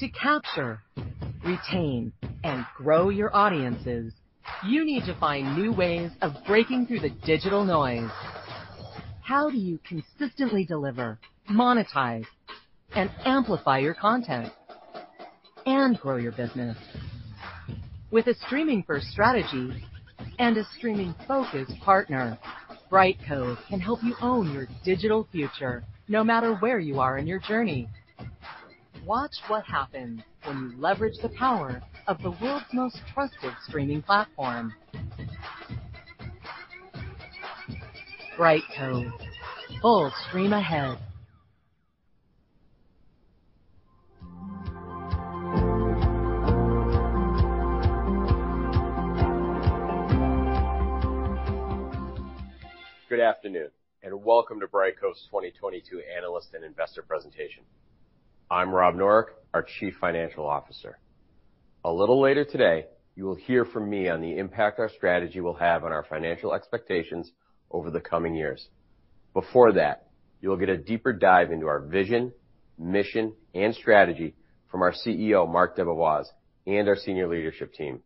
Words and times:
To 0.00 0.08
capture, 0.08 0.80
retain, 1.44 2.12
and 2.42 2.66
grow 2.76 3.10
your 3.10 3.34
audiences, 3.34 4.12
you 4.66 4.84
need 4.84 5.04
to 5.04 5.16
find 5.20 5.56
new 5.56 5.72
ways 5.72 6.10
of 6.20 6.32
breaking 6.48 6.86
through 6.86 6.98
the 6.98 7.10
digital 7.24 7.64
noise. 7.64 8.10
How 9.22 9.50
do 9.50 9.56
you 9.56 9.78
consistently 9.86 10.64
deliver, 10.64 11.20
monetize, 11.48 12.26
and 12.96 13.08
amplify 13.24 13.78
your 13.78 13.94
content 13.94 14.52
and 15.64 15.96
grow 16.00 16.16
your 16.16 16.32
business? 16.32 16.76
With 18.10 18.26
a 18.26 18.34
streaming-first 18.46 19.06
strategy 19.06 19.84
and 20.40 20.56
a 20.56 20.64
streaming-focused 20.76 21.80
partner, 21.82 22.36
Brightcove 22.90 23.58
can 23.68 23.78
help 23.78 24.02
you 24.02 24.16
own 24.20 24.52
your 24.52 24.66
digital 24.84 25.28
future 25.30 25.84
no 26.08 26.24
matter 26.24 26.56
where 26.56 26.80
you 26.80 26.98
are 26.98 27.16
in 27.16 27.28
your 27.28 27.38
journey. 27.38 27.88
Watch 29.06 29.36
what 29.48 29.64
happens 29.66 30.22
when 30.44 30.70
you 30.70 30.80
leverage 30.80 31.18
the 31.20 31.28
power 31.28 31.82
of 32.06 32.22
the 32.22 32.30
world's 32.40 32.64
most 32.72 32.96
trusted 33.12 33.52
streaming 33.68 34.00
platform. 34.00 34.72
Brightcove. 38.38 39.12
Full 39.82 40.10
stream 40.26 40.54
ahead. 40.54 40.96
Good 53.10 53.20
afternoon, 53.20 53.68
and 54.02 54.24
welcome 54.24 54.60
to 54.60 54.66
Brightcove's 54.66 55.26
2022 55.26 56.00
Analyst 56.16 56.54
and 56.54 56.64
Investor 56.64 57.02
Presentation. 57.02 57.64
I'm 58.54 58.70
Rob 58.70 58.94
Noreck, 58.94 59.30
our 59.52 59.66
Chief 59.80 59.94
Financial 60.00 60.46
Officer. 60.46 60.96
A 61.84 61.92
little 61.92 62.20
later 62.20 62.44
today, 62.44 62.84
you 63.16 63.24
will 63.24 63.34
hear 63.34 63.64
from 63.64 63.90
me 63.90 64.08
on 64.08 64.20
the 64.20 64.38
impact 64.38 64.78
our 64.78 64.90
strategy 64.90 65.40
will 65.40 65.56
have 65.56 65.82
on 65.82 65.90
our 65.90 66.04
financial 66.08 66.54
expectations 66.54 67.32
over 67.72 67.90
the 67.90 68.00
coming 68.00 68.36
years. 68.36 68.68
Before 69.32 69.72
that, 69.72 70.06
you'll 70.40 70.56
get 70.56 70.68
a 70.68 70.76
deeper 70.76 71.12
dive 71.12 71.50
into 71.50 71.66
our 71.66 71.80
vision, 71.80 72.32
mission, 72.78 73.32
and 73.56 73.74
strategy 73.74 74.36
from 74.70 74.82
our 74.82 74.92
CEO, 74.92 75.50
Marc 75.50 75.76
DeBevoise, 75.76 76.26
and 76.64 76.86
our 76.86 76.94
senior 76.94 77.26
leadership 77.26 77.74
team, 77.74 78.02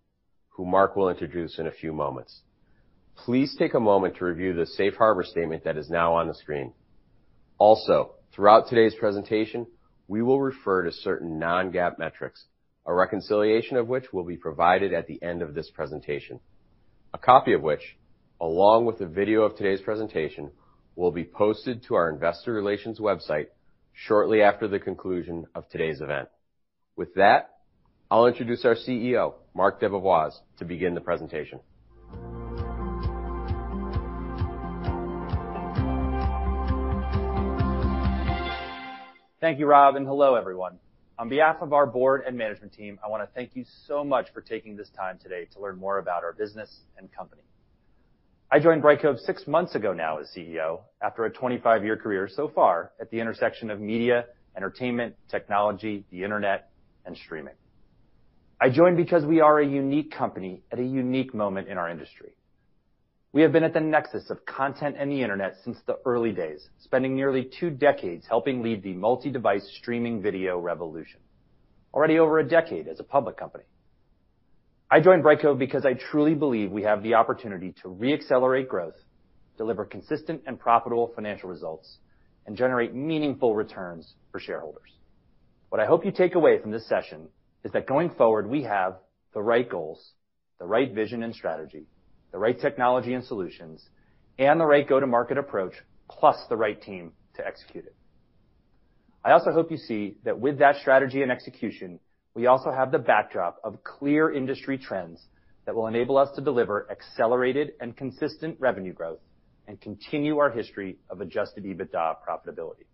who 0.49 0.65
Marc 0.65 0.97
will 0.97 1.11
introduce 1.11 1.59
in 1.59 1.67
a 1.67 1.73
few 1.73 1.93
moments. 1.93 2.41
Please 3.17 3.55
take 3.59 3.75
a 3.75 3.81
moment 3.81 4.17
to 4.17 4.25
review 4.25 4.55
the 4.55 4.65
safe 4.65 4.95
harbor 4.95 5.25
statement 5.25 5.65
that 5.65 5.77
is 5.77 5.91
now 5.91 6.15
on 6.15 6.27
the 6.27 6.33
screen. 6.35 6.73
Also, 7.59 8.15
throughout 8.33 8.67
today's 8.71 8.95
presentation, 8.95 9.67
we 10.09 10.23
will 10.23 10.41
refer 10.41 10.83
to 10.83 10.93
certain 10.93 11.39
non-GAAP 11.39 11.99
metrics, 11.99 12.45
a 12.87 12.95
reconciliation 12.95 13.77
of 13.77 13.87
which 13.89 14.13
will 14.13 14.25
be 14.25 14.37
provided 14.37 14.95
at 14.95 15.07
the 15.07 15.23
end 15.23 15.43
of 15.43 15.55
this 15.55 15.71
presentation. 15.71 16.41
A 17.13 17.19
copy 17.19 17.53
of 17.53 17.63
which, 17.63 17.97
along 18.41 18.87
with 18.87 19.01
a 19.03 19.07
video 19.07 19.43
of 19.43 19.57
today's 19.57 19.83
presentation, 19.83 20.51
will 20.97 21.13
be 21.13 21.25
posted 21.25 21.83
to 21.85 21.95
our 21.95 22.11
investor 22.11 22.53
relations 22.53 22.99
website 22.99 23.47
shortly 23.93 24.43
after 24.43 24.67
the 24.67 24.79
conclusion 24.79 25.47
of 25.55 25.69
today's 25.69 26.01
event. 26.01 26.29
With 26.97 27.15
that, 27.15 27.51
I'll 28.11 28.27
introduce 28.27 28.65
our 28.65 28.75
CEO, 28.75 29.35
Marc 29.55 29.81
DeBevoise, 29.81 30.35
to 30.59 30.65
begin 30.65 30.95
the 30.95 31.01
presentation. 31.01 31.61
Thank 39.41 39.61
you, 39.61 39.67
Rob, 39.67 39.95
and 39.95 40.05
hello, 40.05 40.35
everyone. 40.35 40.81
On 41.17 41.29
behalf 41.29 41.59
of 41.61 41.73
our 41.73 41.87
board 41.87 42.25
and 42.27 42.37
management 42.37 42.73
team, 42.73 42.99
I 43.05 43.09
wanna 43.09 43.29
thank 43.37 43.55
you 43.55 43.65
so 43.87 44.03
much 44.03 44.27
for 44.35 44.41
taking 44.41 44.75
this 44.77 44.91
time 44.91 45.17
today 45.23 45.45
to 45.53 45.61
learn 45.61 45.79
more 45.79 45.99
about 45.99 46.25
our 46.25 46.33
business 46.33 46.81
and 46.97 47.09
company. 47.13 47.43
I 48.51 48.59
joined 48.59 48.83
Brightcove 48.83 49.21
six 49.21 49.47
months 49.47 49.77
ago 49.77 49.93
now 49.93 50.19
as 50.19 50.27
CEO 50.37 50.81
after 51.01 51.25
a 51.25 51.31
25-year 51.31 51.99
career 51.99 52.29
so 52.29 52.49
far 52.49 52.91
at 53.01 53.13
the 53.13 53.21
intersection 53.21 53.71
of 53.71 53.79
media, 53.79 54.25
entertainment, 54.57 55.15
technology, 55.31 56.05
the 56.11 56.25
internet, 56.25 56.71
and 57.07 57.17
streaming. 57.17 57.55
I 58.61 58.71
joined 58.71 58.97
because 58.97 59.25
we 59.25 59.41
are 59.41 59.61
a 59.61 59.67
unique 59.67 60.11
company 60.11 60.63
at 60.73 60.81
a 60.81 60.85
unique 60.85 61.33
moment 61.33 61.69
in 61.69 61.79
our 61.79 61.89
industry. 61.89 62.33
We 63.33 63.43
have 63.43 63.53
been 63.53 63.65
at 63.65 63.75
the 63.75 63.81
nexus 63.81 64.31
of 64.31 64.47
content 64.47 64.97
and 64.99 65.11
the 65.13 65.23
internet 65.23 65.57
since 65.63 65.77
the 65.87 65.99
early 66.07 66.33
days, 66.33 66.67
spending 66.79 67.15
nearly 67.15 67.51
two 67.61 67.69
decades 67.69 68.27
helping 68.27 68.63
lead 68.63 68.83
the 68.83 68.95
multi-device 68.95 69.71
streaming 69.79 70.23
video 70.23 70.59
revolution. 70.59 71.21
Already 71.93 72.19
over 72.19 72.39
a 72.39 72.49
decade 72.49 72.89
as 72.89 73.01
a 73.01 73.05
public 73.05 73.37
company. 73.37 73.65
I 74.91 75.01
joined 75.01 75.23
Brightcove 75.23 75.59
because 75.59 75.85
I 75.85 75.93
truly 75.93 76.35
believe 76.35 76.71
we 76.71 76.85
have 76.85 77.03
the 77.03 77.15
opportunity 77.15 77.75
to 77.83 77.91
re-accelerate 77.91 78.71
growth, 78.71 78.97
deliver 79.59 79.85
consistent 79.85 80.43
and 80.47 80.59
profitable 80.59 81.13
financial 81.15 81.51
results, 81.51 81.99
and 82.47 82.57
generate 82.57 82.95
meaningful 82.95 83.55
returns 83.55 84.15
for 84.33 84.41
shareholders. 84.41 84.91
What 85.69 85.83
I 85.83 85.87
hope 85.87 86.07
you 86.07 86.13
take 86.13 86.35
away 86.35 86.59
from 86.63 86.71
this 86.71 86.89
session 86.89 87.29
is 87.63 87.73
that 87.73 87.87
going 87.87 88.09
forward, 88.09 88.49
we 88.49 88.63
have 88.63 88.97
the 89.35 89.43
right 89.43 89.69
goals, 89.69 90.13
the 90.59 90.65
right 90.65 90.91
vision 90.91 91.23
and 91.23 91.35
strategy, 91.35 91.85
the 92.33 92.39
right 92.39 92.59
technology 92.59 93.15
and 93.15 93.25
solutions, 93.25 93.87
and 94.39 94.61
the 94.61 94.65
right 94.65 94.89
go-to-market 94.89 95.39
approach, 95.39 95.75
plus 96.09 96.37
the 96.49 96.57
right 96.57 96.81
team 96.81 97.13
to 97.37 97.47
execute 97.47 97.87
it. 97.87 97.95
I 99.25 99.33
also 99.33 99.51
hope 99.53 99.71
you 99.71 99.77
see 99.77 100.17
that 100.25 100.39
with 100.39 100.59
that 100.59 100.77
strategy 100.77 101.23
and 101.23 101.33
execution, 101.33 101.99
we 102.35 102.47
also 102.47 102.71
have 102.71 102.93
the 102.93 102.99
backdrop 102.99 103.59
of 103.65 103.83
clear 103.83 104.33
industry 104.33 104.79
trends 104.79 105.21
that 105.67 105.75
will 105.75 105.87
enable 105.87 106.17
us 106.17 106.29
to 106.37 106.41
deliver 106.41 106.91
accelerated 106.91 107.73
and 107.81 107.97
consistent 107.97 108.57
revenue 108.59 108.93
growth 108.93 109.19
and 109.67 109.81
continue 109.81 110.39
our 110.39 110.51
history 110.51 110.97
of 111.11 111.21
adjusted 111.21 111.65
EBITDA 111.65 112.17
profitability. 112.27 112.87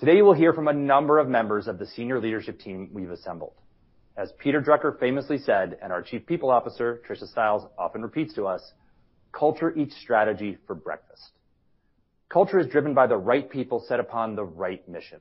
Today, 0.00 0.16
you 0.16 0.24
will 0.24 0.34
hear 0.34 0.52
from 0.52 0.68
a 0.68 0.72
number 0.72 1.18
of 1.18 1.28
members 1.28 1.66
of 1.66 1.78
the 1.78 1.86
senior 1.86 2.20
leadership 2.20 2.60
team 2.60 2.90
we've 2.92 3.10
assembled. 3.10 3.54
As 4.18 4.32
Peter 4.32 4.60
Drucker 4.60 4.98
famously 4.98 5.38
said, 5.38 5.78
and 5.80 5.92
our 5.92 6.02
Chief 6.02 6.26
People 6.26 6.50
Officer, 6.50 7.00
Trisha 7.08 7.28
Stiles, 7.28 7.64
often 7.78 8.02
repeats 8.02 8.34
to 8.34 8.48
us, 8.48 8.72
"Culture 9.30 9.72
eats 9.78 9.96
strategy 9.96 10.58
for 10.66 10.74
breakfast." 10.74 11.30
Culture 12.28 12.58
is 12.58 12.66
driven 12.66 12.94
by 12.94 13.06
the 13.06 13.16
right 13.16 13.48
people 13.48 13.78
set 13.78 14.00
upon 14.00 14.34
the 14.34 14.44
right 14.44 14.86
mission. 14.88 15.20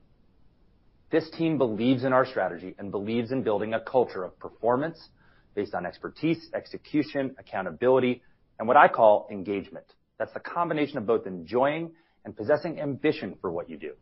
This 1.11 1.29
team 1.29 1.59
believes 1.59 2.05
in 2.05 2.11
our 2.11 2.25
strategy 2.25 2.73
and 2.79 2.89
believes 2.89 3.31
in 3.31 3.43
building 3.43 3.75
a 3.75 3.79
culture 3.79 4.23
of 4.23 4.37
performance 4.39 5.11
based 5.53 5.75
on 5.75 5.85
expertise, 5.85 6.49
execution, 6.55 7.35
accountability, 7.37 8.23
and 8.57 8.67
what 8.67 8.77
I 8.77 8.87
call 8.87 9.27
engagement. 9.29 9.85
That's 10.17 10.33
the 10.33 10.39
combination 10.39 10.97
of 10.97 11.05
both 11.05 11.27
enjoying 11.27 11.95
and 12.25 12.35
possessing 12.35 12.81
ambition 12.81 13.35
for 13.41 13.51
what 13.51 13.69
you 13.69 13.77
do. 13.77 13.95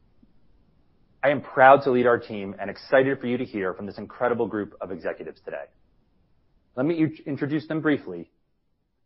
I 1.26 1.30
am 1.30 1.42
proud 1.42 1.82
to 1.86 1.90
lead 1.90 2.06
our 2.06 2.20
team 2.20 2.56
and 2.60 2.70
excited 2.70 3.20
for 3.20 3.26
you 3.26 3.40
to 3.40 3.46
hear 3.46 3.74
from 3.74 3.88
this 3.88 3.98
incredible 3.98 4.46
group 4.46 4.76
of 4.80 4.92
executives 4.92 5.42
today. 5.44 5.64
Let 6.76 6.86
me 6.86 7.04
introduce 7.26 7.68
them 7.68 7.82
briefly. 7.82 8.30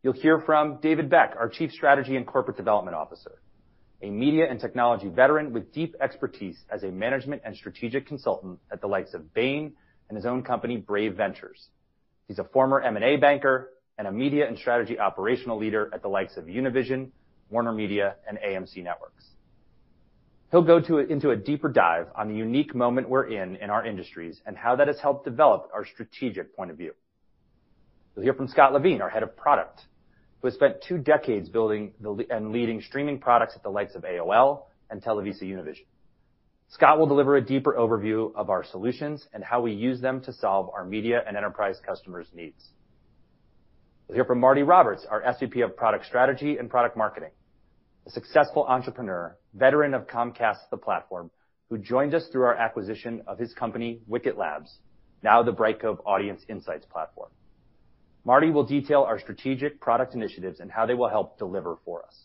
You'll 0.04 0.12
hear 0.12 0.42
from 0.42 0.82
David 0.82 1.10
Beck, 1.10 1.36
our 1.40 1.48
Chief 1.48 1.72
Strategy 1.72 2.18
and 2.18 2.28
Corporate 2.28 2.58
Development 2.58 2.94
Officer, 2.94 3.40
a 4.02 4.10
media 4.10 4.48
and 4.50 4.60
technology 4.60 5.08
veteran 5.08 5.54
with 5.54 5.72
deep 5.72 5.96
expertise 6.02 6.58
as 6.70 6.84
a 6.84 6.88
management 6.88 7.44
and 7.46 7.56
strategic 7.56 8.06
consultant 8.06 8.60
at 8.70 8.82
the 8.82 8.88
likes 8.88 9.14
of 9.14 9.34
Bain 9.34 9.72
and 10.10 10.18
his 10.18 10.26
own 10.26 10.44
company, 10.44 10.76
Brave 10.76 11.16
Ventures. 11.16 11.70
He's 12.28 12.40
a 12.40 12.44
former 12.44 12.82
M&A 12.82 13.16
banker 13.16 13.70
and 13.98 14.06
a 14.06 14.12
media 14.12 14.46
and 14.46 14.58
strategy 14.60 15.00
operational 15.00 15.58
leader 15.58 15.90
at 15.94 16.02
the 16.02 16.10
likes 16.10 16.36
of 16.36 16.48
Univision, 16.48 17.12
WarnerMedia, 17.50 18.16
and 18.28 18.38
AMC 18.40 18.84
Networks. 18.84 19.24
He'll 20.52 20.64
go 20.64 20.78
into 20.78 21.30
a 21.30 21.36
deeper 21.36 21.70
dive 21.70 22.08
on 22.16 22.30
the 22.30 22.36
unique 22.36 22.74
moment 22.74 23.08
we're 23.08 23.28
in 23.28 23.56
in 23.58 23.70
our 23.70 23.86
industries 23.86 24.42
and 24.46 24.58
how 24.58 24.76
that 24.78 24.88
has 24.88 25.00
helped 25.00 25.26
develop 25.26 25.70
our 25.74 25.86
strategic 25.86 26.56
point 26.56 26.72
of 26.72 26.78
view. 26.78 26.94
You'll 28.16 28.24
hear 28.24 28.34
from 28.34 28.48
Scott 28.48 28.74
Levine, 28.74 29.02
our 29.02 29.10
Head 29.10 29.22
of 29.22 29.38
Product, 29.38 29.80
who 30.42 30.48
has 30.48 30.56
spent 30.56 30.84
two 30.88 30.98
decades 30.98 31.50
building 31.50 31.94
and 32.32 32.52
leading 32.52 32.82
streaming 32.82 33.20
products 33.20 33.54
at 33.56 33.62
the 33.62 33.70
likes 33.70 33.94
of 33.94 34.02
AOL 34.04 34.64
and 34.90 35.04
TelevisaUnivision. 35.04 35.86
Scott 36.70 37.00
will 37.00 37.08
deliver 37.08 37.36
a 37.36 37.42
deeper 37.42 37.76
overview 37.78 38.34
of 38.36 38.50
our 38.50 38.64
solutions 38.64 39.28
and 39.34 39.44
how 39.44 39.62
we 39.62 39.72
use 39.72 40.02
them 40.02 40.22
to 40.22 40.34
solve 40.34 40.70
our 40.74 40.86
media 40.86 41.24
and 41.28 41.38
enterprise 41.38 41.80
customers' 41.86 42.28
needs. 42.34 42.70
You'll 44.08 44.16
hear 44.16 44.26
from 44.26 44.40
Marty 44.40 44.64
Roberts, 44.64 45.06
our 45.10 45.22
SVP 45.22 45.64
of 45.64 45.76
Product 45.76 46.06
Strategy 46.06 46.58
and 46.58 46.70
Product 46.70 46.98
Marketing, 46.98 47.30
a 48.06 48.12
successful 48.12 48.66
entrepreneur, 48.66 49.38
veteran 49.54 49.94
of 49.94 50.08
Comcast 50.08 50.58
thePlatform, 50.72 51.30
who 51.70 51.78
joined 51.78 52.14
us 52.14 52.28
through 52.32 52.44
our 52.44 52.56
acquisition 52.56 53.22
of 53.28 53.38
his 53.38 53.54
company, 53.54 54.02
Wicket 54.08 54.38
Labs, 54.38 54.80
now 55.22 55.44
the 55.44 55.54
Brightcove 55.54 56.00
Audience 56.06 56.42
Insights 56.50 56.86
platform. 56.86 57.30
Marty 58.26 58.50
will 58.50 58.66
detail 58.66 59.02
our 59.02 59.20
strategic 59.20 59.80
product 59.80 60.14
initiatives 60.14 60.60
and 60.60 60.72
how 60.72 60.86
they 60.86 60.94
will 60.94 61.10
help 61.10 61.38
deliver 61.38 61.78
for 61.86 62.04
us. 62.06 62.16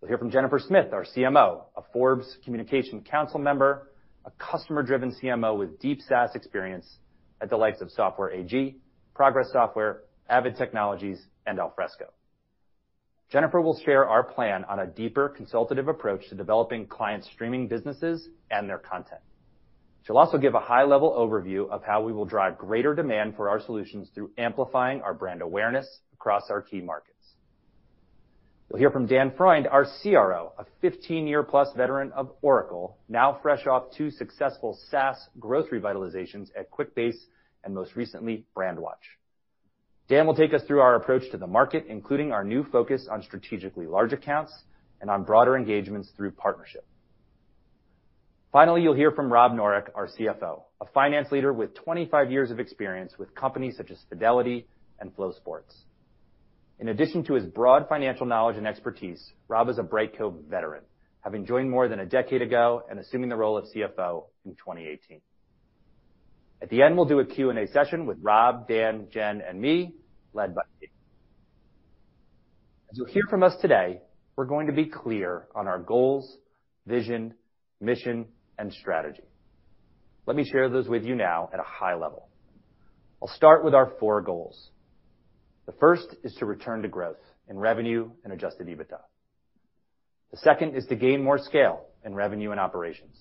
You'll 0.00 0.08
hear 0.08 0.18
from 0.18 0.30
Jennifer 0.30 0.58
Smith, 0.58 0.92
our 0.92 1.04
CMO, 1.04 1.62
a 1.76 1.82
Forbes 1.92 2.38
Communications 2.44 3.06
Council 3.08 3.38
member, 3.38 3.90
a 4.24 4.30
customer-driven 4.32 5.14
CMO 5.22 5.58
with 5.58 5.80
deep 5.80 6.00
SaaS 6.02 6.30
experience 6.34 6.98
at 7.40 7.50
the 7.50 7.56
likes 7.56 7.80
of 7.80 7.90
Software 7.90 8.30
AG, 8.30 8.76
Progress 9.14 9.50
Software, 9.52 10.02
Avid 10.28 10.56
Technology, 10.56 11.16
and 11.46 11.58
Alfresco. 11.58 12.06
Jennifer 13.30 13.60
will 13.60 13.78
share 13.84 14.08
our 14.08 14.22
plan 14.22 14.64
on 14.64 14.78
a 14.78 14.86
deeper 14.86 15.28
consultative 15.28 15.88
approach 15.88 16.28
to 16.28 16.34
developing 16.34 16.86
client 16.86 17.24
streaming 17.24 17.68
businesses 17.68 18.28
and 18.50 18.68
their 18.68 18.78
content. 18.78 19.20
She'll 20.06 20.16
also 20.16 20.38
give 20.38 20.54
a 20.54 20.60
high-level 20.60 21.12
overview 21.12 21.68
of 21.68 21.84
how 21.84 22.00
we 22.02 22.14
will 22.14 22.24
drive 22.24 22.56
greater 22.56 22.94
demand 22.94 23.36
for 23.36 23.50
our 23.50 23.60
solutions 23.60 24.08
through 24.14 24.30
amplifying 24.38 25.02
our 25.02 25.12
brand 25.12 25.42
awareness 25.42 25.86
across 26.14 26.44
our 26.48 26.62
key 26.62 26.80
markets. 26.80 27.14
You'll 28.70 28.78
hear 28.78 28.90
from 28.90 29.06
Dan 29.06 29.32
Freund, 29.36 29.66
our 29.66 29.86
CRO, 30.02 30.52
a 30.58 30.64
15-year-plus 30.82 31.74
veteran 31.76 32.12
of 32.12 32.32
Oracle, 32.40 32.96
now 33.10 33.38
fresh 33.42 33.66
off 33.66 33.84
two 33.96 34.10
successful 34.10 34.78
SaaS 34.90 35.16
growth 35.38 35.68
revitalizations 35.70 36.48
at 36.58 36.70
QuickBase 36.70 37.16
and 37.64 37.74
most 37.74 37.94
recently, 37.96 38.46
Brandwatch. 38.56 39.18
Dan 40.08 40.26
will 40.26 40.34
take 40.34 40.54
us 40.54 40.62
through 40.66 40.80
our 40.80 40.94
approach 40.94 41.30
to 41.30 41.36
the 41.36 41.46
market, 41.46 41.84
including 41.88 42.32
our 42.32 42.42
new 42.42 42.64
focus 42.64 43.06
on 43.10 43.22
strategically 43.22 43.86
large 43.86 44.12
accounts 44.12 44.52
and 45.00 45.10
on 45.10 45.24
broader 45.24 45.56
engagements 45.56 46.10
through 46.16 46.30
partnership. 46.32 46.86
Finally, 48.50 48.82
you'll 48.82 48.94
hear 48.94 49.10
from 49.10 49.30
Rob 49.30 49.52
Noreck, 49.52 49.88
our 49.94 50.08
CFO, 50.08 50.62
a 50.80 50.86
finance 50.94 51.30
leader 51.30 51.52
with 51.52 51.74
25 51.74 52.30
years 52.30 52.50
of 52.50 52.58
experience 52.58 53.12
with 53.18 53.34
companies 53.34 53.76
such 53.76 53.90
as 53.90 53.98
Fidelity 54.08 54.66
and 54.98 55.14
FloSports. 55.14 55.74
In 56.80 56.88
addition 56.88 57.22
to 57.24 57.34
his 57.34 57.44
broad 57.44 57.86
financial 57.88 58.24
knowledge 58.24 58.56
and 58.56 58.66
expertise, 58.66 59.32
Rob 59.48 59.68
is 59.68 59.78
a 59.78 59.82
Brightcove 59.82 60.44
veteran, 60.44 60.84
having 61.20 61.44
joined 61.44 61.70
more 61.70 61.88
than 61.88 62.00
a 62.00 62.06
decade 62.06 62.40
ago 62.40 62.82
and 62.88 62.98
assuming 62.98 63.28
the 63.28 63.36
role 63.36 63.58
of 63.58 63.64
CFO 63.64 64.24
in 64.46 64.52
2018. 64.52 65.20
At 66.60 66.70
the 66.70 66.82
end, 66.82 66.96
we'll 66.96 67.06
do 67.06 67.20
a 67.20 67.24
Q&A 67.24 67.68
session 67.68 68.06
with 68.06 68.18
Rob, 68.20 68.66
Dan, 68.66 69.06
Jen, 69.12 69.40
and 69.46 69.60
me, 69.60 69.94
led 70.32 70.54
by 70.54 70.62
me. 70.80 70.88
As 72.90 72.96
you'll 72.98 73.06
hear 73.06 73.24
from 73.30 73.42
us 73.42 73.54
today, 73.60 74.00
we're 74.34 74.46
going 74.46 74.66
to 74.66 74.72
be 74.72 74.86
clear 74.86 75.46
on 75.54 75.68
our 75.68 75.78
goals, 75.78 76.36
vision, 76.86 77.34
mission, 77.80 78.26
and 78.58 78.72
strategy. 78.72 79.22
Let 80.26 80.36
me 80.36 80.44
share 80.44 80.68
those 80.68 80.88
with 80.88 81.04
you 81.04 81.14
now 81.14 81.48
at 81.52 81.60
a 81.60 81.64
high 81.64 81.94
level. 81.94 82.28
I'll 83.22 83.28
start 83.28 83.64
with 83.64 83.74
our 83.74 83.92
four 84.00 84.20
goals. 84.20 84.70
The 85.66 85.72
first 85.72 86.14
is 86.24 86.34
to 86.34 86.46
return 86.46 86.82
to 86.82 86.88
growth 86.88 87.18
in 87.48 87.58
revenue 87.58 88.10
and 88.24 88.32
adjusted 88.32 88.66
EBITDA. 88.68 89.00
The 90.30 90.36
second 90.38 90.76
is 90.76 90.86
to 90.86 90.96
gain 90.96 91.22
more 91.22 91.38
scale 91.38 91.86
in 92.04 92.14
revenue 92.14 92.50
and 92.50 92.60
operations. 92.60 93.16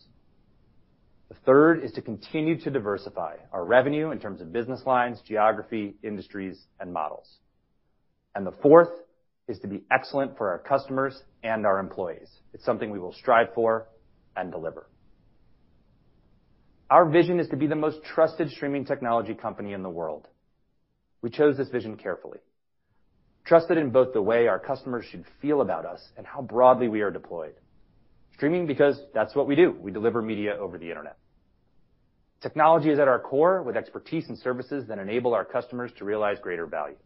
The 1.29 1.35
third 1.45 1.83
is 1.83 1.91
to 1.93 2.01
continue 2.01 2.59
to 2.61 2.69
diversify 2.69 3.35
our 3.51 3.65
revenue 3.65 4.11
in 4.11 4.19
terms 4.19 4.39
of 4.39 4.53
business 4.53 4.81
lines, 4.85 5.21
geography, 5.25 5.95
industries, 6.03 6.57
and 6.79 6.93
models. 6.93 7.29
And 8.33 8.45
the 8.45 8.53
fourth 8.61 8.89
is 9.47 9.59
to 9.59 9.67
be 9.67 9.83
excellent 9.91 10.37
for 10.37 10.49
our 10.49 10.59
customers 10.59 11.21
and 11.43 11.65
our 11.65 11.79
employees. 11.79 12.29
It's 12.53 12.63
something 12.65 12.91
we 12.91 12.99
will 12.99 13.13
strive 13.13 13.53
for 13.53 13.87
and 14.35 14.51
deliver. 14.51 14.87
Our 16.89 17.09
vision 17.09 17.39
is 17.39 17.49
to 17.49 17.57
be 17.57 17.67
the 17.67 17.75
most 17.75 18.03
trusted 18.03 18.49
streaming 18.49 18.85
technology 18.85 19.33
company 19.33 19.73
in 19.73 19.83
the 19.83 19.89
world. 19.89 20.27
We 21.21 21.29
chose 21.29 21.57
this 21.57 21.69
vision 21.69 21.97
carefully. 21.97 22.39
Trusted 23.45 23.77
in 23.77 23.89
both 23.89 24.13
the 24.13 24.21
way 24.21 24.47
our 24.47 24.59
customers 24.59 25.05
should 25.09 25.25
feel 25.41 25.61
about 25.61 25.85
us 25.85 26.01
and 26.17 26.25
how 26.25 26.41
broadly 26.41 26.87
we 26.87 27.01
are 27.01 27.11
deployed. 27.11 27.55
Streaming 28.37 28.67
because 28.67 29.01
that's 29.15 29.33
what 29.35 29.47
we 29.47 29.55
do. 29.55 29.75
We 29.81 29.91
deliver 29.91 30.21
media 30.21 30.55
over 30.55 30.77
the 30.77 30.87
Internet. 30.87 31.17
Technology 32.39 32.91
is 32.91 32.99
at 32.99 33.07
our 33.07 33.19
core 33.19 33.63
with 33.63 33.75
expertise 33.75 34.27
and 34.29 34.37
services 34.37 34.85
that 34.87 34.99
enable 34.99 35.33
our 35.33 35.43
customers 35.43 35.91
to 35.97 36.05
realize 36.05 36.37
greater 36.39 36.67
value. 36.67 36.97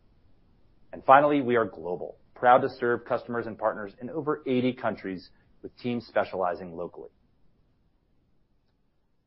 And 0.92 1.02
finally, 1.06 1.42
we 1.42 1.56
are 1.56 1.64
global, 1.64 2.18
proud 2.36 2.64
to 2.64 2.70
serve 2.70 3.06
customers 3.06 3.48
and 3.48 3.58
partners 3.58 3.94
in 4.02 4.10
over 4.10 4.44
80 4.46 4.74
countries 4.74 5.30
with 5.64 5.76
teams 5.78 6.06
specializing 6.06 6.76
locally. 6.76 7.10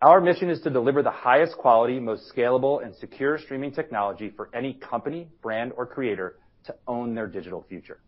Our 0.03 0.21
mission 0.21 0.51
is 0.51 0.61
to 0.61 0.69
deliver 0.69 1.03
the 1.03 1.11
highest 1.11 1.56
quality, 1.56 1.99
most 2.01 2.31
scalable, 2.31 2.85
and 2.85 2.95
secure 2.97 3.39
streaming 3.39 3.73
technology 3.73 4.31
for 4.37 4.51
any 4.55 4.75
company, 4.75 5.29
brand, 5.41 5.73
or 5.75 5.87
creator 5.87 6.37
to 6.65 6.75
own 6.87 7.15
their 7.15 7.27
digital 7.27 7.65
future. 7.67 8.01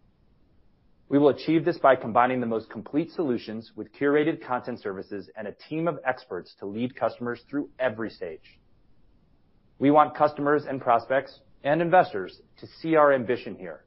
We 1.09 1.19
will 1.19 1.29
achieve 1.29 1.65
this 1.65 1.79
by 1.79 1.95
combining 1.95 2.41
the 2.41 2.47
most 2.47 2.69
complete 2.69 3.13
solutions 3.13 3.73
with 3.77 3.93
curated 3.93 4.45
content 4.45 4.81
services 4.81 5.31
and 5.37 5.47
a 5.47 5.53
team 5.69 5.87
of 5.87 6.01
experts 6.05 6.55
to 6.59 6.67
lead 6.67 6.97
customers 6.97 7.41
through 7.49 7.71
every 7.79 8.11
stage. 8.11 8.59
We 9.79 9.93
want 9.93 10.17
customers 10.17 10.65
and 10.69 10.81
prospects 10.81 11.39
and 11.63 11.81
investors 11.81 12.41
to 12.59 12.67
see 12.81 12.97
our 12.97 13.13
ambition 13.13 13.55
here. 13.55 13.85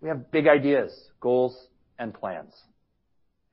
We 0.00 0.08
have 0.08 0.30
big 0.30 0.46
ideas, 0.46 1.10
goals, 1.20 1.68
and 1.98 2.14
plans, 2.14 2.54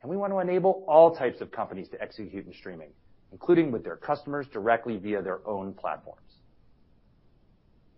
and 0.01 0.09
we 0.09 0.17
want 0.17 0.33
to 0.33 0.39
enable 0.39 0.83
all 0.87 1.15
types 1.15 1.41
of 1.41 1.51
companies 1.51 1.89
to 1.89 2.01
execute 2.01 2.45
in 2.45 2.53
streaming, 2.53 2.89
including 3.31 3.71
with 3.71 3.83
their 3.83 3.97
customers 3.97 4.47
directly 4.51 4.97
via 4.97 5.21
their 5.21 5.47
own 5.47 5.73
platforms. 5.73 6.21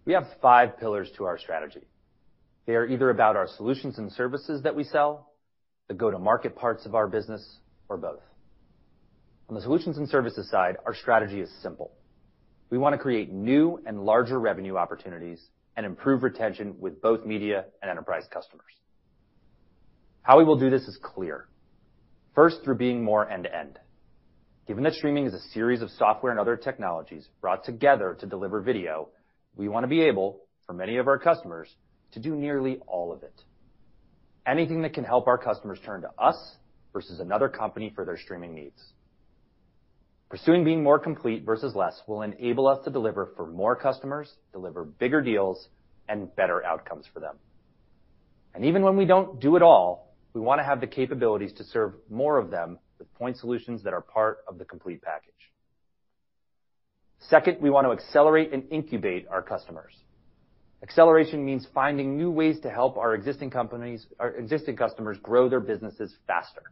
We 0.05 0.13
have 0.13 0.27
five 0.41 0.77
pillars 0.79 1.11
to 1.17 1.25
our 1.25 1.37
strategy. 1.37 1.81
They 2.65 2.75
are 2.75 2.85
either 2.85 3.09
about 3.09 3.35
our 3.35 3.47
solutions 3.47 3.97
and 3.97 4.11
services 4.11 4.61
that 4.63 4.75
we 4.75 4.83
sell, 4.83 5.31
the 5.87 5.93
go-to-market 5.93 6.55
parts 6.55 6.85
of 6.85 6.95
our 6.95 7.07
business, 7.07 7.43
or 7.89 7.97
both. 7.97 8.21
On 9.49 9.55
the 9.55 9.61
solutions 9.61 9.97
and 9.97 10.07
services 10.07 10.49
side, 10.49 10.77
our 10.85 10.95
strategy 10.95 11.41
is 11.41 11.51
simple. 11.61 11.91
We 12.69 12.77
wanna 12.77 12.97
create 12.97 13.31
new 13.31 13.81
and 13.85 14.05
larger 14.05 14.39
revenue 14.39 14.77
opportunities 14.77 15.41
and 15.75 15.85
improve 15.85 16.23
retention 16.23 16.79
with 16.79 17.01
both 17.01 17.25
media 17.25 17.65
and 17.81 17.91
enterprise 17.91 18.23
customers. 18.31 18.71
How 20.21 20.37
we 20.37 20.45
will 20.45 20.57
do 20.57 20.69
this 20.69 20.83
is 20.83 20.97
clear. 21.01 21.47
First, 22.33 22.63
through 22.63 22.75
being 22.75 23.03
more 23.03 23.29
end-to-end. 23.29 23.77
Given 24.67 24.83
that 24.83 24.93
streaming 24.93 25.25
is 25.25 25.33
a 25.33 25.39
series 25.53 25.81
of 25.81 25.89
software 25.89 26.31
and 26.31 26.39
other 26.39 26.55
technologies 26.55 27.27
brought 27.41 27.65
together 27.65 28.15
to 28.19 28.25
deliver 28.25 28.61
video, 28.61 29.09
we 29.57 29.67
wanna 29.67 29.87
be 29.87 30.01
able, 30.03 30.39
for 30.65 30.73
many 30.73 30.97
of 30.97 31.07
our 31.07 31.19
customers, 31.19 31.75
to 32.11 32.19
do 32.19 32.35
nearly 32.35 32.79
all 32.87 33.11
of 33.11 33.23
it. 33.23 33.43
Anything 34.45 34.81
that 34.81 34.93
can 34.93 35.03
help 35.03 35.27
our 35.27 35.37
customers 35.37 35.79
turn 35.85 36.01
to 36.01 36.09
us 36.17 36.55
versus 36.93 37.19
another 37.19 37.47
company 37.47 37.91
for 37.93 38.05
their 38.05 38.17
streaming 38.17 38.53
needs. 38.55 38.81
Pursuing 40.29 40.63
being 40.63 40.81
more 40.81 40.97
complete 40.97 41.43
versus 41.43 41.75
less 41.75 42.01
will 42.07 42.21
enable 42.21 42.67
us 42.67 42.83
to 42.85 42.89
deliver 42.89 43.31
for 43.35 43.45
more 43.45 43.75
customers, 43.75 44.33
deliver 44.53 44.85
bigger 44.85 45.21
deals, 45.21 45.67
and 46.07 46.33
better 46.35 46.63
outcomes 46.65 47.05
for 47.13 47.19
them. 47.19 47.35
And 48.53 48.65
even 48.65 48.81
when 48.81 48.97
we 48.97 49.05
don't 49.05 49.39
do 49.39 49.55
it 49.55 49.61
all, 49.61 50.15
we 50.33 50.41
wanna 50.41 50.63
have 50.63 50.79
the 50.79 50.87
capabilities 50.87 51.53
to 51.53 51.63
serve 51.65 51.93
more 52.09 52.37
of 52.37 52.49
them 52.49 52.79
with 52.97 53.13
point 53.15 53.37
solutions 53.37 53.83
that 53.83 53.93
are 53.93 54.01
part 54.01 54.39
of 54.47 54.57
the 54.57 54.65
complete 54.65 55.01
package. 55.01 55.33
Second, 57.29 57.57
we 57.61 57.69
want 57.69 57.85
to 57.85 57.91
accelerate 57.91 58.51
and 58.51 58.63
incubate 58.71 59.27
our 59.29 59.41
customers. 59.41 59.93
Acceleration 60.83 61.45
means 61.45 61.67
finding 61.75 62.17
new 62.17 62.31
ways 62.31 62.59
to 62.61 62.69
help 62.69 62.97
our 62.97 63.13
existing 63.13 63.51
companies, 63.51 64.05
our 64.19 64.31
existing 64.31 64.75
customers 64.75 65.17
grow 65.21 65.47
their 65.47 65.59
businesses 65.59 66.13
faster. 66.25 66.63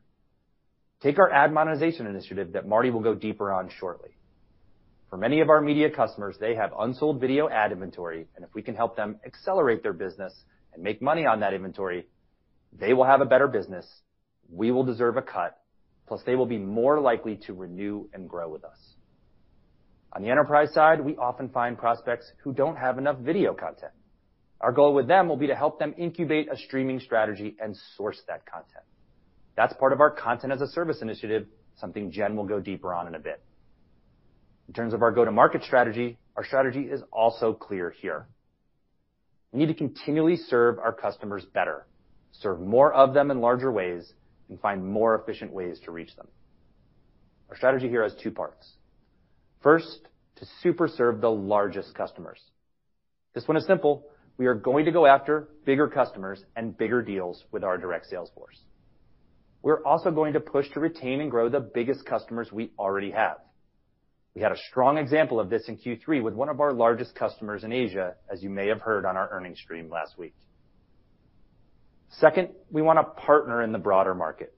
Take 1.01 1.19
our 1.19 1.31
ad 1.31 1.53
monetization 1.53 2.07
initiative 2.07 2.53
that 2.53 2.67
Marty 2.67 2.89
will 2.89 3.01
go 3.01 3.13
deeper 3.13 3.51
on 3.53 3.69
shortly. 3.79 4.09
For 5.09 5.17
many 5.17 5.41
of 5.41 5.49
our 5.49 5.61
media 5.61 5.89
customers, 5.89 6.37
they 6.39 6.55
have 6.55 6.71
unsold 6.77 7.21
video 7.21 7.49
ad 7.49 7.71
inventory, 7.71 8.27
and 8.35 8.43
if 8.43 8.53
we 8.53 8.61
can 8.61 8.75
help 8.75 8.95
them 8.95 9.19
accelerate 9.25 9.83
their 9.83 9.93
business 9.93 10.33
and 10.73 10.83
make 10.83 11.01
money 11.01 11.25
on 11.25 11.39
that 11.39 11.53
inventory, 11.53 12.07
they 12.77 12.93
will 12.93 13.05
have 13.05 13.21
a 13.21 13.25
better 13.25 13.47
business, 13.47 13.87
we 14.51 14.71
will 14.71 14.83
deserve 14.83 15.17
a 15.17 15.21
cut, 15.21 15.61
plus 16.07 16.21
they 16.25 16.35
will 16.35 16.45
be 16.45 16.57
more 16.57 16.99
likely 16.99 17.37
to 17.45 17.53
renew 17.53 18.07
and 18.13 18.27
grow 18.27 18.49
with 18.49 18.63
us. 18.63 18.77
On 20.13 20.23
the 20.23 20.29
enterprise 20.29 20.73
side, 20.73 20.99
we 20.99 21.15
often 21.17 21.49
find 21.49 21.77
prospects 21.77 22.31
who 22.43 22.53
don't 22.53 22.75
have 22.75 22.97
enough 22.97 23.19
video 23.19 23.53
content. 23.53 23.93
Our 24.61 24.71
goal 24.71 24.93
with 24.93 25.07
them 25.07 25.29
will 25.29 25.37
be 25.37 25.47
to 25.47 25.55
help 25.55 25.79
them 25.79 25.93
incubate 25.97 26.51
a 26.51 26.57
streaming 26.57 26.99
strategy 26.99 27.55
and 27.61 27.77
source 27.95 28.21
that 28.27 28.45
content. 28.45 28.83
That's 29.55 29.73
part 29.73 29.93
of 29.93 30.01
our 30.01 30.11
Content 30.11 30.53
as 30.53 30.61
a 30.61 30.67
Service 30.67 31.01
initiative, 31.01 31.47
something 31.77 32.11
Jen 32.11 32.35
will 32.35 32.45
go 32.45 32.59
deeper 32.59 32.93
on 32.93 33.07
in 33.07 33.15
a 33.15 33.19
bit. 33.19 33.41
In 34.67 34.73
terms 34.73 34.93
of 34.93 35.01
our 35.01 35.11
go-to-market 35.11 35.63
strategy, 35.63 36.17
our 36.35 36.45
strategy 36.45 36.81
is 36.81 37.01
also 37.11 37.53
clear 37.53 37.89
here. 37.89 38.27
We 39.51 39.59
need 39.59 39.67
to 39.67 39.73
continually 39.73 40.35
serve 40.35 40.77
our 40.77 40.93
customers 40.93 41.45
better, 41.53 41.87
serve 42.31 42.59
more 42.59 42.93
of 42.93 43.13
them 43.13 43.31
in 43.31 43.41
larger 43.41 43.71
ways, 43.71 44.13
and 44.49 44.59
find 44.59 44.85
more 44.85 45.15
efficient 45.15 45.51
ways 45.51 45.79
to 45.85 45.91
reach 45.91 46.15
them. 46.15 46.27
Our 47.49 47.55
strategy 47.55 47.89
here 47.89 48.03
has 48.03 48.13
two 48.21 48.31
parts. 48.31 48.73
First, 49.61 50.07
to 50.35 50.45
super 50.61 50.87
serve 50.87 51.19
the 51.19 51.31
largest 51.31 51.95
customers. 51.95 52.39
This 53.33 53.47
one 53.47 53.57
is 53.57 53.65
simple. 53.65 54.05
We 54.39 54.46
are 54.46 54.55
going 54.55 54.86
to 54.86 54.91
go 54.91 55.05
after 55.05 55.50
bigger 55.65 55.89
customers 55.89 56.41
and 56.55 56.75
bigger 56.75 57.01
deals 57.01 57.43
with 57.51 57.65
our 57.65 57.77
direct 57.77 58.05
sales 58.05 58.31
force. 58.34 58.58
We're 59.62 59.84
also 59.84 60.12
going 60.12 60.31
to 60.31 60.39
push 60.39 60.65
to 60.72 60.79
retain 60.79 61.19
and 61.19 61.29
grow 61.29 61.50
the 61.50 61.60
biggest 61.60 62.05
customers 62.05 62.50
we 62.50 62.72
already 62.79 63.12
have. 63.12 63.39
We 64.34 64.41
had 64.41 64.53
a 64.53 64.58
strong 64.69 64.98
example 64.98 65.41
of 65.41 65.50
this 65.50 65.67
in 65.67 65.75
Q3 65.75 66.24
with 66.24 66.36
one 66.36 66.48
of 66.48 66.62
our 66.62 66.72
largest 66.72 67.15
customers 67.15 67.65
in 67.65 67.74
Asia, 67.74 68.15
as 68.31 68.41
you 68.41 68.50
may 68.50 68.67
have 68.67 68.79
heard 68.79 69.05
on 69.05 69.17
our 69.17 69.29
earnings 69.29 69.60
stream 69.60 69.89
last 69.89 70.17
week. 70.17 70.34
Second, 72.08 72.48
we 72.72 72.81
wanna 72.81 73.03
partner 73.03 73.62
in 73.62 73.74
the 73.74 73.77
broader 73.77 74.15
market. 74.15 74.53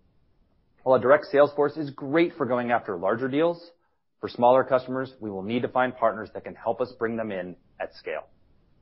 While 0.84 0.96
a 0.96 1.02
direct 1.02 1.26
sales 1.26 1.54
force 1.54 1.76
is 1.76 1.90
great 1.90 2.34
for 2.38 2.46
going 2.46 2.70
after 2.70 2.96
larger 2.98 3.28
deals, 3.28 3.72
for 4.20 4.30
smaller 4.30 4.64
customers, 4.64 5.12
we 5.20 5.32
will 5.32 5.42
need 5.42 5.64
to 5.64 5.70
find 5.70 5.98
partners 5.98 6.30
that 6.36 6.44
can 6.44 6.54
help 6.54 6.82
us 6.82 6.94
bring 7.00 7.18
them 7.18 7.32
in 7.32 7.56
at 7.80 7.96
scale. 7.96 8.28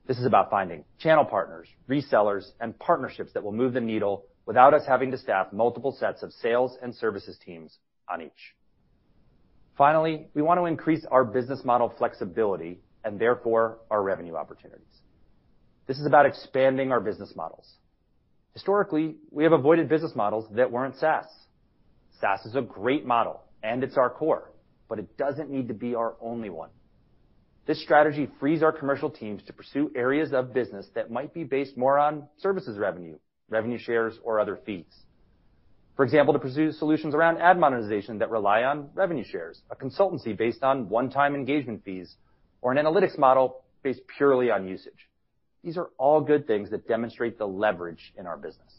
This 0.09 0.17
is 0.17 0.25
about 0.25 0.49
finding 0.49 0.85
channel 0.97 1.23
partners, 1.23 1.67
resellers, 1.87 2.43
and 2.59 2.77
partnerships 2.79 3.31
that 3.33 3.43
will 3.43 3.51
move 3.51 3.73
the 3.73 3.79
needle 3.79 4.25
without 4.47 4.73
us 4.73 4.81
having 4.87 5.11
to 5.11 5.19
staff 5.19 5.53
multiple 5.53 5.95
sets 5.99 6.23
of 6.23 6.33
sales 6.33 6.75
and 6.81 6.95
services 6.95 7.37
teams 7.45 7.77
on 8.09 8.23
each. 8.23 8.55
Finally, 9.77 10.25
we 10.33 10.41
want 10.41 10.59
to 10.59 10.65
increase 10.65 11.05
our 11.11 11.23
business 11.23 11.63
model 11.63 11.93
flexibility 11.95 12.79
and 13.03 13.19
therefore 13.19 13.81
our 13.91 14.01
revenue 14.01 14.33
opportunities. 14.33 14.81
This 15.85 15.99
is 15.99 16.07
about 16.07 16.25
expanding 16.25 16.91
our 16.91 16.99
business 16.99 17.33
models. 17.35 17.71
Historically, 18.53 19.13
we 19.29 19.43
have 19.43 19.53
avoided 19.53 19.89
business 19.89 20.15
models 20.15 20.47
that 20.55 20.71
weren't 20.71 20.95
SaaS. 20.95 21.27
SaaS 22.19 22.47
is 22.47 22.55
a 22.55 22.61
great 22.61 23.05
model, 23.05 23.43
and 23.61 23.83
it's 23.83 23.95
our 23.95 24.09
core, 24.09 24.51
but 24.87 24.97
it 24.97 25.17
doesn't 25.17 25.51
need 25.51 25.67
to 25.67 25.75
be 25.75 25.93
our 25.93 26.15
only 26.19 26.49
one. 26.49 26.71
This 27.69 27.83
strategy 27.83 28.27
frees 28.39 28.63
our 28.63 28.71
commercial 28.71 29.11
teams 29.11 29.43
to 29.43 29.53
pursue 29.53 29.91
areas 29.95 30.33
of 30.33 30.55
business 30.55 30.87
that 30.95 31.11
might 31.11 31.35
be 31.35 31.43
based 31.43 31.77
more 31.77 31.99
on 31.99 32.27
services 32.39 32.79
revenue 32.79 33.19
revenue 33.47 33.77
shares, 33.77 34.17
or 34.23 34.39
other 34.39 34.57
fees. 34.65 34.85
For 35.95 36.03
example, 36.03 36.33
to 36.33 36.39
pursue 36.39 36.71
solutions 36.71 37.13
around 37.13 37.37
ad 37.37 37.59
monetization 37.59 38.17
that 38.19 38.31
rely 38.31 38.63
on 38.63 38.89
revenue 38.95 39.23
shares, 39.23 39.61
a 39.69 39.75
consultancy 39.75 40.35
based 40.35 40.63
on 40.63 40.89
one-time 40.89 41.35
engagement 41.35 41.83
fees, 41.85 42.15
or 42.61 42.71
an 42.71 42.83
analytics 42.83 43.19
model 43.19 43.61
based 43.83 44.01
purely 44.17 44.49
on 44.49 44.67
usage. 44.67 45.07
These 45.63 45.77
are 45.77 45.89
all 45.99 46.21
good 46.21 46.47
things 46.47 46.71
that 46.71 46.87
demonstrate 46.87 47.37
the 47.37 47.47
leverage 47.47 48.13
in 48.17 48.25
our 48.25 48.37
business. 48.37 48.73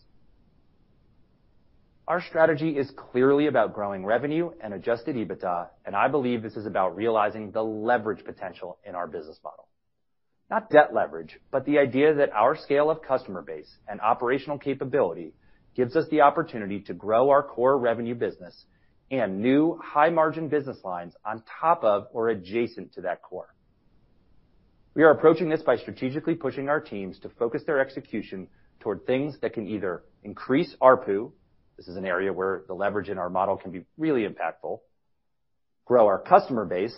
Our 2.11 2.21
strategy 2.21 2.76
is 2.76 2.90
clearly 2.97 3.47
about 3.47 3.73
growing 3.73 4.05
revenue 4.05 4.50
and 4.61 4.75
adjusted 4.75 5.14
EBITDA, 5.14 5.69
and 5.87 5.95
I 5.95 6.09
believe 6.09 6.43
this 6.43 6.57
is 6.57 6.67
about 6.67 6.97
realizing 6.97 7.52
the 7.52 7.62
leverage 7.62 8.25
potential 8.25 8.79
in 8.85 8.97
our 8.97 9.07
business 9.07 9.38
model. 9.45 9.69
Not 10.50 10.71
debt 10.71 10.93
leverage, 10.93 11.38
but 11.52 11.64
the 11.67 11.79
idea 11.79 12.12
that 12.14 12.33
our 12.33 12.57
scale 12.57 12.90
of 12.90 13.00
customer 13.00 13.43
base 13.43 13.73
and 13.87 14.00
operational 14.00 14.59
capability 14.59 15.35
gives 15.76 15.95
us 15.95 16.05
the 16.11 16.23
opportunity 16.23 16.81
to 16.81 16.95
grow 16.95 17.31
our 17.31 17.45
core 17.45 17.79
revenue 17.79 18.17
business 18.17 18.64
and 19.12 19.40
new 19.40 19.79
high-margin 19.81 20.49
business 20.49 20.79
lines 20.83 21.14
on 21.25 21.45
top 21.61 21.85
of 21.85 22.09
or 22.12 22.31
adjacent 22.31 22.93
to 22.95 23.02
that 23.02 23.23
core. 23.23 23.55
We 24.95 25.05
are 25.05 25.12
approaching 25.12 25.49
this 25.49 25.62
by 25.62 25.76
strategically 25.76 26.35
pushing 26.35 26.69
our 26.69 26.81
teams 26.81 27.21
to 27.21 27.29
focus 27.29 27.62
their 27.64 27.79
execution 27.79 28.49
toward 28.81 29.07
things 29.07 29.37
that 29.43 29.52
can 29.52 29.69
either 29.69 30.02
increase 30.25 30.75
ARPU, 30.83 31.31
this 31.80 31.88
is 31.88 31.96
an 31.96 32.04
area 32.04 32.30
where 32.30 32.64
the 32.68 32.75
leverage 32.75 33.08
in 33.08 33.16
our 33.16 33.30
model 33.30 33.56
can 33.56 33.70
be 33.70 33.87
really 33.96 34.28
impactful, 34.28 34.80
grow 35.87 36.06
our 36.06 36.18
customer 36.18 36.66
base, 36.66 36.94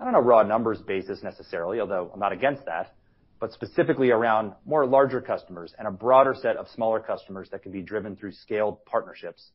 not 0.00 0.08
on 0.08 0.16
a 0.16 0.20
raw 0.20 0.42
numbers 0.42 0.82
basis 0.82 1.22
necessarily, 1.22 1.78
although 1.78 2.10
I'm 2.12 2.18
not 2.18 2.32
against 2.32 2.64
that, 2.64 2.96
but 3.38 3.52
specifically 3.52 4.10
around 4.10 4.52
more 4.66 4.84
larger 4.84 5.20
customers 5.20 5.72
and 5.78 5.86
a 5.86 5.92
broader 5.92 6.34
set 6.36 6.56
of 6.56 6.66
smaller 6.74 6.98
customers 6.98 7.48
that 7.52 7.62
can 7.62 7.70
be 7.70 7.82
driven 7.82 8.16
through 8.16 8.32
scaled 8.32 8.84
partnerships. 8.84 9.52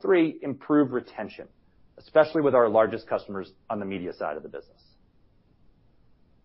Three, 0.00 0.38
improve 0.40 0.92
retention, 0.92 1.46
especially 1.98 2.40
with 2.40 2.54
our 2.54 2.70
largest 2.70 3.06
customers 3.06 3.52
on 3.68 3.80
the 3.80 3.84
media 3.84 4.14
side 4.14 4.38
of 4.38 4.42
the 4.42 4.48
business. 4.48 4.80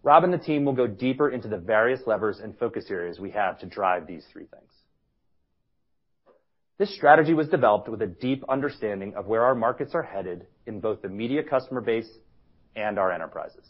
Rob 0.03 0.25
and 0.25 0.34
the 0.34 0.38
team 0.38 0.65
will 0.65 0.74
go 0.74 0.88
deeper 0.88 1.29
into 1.29 1.48
the 1.48 1.58
various 1.58 2.01
levers 2.05 2.41
and 2.43 2.60
focus 2.60 2.88
areas 2.89 3.17
we 3.17 3.31
have 3.31 3.58
to 3.60 3.65
drive 3.65 4.08
these 4.08 4.25
three 4.34 4.46
things. 4.46 4.74
This 6.80 6.96
strategy 6.96 7.34
was 7.34 7.50
developed 7.50 7.90
with 7.90 8.02
a 8.02 8.08
deep 8.08 8.42
understanding 8.48 9.14
of 9.16 9.28
where 9.28 9.44
our 9.44 9.54
markets 9.54 9.94
are 9.94 10.02
headed 10.02 10.48
in 10.66 10.80
both 10.80 11.02
the 11.02 11.10
media 11.10 11.44
customer 11.44 11.82
base 11.82 12.10
and 12.78 12.98
our 12.98 13.12
enterprises. 13.12 13.66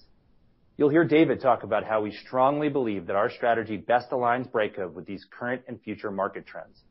You'll 0.77 0.89
hear 0.89 1.03
David 1.03 1.41
talk 1.41 1.63
about 1.63 1.83
how 1.83 2.01
we 2.01 2.11
strongly 2.11 2.69
believe 2.69 3.07
that 3.07 3.15
our 3.15 3.31
strategy 3.31 3.77
best 3.77 4.11
aligns 4.11 4.47
Brightcove 4.51 4.93
with 4.93 5.07
these 5.07 5.25
current 5.31 5.63
and 5.67 5.81
future 5.81 6.11
market 6.11 6.45
trends, 6.45 6.83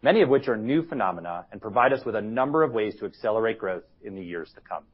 many 0.00 0.22
of 0.22 0.30
which 0.30 0.48
are 0.48 0.56
new 0.56 0.86
phenomena 0.86 1.44
and 1.52 1.60
provide 1.60 1.92
us 1.92 2.02
with 2.06 2.16
a 2.16 2.22
number 2.22 2.62
of 2.62 2.72
ways 2.72 2.94
to 2.98 3.04
accelerate 3.04 3.58
growth 3.58 3.84
in 4.02 4.14
the 4.14 4.24
years 4.24 4.50
to 4.54 4.62
come. 4.62 4.84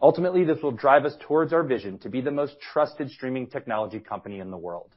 Ultimately, 0.00 0.42
this 0.42 0.62
will 0.62 0.72
drive 0.72 1.04
us 1.04 1.16
towards 1.20 1.52
our 1.52 1.62
vision 1.62 1.98
to 1.98 2.08
be 2.08 2.22
the 2.22 2.30
most 2.30 2.54
trusted 2.72 3.10
streaming 3.10 3.48
technology 3.48 4.00
company 4.00 4.40
in 4.40 4.50
the 4.50 4.56
world. 4.56 4.95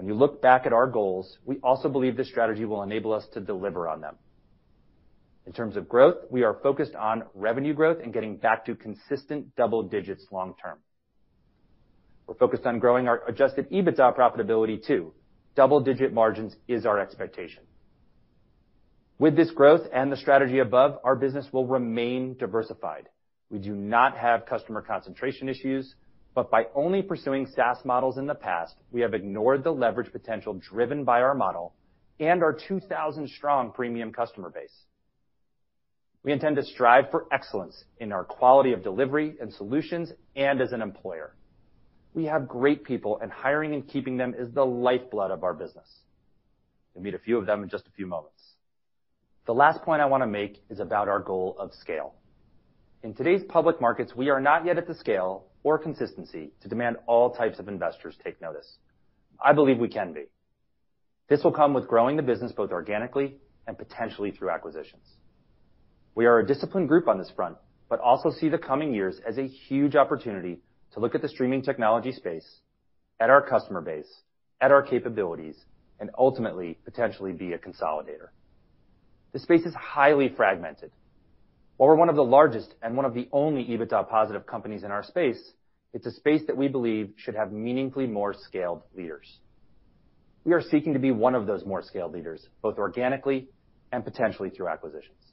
When 0.00 0.08
you 0.08 0.14
look 0.14 0.40
back 0.40 0.64
at 0.64 0.72
our 0.72 0.86
goals, 0.86 1.36
we 1.44 1.58
also 1.58 1.90
believe 1.90 2.16
this 2.16 2.28
strategy 2.28 2.64
will 2.64 2.82
enable 2.82 3.12
us 3.12 3.26
to 3.34 3.40
deliver 3.40 3.86
on 3.86 4.00
them. 4.00 4.16
In 5.44 5.52
terms 5.52 5.76
of 5.76 5.90
growth, 5.90 6.24
we 6.30 6.42
are 6.42 6.54
focused 6.62 6.94
on 6.94 7.24
revenue 7.34 7.74
growth 7.74 7.98
and 8.02 8.10
getting 8.10 8.38
back 8.38 8.64
to 8.64 8.74
consistent 8.74 9.54
double 9.56 9.82
digits 9.82 10.24
long 10.32 10.54
term. 10.62 10.78
We're 12.26 12.36
focused 12.36 12.64
on 12.64 12.78
growing 12.78 13.08
our 13.08 13.22
adjusted 13.28 13.68
EBITDA 13.70 14.16
profitability 14.16 14.82
too. 14.82 15.12
Double-digit 15.54 16.14
margins 16.14 16.56
is 16.66 16.86
our 16.86 16.98
expectation. 16.98 17.64
With 19.18 19.36
this 19.36 19.50
growth 19.50 19.86
and 19.92 20.10
the 20.10 20.16
strategy 20.16 20.60
above, 20.60 20.98
our 21.04 21.14
business 21.14 21.46
will 21.52 21.66
remain 21.66 22.38
diversified. 22.38 23.10
We 23.50 23.58
do 23.58 23.74
not 23.74 24.16
have 24.16 24.46
customer 24.46 24.80
concentration 24.80 25.50
issues, 25.50 25.94
but 26.34 26.50
by 26.50 26.66
only 26.74 27.02
pursuing 27.02 27.46
SaaS 27.46 27.78
models 27.84 28.18
in 28.18 28.26
the 28.26 28.34
past, 28.34 28.76
we 28.92 29.00
have 29.00 29.14
ignored 29.14 29.64
the 29.64 29.72
leverage 29.72 30.12
potential 30.12 30.54
driven 30.54 31.04
by 31.04 31.20
our 31.20 31.34
model 31.34 31.74
and 32.20 32.42
our 32.42 32.54
2,000-strong 32.54 33.72
premium 33.72 34.12
customer 34.12 34.50
base. 34.50 34.84
We 36.22 36.32
intend 36.32 36.56
to 36.56 36.64
strive 36.64 37.10
for 37.10 37.26
excellence 37.32 37.84
in 37.98 38.12
our 38.12 38.24
quality 38.24 38.72
of 38.72 38.82
delivery 38.82 39.34
and 39.40 39.52
solutions 39.52 40.12
and 40.36 40.60
as 40.60 40.72
an 40.72 40.82
employer. 40.82 41.34
We 42.12 42.26
have 42.26 42.46
great 42.46 42.84
people, 42.84 43.18
and 43.22 43.32
hiring 43.32 43.72
and 43.72 43.88
keeping 43.88 44.16
them 44.16 44.34
is 44.36 44.52
the 44.52 44.66
lifeblood 44.66 45.30
of 45.30 45.44
our 45.44 45.54
business. 45.54 45.88
You'll 46.94 47.04
meet 47.04 47.14
a 47.14 47.18
few 47.18 47.38
of 47.38 47.46
them 47.46 47.62
in 47.62 47.68
just 47.68 47.86
a 47.86 47.90
few 47.92 48.06
moments. 48.06 48.42
The 49.46 49.54
last 49.54 49.82
point 49.82 50.02
I 50.02 50.06
wanna 50.06 50.26
make 50.26 50.62
is 50.68 50.80
about 50.80 51.08
our 51.08 51.20
goal 51.20 51.56
of 51.58 51.72
scale. 51.72 52.14
In 53.02 53.14
today's 53.14 53.42
public 53.48 53.80
markets, 53.80 54.14
we 54.14 54.28
are 54.28 54.40
not 54.40 54.66
yet 54.66 54.76
at 54.76 54.86
the 54.86 54.94
scale 54.94 55.46
or 55.62 55.78
consistency 55.78 56.52
to 56.62 56.68
demand 56.68 56.96
all 57.06 57.30
types 57.30 57.58
of 57.58 57.68
investors 57.68 58.16
take 58.24 58.40
notice. 58.40 58.78
I 59.42 59.52
believe 59.52 59.78
we 59.78 59.88
can 59.88 60.12
be. 60.12 60.24
This 61.28 61.44
will 61.44 61.52
come 61.52 61.74
with 61.74 61.86
growing 61.86 62.16
the 62.16 62.22
business 62.22 62.52
both 62.52 62.70
organically 62.70 63.36
and 63.66 63.78
potentially 63.78 64.30
through 64.30 64.50
acquisitions. 64.50 65.06
We 66.14 66.26
are 66.26 66.40
a 66.40 66.46
disciplined 66.46 66.88
group 66.88 67.08
on 67.08 67.18
this 67.18 67.30
front, 67.34 67.56
but 67.88 68.00
also 68.00 68.30
see 68.30 68.48
the 68.48 68.58
coming 68.58 68.92
years 68.92 69.20
as 69.26 69.38
a 69.38 69.46
huge 69.46 69.96
opportunity 69.96 70.60
to 70.92 71.00
look 71.00 71.14
at 71.14 71.22
the 71.22 71.28
streaming 71.28 71.62
technology 71.62 72.12
space, 72.12 72.60
at 73.20 73.30
our 73.30 73.42
customer 73.42 73.80
base, 73.80 74.22
at 74.60 74.72
our 74.72 74.82
capabilities, 74.82 75.56
and 76.00 76.10
ultimately, 76.18 76.78
potentially 76.84 77.32
be 77.32 77.52
a 77.52 77.58
consolidator. 77.58 78.28
This 79.32 79.42
space 79.42 79.64
is 79.64 79.74
highly 79.74 80.32
fragmented. 80.34 80.90
While 81.80 81.88
we're 81.88 81.96
one 81.96 82.10
of 82.10 82.16
the 82.16 82.22
largest 82.22 82.74
and 82.82 82.94
one 82.94 83.06
of 83.06 83.14
the 83.14 83.26
only 83.32 83.64
EBITDA 83.64 84.10
positive 84.10 84.44
companies 84.44 84.82
in 84.82 84.90
our 84.90 85.02
space, 85.02 85.40
it's 85.94 86.04
a 86.04 86.10
space 86.10 86.42
that 86.46 86.54
we 86.58 86.68
believe 86.68 87.14
should 87.16 87.34
have 87.34 87.52
meaningfully 87.52 88.06
more 88.06 88.34
scaled 88.34 88.82
leaders. 88.94 89.38
We 90.44 90.52
are 90.52 90.60
seeking 90.60 90.92
to 90.92 90.98
be 90.98 91.10
one 91.10 91.34
of 91.34 91.46
those 91.46 91.64
more 91.64 91.80
scaled 91.80 92.12
leaders, 92.12 92.46
both 92.60 92.76
organically 92.76 93.48
and 93.92 94.04
potentially 94.04 94.50
through 94.50 94.68
acquisitions. 94.68 95.24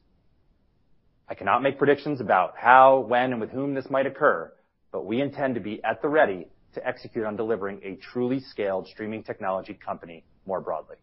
I 1.27 1.35
cannot 1.35 1.63
make 1.63 1.77
predictions 1.77 2.21
about 2.21 2.53
how, 2.55 2.99
when, 2.99 3.33
and 3.33 3.41
with 3.41 3.49
whom 3.49 3.73
this 3.73 3.89
might 3.89 4.05
occur, 4.05 4.49
but 4.93 5.05
we 5.05 5.19
intend 5.19 5.55
to 5.55 5.59
be 5.59 5.83
at 5.83 6.01
the 6.01 6.07
ready 6.07 6.47
to 6.75 6.87
execute 6.87 7.25
on 7.25 7.35
delivering 7.35 7.81
a 7.83 7.97
truly 7.97 8.39
scaled 8.39 8.87
streaming 8.87 9.21
technology 9.21 9.73
company 9.73 10.23
more 10.45 10.61
broadly. 10.61 10.95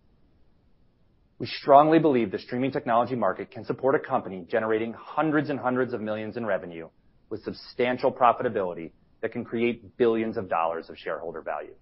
We 1.39 1.47
strongly 1.47 1.99
believe 1.99 2.31
the 2.31 2.39
streaming 2.39 2.71
technology 2.71 3.17
market 3.17 3.51
can 3.51 3.65
support 3.65 3.95
a 3.95 3.99
company 3.99 4.47
generating 4.49 4.93
hundreds 4.93 5.51
and 5.51 5.59
hundreds 5.59 5.93
of 5.93 6.01
millions 6.01 6.37
in 6.37 6.47
revenue 6.47 6.89
with 7.29 7.43
substantial 7.43 8.13
profitability 8.13 8.93
that 9.21 9.33
can 9.33 9.45
create 9.45 9.97
billions 9.97 10.37
of 10.37 10.49
dollars 10.49 10.89
of 10.89 10.97
shareholder 10.97 11.43
value. 11.43 11.75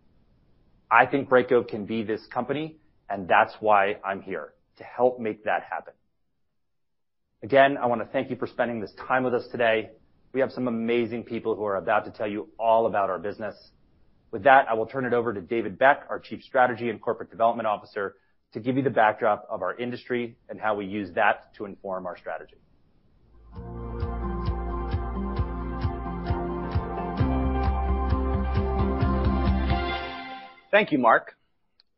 I 0.91 1.07
think 1.07 1.29
Brightcove 1.29 1.69
can 1.69 1.85
be 1.85 2.03
this 2.03 2.25
company, 2.33 2.77
and 3.11 3.29
that's 3.29 3.53
why 3.61 3.97
I'm 4.05 4.23
here, 4.23 4.55
to 4.79 4.85
help 4.85 5.21
make 5.21 5.45
that 5.45 5.65
happen. 5.69 5.93
Again, 7.43 7.77
I 7.77 7.87
wanna 7.87 8.07
thank 8.11 8.31
you 8.31 8.37
for 8.37 8.47
spending 8.47 8.81
this 8.81 8.93
time 9.07 9.25
with 9.25 9.35
us 9.35 9.47
today. 9.51 9.91
We 10.33 10.41
have 10.41 10.53
some 10.53 10.69
amazing 10.69 11.25
people 11.25 11.57
who 11.57 11.65
are 11.65 11.77
about 11.77 12.07
to 12.07 12.11
tell 12.11 12.29
you 12.29 12.49
all 12.59 12.87
about 12.87 13.11
our 13.11 13.19
business. 13.19 13.55
With 14.31 14.45
that, 14.45 14.67
I 14.71 14.75
will 14.75 14.87
turn 14.87 15.05
it 15.05 15.13
over 15.13 15.35
to 15.35 15.43
David 15.43 15.79
Beck, 15.79 16.05
our 16.09 16.19
Chief 16.21 16.43
Strategy 16.43 16.89
and 16.89 17.03
Corporate 17.03 17.31
Development 17.31 17.67
Officer, 17.67 18.15
to 18.53 18.61
give 18.61 18.77
you 18.77 18.83
the 18.83 18.91
backdrop 18.91 19.47
of 19.51 19.63
our 19.63 19.75
industry 19.75 20.37
and 20.49 20.61
how 20.61 20.75
we 20.75 20.87
use 20.87 21.11
that 21.15 21.55
to 21.57 21.65
inform 21.65 22.07
our 22.07 22.17
strategy. 22.17 22.57
Thank 30.71 30.91
you, 30.91 30.99
Marc. 30.99 31.37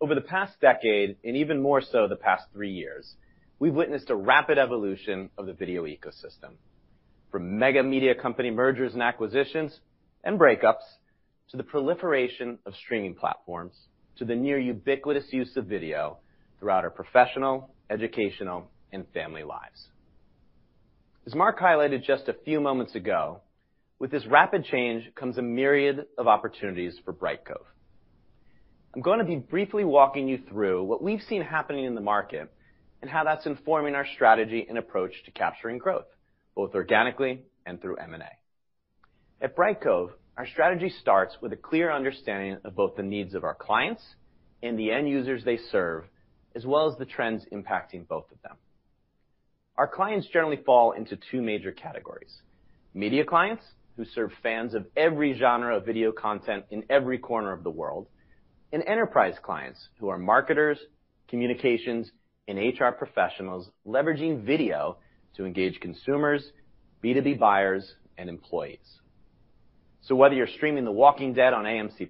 Over 0.01 0.17
the 0.17 0.21
past 0.21 0.61
decade, 0.61 1.17
and 1.25 1.37
even 1.37 1.63
more 1.63 1.81
so 1.81 2.09
the 2.09 2.17
past 2.17 2.45
three 2.53 2.73
years, 2.73 3.15
we've 3.61 3.73
witnessed 3.73 4.11
a 4.11 4.17
rapid 4.17 4.59
evolution 4.59 5.31
of 5.39 5.47
the 5.47 5.53
video 5.53 5.85
ecosystem. 5.85 6.57
From 7.31 7.59
mega 7.59 7.83
media 7.83 8.15
company 8.15 8.51
mergers 8.51 8.93
and 8.93 9.03
acquisitions 9.03 9.79
and 10.25 10.39
breakups, 10.41 10.83
to 11.51 11.57
the 11.57 11.63
proliferation 11.63 12.59
of 12.67 12.75
streaming 12.75 13.15
platforms, 13.15 13.75
to 14.17 14.25
the 14.25 14.35
near 14.35 14.59
ubiquitous 14.59 15.33
use 15.33 15.57
of 15.57 15.67
video, 15.67 16.19
throughout 16.65 16.83
our 16.83 16.91
professional, 16.91 17.75
educational, 17.91 18.71
and 18.91 19.05
family 19.13 19.43
lives. 19.43 19.89
As 21.27 21.35
Marc 21.35 21.61
highlighted 21.61 22.05
just 22.05 22.27
a 22.27 22.37
few 22.43 22.59
moments 22.59 22.95
ago, 22.95 23.43
with 23.99 24.11
this 24.11 24.25
rapid 24.25 24.65
change 24.65 25.15
comes 25.15 25.37
a 25.37 25.43
myriad 25.43 26.07
of 26.17 26.27
opportunities 26.27 26.95
for 27.05 27.13
Brightcove. 27.13 27.67
I'm 28.95 29.03
gonna 29.03 29.27
be 29.27 29.37
briefly 29.37 29.85
walking 29.85 30.27
you 30.27 30.39
through 30.49 30.85
what 30.85 31.03
we've 31.03 31.21
seen 31.29 31.43
happening 31.43 31.85
in 31.85 31.95
the 31.95 32.01
market 32.01 32.51
and 33.03 33.11
how 33.11 33.25
that's 33.25 33.45
informing 33.45 33.95
our 33.95 34.07
strategy 34.15 34.65
and 34.67 34.79
approach 34.79 35.13
to 35.27 35.33
capturing 35.33 35.77
growth, 35.77 36.07
both 36.55 36.75
organically 36.75 37.43
and 37.67 37.79
through 37.83 37.97
M&A. 37.97 39.45
At 39.45 39.55
Brightcove, 39.55 40.13
our 40.39 40.47
strategy 40.47 40.89
starts 40.89 41.37
with 41.43 41.53
a 41.53 41.57
clear 41.57 41.93
understanding 41.93 42.57
of 42.65 42.75
both 42.75 42.97
the 42.97 43.03
needs 43.03 43.35
of 43.35 43.45
our 43.45 43.55
clients 43.55 44.03
and 44.63 44.79
the 44.79 44.93
end 44.93 45.11
users 45.11 45.45
they 45.45 45.59
serve, 45.71 46.05
as 46.55 46.65
well 46.65 46.91
as 46.91 46.97
the 46.99 47.05
trends 47.05 47.45
impacting 47.53 48.07
both 48.07 48.31
of 48.31 48.41
them. 48.43 48.57
Our 49.77 49.89
clients 49.89 50.29
generally 50.33 50.61
fall 50.65 50.93
into 50.93 51.19
two 51.31 51.43
major 51.43 51.73
categories. 51.73 52.43
Media 52.95 53.25
clients, 53.25 53.65
who 53.97 54.05
serve 54.05 54.33
fans 54.43 54.75
of 54.75 54.87
every 54.97 55.37
genre 55.39 55.77
of 55.77 55.87
video 55.87 56.13
content 56.13 56.65
in 56.71 56.85
every 56.91 57.19
corner 57.19 57.53
of 57.53 57.65
the 57.65 57.71
world, 57.71 58.07
and 58.73 58.83
enterprise 58.87 59.35
clients, 59.43 59.89
who 59.99 60.09
are 60.09 60.19
marketers, 60.19 60.79
communications, 61.29 62.11
and 62.49 62.59
HR 62.59 62.91
professionals 62.91 63.71
leveraging 63.87 64.45
video 64.45 64.99
to 65.37 65.45
engage 65.45 65.81
consumers, 65.81 66.45
B2B 67.03 67.39
buyers, 67.39 67.95
and 68.19 68.29
employees. 68.29 69.01
So 70.03 70.15
whether 70.15 70.35
you're 70.35 70.47
streaming 70.47 70.85
The 70.85 70.93
Walking 70.93 71.33
Dead 71.33 71.53
on 71.53 71.65
AMC+, 71.65 72.09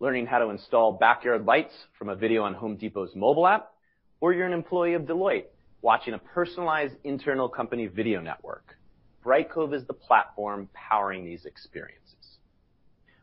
learning 0.00 0.26
how 0.26 0.38
to 0.38 0.50
install 0.50 0.92
backyard 0.92 1.46
lights 1.46 1.72
from 1.98 2.08
a 2.08 2.16
video 2.16 2.42
on 2.42 2.54
Home 2.54 2.76
Depot's 2.76 3.16
mobile 3.16 3.46
app, 3.46 3.72
or 4.20 4.32
you're 4.32 4.46
an 4.46 4.52
employee 4.52 4.94
of 4.94 5.02
Deloitte 5.02 5.46
watching 5.82 6.14
a 6.14 6.18
personalized 6.18 6.94
internal 7.04 7.48
company 7.48 7.86
video 7.86 8.20
network, 8.20 8.76
Brightcove 9.24 9.74
is 9.74 9.86
the 9.86 9.94
platform 9.94 10.68
powering 10.74 11.24
these 11.24 11.44
experiences. 11.44 12.38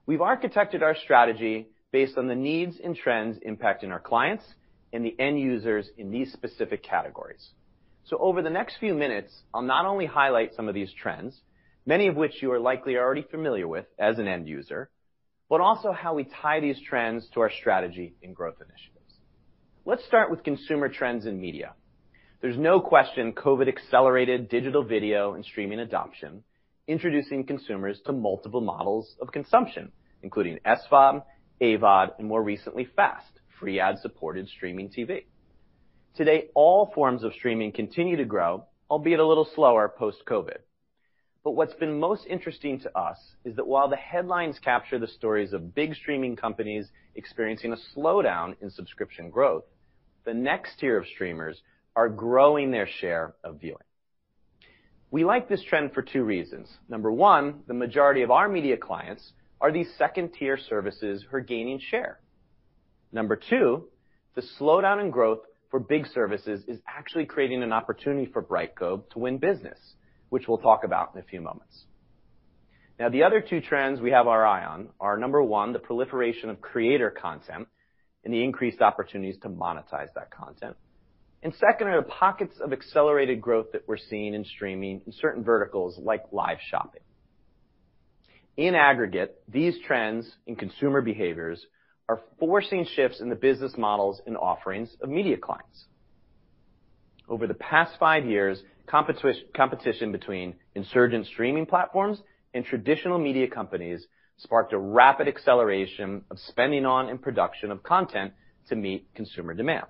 We've 0.06 0.20
architected 0.20 0.82
our 0.82 0.96
strategy 0.96 1.68
based 1.92 2.18
on 2.18 2.28
the 2.28 2.36
needs 2.36 2.78
and 2.84 2.96
trends 2.96 3.38
impacting 3.48 3.92
our 3.92 4.00
clients 4.00 4.44
and 4.92 5.06
the 5.06 5.16
end 5.20 5.40
users 5.40 5.90
in 5.98 6.12
these 6.12 6.34
specific 6.34 6.84
categories. 6.84 7.50
So 8.06 8.18
over 8.18 8.42
the 8.42 8.50
next 8.50 8.78
few 8.80 8.94
minutes, 8.94 9.32
I'll 9.54 9.62
not 9.62 9.86
only 9.86 10.06
highlight 10.06 10.56
some 10.56 10.68
of 10.68 10.76
these 10.76 10.92
trends, 10.92 11.40
many 11.86 12.08
of 12.08 12.16
which 12.16 12.42
you 12.42 12.52
are 12.52 12.60
likely 12.60 12.98
already 12.98 13.22
familiar 13.22 13.68
with 13.68 13.86
as 13.98 14.20
an 14.20 14.28
end 14.28 14.48
user, 14.48 14.90
but 15.54 15.62
also 15.62 15.92
how 15.92 16.16
we 16.16 16.28
tie 16.42 16.60
these 16.60 16.82
trends 16.82 17.28
to 17.32 17.40
our 17.40 17.52
strategy 17.60 18.16
and 18.24 18.36
growth 18.36 18.56
initiatives. 18.56 19.20
Let's 19.86 20.04
start 20.04 20.32
with 20.32 20.44
consumer 20.44 20.90
trends 20.90 21.28
in 21.28 21.40
media. 21.40 21.76
There's 22.42 22.58
no 22.58 22.80
question 22.80 23.34
COVID 23.34 23.68
accelerated 23.68 24.50
digital 24.50 24.84
video 24.84 25.36
and 25.36 25.46
streaming 25.46 25.78
adoption, 25.78 26.44
introducing 26.88 27.46
consumers 27.46 28.02
to 28.08 28.14
multiple 28.14 28.62
models 28.62 29.16
of 29.22 29.32
consumption, 29.32 29.92
including 30.24 30.58
SVOD, 30.66 31.22
AVOD, 31.62 32.14
and 32.18 32.28
more 32.28 32.42
recently, 32.42 32.88
FAST, 32.96 33.40
free 33.60 33.80
ad-supported 33.80 34.50
streaming 34.50 34.90
TV. 34.90 35.26
Today, 36.16 36.46
all 36.56 36.92
forms 36.96 37.24
of 37.24 37.32
streaming 37.34 37.74
continue 37.74 38.18
to 38.18 38.26
grow, 38.26 38.66
albeit 38.90 39.20
a 39.20 39.28
little 39.28 39.48
slower 39.54 39.94
post-COVID. 40.00 40.58
But 41.44 41.52
what's 41.52 41.74
been 41.74 42.00
most 42.00 42.26
interesting 42.28 42.80
to 42.82 42.98
us 42.98 43.18
is 43.44 43.56
that 43.58 43.68
while 43.68 43.90
the 43.90 43.98
headlines 43.98 44.60
capture 44.64 44.98
the 44.98 45.08
stories 45.08 45.52
of 45.52 45.76
big 45.76 45.94
streaming 45.96 46.38
companies 46.38 46.88
experiencing 47.16 47.74
a 47.74 47.78
slowdown 47.98 48.56
in 48.62 48.70
subscription 48.70 49.30
growth, 49.30 49.66
the 50.26 50.34
next 50.34 50.80
tier 50.80 50.98
of 50.98 51.06
streamers 51.06 51.62
are 51.96 52.08
growing 52.08 52.72
their 52.72 52.88
share 52.88 53.34
of 53.44 53.60
viewing. 53.60 53.78
We 55.12 55.26
like 55.26 55.50
this 55.50 55.64
trend 55.64 55.94
for 55.94 56.02
two 56.02 56.24
reasons. 56.24 56.70
Number 56.88 57.12
one, 57.12 57.64
the 57.68 57.74
majority 57.74 58.22
of 58.22 58.32
our 58.32 58.48
media 58.48 58.78
clients 58.78 59.34
are 59.60 59.72
these 59.72 59.94
second-tier 59.98 60.58
services 60.58 61.24
who 61.30 61.38
are 61.38 61.42
gaining 61.42 61.80
share. 61.80 62.20
Number 63.12 63.36
two, 63.36 63.90
the 64.36 64.44
slowdown 64.60 65.02
in 65.02 65.12
growth 65.12 65.42
for 65.70 65.80
big 65.80 66.08
services 66.08 66.64
is 66.68 66.80
actually 66.88 67.26
creating 67.26 67.64
an 67.64 67.74
opportunity 67.74 68.32
for 68.32 68.42
Brightcove 68.42 69.10
to 69.12 69.20
win 69.20 69.38
business, 69.38 69.78
which 70.34 70.48
we'll 70.48 70.58
talk 70.58 70.84
about 70.84 71.12
in 71.14 71.22
a 71.22 71.24
few 71.24 71.40
moments. 71.40 71.84
Now, 72.98 73.10
the 73.10 73.22
other 73.22 73.40
two 73.40 73.62
trends 73.62 74.02
we 74.02 74.10
have 74.10 74.26
our 74.26 74.44
eye 74.44 74.66
on 74.66 74.90
are, 75.00 75.16
number 75.16 75.44
one, 75.44 75.74
the 75.74 75.80
proliferation 75.80 76.50
of 76.50 76.60
creator 76.60 77.12
content 77.12 77.68
and 78.26 78.34
the 78.34 78.44
increased 78.44 78.82
opportunities 78.82 79.38
to 79.44 79.50
monetize 79.50 80.08
that 80.16 80.32
content. 80.32 80.76
Second 81.60 81.88
are 81.88 82.02
the 82.02 82.08
pockets 82.08 82.56
of 82.60 82.74
accelerated 82.74 83.42
growth 83.42 83.74
that 83.74 83.84
we're 83.88 83.98
seeing 83.98 84.34
in 84.34 84.44
streaming 84.44 85.02
in 85.06 85.14
certain 85.22 85.44
verticals 85.44 86.00
like 86.02 86.24
live 86.32 86.58
shopping. 86.72 87.02
In 88.58 88.74
aggregate, 88.74 89.40
these 89.48 89.76
trends 89.86 90.28
in 90.48 90.56
consumer 90.56 91.02
behaviors 91.02 91.64
are 92.10 92.22
forcing 92.40 92.88
shifts 92.96 93.22
in 93.22 93.30
the 93.30 93.36
business 93.36 93.74
models 93.78 94.20
and 94.26 94.36
offerings 94.36 94.90
of 95.00 95.10
media 95.10 95.38
clients. 95.38 95.86
Over 97.28 97.48
the 97.48 97.54
past 97.54 97.94
five 98.00 98.26
years, 98.26 98.62
competition 98.88 100.12
between 100.12 100.56
insurgent 100.76 101.26
streaming 101.28 101.66
platforms 101.66 102.22
and 102.54 102.66
traditional 102.66 103.18
media 103.18 103.48
companies 103.48 104.06
sparked 104.38 104.74
a 104.74 104.78
rapid 104.78 105.28
acceleration 105.28 106.24
of 106.30 106.38
spending 106.40 106.86
on 106.86 107.10
and 107.10 107.22
production 107.22 107.72
of 107.72 107.82
content 107.84 108.34
to 108.68 108.76
meet 108.76 109.08
consumer 109.16 109.54
demand. 109.54 109.86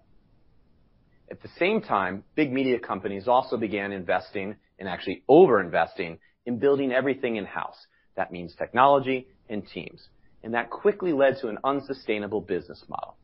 At 1.31 1.41
the 1.41 1.49
same 1.57 1.81
time, 1.81 2.23
big 2.35 2.51
media 2.51 2.79
companies 2.79 3.27
also 3.27 3.57
began 3.57 3.91
investing, 3.91 4.55
and 4.77 4.87
actually 4.87 5.23
over-investing, 5.27 6.19
in 6.45 6.59
building 6.59 6.91
everything 6.91 7.37
in-house. 7.37 7.87
That 8.15 8.31
means 8.31 8.53
technology 8.55 9.27
and 9.49 9.65
teams, 9.65 10.07
and 10.43 10.53
that 10.53 10.69
quickly 10.69 11.13
led 11.13 11.37
to 11.41 11.47
an 11.47 11.57
unsustainable 11.63 12.41
business 12.41 12.83
model. 12.87 13.15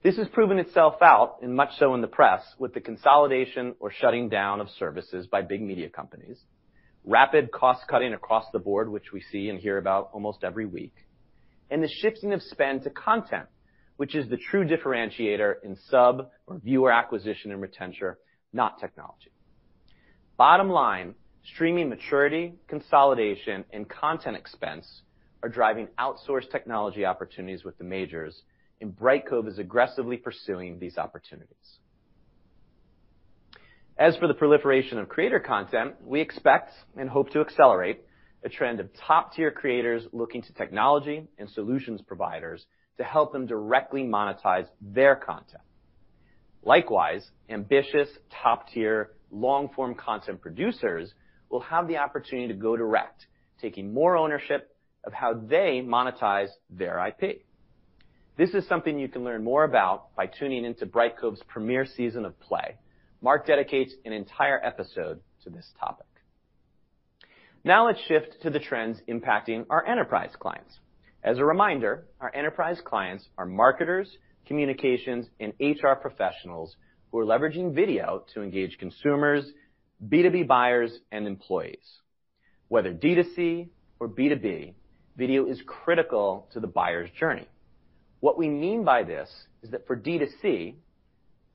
This 0.00 0.16
has 0.16 0.28
proven 0.28 0.60
itself 0.60 1.02
out, 1.02 1.38
and 1.42 1.56
much 1.56 1.70
so 1.76 1.92
in 1.94 2.00
the 2.00 2.06
press, 2.06 2.42
with 2.56 2.72
the 2.72 2.80
consolidation 2.80 3.74
or 3.80 3.90
shutting 3.90 4.28
down 4.28 4.60
of 4.60 4.68
services 4.78 5.26
by 5.26 5.42
big 5.42 5.60
media 5.60 5.88
companies, 5.88 6.38
rapid 7.04 7.50
cost-cutting 7.50 8.14
across 8.14 8.44
the 8.52 8.60
board, 8.60 8.88
which 8.88 9.12
we 9.12 9.20
see 9.32 9.48
and 9.48 9.58
hear 9.58 9.76
about 9.76 10.10
almost 10.12 10.44
every 10.44 10.66
week, 10.66 10.94
and 11.68 11.82
the 11.82 11.88
shifting 11.88 12.32
of 12.32 12.40
spend 12.42 12.84
to 12.84 12.90
content, 12.90 13.46
which 13.96 14.14
is 14.14 14.28
the 14.28 14.36
true 14.36 14.64
differentiator 14.64 15.54
in 15.64 15.76
sub 15.90 16.30
or 16.46 16.58
viewer 16.58 16.92
acquisition 16.92 17.50
and 17.50 17.60
retention, 17.60 18.14
not 18.52 18.78
technology. 18.78 19.32
Bottom 20.36 20.70
line, 20.70 21.16
streaming 21.42 21.88
maturity, 21.88 22.54
consolidation, 22.68 23.64
and 23.72 23.88
content 23.88 24.36
expense 24.36 25.02
are 25.42 25.48
driving 25.48 25.88
outsourced 25.98 26.52
technology 26.52 27.04
opportunities 27.04 27.64
with 27.64 27.76
the 27.78 27.84
majors, 27.84 28.42
and 28.80 28.96
Brightcove 28.96 29.48
is 29.48 29.58
aggressively 29.58 30.16
pursuing 30.16 30.78
these 30.78 30.98
opportunities. 30.98 31.78
As 33.98 34.16
for 34.16 34.28
the 34.28 34.34
proliferation 34.34 34.98
of 34.98 35.08
creator 35.08 35.40
content, 35.40 35.94
we 36.04 36.20
expect 36.20 36.70
and 36.96 37.10
hope 37.10 37.30
to 37.30 37.40
accelerate 37.40 38.00
a 38.44 38.48
trend 38.48 38.78
of 38.78 38.88
top-tier 39.06 39.50
creators 39.50 40.04
looking 40.12 40.42
to 40.42 40.52
technology 40.54 41.26
and 41.38 41.50
solutions 41.50 42.00
providers 42.06 42.64
to 42.98 43.04
help 43.04 43.32
them 43.32 43.46
directly 43.46 44.02
monetize 44.02 44.66
their 44.80 45.16
content. 45.16 45.62
Likewise, 46.62 47.28
ambitious 47.48 48.08
top-tier 48.42 49.10
long-form 49.30 49.94
content 49.94 50.40
producers 50.40 51.12
will 51.50 51.60
have 51.60 51.88
the 51.88 51.96
opportunity 51.96 52.48
to 52.48 52.54
go 52.54 52.76
direct, 52.76 53.26
taking 53.60 53.92
more 53.92 54.16
ownership 54.16 54.74
of 55.04 55.12
how 55.12 55.34
they 55.34 55.82
monetize 55.84 56.48
their 56.70 57.04
IP. 57.08 57.42
This 58.38 58.54
is 58.54 58.68
something 58.68 59.00
you 59.00 59.08
can 59.08 59.24
learn 59.24 59.42
more 59.42 59.64
about 59.64 60.14
by 60.14 60.26
tuning 60.26 60.64
into 60.64 60.86
Brightcove's 60.86 61.42
premiere 61.48 61.84
season 61.84 62.24
of 62.24 62.38
Play. 62.38 62.76
Marc 63.20 63.48
dedicates 63.48 63.92
an 64.04 64.12
entire 64.12 64.64
episode 64.64 65.18
to 65.42 65.50
this 65.50 65.68
topic. 65.80 66.06
Now 67.64 67.86
let's 67.86 68.00
shift 68.06 68.40
to 68.42 68.50
the 68.50 68.60
trends 68.60 69.00
impacting 69.08 69.66
our 69.68 69.84
enterprise 69.84 70.30
clients. 70.38 70.72
As 71.24 71.38
a 71.38 71.44
reminder, 71.44 72.06
our 72.20 72.32
enterprise 72.32 72.80
clients 72.84 73.26
are 73.36 73.44
marketers, 73.44 74.08
communications, 74.46 75.26
and 75.40 75.52
HR 75.58 75.94
professionals 76.00 76.76
who 77.10 77.18
are 77.18 77.26
leveraging 77.26 77.74
video 77.74 78.22
to 78.34 78.42
engage 78.42 78.78
consumers, 78.78 79.50
B2B 80.08 80.46
buyers, 80.46 80.96
and 81.10 81.26
employees. 81.26 81.98
Whether 82.68 82.94
D2C 82.94 83.70
or 83.98 84.08
B2B, 84.08 84.74
video 85.16 85.46
is 85.46 85.60
critical 85.66 86.48
to 86.52 86.60
the 86.60 86.68
buyer's 86.68 87.10
journey. 87.18 87.48
What 88.20 88.38
we 88.38 88.48
mean 88.48 88.84
by 88.84 89.04
this 89.04 89.28
is 89.62 89.70
that 89.70 89.86
for 89.86 89.96
D2C, 89.96 90.74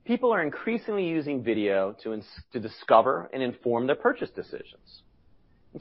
people 0.05 0.33
are 0.33 0.41
increasingly 0.41 1.05
using 1.07 1.43
video 1.43 1.95
to 2.03 2.59
discover 2.59 3.29
and 3.33 3.43
inform 3.43 3.87
their 3.87 3.95
purchase 3.95 4.29
decisions. 4.29 5.03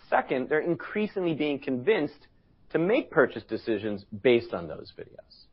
Second, 0.08 0.48
they're 0.48 0.60
increasingly 0.60 1.34
being 1.34 1.58
convinced 1.58 2.26
to 2.70 2.78
make 2.78 3.10
purchase 3.10 3.42
decisions 3.44 4.04
based 4.22 4.54
on 4.54 4.66
those 4.66 4.92
videos. 4.98 5.44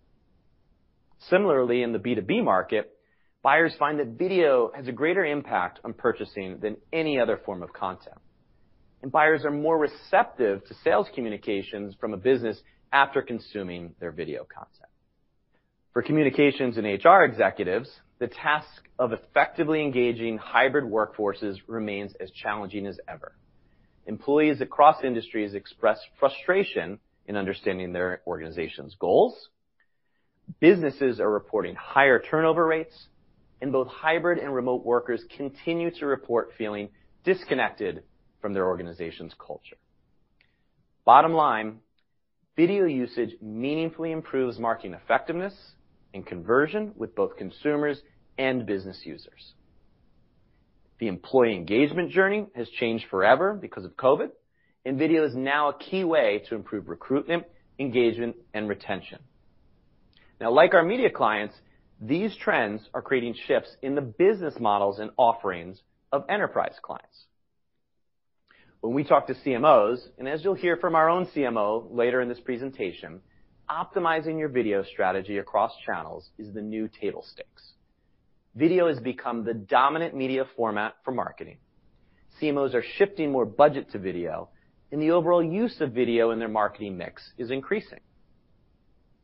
Similarly, 1.29 1.83
in 1.83 1.91
the 1.91 1.99
B2B 1.99 2.43
market, 2.43 2.97
buyers 3.43 3.73
find 3.77 3.99
that 3.99 4.17
video 4.17 4.71
has 4.73 4.87
a 4.87 4.93
greater 4.93 5.25
impact 5.25 5.79
on 5.83 5.93
purchasing 5.93 6.59
than 6.59 6.77
any 6.93 7.19
other 7.19 7.37
form 7.45 7.61
of 7.61 7.73
content. 7.73 8.17
And 9.01 9.11
buyers 9.11 9.45
are 9.45 9.51
more 9.51 9.77
receptive 9.77 10.65
to 10.65 10.73
sales 10.83 11.07
communications 11.13 11.95
from 11.99 12.13
a 12.13 12.17
business 12.17 12.59
after 12.91 13.21
consuming 13.21 13.93
their 13.99 14.11
video 14.11 14.45
content. 14.45 14.88
For 15.93 16.03
communications 16.03 16.77
and 16.77 16.85
HR 16.85 17.23
executives, 17.23 17.89
the 18.19 18.27
task 18.27 18.87
of 18.99 19.11
effectively 19.11 19.81
engaging 19.81 20.37
hybrid 20.37 20.83
workforces 20.83 21.57
remains 21.67 22.13
as 22.19 22.29
challenging 22.31 22.85
as 22.85 22.99
ever. 23.07 23.33
Employees 24.05 24.61
across 24.61 25.03
industries 25.03 25.55
express 25.55 25.99
frustration 26.19 26.99
in 27.25 27.35
understanding 27.35 27.91
their 27.91 28.21
organization's 28.27 28.95
goals. 28.99 29.49
Businesses 30.59 31.19
are 31.19 31.31
reporting 31.31 31.75
higher 31.75 32.19
turnover 32.19 32.65
rates, 32.65 33.07
and 33.61 33.71
both 33.71 33.87
hybrid 33.87 34.37
and 34.37 34.53
remote 34.53 34.85
workers 34.85 35.23
continue 35.35 35.91
to 35.91 36.05
report 36.05 36.51
feeling 36.57 36.89
disconnected 37.23 38.03
from 38.41 38.53
their 38.53 38.67
organization's 38.67 39.33
culture. 39.39 39.77
Bottom 41.03 41.33
line, 41.33 41.79
video 42.55 42.85
usage 42.85 43.35
meaningfully 43.41 44.11
improves 44.11 44.59
marketing 44.59 44.93
effectiveness 44.93 45.53
and 46.13 46.25
conversion 46.25 46.93
with 46.95 47.15
both 47.15 47.37
consumers 47.37 48.01
and 48.37 48.65
business 48.65 48.99
users. 49.03 49.53
The 50.99 51.07
employee 51.07 51.55
engagement 51.55 52.11
journey 52.11 52.47
has 52.55 52.69
changed 52.69 53.05
forever 53.09 53.57
because 53.59 53.85
of 53.85 53.95
COVID, 53.95 54.29
and 54.85 54.97
video 54.97 55.25
is 55.25 55.35
now 55.35 55.69
a 55.69 55.77
key 55.77 56.03
way 56.03 56.43
to 56.49 56.55
improve 56.55 56.89
recruitment, 56.89 57.45
engagement, 57.79 58.35
and 58.53 58.67
retention. 58.67 59.19
Now, 60.41 60.51
like 60.51 60.73
our 60.73 60.83
media 60.83 61.09
clients, 61.09 61.55
these 62.01 62.35
trends 62.35 62.81
are 62.93 63.01
creating 63.01 63.35
shifts 63.45 63.75
in 63.81 63.95
the 63.95 64.01
business 64.01 64.55
models 64.59 64.99
and 64.99 65.11
offerings 65.17 65.81
of 66.11 66.25
enterprise 66.29 66.75
clients. 66.81 67.25
When 68.81 68.93
we 68.93 69.03
talk 69.03 69.27
to 69.27 69.33
CMOs, 69.33 69.99
and 70.17 70.27
as 70.27 70.43
you'll 70.43 70.53
hear 70.53 70.77
from 70.77 70.95
our 70.95 71.09
own 71.09 71.27
CMO 71.27 71.87
later 71.91 72.21
in 72.21 72.29
this 72.29 72.39
presentation, 72.39 73.19
optimizing 73.69 74.39
your 74.39 74.49
video 74.49 74.83
strategy 74.83 75.37
across 75.37 75.71
channels 75.85 76.29
is 76.37 76.53
the 76.53 76.61
new 76.61 76.89
table 77.01 77.23
stakes. 77.31 77.73
Video 78.55 78.87
has 78.87 78.99
become 78.99 79.43
the 79.43 79.53
dominant 79.53 80.15
media 80.15 80.43
format 80.55 80.95
for 81.05 81.11
marketing. 81.11 81.57
CMOs 82.41 82.73
are 82.73 82.83
shifting 82.97 83.31
more 83.31 83.45
budget 83.45 83.91
to 83.91 83.99
video, 83.99 84.49
and 84.91 85.01
the 85.01 85.11
overall 85.11 85.43
use 85.43 85.79
of 85.81 85.91
video 85.91 86.31
in 86.31 86.39
their 86.39 86.47
marketing 86.47 86.97
mix 86.97 87.21
is 87.37 87.51
increasing. 87.51 87.99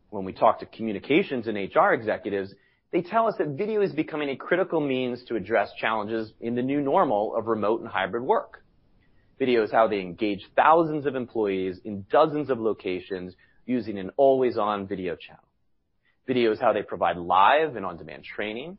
When 0.09 0.25
we 0.25 0.33
talk 0.33 0.59
to 0.59 0.65
communications 0.67 1.47
and 1.47 1.57
HR 1.57 1.93
executives, 1.93 2.53
they 2.91 3.01
tell 3.01 3.27
us 3.27 3.35
that 3.39 3.57
video 3.57 3.81
is 3.81 3.93
becoming 3.93 4.29
a 4.29 4.35
critical 4.35 4.79
means 4.79 5.23
to 5.25 5.35
address 5.35 5.69
challenges 5.79 6.31
in 6.39 6.55
the 6.55 6.61
new 6.61 6.81
normal 6.81 7.35
of 7.35 7.47
remote 7.47 7.81
and 7.81 7.89
hybrid 7.89 8.23
work. 8.23 8.63
Video 9.39 9.63
is 9.63 9.71
how 9.71 9.87
they 9.87 9.99
engage 9.99 10.45
thousands 10.55 11.05
of 11.05 11.15
employees 11.15 11.79
in 11.83 12.05
dozens 12.11 12.49
of 12.49 12.59
locations 12.59 13.33
using 13.65 13.97
an 13.97 14.11
always-on 14.17 14.87
video 14.87 15.15
channel. 15.15 15.43
Video 16.27 16.51
is 16.51 16.59
how 16.59 16.73
they 16.73 16.81
provide 16.81 17.17
live 17.17 17.75
and 17.75 17.85
on-demand 17.85 18.23
training. 18.23 18.77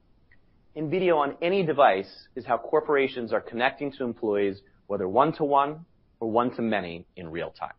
And 0.74 0.90
video 0.90 1.16
on 1.18 1.36
any 1.40 1.64
device 1.64 2.28
is 2.34 2.44
how 2.44 2.58
corporations 2.58 3.32
are 3.32 3.40
connecting 3.40 3.92
to 3.92 4.04
employees, 4.04 4.60
whether 4.86 5.08
one-to-one 5.08 5.84
or 6.20 6.30
one-to-many 6.30 7.06
in 7.16 7.30
real 7.30 7.50
time. 7.50 7.74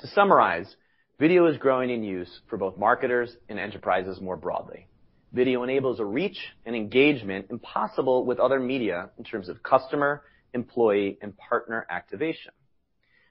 To 0.00 0.06
summarize, 0.08 0.76
video 1.18 1.46
is 1.46 1.56
growing 1.56 1.90
in 1.90 2.02
use 2.02 2.40
for 2.48 2.56
both 2.56 2.76
marketers 2.76 3.36
and 3.48 3.58
enterprises 3.58 4.20
more 4.20 4.36
broadly. 4.36 4.88
Video 5.32 5.62
enables 5.62 6.00
a 6.00 6.04
reach 6.04 6.38
and 6.64 6.76
engagement 6.76 7.46
impossible 7.50 8.24
with 8.24 8.38
other 8.38 8.60
media 8.60 9.10
in 9.18 9.24
terms 9.24 9.48
of 9.48 9.62
customer, 9.62 10.22
employee, 10.52 11.18
and 11.22 11.36
partner 11.36 11.86
activation. 11.90 12.52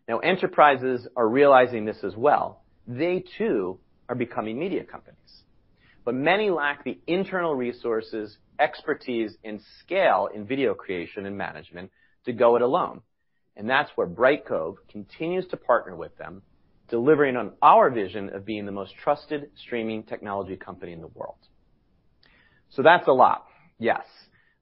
Now, 0.08 0.20
enterprises 0.20 1.08
are 1.16 1.28
realizing 1.28 1.86
this 1.86 2.04
as 2.04 2.16
well. 2.16 2.64
They 2.88 3.24
too 3.38 3.80
are 4.10 4.16
becoming 4.16 4.60
media 4.60 4.84
companies. 4.84 5.18
But 6.04 6.16
many 6.16 6.50
lack 6.50 6.84
the 6.84 7.00
internal 7.08 7.56
resources, 7.56 8.38
expertise, 8.60 9.36
and 9.44 9.62
scale 9.80 10.28
in 10.34 10.46
video 10.46 10.74
creation 10.74 11.26
and 11.26 11.38
management 11.38 11.92
to 12.26 12.34
go 12.34 12.56
it 12.58 12.62
alone. 12.62 13.02
And 13.56 13.70
that's 13.70 13.90
where 13.96 14.08
Brightcove 14.08 14.76
continues 14.90 15.48
to 15.48 15.58
partner 15.58 15.96
with 15.96 16.18
them, 16.18 16.42
delivering 16.90 17.38
on 17.38 17.54
our 17.62 17.90
vision 17.90 18.30
of 18.34 18.46
being 18.46 18.66
the 18.66 18.72
most 18.72 18.94
trusted 19.02 19.52
streaming 19.56 20.04
technology 20.04 20.58
company 20.58 20.92
in 20.92 21.02
the 21.02 21.08
world. 21.08 21.38
So 22.72 22.82
that's 22.82 23.08
a 23.08 23.14
lot, 23.14 23.46
yes. 23.80 24.06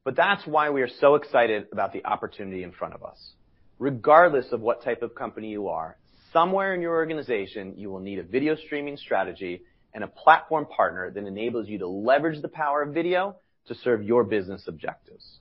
But 0.04 0.16
that's 0.16 0.46
why 0.46 0.70
we 0.70 0.82
are 0.82 0.90
so 1.00 1.16
excited 1.16 1.68
about 1.72 1.94
the 1.94 2.06
opportunity 2.06 2.64
in 2.64 2.72
front 2.72 2.94
of 2.94 3.04
us. 3.04 3.34
Regardless 3.82 4.46
of 4.52 4.62
what 4.62 4.84
type 4.84 5.02
of 5.02 5.16
company 5.16 5.50
you 5.50 5.68
are, 5.70 5.98
somewhere 6.32 6.76
in 6.76 6.84
your 6.84 6.94
organization, 6.94 7.74
you 7.78 7.90
will 7.90 8.00
need 8.00 8.20
a 8.20 8.24
video 8.24 8.56
streaming 8.56 8.96
strategy 8.96 9.64
and 9.96 10.04
a 10.04 10.08
platform 10.08 10.68
partner 10.68 11.10
that 11.10 11.26
enables 11.26 11.68
you 11.68 11.80
to 11.80 11.88
leverage 11.88 12.44
the 12.44 12.48
power 12.48 12.84
of 12.84 12.94
video 12.94 13.38
to 13.66 13.74
serve 13.74 14.04
your 14.04 14.24
business 14.24 14.66
objectives. 14.68 15.40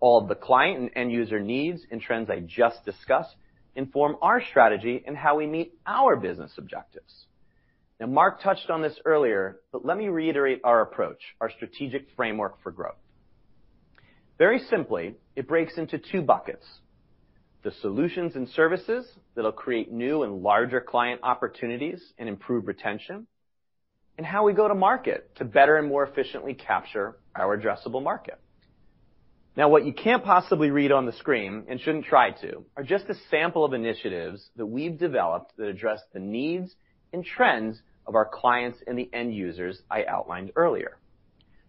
All 0.00 0.20
of 0.20 0.26
the 0.26 0.34
client 0.34 0.80
and 0.80 0.90
end 0.96 1.12
user 1.12 1.38
needs 1.38 1.82
and 1.92 2.00
trends 2.00 2.28
I 2.28 2.40
just 2.40 2.84
discussed 2.84 3.36
inform 3.76 4.16
our 4.20 4.42
strategy 4.50 5.04
and 5.06 5.16
how 5.16 5.36
we 5.36 5.46
meet 5.46 5.72
our 5.86 6.16
business 6.16 6.50
objectives. 6.58 7.26
Now, 8.00 8.06
Marc 8.06 8.42
touched 8.42 8.68
on 8.68 8.82
this 8.82 8.98
earlier, 9.04 9.60
but 9.70 9.86
let 9.86 9.96
me 9.96 10.08
reiterate 10.08 10.60
our 10.64 10.80
approach, 10.80 11.20
our 11.40 11.52
strategic 11.52 12.08
framework 12.16 12.60
for 12.64 12.72
growth. 12.72 12.98
Very 14.38 14.58
simply, 14.58 15.14
it 15.36 15.46
breaks 15.46 15.78
into 15.78 15.98
two 15.98 16.22
buckets, 16.22 16.66
the 17.62 17.72
solutions 17.82 18.36
and 18.36 18.48
services 18.50 19.06
that'll 19.34 19.52
create 19.52 19.92
new 19.92 20.22
and 20.22 20.42
larger 20.42 20.80
client 20.80 21.20
opportunities 21.22 22.02
and 22.18 22.28
improve 22.28 22.66
retention, 22.66 23.26
and 24.16 24.26
how 24.26 24.44
we 24.44 24.52
go 24.52 24.68
to 24.68 24.74
market 24.74 25.34
to 25.36 25.44
better 25.44 25.76
and 25.76 25.88
more 25.88 26.04
efficiently 26.04 26.54
capture 26.54 27.16
our 27.34 27.56
addressable 27.56 28.02
market. 28.02 28.38
Now, 29.56 29.68
what 29.68 29.84
you 29.84 29.92
can't 29.92 30.24
possibly 30.24 30.70
read 30.70 30.92
on 30.92 31.06
the 31.06 31.12
screen, 31.12 31.64
and 31.68 31.80
shouldn't 31.80 32.04
try 32.04 32.30
to, 32.30 32.64
are 32.76 32.84
just 32.84 33.06
a 33.08 33.14
sample 33.30 33.64
of 33.64 33.74
initiatives 33.74 34.48
that 34.56 34.66
we've 34.66 34.98
developed 34.98 35.56
that 35.56 35.66
address 35.66 36.00
the 36.12 36.20
needs 36.20 36.74
and 37.12 37.24
trends 37.24 37.80
of 38.06 38.14
our 38.14 38.28
clients 38.32 38.78
and 38.86 38.98
the 38.98 39.10
end 39.12 39.34
users 39.34 39.82
I 39.90 40.04
outlined 40.04 40.52
earlier. 40.56 40.98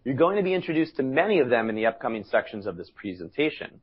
You're 0.04 0.14
going 0.14 0.36
to 0.36 0.42
be 0.42 0.54
introduced 0.54 0.96
to 0.96 1.02
many 1.02 1.40
of 1.40 1.48
them 1.48 1.68
in 1.68 1.76
the 1.76 1.86
upcoming 1.86 2.24
sections 2.24 2.66
of 2.66 2.76
this 2.76 2.90
presentation. 2.94 3.80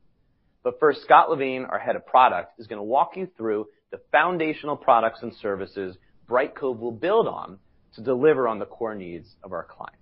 First, 0.78 1.02
Scott 1.02 1.30
Levine, 1.30 1.64
our 1.64 1.78
Head 1.78 1.96
of 1.96 2.06
Product, 2.06 2.52
is 2.58 2.66
gonna 2.66 2.82
walk 2.82 3.16
you 3.16 3.28
through 3.36 3.66
the 3.90 4.00
foundational 4.12 4.76
products 4.76 5.22
and 5.22 5.34
services 5.34 5.96
Brightcove 6.28 6.78
will 6.78 6.92
build 6.92 7.26
on 7.26 7.58
to 7.94 8.02
deliver 8.02 8.46
on 8.46 8.60
the 8.60 8.66
core 8.66 8.94
needs 8.94 9.34
of 9.42 9.52
our 9.52 9.64
clients. 9.64 9.96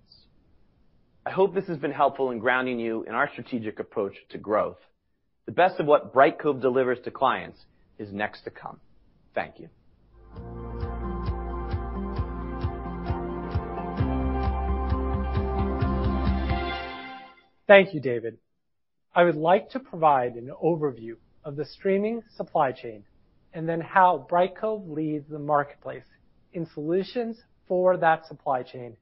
I 1.25 1.31
hope 1.31 1.55
this 1.55 1.67
has 1.67 1.79
been 1.79 1.93
helpful 1.93 2.31
in 2.31 2.39
grounding 2.39 2.79
you 2.79 3.05
in 3.05 3.15
our 3.15 3.31
strategic 3.33 3.79
approach 3.81 4.15
to 4.31 4.39
growth. 4.39 4.79
The 5.47 5.53
best 5.53 5.81
of 5.81 5.87
what 5.87 6.13
Brightcove 6.13 6.61
delivers 6.61 6.99
to 7.05 7.11
clients 7.11 7.59
is 7.99 8.13
next 8.13 8.43
to 8.43 8.51
come. 8.51 8.79
Thank 9.35 9.59
you. 9.59 9.69
Thank 17.67 17.95
you, 17.95 18.01
David. 18.01 18.39
I 19.19 19.25
would 19.25 19.35
like 19.35 19.69
to 19.71 19.81
provide 19.81 20.37
an 20.37 20.53
overview 20.63 21.17
of 21.45 21.57
the 21.57 21.65
streaming 21.65 22.23
supply 22.37 22.71
chain 22.71 23.03
and 23.53 23.69
then 23.69 23.81
how 23.81 24.29
Brightcove 24.31 24.89
leads 24.89 25.29
the 25.29 25.41
marketplace 25.41 26.05
in 26.53 26.69
solutions 26.73 27.37
for 27.67 27.97
that 27.97 28.29
supply 28.29 28.63
chain, 28.63 28.97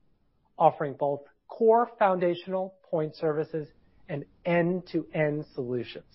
offering 0.58 0.94
both 0.94 1.20
core 1.48 1.90
foundational 1.98 2.72
point 2.90 3.14
services 3.14 3.68
and 4.08 4.24
end-to-end 4.46 5.44
solutions. 5.54 6.06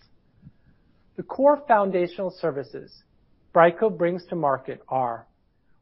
The 1.15 1.21
core 1.21 1.61
foundational 1.67 2.31
services 2.31 3.03
Brightcove 3.53 3.99
brings 3.99 4.25
to 4.29 4.35
market 4.35 4.81
are 4.89 5.27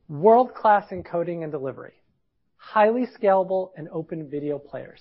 world-class 0.10 0.91
encoding 0.91 1.43
and 1.43 1.53
delivery, 1.53 1.93
highly 2.58 3.08
scalable 3.17 3.69
and 3.77 3.88
open 3.93 4.29
video 4.29 4.60
players, 4.60 4.99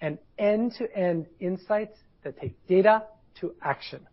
and 0.00 0.16
end-to-end 0.38 1.26
insights 1.40 1.98
that 2.24 2.38
take 2.40 2.66
data 2.66 3.04
to 3.40 3.54
action. 3.62 4.06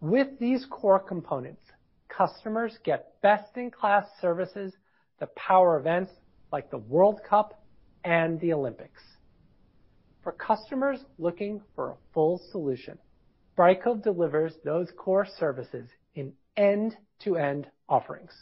With 0.00 0.38
these 0.38 0.66
core 0.70 0.98
components, 0.98 1.62
customers 2.08 2.78
get 2.84 3.20
best-in-class 3.22 4.06
services 4.20 4.74
that 5.20 5.34
power 5.36 5.78
events 5.78 6.12
like 6.52 6.70
the 6.70 6.78
World 6.78 7.20
Cup 7.28 7.64
and 8.04 8.38
the 8.40 8.52
Olympics. 8.52 9.02
For 10.22 10.32
customers 10.32 11.00
looking 11.18 11.60
for 11.74 11.90
a 11.90 11.96
full 12.12 12.40
solution, 12.50 12.98
Brightcove 13.56 14.02
delivers 14.02 14.54
those 14.64 14.88
core 14.96 15.26
services 15.38 15.88
in 16.14 16.32
end-to-end 16.56 17.66
offerings. 17.88 18.32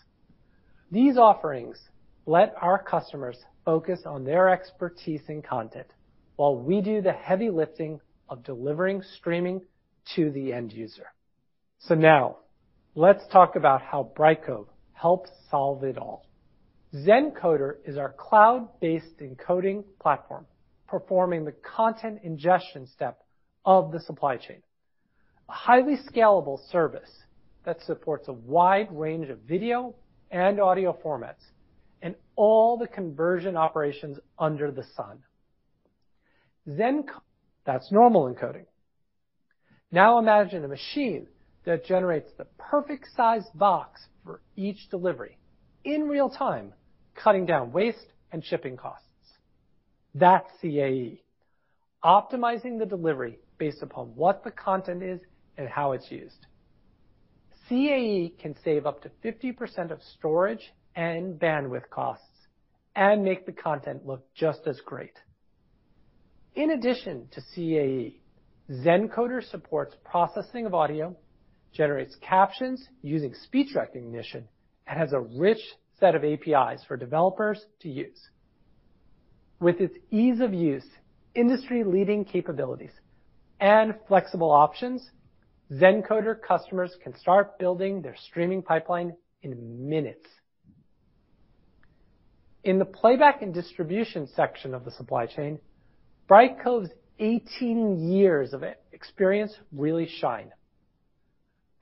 These 0.90 1.16
offerings 1.16 1.78
let 2.26 2.54
our 2.60 2.82
customers 2.82 3.38
focus 3.64 4.00
on 4.06 4.24
their 4.24 4.48
expertise 4.48 5.22
in 5.28 5.42
content 5.42 5.88
while 6.36 6.56
we 6.56 6.80
do 6.80 7.00
the 7.02 7.12
heavy 7.12 7.50
lifting 7.50 8.00
of 8.28 8.44
delivering 8.44 9.02
streaming 9.16 9.62
to 10.14 10.30
the 10.30 10.52
end 10.52 10.72
user. 10.72 11.06
So 11.80 11.94
now 11.94 12.38
let's 12.94 13.22
talk 13.32 13.56
about 13.56 13.82
how 13.82 14.12
Brightcove 14.16 14.66
helps 14.92 15.30
solve 15.50 15.84
it 15.84 15.98
all. 15.98 16.26
ZenCoder 16.94 17.76
is 17.86 17.96
our 17.96 18.12
cloud-based 18.12 19.18
encoding 19.20 19.84
platform, 20.00 20.46
performing 20.86 21.44
the 21.44 21.52
content 21.52 22.20
ingestion 22.22 22.86
step 22.86 23.22
of 23.64 23.92
the 23.92 24.00
supply 24.00 24.36
chain. 24.36 24.62
A 25.48 25.52
highly 25.52 25.96
scalable 25.96 26.58
service 26.70 27.10
that 27.64 27.80
supports 27.82 28.28
a 28.28 28.32
wide 28.32 28.88
range 28.92 29.28
of 29.30 29.38
video 29.40 29.94
and 30.30 30.60
audio 30.60 30.96
formats 31.04 31.42
and 32.02 32.14
all 32.36 32.76
the 32.76 32.88
conversion 32.88 33.56
operations 33.56 34.18
under 34.38 34.70
the 34.70 34.84
sun. 34.96 35.18
That's 37.64 37.90
normal 37.92 38.32
encoding. 38.32 38.66
Now 39.90 40.18
imagine 40.18 40.64
a 40.64 40.68
machine 40.68 41.26
that 41.64 41.84
generates 41.84 42.30
the 42.36 42.46
perfect 42.58 43.06
size 43.14 43.44
box 43.54 44.02
for 44.24 44.40
each 44.56 44.88
delivery 44.90 45.38
in 45.84 46.08
real 46.08 46.30
time, 46.30 46.72
cutting 47.14 47.46
down 47.46 47.72
waste 47.72 48.12
and 48.32 48.44
shipping 48.44 48.76
costs. 48.76 49.06
That's 50.14 50.48
CAE, 50.60 51.22
optimizing 52.04 52.78
the 52.78 52.86
delivery 52.86 53.38
based 53.58 53.82
upon 53.82 54.08
what 54.14 54.44
the 54.44 54.50
content 54.50 55.02
is 55.02 55.20
and 55.56 55.68
how 55.68 55.92
it's 55.92 56.10
used. 56.10 56.46
CAE 57.68 58.34
can 58.38 58.54
save 58.64 58.86
up 58.86 59.02
to 59.02 59.10
50% 59.24 59.90
of 59.90 60.00
storage 60.18 60.72
and 60.94 61.38
bandwidth 61.38 61.88
costs 61.90 62.26
and 62.94 63.24
make 63.24 63.46
the 63.46 63.52
content 63.52 64.06
look 64.06 64.26
just 64.34 64.66
as 64.66 64.80
great. 64.84 65.14
In 66.54 66.72
addition 66.72 67.28
to 67.32 67.40
CAE, 67.54 68.20
ZenCoder 68.70 69.42
supports 69.50 69.96
processing 70.04 70.66
of 70.66 70.74
audio, 70.74 71.16
generates 71.72 72.14
captions 72.16 72.86
using 73.00 73.32
speech 73.34 73.74
recognition, 73.74 74.46
and 74.86 74.98
has 74.98 75.14
a 75.14 75.20
rich 75.20 75.60
set 75.98 76.14
of 76.14 76.24
APIs 76.24 76.84
for 76.86 76.98
developers 76.98 77.64
to 77.80 77.88
use. 77.88 78.28
With 79.60 79.80
its 79.80 79.96
ease 80.10 80.40
of 80.40 80.52
use, 80.52 80.84
industry-leading 81.34 82.26
capabilities, 82.26 82.92
and 83.58 83.94
flexible 84.06 84.50
options, 84.50 85.10
ZenCoder 85.72 86.42
customers 86.42 86.94
can 87.02 87.16
start 87.16 87.58
building 87.58 88.02
their 88.02 88.16
streaming 88.26 88.60
pipeline 88.62 89.14
in 89.40 89.88
minutes. 89.88 90.26
In 92.62 92.78
the 92.78 92.84
playback 92.84 93.40
and 93.40 93.54
distribution 93.54 94.28
section 94.36 94.74
of 94.74 94.84
the 94.84 94.90
supply 94.90 95.24
chain, 95.26 95.58
Brightcove's 96.28 96.90
18 97.18 98.10
years 98.10 98.52
of 98.52 98.64
experience 98.92 99.54
really 99.72 100.08
shine. 100.08 100.50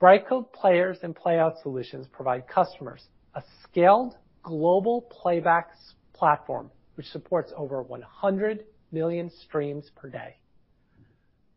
Brightcove 0.01 0.51
players 0.51 0.97
and 1.03 1.15
playout 1.15 1.61
solutions 1.61 2.07
provide 2.11 2.47
customers 2.47 3.07
a 3.35 3.43
scaled 3.63 4.15
global 4.43 5.01
playback 5.01 5.69
platform 6.13 6.71
which 6.95 7.05
supports 7.07 7.53
over 7.55 7.81
100 7.81 8.65
million 8.91 9.29
streams 9.43 9.89
per 9.95 10.09
day. 10.09 10.35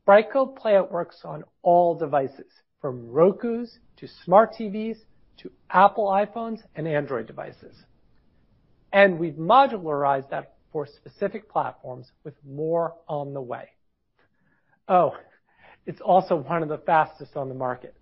Brightcove 0.07 0.59
playout 0.59 0.91
works 0.91 1.21
on 1.25 1.45
all 1.63 1.95
devices, 1.95 2.53
from 2.81 3.09
Rokus 3.09 3.79
to 3.97 4.07
smart 4.25 4.55
TVs 4.59 4.99
to 5.39 5.51
Apple 5.71 6.07
iPhones 6.07 6.59
and 6.77 6.87
Android 6.87 7.27
devices. 7.27 7.75
And 8.93 9.19
we've 9.19 9.35
modularized 9.35 10.31
that 10.31 10.54
for 10.75 10.87
specific 10.89 11.49
platforms 11.49 12.11
with 12.25 12.35
more 12.45 12.97
on 13.09 13.33
the 13.33 13.41
way. 13.41 13.69
Oh, 14.89 15.17
it's 15.87 16.01
also 16.01 16.35
one 16.35 16.65
of 16.65 16.69
the 16.69 16.79
fastest 16.79 17.37
on 17.37 17.49
the 17.49 17.55
market. 17.55 17.95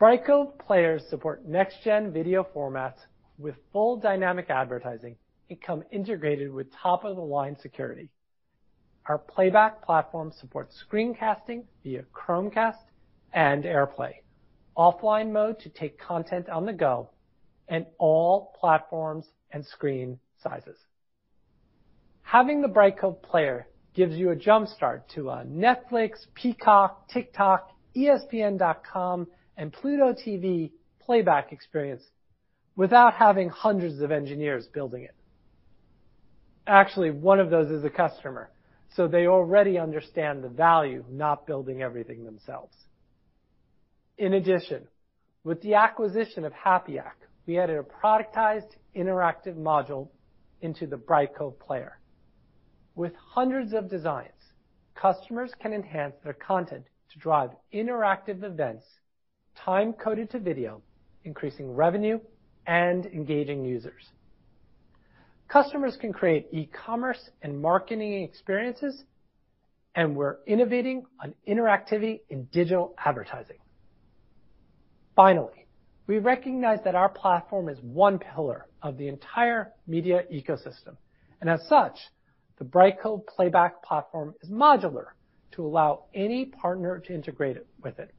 Brightcove 0.00 0.58
players 0.58 1.02
support 1.10 1.46
next-gen 1.46 2.10
video 2.10 2.42
formats 2.56 3.00
with 3.36 3.54
full 3.70 3.98
dynamic 3.98 4.48
advertising 4.48 5.16
and 5.50 5.60
come 5.60 5.84
integrated 5.92 6.50
with 6.50 6.72
top-of-the-line 6.72 7.58
security. 7.60 8.08
Our 9.04 9.18
playback 9.18 9.84
platform 9.84 10.32
supports 10.40 10.82
screencasting 10.90 11.64
via 11.82 12.04
Chromecast 12.14 12.80
and 13.34 13.64
AirPlay, 13.64 14.14
offline 14.74 15.30
mode 15.30 15.60
to 15.60 15.68
take 15.68 15.98
content 15.98 16.48
on 16.48 16.64
the 16.64 16.72
go, 16.72 17.10
and 17.68 17.84
all 17.98 18.56
platforms 18.58 19.26
and 19.50 19.66
screen 19.66 20.18
sizes. 20.42 20.78
Having 22.24 22.62
the 22.62 22.68
Brightcove 22.68 23.22
player 23.22 23.66
gives 23.94 24.16
you 24.16 24.30
a 24.30 24.36
jump-start 24.36 25.08
to 25.14 25.30
a 25.30 25.44
Netflix, 25.44 26.26
Peacock, 26.34 27.08
TikTok, 27.08 27.70
ESPN.com, 27.96 29.28
and 29.56 29.72
Pluto 29.72 30.12
TV 30.12 30.72
playback 31.00 31.52
experience 31.52 32.02
without 32.76 33.14
having 33.14 33.48
hundreds 33.50 34.00
of 34.00 34.10
engineers 34.10 34.66
building 34.66 35.04
it. 35.04 35.14
Actually, 36.66 37.10
one 37.10 37.38
of 37.38 37.50
those 37.50 37.70
is 37.70 37.84
a 37.84 37.90
customer, 37.90 38.50
so 38.96 39.06
they 39.06 39.26
already 39.26 39.78
understand 39.78 40.42
the 40.42 40.48
value 40.48 41.00
of 41.00 41.10
not 41.10 41.46
building 41.46 41.82
everything 41.82 42.24
themselves. 42.24 42.74
In 44.18 44.32
addition, 44.32 44.88
with 45.44 45.60
the 45.62 45.74
acquisition 45.74 46.44
of 46.44 46.52
HapYak, 46.52 47.12
we 47.46 47.58
added 47.58 47.76
a 47.76 47.82
productized 47.82 48.70
interactive 48.96 49.56
module 49.56 50.08
into 50.62 50.86
the 50.86 50.96
Brightcove 50.96 51.58
player. 51.58 51.98
With 52.94 53.12
hundreds 53.16 53.72
of 53.72 53.90
designs, 53.90 54.30
customers 54.94 55.52
can 55.60 55.72
enhance 55.72 56.14
their 56.22 56.34
content 56.34 56.84
to 57.12 57.18
drive 57.18 57.50
interactive 57.72 58.42
events 58.44 58.84
time-coded 59.56 60.30
to 60.30 60.38
video, 60.38 60.82
increasing 61.24 61.74
revenue 61.74 62.18
and 62.66 63.06
engaging 63.06 63.64
users. 63.64 64.10
Customers 65.48 65.96
can 66.00 66.12
create 66.12 66.48
e-commerce 66.52 67.30
and 67.42 67.60
marketing 67.60 68.22
experiences, 68.22 69.04
and 69.94 70.16
we're 70.16 70.36
innovating 70.46 71.04
on 71.22 71.34
interactivity 71.48 72.20
in 72.30 72.44
digital 72.52 72.94
advertising. 73.04 73.58
Finally, 75.14 75.66
we 76.06 76.18
recognize 76.18 76.78
that 76.84 76.94
our 76.94 77.08
platform 77.08 77.68
is 77.68 77.78
one 77.80 78.18
pillar 78.18 78.66
of 78.82 78.98
the 78.98 79.08
entire 79.08 79.72
media 79.86 80.22
ecosystem, 80.32 80.96
and 81.40 81.48
as 81.48 81.60
such, 81.68 81.96
the 82.58 82.64
Brightcove 82.64 83.26
playback 83.26 83.82
platform 83.82 84.34
is 84.42 84.50
modular 84.50 85.06
to 85.52 85.64
allow 85.64 86.04
any 86.14 86.46
partner 86.46 87.00
to 87.00 87.14
integrate 87.14 87.56
it 87.56 87.66
with 87.82 87.98
it. 87.98 88.12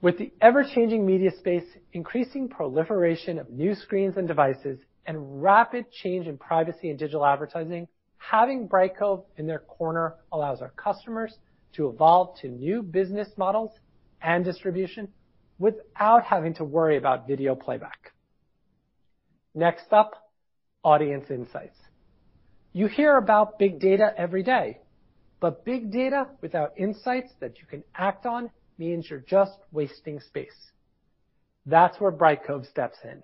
With 0.00 0.18
the 0.18 0.32
ever-changing 0.40 1.04
media 1.04 1.30
space, 1.38 1.64
increasing 1.92 2.48
proliferation 2.48 3.38
of 3.38 3.50
new 3.50 3.74
screens 3.74 4.16
and 4.16 4.28
devices, 4.28 4.78
and 5.06 5.42
rapid 5.42 5.90
change 5.90 6.26
in 6.26 6.36
privacy 6.36 6.90
and 6.90 6.98
digital 6.98 7.24
advertising, 7.24 7.88
having 8.18 8.68
Brightcove 8.68 9.24
in 9.38 9.46
their 9.46 9.60
corner 9.60 10.16
allows 10.30 10.60
our 10.60 10.70
customers 10.70 11.34
to 11.72 11.88
evolve 11.88 12.38
to 12.40 12.48
new 12.48 12.82
business 12.82 13.28
models 13.36 13.72
and 14.20 14.44
distribution 14.44 15.08
without 15.58 16.24
having 16.24 16.54
to 16.54 16.64
worry 16.64 16.96
about 16.96 17.26
video 17.26 17.54
playback. 17.54 18.12
Next 19.54 19.92
up, 19.92 20.30
audience 20.84 21.30
insights. 21.30 21.76
You 22.72 22.86
hear 22.86 23.16
about 23.16 23.58
big 23.58 23.80
data 23.80 24.12
every 24.16 24.42
day, 24.42 24.78
but 25.40 25.64
big 25.64 25.90
data 25.90 26.28
without 26.40 26.72
insights 26.76 27.32
that 27.40 27.58
you 27.58 27.66
can 27.66 27.82
act 27.94 28.26
on 28.26 28.50
means 28.76 29.08
you're 29.08 29.20
just 29.20 29.58
wasting 29.72 30.20
space. 30.20 30.70
That's 31.66 31.98
where 32.00 32.12
Brightcove 32.12 32.68
steps 32.68 32.98
in. 33.04 33.22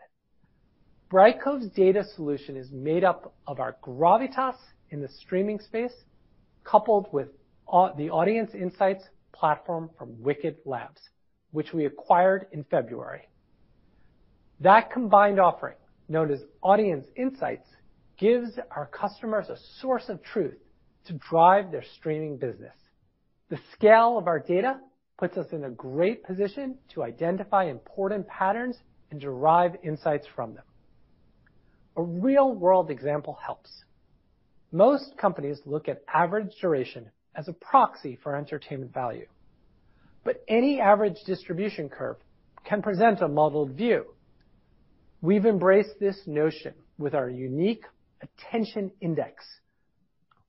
Brightcove's 1.10 1.68
data 1.68 2.04
solution 2.16 2.56
is 2.56 2.70
made 2.72 3.04
up 3.04 3.34
of 3.46 3.60
our 3.60 3.76
gravitas 3.82 4.56
in 4.90 5.00
the 5.00 5.08
streaming 5.08 5.60
space, 5.60 5.94
coupled 6.64 7.06
with 7.12 7.28
the 7.68 8.10
audience 8.10 8.50
insights 8.54 9.04
platform 9.32 9.90
from 9.98 10.20
Wicket 10.22 10.60
Labs, 10.64 11.00
which 11.52 11.72
we 11.72 11.84
acquired 11.84 12.46
in 12.52 12.64
February. 12.64 13.28
That 14.60 14.90
combined 14.90 15.38
offering, 15.38 15.76
known 16.08 16.30
as 16.32 16.40
Audience 16.62 17.06
Insights, 17.16 17.68
gives 18.18 18.58
our 18.70 18.86
customers 18.86 19.48
a 19.48 19.56
source 19.80 20.08
of 20.08 20.22
truth 20.22 20.58
to 21.06 21.12
drive 21.14 21.70
their 21.70 21.84
streaming 21.96 22.36
business. 22.36 22.74
The 23.50 23.58
scale 23.72 24.16
of 24.18 24.26
our 24.26 24.38
data 24.38 24.80
puts 25.18 25.36
us 25.36 25.46
in 25.52 25.64
a 25.64 25.70
great 25.70 26.24
position 26.24 26.76
to 26.94 27.02
identify 27.02 27.64
important 27.64 28.26
patterns 28.26 28.76
and 29.10 29.20
derive 29.20 29.76
insights 29.82 30.26
from 30.34 30.54
them. 30.54 30.64
a 31.96 32.02
real-world 32.02 32.90
example 32.90 33.38
helps. 33.44 33.70
Most 34.72 35.16
companies 35.16 35.60
look 35.64 35.88
at 35.88 36.02
average 36.12 36.52
duration 36.60 37.10
as 37.36 37.48
a 37.48 37.52
proxy 37.52 38.18
for 38.22 38.36
entertainment 38.36 38.92
value, 38.92 39.26
but 40.24 40.42
any 40.48 40.80
average 40.80 41.18
distribution 41.26 41.88
curve 41.88 42.16
can 42.64 42.82
present 42.82 43.20
a 43.20 43.28
muddled 43.28 43.72
view. 43.72 44.06
We've 45.20 45.46
embraced 45.46 46.00
this 46.00 46.18
notion 46.26 46.74
with 46.98 47.14
our 47.14 47.28
unique 47.28 47.84
attention 48.24 48.90
index. 49.00 49.44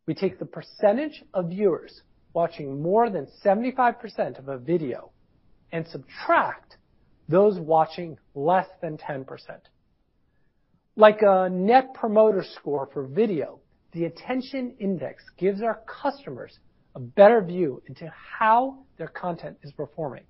We 0.07 0.13
take 0.13 0.39
the 0.39 0.45
percentage 0.45 1.23
of 1.33 1.49
viewers 1.49 2.01
watching 2.33 2.81
more 2.81 3.09
than 3.09 3.27
75% 3.43 4.39
of 4.39 4.47
a 4.47 4.57
video 4.57 5.11
and 5.71 5.87
subtract 5.87 6.77
those 7.27 7.59
watching 7.59 8.17
less 8.33 8.67
than 8.81 8.97
10%. 8.97 9.25
Like 10.95 11.21
a 11.21 11.49
Net 11.49 11.93
Promoter 11.93 12.43
Score 12.55 12.89
for 12.93 13.05
video, 13.07 13.59
the 13.93 14.05
attention 14.05 14.75
index 14.79 15.23
gives 15.37 15.61
our 15.61 15.81
customers 16.01 16.59
a 16.95 16.99
better 16.99 17.41
view 17.41 17.81
into 17.87 18.09
how 18.39 18.85
their 18.97 19.07
content 19.07 19.57
is 19.63 19.71
performing. 19.73 20.23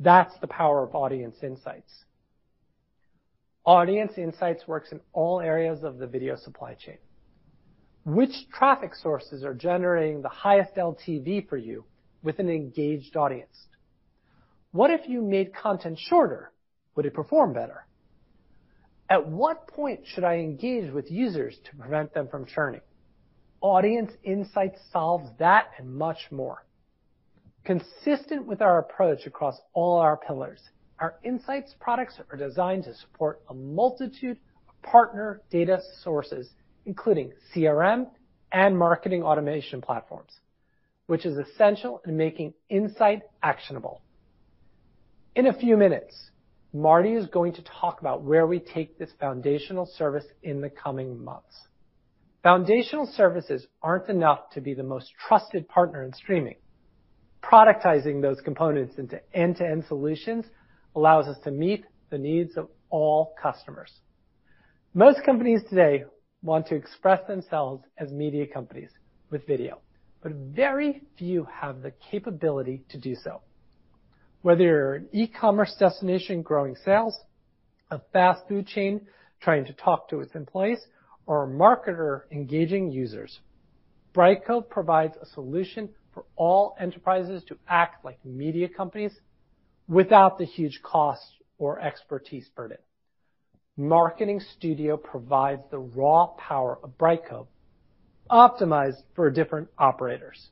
That's 0.00 0.32
the 0.40 0.46
power 0.46 0.84
of 0.84 0.94
Audience 0.94 1.36
Insights. 1.42 2.04
Audience 3.68 4.16
Insights 4.16 4.66
works 4.66 4.92
in 4.92 5.00
all 5.12 5.42
areas 5.42 5.84
of 5.84 5.98
the 5.98 6.06
video 6.06 6.36
supply 6.36 6.72
chain. 6.72 6.96
Which 8.06 8.48
traffic 8.50 8.94
sources 8.94 9.44
are 9.44 9.52
generating 9.52 10.22
the 10.22 10.30
highest 10.30 10.76
LTV 10.76 11.50
for 11.50 11.58
you 11.58 11.84
with 12.22 12.38
an 12.38 12.48
engaged 12.48 13.14
audience? 13.14 13.66
What 14.72 14.90
if 14.90 15.06
you 15.06 15.20
made 15.20 15.54
content 15.54 15.98
shorter? 15.98 16.50
Would 16.94 17.04
it 17.04 17.12
perform 17.12 17.52
better? 17.52 17.86
At 19.10 19.28
what 19.28 19.68
point 19.68 20.00
should 20.06 20.24
I 20.24 20.36
engage 20.36 20.90
with 20.90 21.10
users 21.10 21.58
to 21.64 21.76
prevent 21.76 22.14
them 22.14 22.28
from 22.28 22.46
churning? 22.46 22.80
Audience 23.60 24.12
Insights 24.24 24.80
solves 24.94 25.28
that 25.40 25.66
and 25.78 25.94
much 25.94 26.28
more. 26.30 26.64
Consistent 27.66 28.46
with 28.46 28.62
our 28.62 28.78
approach 28.78 29.26
across 29.26 29.60
all 29.74 29.98
our 29.98 30.16
pillars, 30.16 30.62
our 31.00 31.16
insights 31.22 31.74
products 31.80 32.18
are 32.30 32.36
designed 32.36 32.84
to 32.84 32.94
support 32.94 33.40
a 33.48 33.54
multitude 33.54 34.38
of 34.68 34.82
partner 34.82 35.40
data 35.50 35.80
sources, 36.02 36.50
including 36.86 37.32
CRM 37.54 38.06
and 38.52 38.76
marketing 38.76 39.22
automation 39.22 39.80
platforms, 39.80 40.32
which 41.06 41.24
is 41.24 41.36
essential 41.38 42.00
in 42.06 42.16
making 42.16 42.54
insight 42.68 43.22
actionable. 43.42 44.02
In 45.34 45.46
a 45.46 45.52
few 45.52 45.76
minutes, 45.76 46.30
Marty 46.72 47.14
is 47.14 47.26
going 47.26 47.54
to 47.54 47.62
talk 47.62 48.00
about 48.00 48.22
where 48.22 48.46
we 48.46 48.58
take 48.58 48.98
this 48.98 49.10
foundational 49.20 49.86
service 49.96 50.24
in 50.42 50.60
the 50.60 50.68
coming 50.68 51.22
months. 51.24 51.66
Foundational 52.42 53.06
services 53.06 53.66
aren't 53.82 54.08
enough 54.08 54.50
to 54.50 54.60
be 54.60 54.74
the 54.74 54.82
most 54.82 55.12
trusted 55.26 55.68
partner 55.68 56.02
in 56.02 56.12
streaming. 56.12 56.56
Productizing 57.42 58.20
those 58.20 58.40
components 58.40 58.96
into 58.98 59.20
end-to-end 59.32 59.84
solutions 59.88 60.44
allows 60.94 61.26
us 61.26 61.36
to 61.44 61.50
meet 61.50 61.84
the 62.10 62.18
needs 62.18 62.56
of 62.56 62.68
all 62.90 63.34
customers. 63.40 63.92
Most 64.94 65.22
companies 65.24 65.60
today 65.68 66.04
want 66.42 66.66
to 66.68 66.74
express 66.74 67.26
themselves 67.26 67.84
as 67.98 68.10
media 68.10 68.46
companies 68.46 68.90
with 69.30 69.46
video, 69.46 69.80
but 70.22 70.32
very 70.32 71.02
few 71.18 71.46
have 71.52 71.82
the 71.82 71.92
capability 72.10 72.82
to 72.88 72.98
do 72.98 73.14
so. 73.14 73.42
Whether 74.42 74.64
you're 74.64 74.94
an 74.94 75.08
e-commerce 75.12 75.74
destination 75.78 76.42
growing 76.42 76.76
sales, 76.84 77.18
a 77.90 78.00
fast 78.12 78.46
food 78.48 78.66
chain 78.66 79.06
trying 79.40 79.64
to 79.66 79.72
talk 79.72 80.08
to 80.10 80.20
its 80.20 80.34
employees, 80.34 80.80
or 81.26 81.44
a 81.44 81.46
marketer 81.46 82.22
engaging 82.32 82.90
users, 82.90 83.40
Brightcove 84.14 84.68
provides 84.68 85.14
a 85.20 85.26
solution 85.26 85.90
for 86.14 86.24
all 86.36 86.74
enterprises 86.80 87.44
to 87.48 87.56
act 87.68 88.04
like 88.04 88.18
media 88.24 88.68
companies 88.68 89.12
without 89.88 90.38
the 90.38 90.44
huge 90.44 90.80
cost 90.82 91.22
or 91.58 91.80
expertise 91.80 92.48
burden. 92.54 92.78
Marketing 93.76 94.40
Studio 94.56 94.96
provides 94.96 95.62
the 95.70 95.78
raw 95.78 96.26
power 96.38 96.78
of 96.82 96.98
Brightcove, 96.98 97.46
optimized 98.30 99.02
for 99.14 99.30
different 99.30 99.68
operators. 99.78 100.50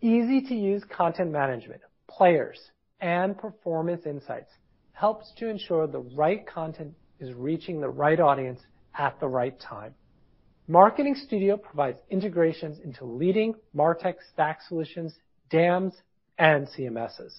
Easy-to-use 0.00 0.84
content 0.94 1.30
management, 1.32 1.80
players, 2.08 2.70
and 3.00 3.36
performance 3.36 4.06
insights 4.06 4.50
helps 4.92 5.32
to 5.38 5.48
ensure 5.48 5.86
the 5.86 5.98
right 6.14 6.46
content 6.46 6.94
is 7.18 7.34
reaching 7.34 7.80
the 7.80 7.88
right 7.88 8.20
audience 8.20 8.60
at 8.96 9.18
the 9.18 9.26
right 9.26 9.58
time. 9.58 9.94
Marketing 10.68 11.14
Studio 11.14 11.56
provides 11.56 11.98
integrations 12.10 12.78
into 12.84 13.04
leading 13.04 13.54
MarTech 13.76 14.14
stack 14.32 14.60
solutions, 14.68 15.14
DAMs, 15.50 15.94
and 16.38 16.68
CMSs. 16.68 17.32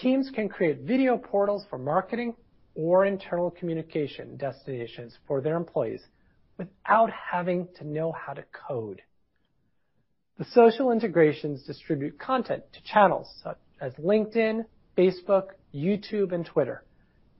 Teams 0.00 0.30
can 0.34 0.48
create 0.48 0.80
video 0.80 1.16
portals 1.16 1.64
for 1.70 1.78
marketing 1.78 2.34
or 2.74 3.06
internal 3.06 3.50
communication 3.50 4.36
destinations 4.36 5.16
for 5.26 5.40
their 5.40 5.56
employees 5.56 6.02
without 6.58 7.10
having 7.10 7.68
to 7.76 7.86
know 7.86 8.12
how 8.12 8.32
to 8.32 8.44
code. 8.52 9.02
The 10.38 10.44
social 10.46 10.90
integrations 10.90 11.62
distribute 11.62 12.18
content 12.18 12.64
to 12.72 12.82
channels 12.82 13.32
such 13.42 13.58
as 13.80 13.92
LinkedIn, 13.94 14.64
Facebook, 14.98 15.50
YouTube, 15.72 16.32
and 16.32 16.44
Twitter, 16.44 16.84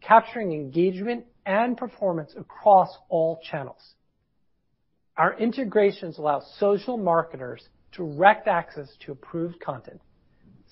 capturing 0.00 0.52
engagement 0.52 1.24
and 1.44 1.76
performance 1.76 2.34
across 2.36 2.96
all 3.08 3.40
channels. 3.50 3.94
Our 5.16 5.36
integrations 5.38 6.18
allow 6.18 6.42
social 6.58 6.96
marketers 6.96 7.68
direct 7.92 8.46
access 8.46 8.88
to 9.00 9.12
approved 9.12 9.60
content, 9.60 10.00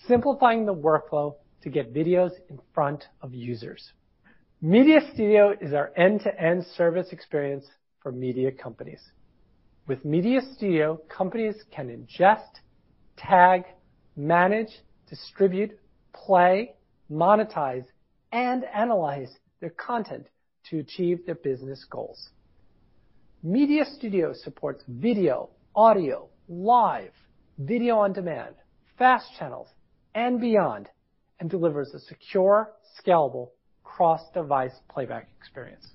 simplifying 0.07 0.64
the 0.64 0.75
workflow 0.75 1.35
to 1.62 1.70
get 1.70 1.94
videos 1.94 2.33
in 2.51 2.59
front 2.75 3.05
of 3.20 3.35
users. 3.35 3.92
Media 4.61 5.01
Studio 5.12 5.55
is 5.61 5.72
our 5.72 5.92
end-to-end 5.96 6.64
service 6.77 7.09
experience 7.12 7.66
for 8.01 8.12
media 8.12 8.51
companies. 8.53 9.01
With 9.87 10.05
Media 10.05 10.40
Studio, 10.55 11.01
companies 11.09 11.57
can 11.75 11.88
ingest, 11.88 12.61
tag, 13.16 13.64
manage, 14.16 14.70
distribute, 15.09 15.79
play, 16.12 16.75
monetize, 17.11 17.85
and 18.31 18.64
analyze 18.72 19.31
their 19.61 19.70
content 19.70 20.27
to 20.70 20.79
achieve 20.79 21.27
their 21.27 21.35
business 21.35 21.85
goals. 21.90 22.31
Media 23.42 23.85
Studio 23.85 24.33
supports 24.33 24.85
video, 24.87 25.51
audio, 25.75 26.29
live, 26.48 27.12
video 27.59 27.98
on 27.98 28.12
demand, 28.12 28.55
FAST 28.98 29.27
channels, 29.38 29.68
and 30.14 30.40
beyond, 30.40 30.88
and 31.42 31.50
delivers 31.50 31.92
a 31.92 31.98
secure, 31.98 32.70
scalable 32.96 33.48
cross-device 33.83 34.74
playback 34.88 35.26
experience. 35.40 35.88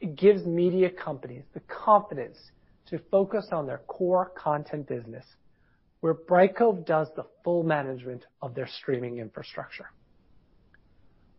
It 0.00 0.16
gives 0.16 0.46
media 0.46 0.88
companies 0.88 1.44
the 1.52 1.60
confidence 1.60 2.38
to 2.86 2.98
focus 3.10 3.48
on 3.52 3.66
their 3.66 3.82
core 3.86 4.32
content 4.34 4.88
business, 4.88 5.26
where 6.00 6.14
Brightcove 6.14 6.86
does 6.86 7.08
the 7.16 7.26
full 7.44 7.64
management 7.64 8.24
of 8.40 8.54
their 8.54 8.66
streaming 8.66 9.18
infrastructure. 9.18 9.90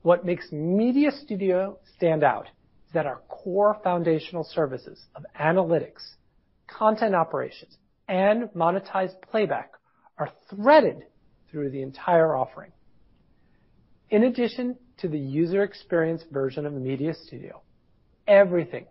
What 0.04 0.24
makes 0.24 0.52
Media 0.52 1.10
Studio 1.12 1.80
stand 1.98 2.24
out 2.24 2.50
is 2.86 2.94
that 2.94 3.08
our 3.08 3.24
core 3.30 3.80
foundational 3.84 4.44
services 4.44 5.08
of 5.16 5.26
analytics, 5.40 6.04
content 6.68 7.16
operations, 7.16 7.78
and 8.08 8.44
monetized 8.56 9.20
playback 9.24 9.72
are 10.20 10.30
threaded 10.52 11.06
through 11.50 11.72
the 11.72 11.82
entire 11.82 12.36
offering. 12.36 12.72
In 14.12 14.26
addition 14.26 14.76
to 14.98 15.08
the 15.08 15.18
user 15.18 15.64
experience 15.64 16.22
version 16.30 16.66
of 16.66 16.74
Media 16.74 17.14
Studio, 17.14 17.62
everything 18.28 18.86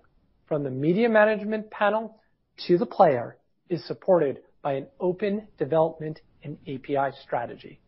from 0.49 0.65
the 0.65 0.71
media 0.71 1.11
management 1.11 1.71
panel 1.71 2.19
to 2.67 2.79
the 2.79 2.87
player 2.87 3.37
is 3.69 3.85
supported 3.87 4.41
by 4.63 4.73
an 4.73 4.87
open 4.99 5.47
development 5.59 6.21
and 6.43 6.57
API 6.67 7.15
strategy. 7.23 7.81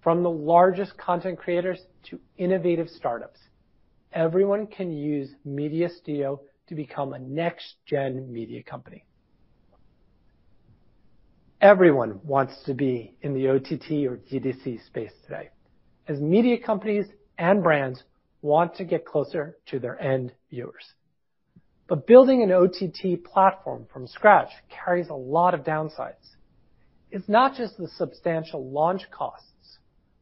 From 0.00 0.22
the 0.22 0.30
largest 0.30 0.96
content 0.96 1.40
creators 1.40 1.80
to 2.04 2.20
innovative 2.38 2.88
startups, 2.88 3.40
everyone 4.12 4.68
can 4.68 4.92
use 4.92 5.28
Media 5.44 5.88
Studio 5.88 6.40
to 6.68 6.76
become 6.76 7.14
a 7.14 7.18
next-gen 7.18 8.32
media 8.32 8.62
company. 8.62 9.04
Everyone 11.60 12.20
wants 12.22 12.54
to 12.66 12.74
be 12.74 13.16
in 13.22 13.34
the 13.34 13.48
OTT 13.48 14.06
or 14.06 14.20
D2C 14.30 14.86
space 14.86 15.12
today, 15.24 15.50
as 16.08 16.20
media 16.20 16.58
companies 16.58 17.06
and 17.38 17.62
brands 17.62 18.02
want 18.42 18.74
to 18.76 18.84
get 18.84 19.04
closer 19.04 19.56
to 19.66 19.78
their 19.78 20.00
end 20.00 20.32
viewers. 20.50 20.84
But 21.88 22.06
building 22.06 22.42
an 22.42 22.52
OTT 22.52 23.24
platform 23.24 23.86
from 23.92 24.06
scratch 24.06 24.50
carries 24.68 25.08
a 25.08 25.14
lot 25.14 25.54
of 25.54 25.60
downsides. 25.60 26.34
It's 27.10 27.28
not 27.28 27.54
just 27.56 27.76
the 27.76 27.88
substantial 27.96 28.70
launch 28.70 29.02
costs, 29.10 29.78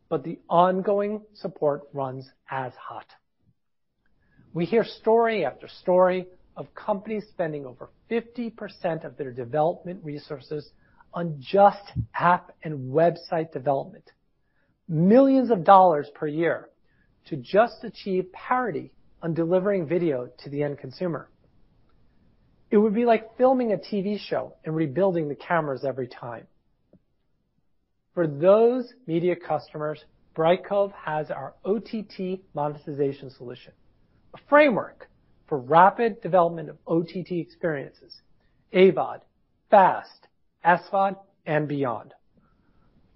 but 0.08 0.22
the 0.22 0.38
ongoing 0.48 1.22
support 1.34 1.82
runs 1.92 2.28
as 2.50 2.72
hot. 2.74 3.06
We 4.52 4.66
hear 4.66 4.84
story 4.84 5.44
after 5.44 5.66
story 5.66 6.26
of 6.56 6.72
companies 6.74 7.24
spending 7.30 7.66
over 7.66 7.88
50% 8.10 9.04
of 9.04 9.16
their 9.16 9.32
development 9.32 10.00
resources 10.04 10.70
on 11.12 11.40
just 11.40 11.92
app 12.14 12.52
and 12.62 12.92
website 12.92 13.52
development. 13.52 14.10
Millions 14.88 15.50
of 15.50 15.64
dollars 15.64 16.10
per 16.14 16.26
year 16.26 16.68
to 17.26 17.36
just 17.36 17.84
achieve 17.84 18.30
parity 18.32 18.92
on 19.22 19.32
delivering 19.32 19.86
video 19.86 20.28
to 20.42 20.50
the 20.50 20.62
end 20.62 20.78
consumer. 20.78 21.30
It 22.70 22.76
would 22.76 22.94
be 22.94 23.06
like 23.06 23.36
filming 23.38 23.72
a 23.72 23.76
TV 23.76 24.18
show 24.18 24.54
and 24.64 24.74
rebuilding 24.74 25.28
the 25.28 25.34
cameras 25.34 25.84
every 25.84 26.08
time. 26.08 26.46
For 28.12 28.26
those 28.26 28.92
media 29.06 29.36
customers, 29.36 30.04
Brightcove 30.36 30.92
has 30.92 31.30
our 31.30 31.54
OTT 31.64 32.40
monetization 32.54 33.30
solution, 33.30 33.72
a 34.34 34.38
framework 34.48 35.08
for 35.48 35.58
rapid 35.58 36.20
development 36.20 36.68
of 36.68 36.76
OTT 36.86 37.32
experiences, 37.32 38.20
AVOD, 38.72 39.20
FAST, 39.70 40.28
SVOD, 40.64 41.16
and 41.46 41.68
beyond. 41.68 42.12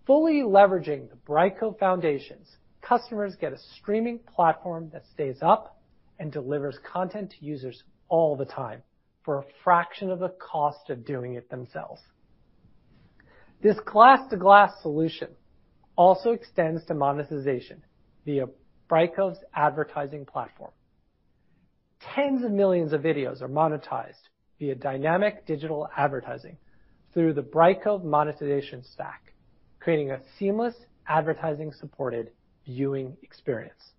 Fully 0.09 0.41
leveraging 0.41 1.11
the 1.11 1.17
Brightcove 1.29 1.79
foundations, 1.79 2.57
customers 2.81 3.37
get 3.39 3.53
a 3.53 3.59
streaming 3.77 4.21
platform 4.21 4.89
that 4.95 5.05
stays 5.13 5.37
up 5.43 5.79
and 6.19 6.33
delivers 6.33 6.79
content 6.91 7.31
to 7.33 7.45
users 7.45 7.85
all 8.09 8.35
the 8.35 8.47
time 8.47 8.83
for 9.23 9.39
a 9.39 9.45
fraction 9.63 10.11
of 10.11 10.19
the 10.19 10.33
cost 10.41 10.89
of 10.89 11.05
doing 11.05 11.35
it 11.35 11.51
themselves. 11.51 12.01
This 13.63 13.77
glass-to-glass 13.85 14.81
solution 14.81 15.29
also 15.95 16.31
extends 16.31 16.87
to 16.87 16.95
monetization 16.95 17.83
via 18.25 18.47
Brightcove's 18.91 19.41
advertising 19.55 20.25
platform. 20.25 20.73
Tens 22.15 22.43
of 22.43 22.51
millions 22.51 22.95
of 22.95 23.03
videos 23.03 23.43
are 23.43 23.49
monetized 23.49 24.31
via 24.59 24.75
dynamic 24.75 25.45
digital 25.45 25.87
advertising 25.95 26.57
through 27.13 27.35
the 27.35 27.43
Brightcove 27.43 28.05
monetization 28.05 28.83
stack, 28.85 29.28
creating 29.81 30.11
a 30.11 30.21
seamless 30.39 30.75
advertising-supported 31.07 32.31
viewing 32.67 33.17
experience. 33.23 33.93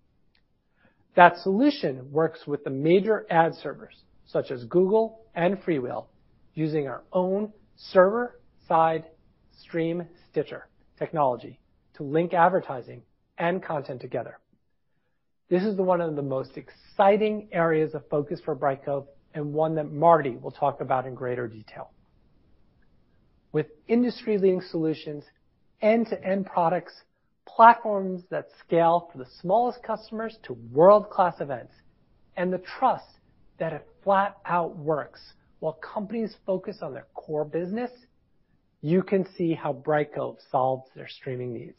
That 1.16 1.38
solution 1.38 2.12
works 2.12 2.46
with 2.46 2.62
the 2.64 2.70
major 2.70 3.26
ad 3.30 3.54
servers 3.56 3.96
such 4.26 4.50
as 4.50 4.64
Google 4.64 5.22
and 5.34 5.56
FreeWheel 5.62 6.06
using 6.54 6.86
our 6.86 7.02
own 7.12 7.52
server-side 7.76 9.04
stream 9.60 10.04
stitcher 10.30 10.68
technology 10.98 11.58
to 11.94 12.04
link 12.04 12.32
advertising 12.32 13.02
and 13.38 13.62
content 13.62 14.00
together. 14.00 14.38
This 15.48 15.64
is 15.64 15.76
one 15.76 16.00
of 16.00 16.14
the 16.14 16.22
most 16.22 16.56
exciting 16.56 17.48
areas 17.50 17.94
of 17.94 18.08
focus 18.08 18.40
for 18.44 18.54
Brightcove 18.54 19.06
and 19.34 19.52
one 19.52 19.74
that 19.74 19.90
Marty 19.90 20.36
will 20.36 20.52
talk 20.52 20.80
about 20.80 21.06
in 21.06 21.14
greater 21.14 21.48
detail. 21.48 21.90
With 23.52 23.66
industry-leading 23.88 24.62
solutions, 24.70 25.24
end-to-end 25.82 26.46
products, 26.46 26.92
platforms 27.46 28.22
that 28.30 28.48
scale 28.64 29.08
for 29.10 29.18
the 29.18 29.26
smallest 29.40 29.82
customers 29.82 30.36
to 30.44 30.54
world-class 30.72 31.40
events, 31.40 31.72
and 32.36 32.52
the 32.52 32.62
trust 32.78 33.04
that 33.58 33.72
it 33.72 33.86
flat 34.02 34.36
out 34.46 34.76
works 34.76 35.20
while 35.60 35.74
companies 35.74 36.34
focus 36.46 36.78
on 36.82 36.92
their 36.92 37.06
core 37.14 37.44
business, 37.44 37.90
you 38.80 39.02
can 39.02 39.26
see 39.36 39.54
how 39.54 39.72
Brightcove 39.72 40.38
solves 40.50 40.88
their 40.96 41.08
streaming 41.08 41.52
needs. 41.52 41.78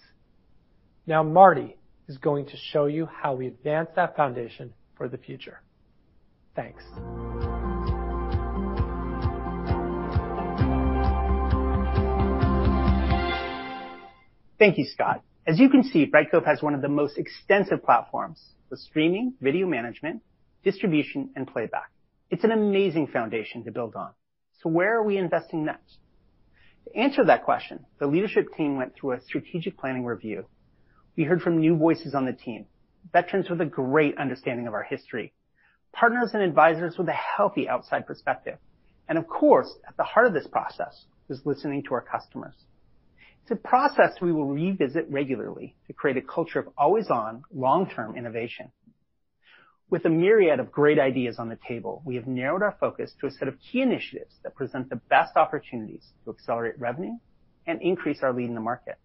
Now, 1.07 1.23
Marty 1.23 1.77
is 2.07 2.17
going 2.17 2.45
to 2.45 2.57
show 2.71 2.85
you 2.85 3.07
how 3.07 3.33
we 3.33 3.47
advance 3.47 3.89
that 3.95 4.15
foundation 4.15 4.73
for 4.95 5.09
the 5.09 5.17
future. 5.17 5.61
Thanks. 6.55 6.83
Thank 14.61 14.77
you, 14.77 14.85
Scott. 14.85 15.23
As 15.47 15.59
you 15.59 15.69
can 15.69 15.83
see, 15.83 16.05
Brightcove 16.05 16.45
has 16.45 16.61
one 16.61 16.75
of 16.75 16.83
the 16.83 16.87
most 16.87 17.17
extensive 17.17 17.83
platforms 17.83 18.39
for 18.69 18.75
streaming, 18.75 19.33
video 19.41 19.65
management, 19.65 20.21
distribution, 20.63 21.31
and 21.35 21.47
playback. 21.47 21.89
It's 22.29 22.43
an 22.43 22.51
amazing 22.51 23.07
foundation 23.07 23.63
to 23.63 23.71
build 23.71 23.95
on. 23.95 24.11
So 24.61 24.69
where 24.69 24.95
are 24.95 25.03
we 25.03 25.17
investing 25.17 25.65
next? 25.65 25.97
To 26.85 26.95
answer 26.95 27.25
that 27.25 27.43
question, 27.43 27.87
the 27.99 28.05
leadership 28.05 28.53
team 28.55 28.77
went 28.77 28.93
through 28.93 29.13
a 29.13 29.21
strategic 29.21 29.79
planning 29.79 30.05
review. 30.05 30.45
We 31.17 31.23
heard 31.23 31.41
from 31.41 31.57
new 31.57 31.75
voices 31.75 32.13
on 32.13 32.25
the 32.25 32.33
team, 32.33 32.67
veterans 33.11 33.49
with 33.49 33.61
a 33.61 33.65
great 33.65 34.19
understanding 34.19 34.67
of 34.67 34.75
our 34.75 34.83
history, 34.83 35.33
partners 35.91 36.35
and 36.35 36.43
advisors 36.43 36.99
with 36.99 37.09
a 37.09 37.13
healthy 37.13 37.67
outside 37.67 38.05
perspective, 38.05 38.59
and 39.09 39.17
of 39.17 39.27
course, 39.27 39.73
at 39.87 39.97
the 39.97 40.03
heart 40.03 40.27
of 40.27 40.33
this 40.33 40.45
process 40.45 41.05
was 41.27 41.41
listening 41.45 41.81
to 41.81 41.95
our 41.95 42.01
customers. 42.01 42.53
It's 43.41 43.51
a 43.51 43.55
process 43.55 44.21
we 44.21 44.31
will 44.31 44.47
revisit 44.47 45.09
regularly 45.09 45.75
to 45.87 45.93
create 45.93 46.17
a 46.17 46.21
culture 46.21 46.59
of 46.59 46.69
always-on, 46.77 47.43
long-term 47.53 48.15
innovation. 48.15 48.71
With 49.89 50.05
a 50.05 50.09
myriad 50.09 50.59
of 50.59 50.71
great 50.71 50.99
ideas 50.99 51.37
on 51.37 51.49
the 51.49 51.57
table, 51.67 52.01
we 52.05 52.15
have 52.15 52.27
narrowed 52.27 52.61
our 52.61 52.77
focus 52.79 53.13
to 53.19 53.27
a 53.27 53.31
set 53.31 53.47
of 53.47 53.55
key 53.59 53.81
initiatives 53.81 54.35
that 54.43 54.55
present 54.55 54.89
the 54.89 55.01
best 55.09 55.35
opportunities 55.35 56.07
to 56.23 56.31
accelerate 56.31 56.79
revenue 56.79 57.17
and 57.67 57.81
increase 57.81 58.19
our 58.21 58.31
lead 58.31 58.47
in 58.47 58.55
the 58.55 58.61
market. 58.61 58.95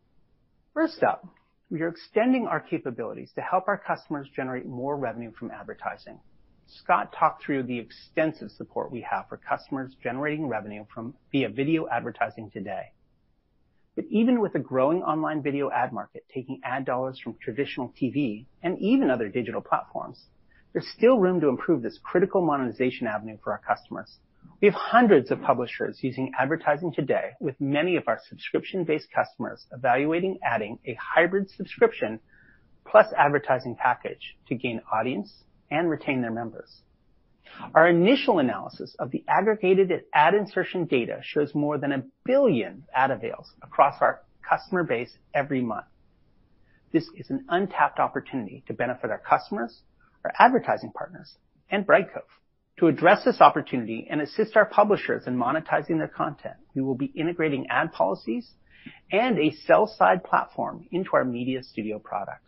First 0.74 1.02
up, 1.02 1.26
we 1.70 1.82
are 1.82 1.88
extending 1.88 2.46
our 2.46 2.60
capabilities 2.60 3.32
to 3.34 3.40
help 3.40 3.66
our 3.66 3.78
customers 3.78 4.28
generate 4.36 4.66
more 4.66 4.96
revenue 4.96 5.32
from 5.32 5.50
advertising. 5.50 6.20
Scott 6.68 7.12
talked 7.18 7.42
through 7.42 7.64
the 7.64 7.78
extensive 7.78 8.50
support 8.52 8.92
we 8.92 9.00
have 9.00 9.28
for 9.28 9.38
customers 9.38 9.96
generating 10.02 10.46
revenue 10.46 10.84
from 10.94 11.14
via 11.32 11.48
video 11.48 11.88
advertising 11.88 12.50
today. 12.52 12.92
But 13.96 14.04
even 14.10 14.40
with 14.40 14.54
a 14.54 14.58
growing 14.60 15.02
online 15.02 15.42
video 15.42 15.70
ad 15.70 15.92
market 15.92 16.24
taking 16.32 16.60
ad 16.62 16.84
dollars 16.84 17.18
from 17.18 17.34
traditional 17.42 17.94
TV 18.00 18.44
and 18.62 18.78
even 18.78 19.10
other 19.10 19.30
digital 19.30 19.62
platforms, 19.62 20.26
there's 20.72 20.86
still 20.94 21.18
room 21.18 21.40
to 21.40 21.48
improve 21.48 21.80
this 21.80 21.98
critical 22.02 22.42
monetization 22.42 23.06
avenue 23.06 23.38
for 23.42 23.52
our 23.52 23.62
customers. 23.66 24.18
We 24.60 24.68
have 24.68 24.74
hundreds 24.74 25.30
of 25.30 25.40
publishers 25.40 25.98
using 26.02 26.32
advertising 26.38 26.92
today, 26.92 27.30
with 27.40 27.58
many 27.58 27.96
of 27.96 28.04
our 28.06 28.20
subscription-based 28.28 29.08
customers 29.14 29.66
evaluating 29.72 30.38
adding 30.44 30.78
a 30.86 30.96
hybrid 31.00 31.48
subscription 31.50 32.20
plus 32.86 33.06
advertising 33.16 33.76
package 33.76 34.36
to 34.48 34.54
gain 34.54 34.82
audience 34.92 35.32
and 35.70 35.88
retain 35.88 36.20
their 36.20 36.30
members. 36.30 36.82
Our 37.74 37.88
initial 37.88 38.38
analysis 38.38 38.94
of 38.98 39.10
the 39.10 39.24
aggregated 39.28 39.92
ad 40.14 40.34
insertion 40.34 40.86
data 40.86 41.20
shows 41.22 41.54
more 41.54 41.78
than 41.78 41.90
1 41.90 42.10
billion 42.24 42.84
ad 42.94 43.10
avails 43.10 43.52
across 43.62 43.96
our 44.00 44.22
customer 44.48 44.84
base 44.84 45.16
every 45.34 45.60
month. 45.60 45.86
This 46.92 47.08
is 47.16 47.30
an 47.30 47.44
untapped 47.48 47.98
opportunity 47.98 48.62
to 48.68 48.74
benefit 48.74 49.10
our 49.10 49.18
customers, 49.18 49.82
our 50.24 50.32
advertising 50.38 50.92
partners, 50.92 51.36
and 51.70 51.86
Brightcove. 51.86 52.30
To 52.78 52.88
address 52.88 53.24
this 53.24 53.40
opportunity 53.40 54.06
and 54.10 54.20
assist 54.20 54.56
our 54.56 54.66
publishers 54.66 55.26
in 55.26 55.36
monetizing 55.36 55.98
their 55.98 56.08
content, 56.08 56.56
we 56.74 56.82
will 56.82 56.94
be 56.94 57.06
integrating 57.06 57.66
ad 57.70 57.92
policies 57.92 58.50
and 59.10 59.38
a 59.38 59.50
sell-side 59.66 60.22
platform 60.24 60.86
into 60.92 61.10
our 61.14 61.24
Media 61.24 61.62
Studio 61.62 61.98
product. 61.98 62.42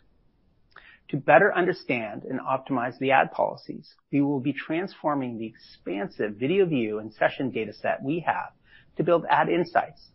To 1.11 1.17
better 1.17 1.55
understand 1.55 2.25
and 2.25 2.39
optimize 2.39 2.99
the 2.99 3.13
ad 3.13 3.33
policies, 3.33 3.95
we 4.13 4.21
will 4.21 4.41
be 4.41 4.53
transforming 4.53 5.39
the 5.39 5.47
expansive 5.47 6.37
video 6.37 6.67
view 6.67 6.99
and 6.99 7.13
session 7.15 7.51
data 7.51 7.73
set 7.73 8.03
we 8.03 8.21
have 8.27 8.53
to 8.97 9.05
build 9.05 9.25
ad 9.31 9.49
insights, 9.49 10.11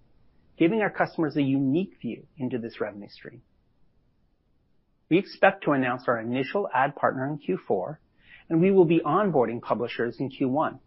giving 0.57 0.81
our 0.81 0.91
customers 0.91 1.35
a 1.35 1.41
unique 1.41 1.95
view 1.99 2.27
into 2.37 2.59
this 2.59 2.79
revenue 2.79 3.09
stream. 3.09 3.41
We 5.09 5.17
expect 5.17 5.63
to 5.63 5.71
announce 5.71 6.03
our 6.07 6.19
initial 6.19 6.69
ad 6.73 6.95
partner 6.95 7.27
in 7.27 7.39
Q4, 7.39 7.97
and 8.49 8.61
we 8.61 8.69
will 8.69 8.85
be 8.85 8.99
onboarding 8.99 9.61
publishers 9.61 10.17
in 10.19 10.29
Q1. 10.29 10.79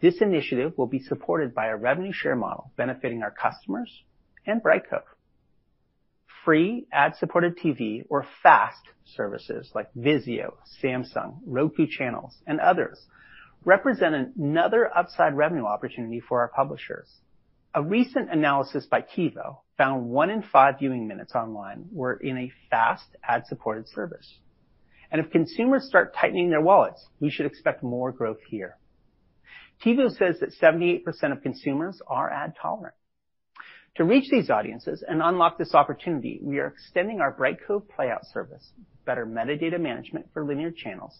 This 0.00 0.20
initiative 0.20 0.74
will 0.76 0.86
be 0.86 1.00
supported 1.00 1.54
by 1.54 1.66
a 1.66 1.76
revenue 1.76 2.12
share 2.12 2.36
model 2.36 2.72
benefiting 2.76 3.22
our 3.22 3.30
customers 3.32 4.02
and 4.46 4.62
Brightcove. 4.62 5.04
Free 6.44 6.86
ad-supported 6.92 7.56
TV 7.56 8.04
or 8.08 8.26
FAST 8.42 8.82
services 9.04 9.70
like 9.74 9.92
Vizio, 9.94 10.54
Samsung, 10.82 11.38
Roku 11.46 11.86
Channels, 11.86 12.36
and 12.46 12.58
others 12.58 12.98
represent 13.64 14.14
another 14.36 14.90
upside 14.96 15.36
revenue 15.36 15.66
opportunity 15.66 16.20
for 16.20 16.40
our 16.40 16.48
publishers. 16.48 17.08
A 17.74 17.82
recent 17.82 18.30
analysis 18.30 18.86
by 18.86 19.02
TiVo 19.02 19.58
found 19.78 20.10
one 20.10 20.30
in 20.30 20.42
five 20.42 20.78
viewing 20.78 21.06
minutes 21.06 21.34
online 21.34 21.86
were 21.92 22.14
in 22.14 22.36
a 22.36 22.52
FAST 22.70 23.06
ad-supported 23.22 23.88
service. 23.88 24.38
And 25.10 25.20
if 25.20 25.30
consumers 25.30 25.86
start 25.86 26.14
tightening 26.14 26.50
their 26.50 26.60
wallets, 26.60 27.06
we 27.20 27.30
should 27.30 27.46
expect 27.46 27.82
more 27.82 28.12
growth 28.12 28.40
here. 28.48 28.76
TiVo 29.84 30.10
says 30.10 30.40
that 30.40 30.52
78% 30.60 31.02
of 31.32 31.42
consumers 31.42 32.00
are 32.06 32.30
ad 32.30 32.54
tolerant. 32.60 32.94
To 33.96 34.04
reach 34.04 34.30
these 34.30 34.48
audiences 34.48 35.04
and 35.06 35.20
unlock 35.22 35.58
this 35.58 35.74
opportunity, 35.74 36.40
we 36.42 36.58
are 36.60 36.68
extending 36.68 37.20
our 37.20 37.30
Brightcove 37.30 37.82
playout 37.94 38.24
service, 38.32 38.72
better 39.04 39.26
metadata 39.26 39.78
management 39.78 40.30
for 40.32 40.46
linear 40.46 40.70
channels, 40.70 41.14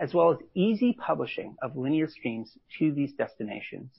as 0.00 0.14
well 0.14 0.32
as 0.32 0.38
easy 0.54 0.94
publishing 0.94 1.56
of 1.60 1.76
linear 1.76 2.08
streams 2.08 2.56
to 2.78 2.90
these 2.90 3.12
destinations. 3.12 3.90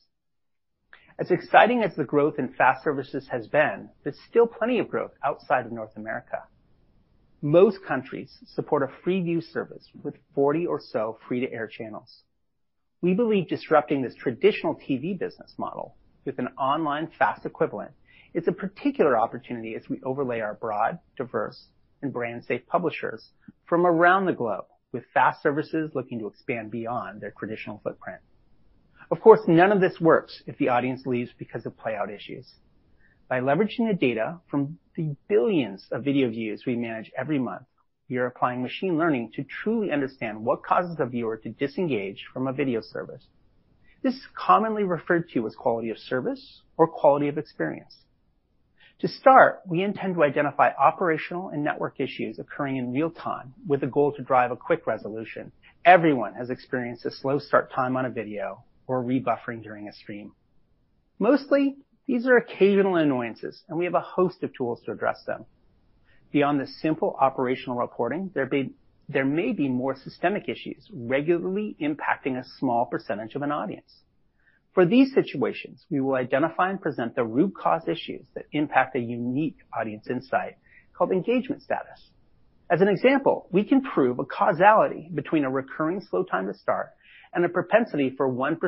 As 1.19 1.29
exciting 1.29 1.83
as 1.83 1.95
the 1.95 2.05
growth 2.05 2.39
in 2.39 2.55
FAST 2.55 2.83
services 2.83 3.27
has 3.31 3.45
been, 3.47 3.89
there's 4.03 4.19
still 4.27 4.47
plenty 4.47 4.79
of 4.79 4.89
growth 4.89 5.11
outside 5.23 5.67
of 5.67 5.71
North 5.71 5.95
America. 5.95 6.41
Most 7.43 7.77
countries 7.87 8.35
support 8.55 8.81
a 8.81 8.91
free 9.03 9.21
view 9.21 9.41
service 9.41 9.87
with 10.01 10.15
40 10.33 10.65
or 10.65 10.81
so 10.81 11.19
free-to-air 11.27 11.67
channels. 11.67 12.23
We 12.99 13.13
believe 13.13 13.47
disrupting 13.47 14.01
this 14.01 14.15
traditional 14.15 14.73
TV 14.73 15.17
business 15.17 15.53
model 15.59 15.95
with 16.25 16.39
an 16.39 16.47
online 16.57 17.09
FAST 17.19 17.45
equivalent 17.45 17.91
is 18.33 18.47
a 18.47 18.51
particular 18.51 19.17
opportunity 19.17 19.75
as 19.75 19.89
we 19.89 20.01
overlay 20.03 20.39
our 20.39 20.55
broad, 20.55 20.99
diverse, 21.17 21.65
and 22.01 22.13
brand-safe 22.13 22.65
publishers 22.67 23.29
from 23.65 23.85
around 23.85 24.25
the 24.25 24.33
globe 24.33 24.65
with 24.91 25.03
FAST 25.13 25.41
services 25.41 25.91
looking 25.93 26.19
to 26.19 26.27
expand 26.27 26.71
beyond 26.71 27.21
their 27.21 27.33
traditional 27.37 27.81
footprint. 27.83 28.19
Of 29.09 29.21
course, 29.21 29.41
none 29.47 29.71
of 29.71 29.81
this 29.81 29.99
works 29.99 30.43
if 30.47 30.57
the 30.57 30.69
audience 30.69 31.05
leaves 31.05 31.31
because 31.37 31.65
of 31.65 31.77
playout 31.77 32.13
issues. 32.13 32.45
By 33.29 33.39
leveraging 33.39 33.87
the 33.87 33.97
data 33.99 34.39
from 34.49 34.77
the 34.95 35.15
billions 35.27 35.85
of 35.91 36.03
video 36.03 36.29
views 36.29 36.63
we 36.65 36.75
manage 36.75 37.11
every 37.17 37.39
month, 37.39 37.63
we 38.09 38.17
are 38.17 38.25
applying 38.25 38.61
machine 38.61 38.97
learning 38.97 39.31
to 39.35 39.43
truly 39.43 39.91
understand 39.91 40.43
what 40.43 40.63
causes 40.63 40.95
a 40.99 41.05
viewer 41.05 41.37
to 41.37 41.49
disengage 41.49 42.25
from 42.33 42.47
a 42.47 42.53
video 42.53 42.81
service. 42.81 43.23
This 44.01 44.13
is 44.13 44.27
commonly 44.33 44.83
referred 44.83 45.29
to 45.33 45.45
as 45.47 45.55
quality 45.55 45.89
of 45.89 45.97
service 45.97 46.61
or 46.77 46.87
quality 46.87 47.27
of 47.27 47.37
experience. 47.37 47.97
To 49.01 49.07
start, 49.07 49.61
we 49.67 49.83
intend 49.83 50.15
to 50.15 50.23
identify 50.23 50.71
operational 50.71 51.49
and 51.49 51.63
network 51.63 51.99
issues 51.99 52.39
occurring 52.39 52.77
in 52.77 52.91
real 52.91 53.11
time 53.11 53.53
with 53.67 53.83
a 53.83 53.87
goal 53.87 54.11
to 54.13 54.23
drive 54.23 54.49
a 54.49 54.55
quick 54.55 54.87
resolution. 54.87 55.51
Everyone 55.85 56.33
has 56.33 56.49
experienced 56.49 57.05
a 57.05 57.11
slow 57.11 57.37
start 57.37 57.71
time 57.71 57.95
on 57.95 58.05
a 58.05 58.09
video 58.09 58.63
or 58.87 59.03
rebuffering 59.03 59.61
during 59.61 59.87
a 59.87 59.93
stream. 59.93 60.31
Mostly, 61.19 61.75
these 62.07 62.25
are 62.25 62.37
occasional 62.37 62.95
annoyances, 62.95 63.61
and 63.69 63.77
we 63.77 63.85
have 63.85 63.93
a 63.93 64.01
host 64.01 64.41
of 64.41 64.51
tools 64.55 64.81
to 64.85 64.91
address 64.91 65.23
them. 65.27 65.45
Beyond 66.31 66.59
the 66.59 66.65
simple 66.65 67.15
operational 67.19 67.77
reporting, 67.77 68.31
there 68.33 69.25
may 69.25 69.51
be 69.51 69.69
more 69.69 69.95
systemic 69.95 70.49
issues 70.49 70.89
regularly 70.91 71.75
impacting 71.79 72.39
a 72.39 72.45
small 72.57 72.87
percentage 72.87 73.35
of 73.35 73.43
an 73.43 73.51
audience. 73.51 74.01
For 74.77 74.85
these 74.85 75.11
situations, 75.11 75.83
we 75.89 76.01
will 76.01 76.13
identify 76.13 76.69
and 76.69 76.79
present 76.79 77.15
the 77.15 77.25
root 77.25 77.55
cause 77.55 77.87
issues 77.87 78.27
that 78.35 78.45
impact 78.51 78.95
a 78.95 78.99
unique 78.99 79.57
audience 79.75 80.07
insight 80.07 80.57
called 80.95 81.11
engagement 81.11 81.63
status. 81.63 82.11
As 82.69 82.79
an 82.81 82.87
example, 82.87 83.47
we 83.51 83.63
can 83.63 83.81
prove 83.81 84.19
a 84.19 84.23
causality 84.23 85.09
between 85.11 85.45
a 85.45 85.49
recurring 85.49 85.99
slow 85.99 86.23
time 86.23 86.45
to 86.45 86.53
start 86.53 86.91
and 87.33 87.43
a 87.43 87.49
propensity 87.49 88.13
for 88.15 88.31
1% 88.31 88.59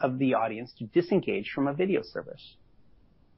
of 0.00 0.18
the 0.18 0.34
audience 0.34 0.74
to 0.80 0.86
disengage 0.86 1.52
from 1.54 1.68
a 1.68 1.72
video 1.72 2.00
service. 2.02 2.56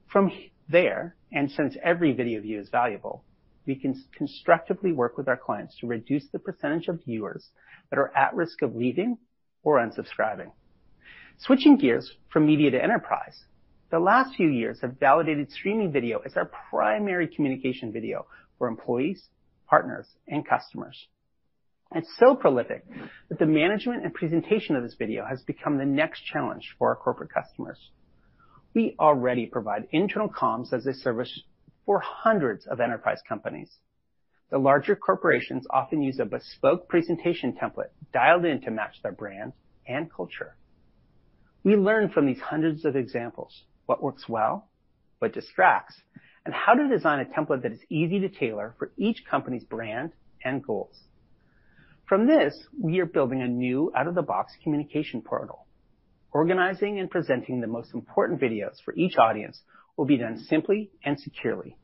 From 0.07 0.31
there, 0.67 1.15
and 1.31 1.51
since 1.51 1.77
every 1.83 2.13
video 2.13 2.41
view 2.41 2.59
is 2.59 2.69
valuable, 2.69 3.23
we 3.67 3.75
can 3.75 3.93
constructively 4.17 4.93
work 4.93 5.15
with 5.15 5.27
our 5.27 5.37
clients 5.37 5.77
to 5.81 5.85
reduce 5.85 6.27
the 6.31 6.39
percentage 6.39 6.87
of 6.87 7.05
viewers 7.05 7.49
that 7.91 7.99
are 7.99 8.11
at 8.17 8.33
risk 8.33 8.63
of 8.63 8.75
leaving 8.75 9.19
or 9.61 9.77
unsubscribing. 9.77 10.49
Switching 11.41 11.77
gears 11.77 12.17
from 12.27 12.45
media 12.45 12.69
to 12.69 12.83
enterprise, 12.83 13.45
the 13.91 13.99
last 13.99 14.35
few 14.35 14.49
years 14.49 14.81
have 14.81 14.99
validated 14.99 15.49
streaming 15.49 15.89
video 15.89 16.19
as 16.19 16.35
our 16.35 16.51
primary 16.69 17.29
communication 17.29 17.93
video 17.93 18.27
for 18.57 18.67
employees, 18.67 19.29
partners, 19.65 20.05
and 20.27 20.45
customers. 20.45 21.07
It's 21.95 22.13
so 22.17 22.35
prolific 22.35 22.85
that 23.29 23.39
the 23.39 23.45
management 23.45 24.03
and 24.03 24.13
presentation 24.13 24.75
of 24.75 24.83
this 24.83 24.95
video 24.95 25.25
has 25.25 25.41
become 25.43 25.77
the 25.77 25.85
next 25.85 26.25
challenge 26.25 26.75
for 26.77 26.89
our 26.89 26.97
corporate 26.97 27.31
customers. 27.33 27.79
We 28.73 28.97
already 28.99 29.45
provide 29.45 29.87
internal 29.91 30.27
comms 30.27 30.73
as 30.73 30.85
a 30.87 30.93
service 30.93 31.43
for 31.85 32.01
hundreds 32.01 32.67
of 32.67 32.81
enterprise 32.81 33.21
companies. 33.27 33.71
The 34.51 34.57
larger 34.57 34.97
corporations 34.97 35.65
often 35.69 36.01
use 36.01 36.19
a 36.19 36.25
bespoke 36.25 36.89
presentation 36.89 37.53
template 37.53 37.91
dialed 38.11 38.43
in 38.43 38.59
to 38.61 38.71
match 38.71 39.01
their 39.01 39.13
brand 39.13 39.53
and 39.87 40.11
culture. 40.11 40.57
We 41.63 41.75
learn 41.75 42.09
from 42.09 42.25
these 42.25 42.39
hundreds 42.39 42.85
of 42.85 42.95
examples 42.95 43.63
what 43.85 44.01
works 44.01 44.29
well, 44.29 44.69
what 45.19 45.33
distracts, 45.33 45.95
and 46.45 46.53
how 46.53 46.73
to 46.73 46.87
design 46.87 47.19
a 47.19 47.25
template 47.25 47.63
that 47.63 47.73
is 47.73 47.81
easy 47.89 48.19
to 48.21 48.29
tailor 48.29 48.75
for 48.79 48.91
each 48.97 49.23
company's 49.29 49.63
brand 49.63 50.11
and 50.43 50.63
goals. 50.65 50.97
From 52.07 52.27
this, 52.27 52.55
we 52.81 52.99
are 52.99 53.05
building 53.05 53.41
a 53.41 53.47
new 53.47 53.91
out-of-the-box 53.95 54.53
communication 54.63 55.21
portal. 55.21 55.65
Organizing 56.31 56.99
and 56.99 57.09
presenting 57.09 57.59
the 57.59 57.67
most 57.67 57.93
important 57.93 58.39
videos 58.39 58.81
for 58.83 58.95
each 58.95 59.17
audience 59.17 59.61
will 59.97 60.05
be 60.05 60.17
done 60.17 60.37
simply 60.37 60.91
and 61.03 61.19
securely. 61.19 61.75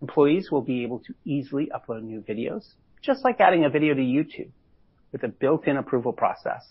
Employees 0.00 0.50
will 0.50 0.62
be 0.62 0.82
able 0.82 1.00
to 1.00 1.14
easily 1.24 1.70
upload 1.74 2.04
new 2.04 2.20
videos, 2.20 2.64
just 3.02 3.24
like 3.24 3.40
adding 3.40 3.64
a 3.64 3.70
video 3.70 3.94
to 3.94 4.00
YouTube 4.00 4.50
with 5.12 5.24
a 5.24 5.28
built-in 5.28 5.76
approval 5.76 6.12
process. 6.12 6.64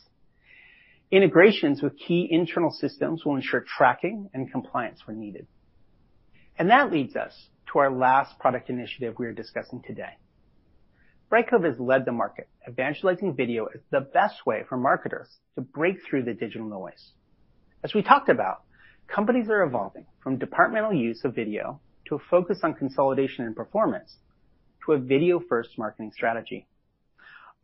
Integrations 1.13 1.83
with 1.83 1.93
key 1.99 2.27
internal 2.31 2.71
systems 2.71 3.23
will 3.23 3.35
ensure 3.35 3.63
tracking 3.77 4.31
and 4.33 4.51
compliance 4.51 5.05
when 5.05 5.19
needed. 5.19 5.45
And 6.57 6.71
that 6.71 6.91
leads 6.91 7.15
us 7.15 7.49
to 7.71 7.77
our 7.77 7.91
last 7.91 8.39
product 8.39 8.71
initiative 8.71 9.13
we 9.19 9.27
are 9.27 9.31
discussing 9.31 9.83
today. 9.85 10.17
Brightcove 11.31 11.65
has 11.65 11.79
led 11.79 12.05
the 12.05 12.11
market, 12.11 12.49
evangelizing 12.67 13.35
video 13.35 13.65
as 13.65 13.81
the 13.91 14.01
best 14.01 14.43
way 14.47 14.63
for 14.67 14.75
marketers 14.75 15.29
to 15.53 15.61
break 15.61 15.97
through 16.03 16.23
the 16.23 16.33
digital 16.33 16.67
noise. 16.67 17.11
As 17.83 17.93
we 17.93 18.01
talked 18.01 18.29
about, 18.29 18.63
companies 19.07 19.49
are 19.49 19.61
evolving 19.61 20.07
from 20.23 20.39
departmental 20.39 20.93
use 20.93 21.23
of 21.23 21.35
video 21.35 21.79
to 22.07 22.15
a 22.15 22.19
focus 22.31 22.61
on 22.63 22.73
consolidation 22.73 23.45
and 23.45 23.55
performance 23.55 24.15
to 24.83 24.93
a 24.93 24.97
video-first 24.97 25.77
marketing 25.77 26.11
strategy. 26.11 26.65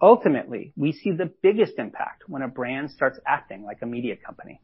Ultimately, 0.01 0.71
we 0.77 0.93
see 0.93 1.11
the 1.11 1.31
biggest 1.41 1.73
impact 1.77 2.23
when 2.27 2.41
a 2.41 2.47
brand 2.47 2.91
starts 2.91 3.19
acting 3.27 3.63
like 3.63 3.81
a 3.81 3.85
media 3.85 4.15
company. 4.15 4.61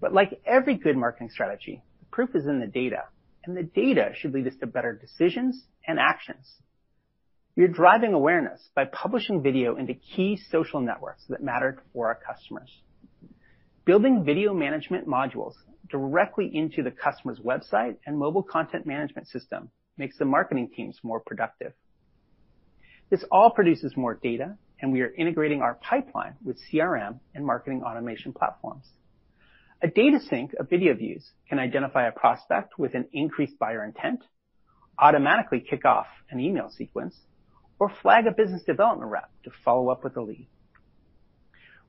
But 0.00 0.14
like 0.14 0.40
every 0.46 0.76
good 0.76 0.96
marketing 0.96 1.30
strategy, 1.30 1.82
the 2.00 2.06
proof 2.06 2.30
is 2.34 2.46
in 2.46 2.58
the 2.58 2.66
data, 2.66 3.04
and 3.44 3.56
the 3.56 3.62
data 3.62 4.12
should 4.14 4.32
lead 4.32 4.46
us 4.46 4.56
to 4.60 4.66
better 4.66 4.94
decisions 4.94 5.66
and 5.86 5.98
actions. 5.98 6.46
We 7.56 7.64
are 7.64 7.68
driving 7.68 8.14
awareness 8.14 8.60
by 8.74 8.84
publishing 8.86 9.42
video 9.42 9.76
into 9.76 9.94
key 9.94 10.38
social 10.50 10.80
networks 10.80 11.24
that 11.28 11.42
matter 11.42 11.82
for 11.92 12.06
our 12.06 12.14
customers. 12.14 12.70
Building 13.84 14.24
video 14.24 14.54
management 14.54 15.06
modules 15.08 15.54
directly 15.90 16.50
into 16.54 16.82
the 16.82 16.90
customer's 16.90 17.40
website 17.40 17.96
and 18.06 18.18
mobile 18.18 18.42
content 18.42 18.86
management 18.86 19.28
system 19.28 19.70
makes 19.96 20.16
the 20.18 20.24
marketing 20.24 20.70
teams 20.74 20.98
more 21.02 21.20
productive. 21.20 21.72
This 23.10 23.24
all 23.30 23.50
produces 23.50 23.96
more 23.96 24.14
data, 24.14 24.56
and 24.80 24.92
we 24.92 25.00
are 25.00 25.14
integrating 25.14 25.62
our 25.62 25.74
pipeline 25.74 26.34
with 26.44 26.58
CRM 26.70 27.20
and 27.34 27.44
marketing 27.44 27.82
automation 27.82 28.32
platforms. 28.32 28.84
A 29.82 29.88
data 29.88 30.18
sync 30.20 30.52
of 30.58 30.68
video 30.68 30.94
views 30.94 31.30
can 31.48 31.58
identify 31.58 32.06
a 32.06 32.12
prospect 32.12 32.78
with 32.78 32.94
an 32.94 33.06
increased 33.12 33.58
buyer 33.58 33.84
intent, 33.84 34.24
automatically 34.98 35.60
kick 35.60 35.84
off 35.84 36.06
an 36.30 36.40
email 36.40 36.68
sequence, 36.68 37.18
or 37.78 37.88
flag 38.02 38.26
a 38.26 38.32
business 38.32 38.62
development 38.64 39.10
rep 39.10 39.30
to 39.44 39.50
follow 39.64 39.88
up 39.88 40.04
with 40.04 40.16
a 40.16 40.20
lead. 40.20 40.48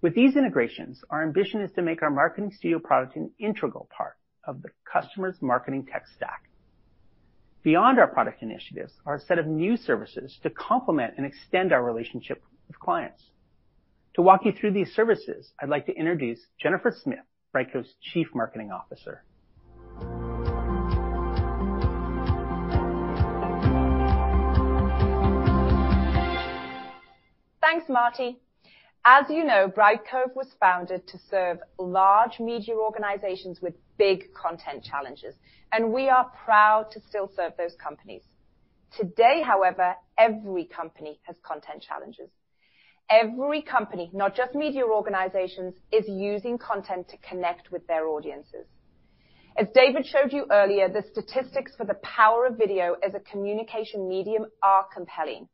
With 0.02 0.16
these 0.16 0.38
integrations, 0.38 1.02
our 1.10 1.24
ambition 1.24 1.62
is 1.62 1.72
to 1.74 1.82
make 1.82 2.02
our 2.02 2.12
Marketing 2.12 2.52
Studio 2.52 2.80
product 2.80 3.18
an 3.18 3.32
integral 3.40 3.90
part 3.96 4.16
of 4.46 4.62
the 4.62 4.70
customer's 4.90 5.36
marketing 5.42 5.86
tech 5.92 6.06
stack. 6.16 6.49
Beyond 7.62 8.00
our 8.00 8.08
product 8.08 8.42
initiatives 8.42 8.94
are 9.06 9.16
a 9.16 9.20
set 9.20 9.38
of 9.38 9.46
new 9.46 9.76
services 9.76 10.40
to 10.44 10.50
complement 10.50 11.16
and 11.18 11.26
extend 11.26 11.74
our 11.74 11.84
relationship 11.84 12.42
with 12.70 12.80
clients. 12.80 13.32
To 14.14 14.22
walk 14.22 14.46
you 14.46 14.54
through 14.54 14.72
these 14.72 14.94
services, 14.94 15.52
I'd 15.62 15.68
like 15.68 15.86
to 15.88 15.94
introduce 15.94 16.40
Jennifer 16.58 16.96
Smith, 17.04 17.20
Brightcove's 17.54 17.96
Chief 18.02 18.28
Marketing 18.34 18.72
Officer. 18.72 19.26
Thanks, 27.62 27.90
Marty. 27.90 28.40
As 29.04 29.26
you 29.30 29.44
know, 29.44 29.68
Brightcove 29.68 30.34
was 30.34 30.48
founded 30.62 31.06
to 31.08 31.20
serve 31.30 31.60
large 31.78 32.40
media 32.40 32.76
organizations 32.76 33.62
with 33.62 33.74
big 34.00 34.34
content 34.34 34.84
challenges, 34.84 35.36
and 35.72 35.94
we 35.94 36.10
are 36.10 36.32
proud 36.44 36.90
to 36.92 37.00
still 37.08 37.30
serve 37.36 37.54
those 37.58 37.76
companies. 37.76 38.24
Today, 38.98 39.44
however, 39.46 39.94
every 40.18 40.66
company 40.66 41.20
has 41.24 41.36
content 41.44 41.84
challenges. 41.84 42.32
Every 43.12 43.62
company, 43.62 44.10
not 44.14 44.36
just 44.36 44.56
media 44.56 44.84
organizations, 44.84 45.76
is 45.92 46.06
using 46.08 46.58
content 46.58 47.10
to 47.10 47.18
connect 47.18 47.72
with 47.72 47.86
their 47.86 48.08
audiences. 48.08 48.66
As 49.58 49.68
David 49.76 50.06
showed 50.06 50.32
you 50.32 50.46
earlier, 50.50 50.88
the 50.88 51.04
statistics 51.12 51.76
for 51.76 51.86
the 51.86 51.96
power 51.96 52.46
of 52.46 52.58
video 52.58 52.96
as 53.06 53.14
a 53.14 53.20
communication 53.20 54.08
medium 54.08 54.46
are 54.64 54.86
compelling. 54.94 55.50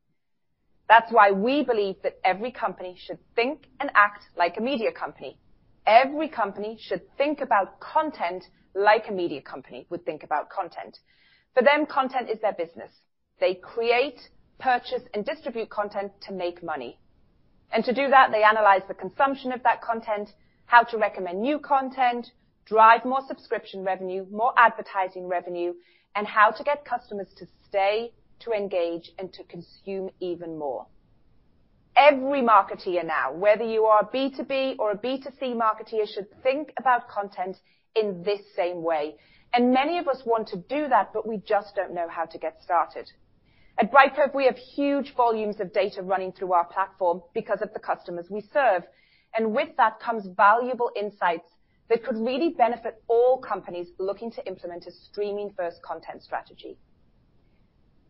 That's 0.87 1.11
why 1.11 1.31
we 1.31 1.63
believe 1.63 1.95
that 2.03 2.19
every 2.23 2.51
company 2.51 2.95
should 2.99 3.17
think 3.35 3.67
and 3.79 3.89
act 3.95 4.25
like 4.37 4.57
a 4.57 4.61
media 4.61 4.91
company. 4.91 5.39
Every 5.85 6.27
company 6.29 6.77
should 6.79 7.01
think 7.17 7.41
about 7.41 7.79
content 7.79 8.45
like 8.73 9.07
a 9.07 9.13
media 9.13 9.41
company 9.41 9.85
would 9.89 10.05
think 10.05 10.23
about 10.23 10.49
content. 10.49 10.97
For 11.53 11.63
them, 11.63 11.85
content 11.85 12.29
is 12.29 12.39
their 12.41 12.53
business. 12.53 12.91
They 13.39 13.55
create, 13.55 14.19
purchase, 14.59 15.03
and 15.13 15.23
distribute 15.25 15.69
content 15.69 16.11
to 16.21 16.33
make 16.33 16.63
money. 16.63 16.99
And 17.71 17.83
to 17.85 17.93
do 17.93 18.09
that, 18.09 18.31
they 18.31 18.43
analyze 18.43 18.81
the 18.87 18.93
consumption 18.93 19.51
of 19.51 19.63
that 19.63 19.81
content, 19.81 20.29
how 20.65 20.83
to 20.83 20.97
recommend 20.97 21.41
new 21.41 21.59
content, 21.59 22.31
drive 22.65 23.05
more 23.05 23.21
subscription 23.27 23.83
revenue, 23.83 24.25
more 24.31 24.53
advertising 24.57 25.27
revenue, 25.27 25.73
and 26.15 26.25
how 26.25 26.51
to 26.51 26.63
get 26.63 26.85
customers 26.85 27.27
to 27.37 27.45
stay, 27.67 28.11
to 28.39 28.51
engage, 28.51 29.11
and 29.19 29.31
to 29.33 29.43
consume 29.43 30.09
even 30.19 30.57
more. 30.57 30.87
Every 31.97 32.41
marketeer 32.41 33.05
now, 33.05 33.31
whether 33.31 33.63
you 33.63 33.85
are 33.85 34.01
a 34.01 34.05
B2B 34.05 34.75
or 34.79 34.91
a 34.91 34.97
B2C 34.97 35.55
marketeer, 35.55 36.05
should 36.07 36.27
think 36.43 36.73
about 36.77 37.07
content 37.07 37.57
in 37.95 38.21
this 38.23 38.41
same 38.55 38.83
way. 38.83 39.15
And 39.53 39.71
many 39.73 39.97
of 39.97 40.09
us 40.09 40.21
want 40.25 40.49
to 40.49 40.57
do 40.57 40.89
that, 40.89 41.11
but 41.13 41.25
we 41.25 41.37
just 41.37 41.73
don't 41.73 41.93
know 41.93 42.09
how 42.09 42.25
to 42.25 42.37
get 42.37 42.61
started. 42.61 43.09
At 43.77 43.91
Brightcove, 43.91 44.35
we 44.35 44.45
have 44.45 44.57
huge 44.57 45.13
volumes 45.15 45.61
of 45.61 45.71
data 45.71 46.01
running 46.01 46.33
through 46.33 46.51
our 46.51 46.65
platform 46.65 47.21
because 47.33 47.61
of 47.61 47.73
the 47.73 47.79
customers 47.79 48.27
we 48.29 48.41
serve. 48.53 48.83
And 49.33 49.53
with 49.53 49.69
that 49.77 49.99
comes 50.01 50.27
valuable 50.35 50.91
insights 50.97 51.47
that 51.89 52.03
could 52.03 52.17
really 52.17 52.49
benefit 52.49 53.01
all 53.07 53.37
companies 53.37 53.87
looking 53.99 54.31
to 54.31 54.45
implement 54.47 54.85
a 54.87 54.91
streaming-first 54.91 55.81
content 55.81 56.23
strategy. 56.23 56.77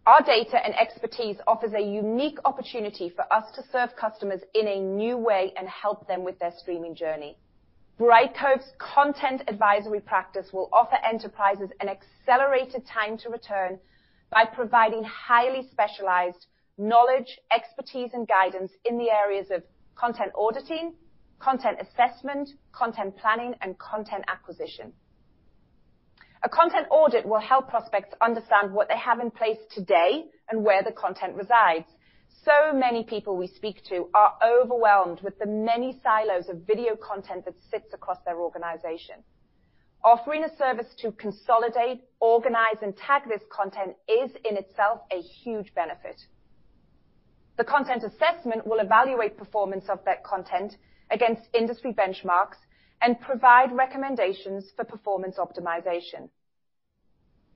Our 0.08 0.22
data 0.22 0.64
and 0.64 0.76
expertise 0.76 1.38
offers 1.48 1.74
a 1.74 1.82
unique 1.82 2.38
opportunity 2.46 3.10
for 3.10 3.26
us 3.34 3.46
to 3.56 3.64
serve 3.72 3.96
customers 4.00 4.42
in 4.54 4.68
a 4.68 4.80
new 4.80 5.18
way 5.18 5.52
and 5.58 5.68
help 5.68 6.08
them 6.08 6.24
with 6.24 6.38
their 6.38 6.54
streaming 6.56 6.94
journey. 6.94 7.40
Brightcove's 8.00 8.72
content 8.78 9.42
advisory 9.48 10.02
practice 10.02 10.54
will 10.54 10.70
offer 10.72 10.98
enterprises 11.04 11.72
an 11.80 11.90
accelerated 11.90 12.86
time 12.86 13.18
to 13.18 13.30
return 13.30 13.80
by 14.30 14.46
providing 14.46 15.04
highly 15.04 15.68
specialized 15.72 16.46
knowledge, 16.78 17.40
expertise, 17.52 18.12
and 18.14 18.28
guidance 18.28 18.74
in 18.86 19.00
the 19.00 19.10
areas 19.10 19.48
of 19.50 19.64
content 19.96 20.32
auditing, 20.38 20.94
content 21.40 21.80
assessment, 21.82 22.50
content 22.74 23.18
planning, 23.18 23.56
and 23.62 23.80
content 23.80 24.24
acquisition. 24.28 24.94
A 26.46 26.50
content 26.50 26.86
audit 26.92 27.26
will 27.26 27.40
help 27.40 27.70
prospects 27.70 28.14
understand 28.22 28.72
what 28.72 28.88
they 28.88 28.98
have 29.00 29.20
in 29.20 29.32
place 29.32 29.58
today 29.72 30.26
and 30.48 30.64
where 30.64 30.84
the 30.84 30.92
content 30.92 31.36
resides. 31.36 31.88
So 32.44 32.72
many 32.72 33.04
people 33.04 33.36
we 33.36 33.48
speak 33.48 33.84
to 33.86 34.12
are 34.14 34.38
overwhelmed 34.46 35.22
with 35.22 35.40
the 35.40 35.48
many 35.48 36.00
silos 36.04 36.48
of 36.48 36.68
video 36.68 36.96
content 36.98 37.46
that 37.46 37.56
sits 37.72 37.92
across 37.96 38.20
their 38.26 38.40
organization. 38.40 39.24
Offering 40.04 40.44
a 40.44 40.56
service 40.56 40.94
to 41.00 41.12
consolidate, 41.14 42.04
organize, 42.20 42.78
and 42.84 42.96
tag 42.96 43.24
this 43.28 43.42
content 43.52 43.96
is 44.08 44.30
in 44.48 44.56
itself 44.56 45.00
a 45.12 45.22
huge 45.22 45.74
benefit. 45.74 46.22
The 47.58 47.64
content 47.64 48.04
assessment 48.04 48.68
will 48.68 48.82
evaluate 48.82 49.36
performance 49.36 49.86
of 49.90 50.06
that 50.06 50.24
content 50.24 50.78
against 51.10 51.42
industry 51.56 51.92
benchmarks 51.92 52.58
and 53.06 53.22
provide 53.22 53.72
recommendations 53.72 54.72
for 54.76 54.84
performance 54.84 55.36
optimization. 55.38 56.28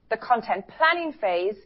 The 0.08 0.16
content 0.16 0.64
planning 0.78 1.12
phase 1.12 1.56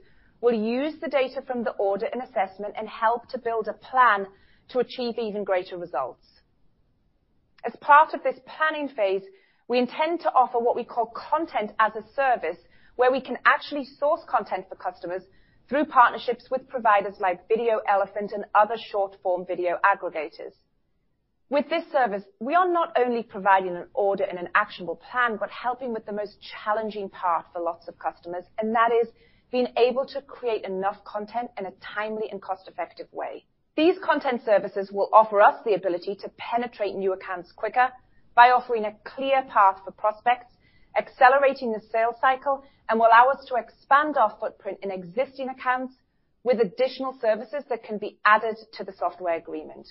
will 0.40 0.54
use 0.54 0.94
the 1.02 1.08
data 1.08 1.42
from 1.46 1.64
the 1.64 1.72
audit 1.72 2.08
and 2.14 2.22
assessment 2.22 2.72
and 2.78 2.88
help 2.88 3.28
to 3.28 3.38
build 3.38 3.68
a 3.68 3.74
plan 3.74 4.26
to 4.70 4.78
achieve 4.78 5.18
even 5.18 5.44
greater 5.44 5.76
results. 5.76 6.26
As 7.62 7.76
part 7.82 8.14
of 8.14 8.22
this 8.22 8.38
planning 8.46 8.88
phase, 8.88 9.22
we 9.68 9.78
intend 9.78 10.20
to 10.20 10.32
offer 10.32 10.58
what 10.58 10.76
we 10.76 10.84
call 10.84 11.12
content 11.14 11.72
as 11.78 11.92
a 11.94 12.08
service, 12.16 12.58
where 12.96 13.12
we 13.12 13.20
can 13.20 13.36
actually 13.44 13.84
source 13.84 14.22
content 14.26 14.64
for 14.66 14.76
customers 14.76 15.24
through 15.68 15.84
partnerships 15.84 16.46
with 16.50 16.66
providers 16.68 17.16
like 17.20 17.46
Video 17.48 17.80
Elephant 17.86 18.32
and 18.32 18.46
other 18.54 18.76
short-form 18.90 19.44
video 19.46 19.76
aggregators. 19.84 20.54
With 21.50 21.68
this 21.68 21.84
service, 21.92 22.24
we 22.40 22.54
are 22.54 22.66
not 22.66 22.96
only 22.98 23.22
providing 23.22 23.76
an 23.76 23.86
order 23.92 24.24
and 24.24 24.38
an 24.38 24.48
actionable 24.54 24.96
plan, 24.96 25.36
but 25.36 25.50
helping 25.50 25.92
with 25.92 26.06
the 26.06 26.12
most 26.12 26.38
challenging 26.40 27.10
part 27.10 27.44
for 27.52 27.60
lots 27.60 27.86
of 27.86 27.98
customers, 27.98 28.44
and 28.58 28.74
that 28.74 28.90
is 28.92 29.08
being 29.52 29.68
able 29.76 30.06
to 30.06 30.22
create 30.22 30.64
enough 30.64 31.04
content 31.04 31.50
in 31.58 31.66
a 31.66 31.72
timely 31.82 32.30
and 32.30 32.40
cost-effective 32.40 33.08
way. 33.12 33.44
These 33.76 33.98
content 34.02 34.42
services 34.44 34.90
will 34.90 35.10
offer 35.12 35.42
us 35.42 35.62
the 35.64 35.74
ability 35.74 36.16
to 36.22 36.30
penetrate 36.38 36.94
new 36.94 37.12
accounts 37.12 37.52
quicker 37.52 37.90
by 38.34 38.50
offering 38.50 38.86
a 38.86 38.96
clear 39.04 39.42
path 39.42 39.80
for 39.84 39.90
prospects, 39.90 40.54
accelerating 40.96 41.72
the 41.72 41.82
sales 41.92 42.16
cycle, 42.22 42.64
and 42.88 42.98
will 42.98 43.06
allow 43.06 43.28
us 43.28 43.44
to 43.48 43.56
expand 43.56 44.16
our 44.16 44.34
footprint 44.40 44.78
in 44.82 44.90
existing 44.90 45.50
accounts 45.50 45.94
with 46.42 46.60
additional 46.60 47.18
services 47.20 47.64
that 47.68 47.84
can 47.84 47.98
be 47.98 48.18
added 48.24 48.56
to 48.72 48.82
the 48.82 48.92
software 48.98 49.36
agreement. 49.36 49.86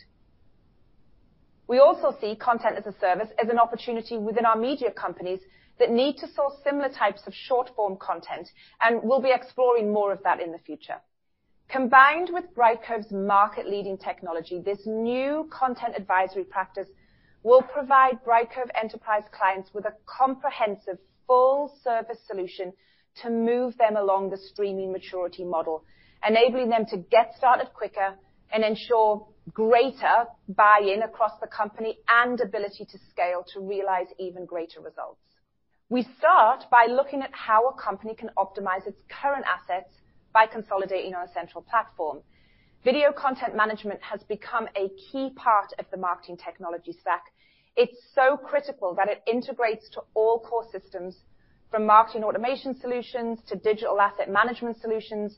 We 1.68 1.80
also 1.80 2.16
see 2.20 2.36
content 2.36 2.78
as 2.78 2.86
a 2.86 2.99
service 2.99 3.30
as 3.41 3.49
an 3.49 3.59
opportunity 3.59 4.18
within 4.18 4.45
our 4.45 4.57
media 4.57 4.91
companies 4.91 5.39
that 5.80 5.91
need 5.91 6.18
to 6.18 6.28
source 6.34 6.53
similar 6.64 6.89
types 6.89 7.22
of 7.26 7.34
short-form 7.34 7.97
content, 7.97 8.47
and 8.82 9.01
we'll 9.01 9.22
be 9.22 9.32
exploring 9.34 9.91
more 9.91 10.11
of 10.11 10.22
that 10.24 10.39
in 10.39 10.51
the 10.51 10.59
future. 10.59 10.97
Combined 11.70 12.30
with 12.32 12.53
Brightcove's 12.53 13.11
market-leading 13.11 13.97
technology, 13.97 14.61
this 14.64 14.86
new 14.86 15.49
content 15.51 15.95
advisory 15.97 16.43
practice 16.43 16.88
will 17.41 17.61
provide 17.61 18.24
Brightcove 18.24 18.70
enterprise 18.82 19.24
clients 19.32 19.74
with 19.74 19.86
a 19.86 19.93
comprehensive 20.05 20.99
full-service 21.26 22.20
solution 22.28 22.74
to 23.22 23.30
move 23.30 23.78
them 23.78 23.95
along 23.95 24.30
the 24.30 24.38
streaming 24.38 24.91
maturity 24.91 25.43
model, 25.43 25.84
enabling 26.28 26.70
them 26.70 26.86
to 26.86 26.97
get 26.97 27.34
started 27.38 27.74
quicker 27.74 28.16
and 28.51 28.64
ensure 28.64 29.28
greater 29.51 30.25
buy-in 30.47 31.01
across 31.01 31.33
the 31.41 31.47
company 31.47 31.97
and 32.09 32.39
ability 32.39 32.85
to 32.85 32.97
scale 33.09 33.43
to 33.53 33.59
realize 33.59 34.07
even 34.19 34.45
greater 34.45 34.79
results. 34.79 35.19
We 35.89 36.07
start 36.17 36.63
by 36.71 36.87
looking 36.89 37.21
at 37.21 37.33
how 37.33 37.67
a 37.67 37.73
company 37.73 38.15
can 38.15 38.29
optimize 38.37 38.87
its 38.87 39.01
current 39.09 39.45
assets 39.45 39.93
by 40.33 40.47
consolidating 40.47 41.13
on 41.13 41.27
a 41.27 41.33
central 41.33 41.61
platform. 41.61 42.21
Video 42.83 43.11
content 43.11 43.55
management 43.55 44.01
has 44.01 44.23
become 44.23 44.67
a 44.75 44.89
key 44.89 45.31
part 45.35 45.71
of 45.77 45.85
the 45.91 45.97
marketing 45.97 46.37
technology 46.37 46.95
stack. 46.99 47.23
It's 47.75 47.97
so 48.15 48.37
critical 48.37 48.95
that 48.95 49.07
it 49.09 49.23
integrates 49.27 49.89
to 49.91 50.01
all 50.13 50.39
core 50.39 50.65
systems, 50.71 51.17
from 51.69 51.85
marketing 51.85 52.23
automation 52.23 52.79
solutions 52.79 53.39
to 53.47 53.55
digital 53.55 53.99
asset 53.99 54.29
management 54.29 54.79
solutions, 54.79 55.37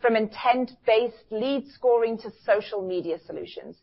from 0.00 0.16
intent-based 0.16 1.30
lead 1.30 1.66
scoring 1.68 2.18
to 2.18 2.30
social 2.44 2.82
media 2.82 3.18
solutions. 3.26 3.76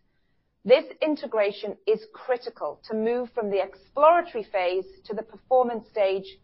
This 0.64 0.86
integration 1.02 1.76
is 1.88 2.06
critical 2.14 2.80
to 2.88 2.96
move 2.96 3.30
from 3.34 3.50
the 3.50 3.62
exploratory 3.62 4.44
phase 4.44 4.86
to 5.06 5.16
the 5.16 5.24
performance 5.24 5.88
stage, 5.90 6.38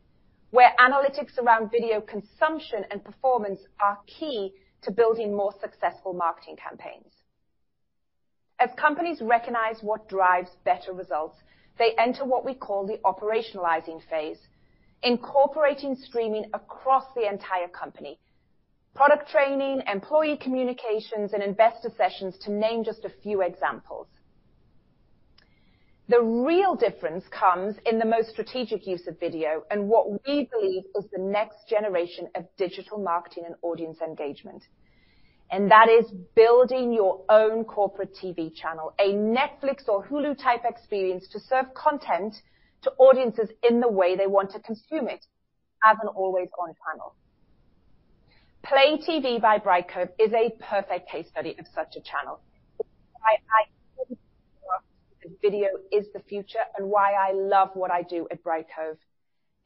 where 0.50 0.74
analytics 0.80 1.38
around 1.38 1.70
video 1.70 2.02
consumption 2.02 2.86
and 2.90 3.04
performance 3.04 3.60
are 3.80 4.00
key 4.08 4.54
to 4.82 4.92
building 4.92 5.36
more 5.36 5.54
successful 5.62 6.14
marketing 6.14 6.56
campaigns. 6.56 7.12
As 8.60 8.70
companies 8.76 9.22
recognize 9.22 9.84
what 9.84 10.10
drives 10.10 10.50
better 10.66 10.94
results, 10.94 11.38
they 11.78 11.94
enter 12.00 12.26
what 12.26 12.44
we 12.44 12.56
call 12.56 12.88
the 12.88 12.98
operationalizing 13.06 14.02
phase, 14.10 14.40
incorporating 15.04 15.96
streaming 15.96 16.46
across 16.56 17.06
the 17.16 17.28
entire 17.30 17.68
company. 17.68 18.18
Product 18.98 19.30
training, 19.30 19.84
employee 19.86 20.38
communications, 20.38 21.34
and 21.34 21.44
investor 21.44 21.92
sessions, 21.96 22.36
to 22.40 22.52
name 22.52 22.84
just 22.84 23.06
a 23.06 23.12
few 23.22 23.44
examples. 23.44 24.08
The 26.10 26.20
real 26.20 26.74
difference 26.74 27.24
comes 27.30 27.76
in 27.86 28.00
the 28.00 28.06
most 28.06 28.32
strategic 28.32 28.88
use 28.88 29.06
of 29.06 29.20
video 29.20 29.62
and 29.70 29.88
what 29.88 30.10
we 30.10 30.50
believe 30.52 30.82
is 30.96 31.06
the 31.14 31.22
next 31.22 31.70
generation 31.70 32.28
of 32.34 32.46
digital 32.58 32.98
marketing 32.98 33.44
and 33.46 33.54
audience 33.62 34.00
engagement. 34.02 34.64
And 35.52 35.70
that 35.70 35.90
is 35.90 36.10
building 36.36 36.92
your 36.92 37.22
own 37.30 37.66
corporate 37.66 38.16
TV 38.16 38.52
channel, 38.56 38.96
a 39.00 39.14
Netflix 39.14 39.88
or 39.88 40.08
Hulu-type 40.08 40.64
experience 40.66 41.28
to 41.34 41.40
serve 41.40 41.68
content 41.76 42.34
to 42.82 42.92
audiences 42.98 43.52
in 43.62 43.80
the 43.80 43.90
way 43.90 44.18
they 44.18 44.26
want 44.26 44.50
to 44.54 44.60
consume 44.60 45.08
it 45.08 45.24
as 45.86 45.98
an 46.02 46.08
always-on 46.08 46.74
channel. 46.84 47.14
Play 48.68 48.98
TV 48.98 49.42
by 49.42 49.60
Brightcove 49.60 50.10
is 50.20 50.34
a 50.34 50.52
perfect 50.60 51.10
case 51.10 51.26
study 51.30 51.56
of 51.58 51.66
such 51.74 51.96
a 51.96 52.02
channel. 52.02 52.42
Why 53.14 53.38
I 53.50 53.64
video 55.42 55.68
is 55.90 56.08
the 56.14 56.20
future 56.28 56.66
and 56.78 56.90
why 56.90 57.14
I 57.14 57.32
love 57.32 57.70
what 57.76 57.92
I 57.92 58.02
do 58.04 58.28
at 58.30 58.44
Brightcove. 58.44 58.98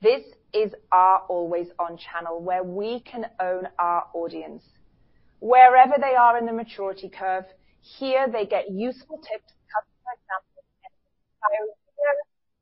This 0.04 0.22
is 0.54 0.74
our 0.91 1.24
always-on 1.30 1.97
channel 1.97 2.43
where 2.43 2.64
we 2.64 2.99
can 2.99 3.26
own 3.39 3.68
our 3.80 4.06
audience. 4.14 4.64
Wherever 5.39 5.95
they 5.99 6.14
are 6.16 6.38
in 6.38 6.45
the 6.45 6.54
maturity 6.54 7.10
curve, 7.10 7.45
Here, 7.82 8.30
they 8.32 8.45
get 8.45 8.70
useful 8.70 9.18
tips, 9.18 9.49
customer 9.66 10.14
examples, 10.14 10.66
and 10.86 10.93
inspiring 11.10 11.74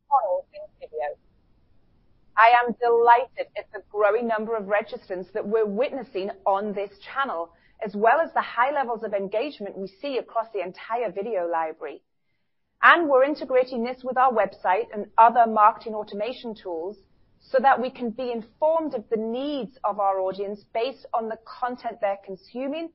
models 0.08 0.48
in 0.56 0.64
video. 0.80 1.20
I 2.40 2.54
am 2.64 2.74
delighted 2.82 3.52
at 3.58 3.70
the 3.74 3.84
growing 3.92 4.26
number 4.26 4.56
of 4.56 4.64
registrants 4.64 5.30
that 5.34 5.46
we're 5.46 5.66
witnessing 5.66 6.32
on 6.46 6.72
this 6.72 6.92
channel, 7.14 7.50
as 7.86 7.96
well 7.96 8.22
as 8.22 8.32
the 8.34 8.42
high 8.42 8.72
levels 8.72 9.04
of 9.04 9.14
engagement 9.14 9.78
we 9.78 9.88
see 10.02 10.20
across 10.20 10.48
the 10.54 10.62
entire 10.62 11.12
video 11.12 11.50
library. 11.50 12.02
And 12.82 13.10
we're 13.10 13.26
integrating 13.26 13.84
this 13.84 14.06
with 14.06 14.16
our 14.16 14.32
website 14.32 14.86
and 14.94 15.08
other 15.18 15.48
marketing 15.48 15.96
automation 15.96 16.56
tools 16.56 16.96
so 17.42 17.58
that 17.62 17.82
we 17.82 17.90
can 17.90 18.10
be 18.10 18.32
informed 18.32 18.94
of 18.94 19.04
the 19.10 19.18
needs 19.18 19.78
of 19.84 20.00
our 20.00 20.22
audience 20.22 20.64
based 20.74 21.06
on 21.14 21.28
the 21.28 21.40
content 21.60 21.98
they're 22.00 22.20
consuming 22.26 22.90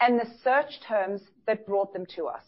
and 0.00 0.18
the 0.18 0.30
search 0.42 0.80
terms 0.88 1.20
that 1.46 1.66
brought 1.66 1.92
them 1.92 2.06
to 2.16 2.28
us. 2.28 2.44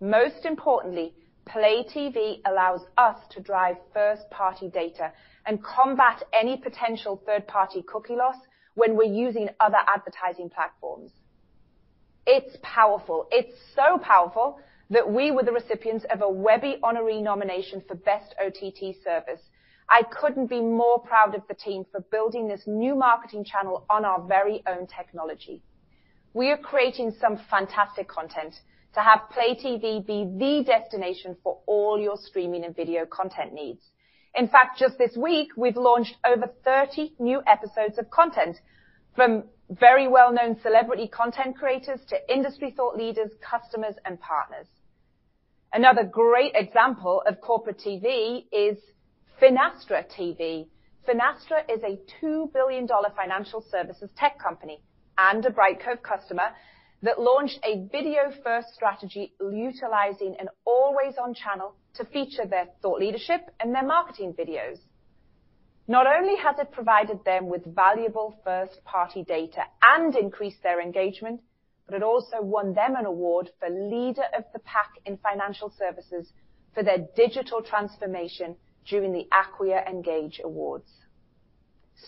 Most 0.00 0.44
importantly, 0.44 1.14
Play 1.48 1.84
TV 1.84 2.40
allows 2.44 2.80
us 2.98 3.16
to 3.30 3.40
drive 3.40 3.76
first-party 3.94 4.68
data 4.68 5.12
and 5.46 5.62
combat 5.62 6.24
any 6.38 6.56
potential 6.56 7.22
third-party 7.24 7.82
cookie 7.86 8.16
loss 8.16 8.36
when 8.74 8.96
we're 8.96 9.04
using 9.04 9.48
other 9.60 9.78
advertising 9.86 10.50
platforms. 10.50 11.12
It's 12.26 12.56
powerful. 12.62 13.28
It's 13.30 13.54
so 13.76 13.98
powerful 13.98 14.58
that 14.90 15.08
we 15.08 15.30
were 15.30 15.44
the 15.44 15.52
recipients 15.52 16.04
of 16.10 16.20
a 16.20 16.28
Webby 16.28 16.78
Honoree 16.82 17.22
nomination 17.22 17.80
for 17.86 17.94
Best 17.94 18.34
OTT 18.44 18.96
Service. 19.04 19.40
I 19.88 20.02
couldn't 20.02 20.48
be 20.48 20.60
more 20.60 20.98
proud 20.98 21.36
of 21.36 21.42
the 21.48 21.54
team 21.54 21.84
for 21.92 22.00
building 22.00 22.48
this 22.48 22.62
new 22.66 22.96
marketing 22.96 23.44
channel 23.44 23.86
on 23.88 24.04
our 24.04 24.20
very 24.20 24.64
own 24.66 24.88
technology. 24.88 25.62
We 26.34 26.50
are 26.50 26.58
creating 26.58 27.14
some 27.20 27.38
fantastic 27.48 28.08
content 28.08 28.56
to 28.96 29.02
have 29.02 29.28
Play 29.30 29.54
TV 29.54 30.04
be 30.04 30.24
the 30.38 30.64
destination 30.64 31.36
for 31.42 31.58
all 31.66 32.00
your 32.00 32.16
streaming 32.16 32.64
and 32.64 32.74
video 32.74 33.04
content 33.04 33.52
needs. 33.52 33.82
In 34.34 34.48
fact, 34.48 34.78
just 34.78 34.96
this 34.96 35.16
week, 35.16 35.50
we've 35.56 35.76
launched 35.76 36.16
over 36.26 36.50
30 36.64 37.12
new 37.18 37.42
episodes 37.46 37.98
of 37.98 38.10
content 38.10 38.56
from 39.14 39.44
very 39.68 40.08
well-known 40.08 40.58
celebrity 40.62 41.08
content 41.08 41.58
creators 41.58 42.00
to 42.08 42.16
industry 42.32 42.72
thought 42.74 42.96
leaders, 42.96 43.30
customers, 43.42 43.94
and 44.06 44.18
partners. 44.20 44.66
Another 45.74 46.04
great 46.04 46.52
example 46.54 47.22
of 47.26 47.40
corporate 47.42 47.78
TV 47.78 48.46
is 48.50 48.78
Finastra 49.42 50.04
TV. 50.18 50.68
Finastra 51.06 51.68
is 51.68 51.82
a 51.82 51.98
$2 52.24 52.50
billion 52.52 52.88
financial 53.14 53.62
services 53.70 54.08
tech 54.16 54.38
company 54.38 54.80
and 55.18 55.44
a 55.44 55.50
Brightcove 55.50 56.02
customer 56.02 56.50
that 57.02 57.20
launched 57.20 57.58
a 57.62 57.86
video-first 57.92 58.68
strategy 58.74 59.32
utilizing 59.40 60.36
an 60.38 60.48
always-on 60.64 61.34
channel 61.34 61.74
to 61.94 62.04
feature 62.04 62.46
their 62.46 62.68
thought 62.80 63.00
leadership 63.00 63.42
and 63.60 63.74
their 63.74 63.86
marketing 63.86 64.32
videos. 64.32 64.78
Not 65.88 66.06
only 66.06 66.36
has 66.36 66.58
it 66.58 66.72
provided 66.72 67.24
them 67.24 67.48
with 67.48 67.74
valuable 67.74 68.34
first-party 68.42 69.24
data 69.24 69.62
and 69.86 70.16
increased 70.16 70.62
their 70.62 70.80
engagement, 70.80 71.40
but 71.86 71.94
it 71.94 72.02
also 72.02 72.40
won 72.40 72.74
them 72.74 72.96
an 72.96 73.06
award 73.06 73.50
for 73.60 73.68
Leader 73.68 74.24
of 74.36 74.44
the 74.52 74.58
Pack 74.60 74.90
in 75.04 75.16
Financial 75.18 75.72
Services 75.78 76.32
for 76.74 76.82
their 76.82 77.06
digital 77.14 77.62
transformation 77.62 78.56
during 78.84 79.12
the 79.12 79.28
Acquia 79.32 79.84
Engage 79.88 80.40
Awards. 80.42 80.90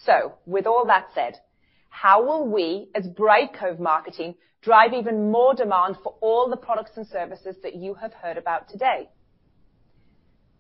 So 0.05 0.35
with 0.47 0.67
all 0.67 0.85
that 0.87 1.09
said, 1.15 1.35
how 1.89 2.25
will 2.25 2.47
we, 2.49 2.91
as 2.95 3.07
Brightcove 3.07 3.79
Marketing, 3.79 4.35
drive 4.63 4.93
even 4.93 5.31
more 5.31 5.55
demand 5.55 5.97
for 6.03 6.15
all 6.21 6.49
the 6.49 6.57
products 6.57 6.97
and 6.97 7.07
services 7.07 7.57
that 7.63 7.77
you 7.77 7.95
have 7.95 8.13
heard 8.13 8.37
about 8.37 8.69
today? 8.69 9.09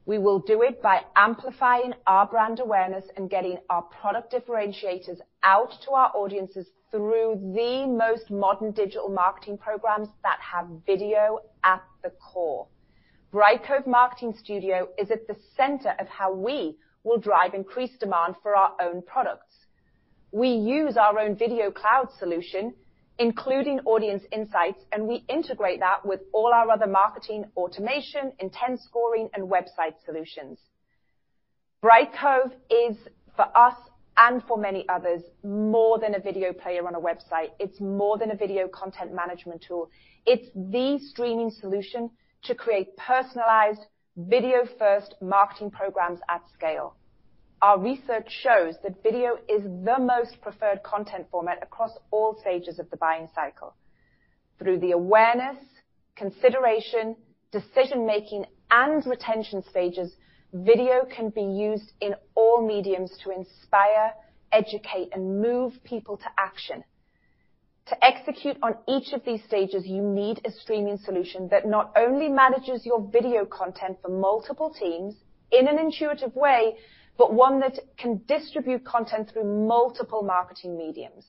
We 0.07 0.19
will 0.19 0.39
do 0.39 0.63
it 0.63 0.81
by 0.81 1.03
amplifying 1.17 1.93
our 2.07 2.27
brand 2.27 2.61
awareness 2.61 3.05
and 3.17 3.29
getting 3.29 3.59
our 3.69 3.83
product 3.83 4.33
differentiators 4.33 5.19
out 5.43 5.73
to 5.85 5.91
our 5.91 6.11
audiences 6.15 6.67
through 6.91 7.53
the 7.55 7.87
most 7.87 8.31
modern 8.31 8.73
digital 8.73 9.11
marketing 9.11 9.59
programs 9.59 10.09
that 10.23 10.39
have 10.41 10.67
video 10.87 11.41
at 11.63 11.83
the 12.03 12.11
core. 12.11 12.67
Brightcove 13.33 13.87
Marketing 13.87 14.35
Studio 14.43 14.89
is 14.97 15.11
at 15.11 15.27
the 15.27 15.37
center 15.55 15.95
of 15.99 16.09
how 16.09 16.33
we 16.33 16.79
will 17.05 17.19
drive 17.19 17.53
increased 17.53 18.01
demand 18.01 18.37
for 18.43 18.57
our 18.57 18.73
own 18.81 19.03
products. 19.03 19.67
We 20.33 20.49
use 20.49 20.97
our 20.97 21.19
own 21.19 21.37
video 21.37 21.71
cloud 21.71 22.09
solution, 22.19 22.73
including 23.19 23.81
Audience 23.81 24.23
Insights, 24.33 24.85
and 24.93 25.07
we 25.07 25.25
integrate 25.29 25.81
that 25.81 26.05
with 26.05 26.21
all 26.33 26.53
our 26.53 26.71
other 26.71 26.87
marketing 26.87 27.45
automation, 27.57 28.33
intent 28.39 28.81
scoring, 28.81 29.29
and 29.35 29.51
website 29.51 29.95
solutions. 30.05 30.59
Brightcove 31.83 32.53
is, 32.71 32.97
for 33.37 33.47
us 33.57 33.75
and 34.17 34.43
for 34.45 34.59
many 34.59 34.85
others, 34.89 35.23
more 35.45 35.99
than 35.99 36.15
a 36.15 36.21
video 36.21 36.53
player 36.53 36.87
on 36.87 36.95
a 36.95 37.01
website. 37.01 37.51
It's 37.61 37.81
more 37.81 38.19
than 38.19 38.33
a 38.33 38.37
video 38.37 38.69
content 38.69 39.15
management 39.15 39.65
tool. 39.67 39.91
It's 40.27 40.49
the 40.55 40.99
streaming 40.99 41.51
solution 41.51 42.11
to 42.45 42.55
create 42.55 42.97
personalized 42.97 43.81
video-first 44.17 45.15
marketing 45.21 45.71
programs 45.71 46.19
at 46.29 46.43
scale. 46.53 46.97
Our 47.61 47.81
research 47.81 48.31
shows 48.31 48.77
that 48.85 49.03
video 49.03 49.37
is 49.49 49.65
the 49.65 49.97
most 49.99 50.41
preferred 50.41 50.85
content 50.85 51.27
format 51.29 51.59
across 51.61 51.91
all 52.13 52.39
stages 52.41 52.79
of 52.79 52.89
the 52.91 52.97
buying 52.97 53.29
cycle. 53.35 53.75
Through 54.61 54.79
the 54.79 54.93
awareness, 54.93 55.57
consideration, 56.15 57.17
decision-making, 57.51 58.45
and 58.71 59.05
retention 59.07 59.65
stages, 59.69 60.13
video 60.53 61.05
can 61.05 61.31
be 61.31 61.43
used 61.43 61.93
in 62.01 62.15
all 62.37 62.65
mediums 62.65 63.19
to 63.25 63.31
inspire, 63.31 64.13
educate, 64.53 65.09
and 65.13 65.43
move 65.43 65.83
people 65.83 66.17
to 66.17 66.27
action. 66.39 66.85
To 67.87 68.05
execute 68.05 68.57
on 68.63 68.77
each 68.87 69.13
of 69.13 69.25
these 69.25 69.43
stages, 69.45 69.85
you 69.85 70.03
need 70.03 70.43
a 70.45 70.53
streaming 70.53 70.99
solution 70.99 71.49
that 71.49 71.67
not 71.67 71.93
only 71.97 72.29
manages 72.29 72.87
your 72.87 73.01
video 73.01 73.45
content 73.47 73.99
for 74.01 74.11
multiple 74.11 74.73
teams 74.79 75.17
in 75.51 75.67
an 75.67 75.79
intuitive 75.79 76.37
way, 76.37 76.77
but 77.19 77.35
one 77.35 77.61
that 77.61 77.79
can 77.99 78.23
distribute 78.27 78.85
content 78.87 79.31
through 79.31 79.67
multiple 79.67 80.23
marketing 80.23 80.79
mediums. 80.79 81.27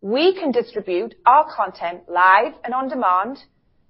We 0.00 0.34
can 0.34 0.50
distribute 0.52 1.14
our 1.24 1.46
content 1.54 2.02
live 2.08 2.52
and 2.64 2.74
on 2.74 2.88
demand 2.88 3.38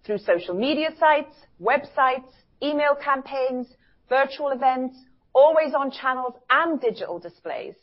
through 0.04 0.18
social 0.18 0.54
media 0.54 0.90
sites, 0.98 1.34
websites, 1.60 2.30
email 2.62 2.94
campaigns, 2.94 3.66
virtual 4.08 4.50
events, 4.50 4.96
always-on 5.32 5.90
channels, 5.90 6.34
and 6.50 6.80
digital 6.80 7.18
displays. 7.18 7.74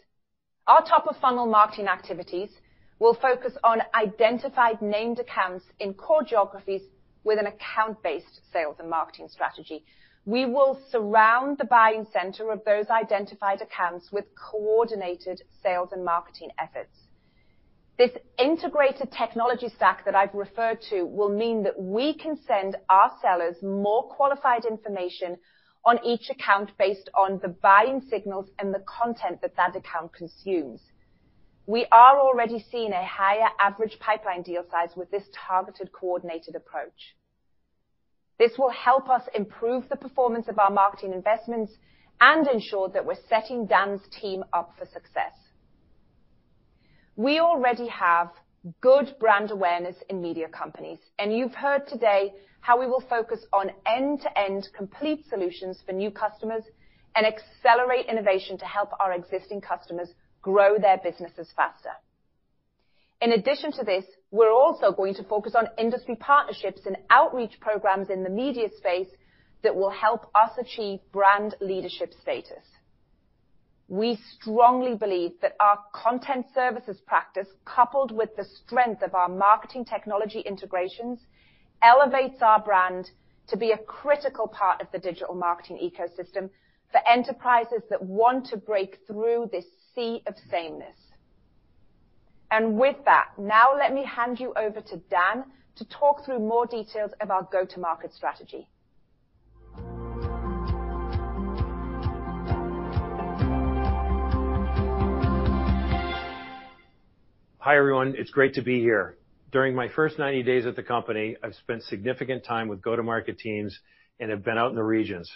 Our 0.68 0.84
top-of-funnel 0.84 1.48
marketing 1.48 1.88
activities 1.88 2.50
will 3.00 3.14
focus 3.14 3.54
on 3.64 3.82
identified 3.94 4.82
named 4.82 5.20
accounts 5.20 5.66
in 5.80 5.94
core 5.94 6.24
geographies 6.24 6.82
with 7.24 7.40
an 7.40 7.48
account-based 7.48 8.42
sales 8.52 8.78
and 8.80 8.90
marketing 8.90 9.30
strategy. 9.30 9.84
We 10.26 10.46
will 10.46 10.80
surround 10.90 11.60
the 11.60 11.66
buying 11.66 12.08
center 12.12 12.52
of 12.52 12.64
those 12.66 12.90
identified 12.90 13.62
accounts 13.62 14.12
with 14.12 14.26
coordinated 14.36 15.44
sales 15.62 15.90
and 15.92 16.04
marketing 16.04 16.50
efforts. 16.60 16.98
This 17.98 18.12
integrated 18.40 19.12
technology 19.12 19.70
stack 19.70 20.04
that 20.04 20.16
I've 20.16 20.34
referred 20.34 20.82
to 20.90 21.04
will 21.04 21.30
mean 21.30 21.62
that 21.64 21.80
we 21.80 22.14
can 22.14 22.38
send 22.48 22.76
our 22.90 23.12
sellers 23.22 23.56
more 23.62 24.10
qualified 24.10 24.66
information 24.66 25.38
on 25.86 26.04
each 26.04 26.32
account 26.32 26.72
based 26.80 27.10
on 27.16 27.40
the 27.44 27.50
buying 27.50 28.02
signals 28.10 28.50
and 28.58 28.74
the 28.74 28.84
content 28.88 29.42
that 29.44 29.56
that 29.56 29.76
account 29.76 30.12
consumes. 30.12 30.82
We 31.68 31.86
are 31.92 32.20
already 32.20 32.66
seeing 32.72 32.92
a 32.92 33.06
higher 33.06 33.50
average 33.60 34.00
pipeline 34.00 34.42
deal 34.42 34.64
size 34.72 34.96
with 34.96 35.12
this 35.12 35.24
targeted, 35.48 35.92
coordinated 35.92 36.56
approach. 36.56 37.16
This 38.38 38.58
will 38.58 38.72
help 38.72 39.10
us 39.10 39.24
improve 39.34 39.88
the 39.90 39.96
performance 39.96 40.48
of 40.48 40.60
our 40.60 40.70
marketing 40.70 41.14
investments 41.14 41.74
and 42.20 42.48
ensure 42.48 42.90
that 42.90 43.06
we're 43.06 43.16
setting 43.30 43.66
Dan's 43.66 44.02
team 44.20 44.44
up 44.54 44.74
for 44.78 44.86
success. 44.86 45.34
We 47.16 47.40
already 47.40 47.88
have 47.88 48.30
good 48.82 49.16
brand 49.20 49.52
awareness 49.52 49.96
in 50.10 50.22
media 50.22 50.48
companies, 50.48 51.00
and 51.20 51.36
you've 51.36 51.54
heard 51.54 51.88
today 51.88 52.34
how 52.62 52.80
we 52.80 52.88
will 52.88 53.04
focus 53.10 53.46
on 53.54 53.72
end-to-end 53.86 54.68
complete 54.76 55.26
solutions 55.30 55.82
for 55.86 55.92
new 55.92 56.12
customers 56.12 56.64
and 57.16 57.26
accelerate 57.26 58.08
innovation 58.08 58.58
to 58.58 58.66
help 58.66 58.90
our 59.00 59.14
existing 59.14 59.62
customers 59.62 60.10
grow 60.42 60.78
their 60.78 60.98
businesses 60.98 61.48
faster. 61.56 61.92
In 63.22 63.32
addition 63.32 63.72
to 63.74 63.84
this, 63.84 64.06
we're 64.32 64.52
also 64.52 64.92
going 64.92 65.16
to 65.16 65.24
focus 65.24 65.56
on 65.56 65.70
industry 65.78 66.16
partnerships 66.16 66.82
and 66.86 66.98
outreach 67.10 67.60
programs 67.60 68.10
in 68.10 68.24
the 68.24 68.30
media 68.30 68.68
space 68.78 69.08
that 69.64 69.76
will 69.76 69.90
help 69.90 70.30
us 70.36 70.52
achieve 70.60 71.00
brand 71.12 71.56
leadership 71.62 72.14
status. 72.22 72.64
We 73.88 74.18
strongly 74.40 74.96
believe 74.96 75.34
that 75.42 75.56
our 75.60 75.80
content 75.94 76.48
services 76.54 76.98
practice, 77.06 77.48
coupled 77.66 78.12
with 78.12 78.36
the 78.36 78.46
strength 78.46 79.02
of 79.04 79.14
our 79.14 79.30
marketing 79.30 79.86
technology 79.86 80.40
integrations, 80.40 81.20
elevates 81.82 82.42
our 82.42 82.60
brand 82.60 83.12
to 83.48 83.58
be 83.58 83.72
a 83.72 83.78
critical 83.78 84.48
part 84.48 84.82
of 84.82 84.88
the 84.92 85.00
digital 85.00 85.36
marketing 85.36 85.78
ecosystem 85.78 86.50
for 86.92 87.00
enterprises 87.08 87.84
that 87.90 88.02
want 88.02 88.48
to 88.48 88.58
break 88.58 89.00
through 89.08 89.50
this 89.52 89.66
sea 89.94 90.24
of 90.26 90.34
sameness. 90.50 90.98
And 92.56 92.78
with 92.80 92.96
that, 93.04 93.32
now 93.38 93.76
let 93.78 93.94
me 93.94 94.06
hand 94.06 94.40
you 94.40 94.54
over 94.56 94.80
to 94.80 94.98
Dan 95.10 95.44
to 95.76 95.86
talk 95.90 96.24
through 96.24 96.40
more 96.40 96.66
details 96.66 97.12
of 97.20 97.30
our 97.30 97.46
go-to-market 97.52 98.14
strategy. 98.14 98.70
Hi, 107.58 107.76
everyone. 107.76 108.16
It's 108.18 108.32
great 108.32 108.54
to 108.54 108.62
be 108.62 108.80
here. 108.80 109.18
During 109.52 109.76
my 109.76 109.90
first 109.90 110.18
90 110.18 110.44
days 110.44 110.66
at 110.66 110.78
the 110.78 110.84
company, 110.84 111.36
I've 111.44 111.56
spent 111.56 111.84
significant 111.84 112.46
time 112.46 112.70
with 112.70 112.82
go-to-market 112.82 113.38
teams 113.38 113.78
and 114.22 114.32
have 114.32 114.46
been 114.46 114.58
out 114.58 114.70
in 114.70 114.78
the 114.78 114.84
regions. 114.84 115.30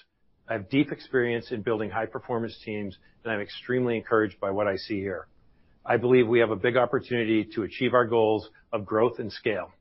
I 0.47 0.53
have 0.53 0.69
deep 0.69 0.93
experience 0.93 1.51
in 1.51 1.63
building 1.63 1.89
high-performance 1.89 2.57
teams, 2.63 2.97
and 3.25 3.33
I'm 3.33 3.41
extremely 3.41 3.97
encouraged 3.97 4.39
by 4.39 4.51
what 4.51 4.69
I 4.69 4.77
see 4.77 5.01
here. 5.01 5.27
I 5.89 5.97
believe 5.97 6.27
we 6.27 6.39
have 6.39 6.51
a 6.51 6.55
big 6.55 6.77
opportunity 6.77 7.43
to 7.55 7.63
achieve 7.63 7.95
our 7.95 8.05
goals 8.05 8.47
of 8.71 8.85
growth 8.85 9.17
and 9.17 9.31
scale. 9.31 9.71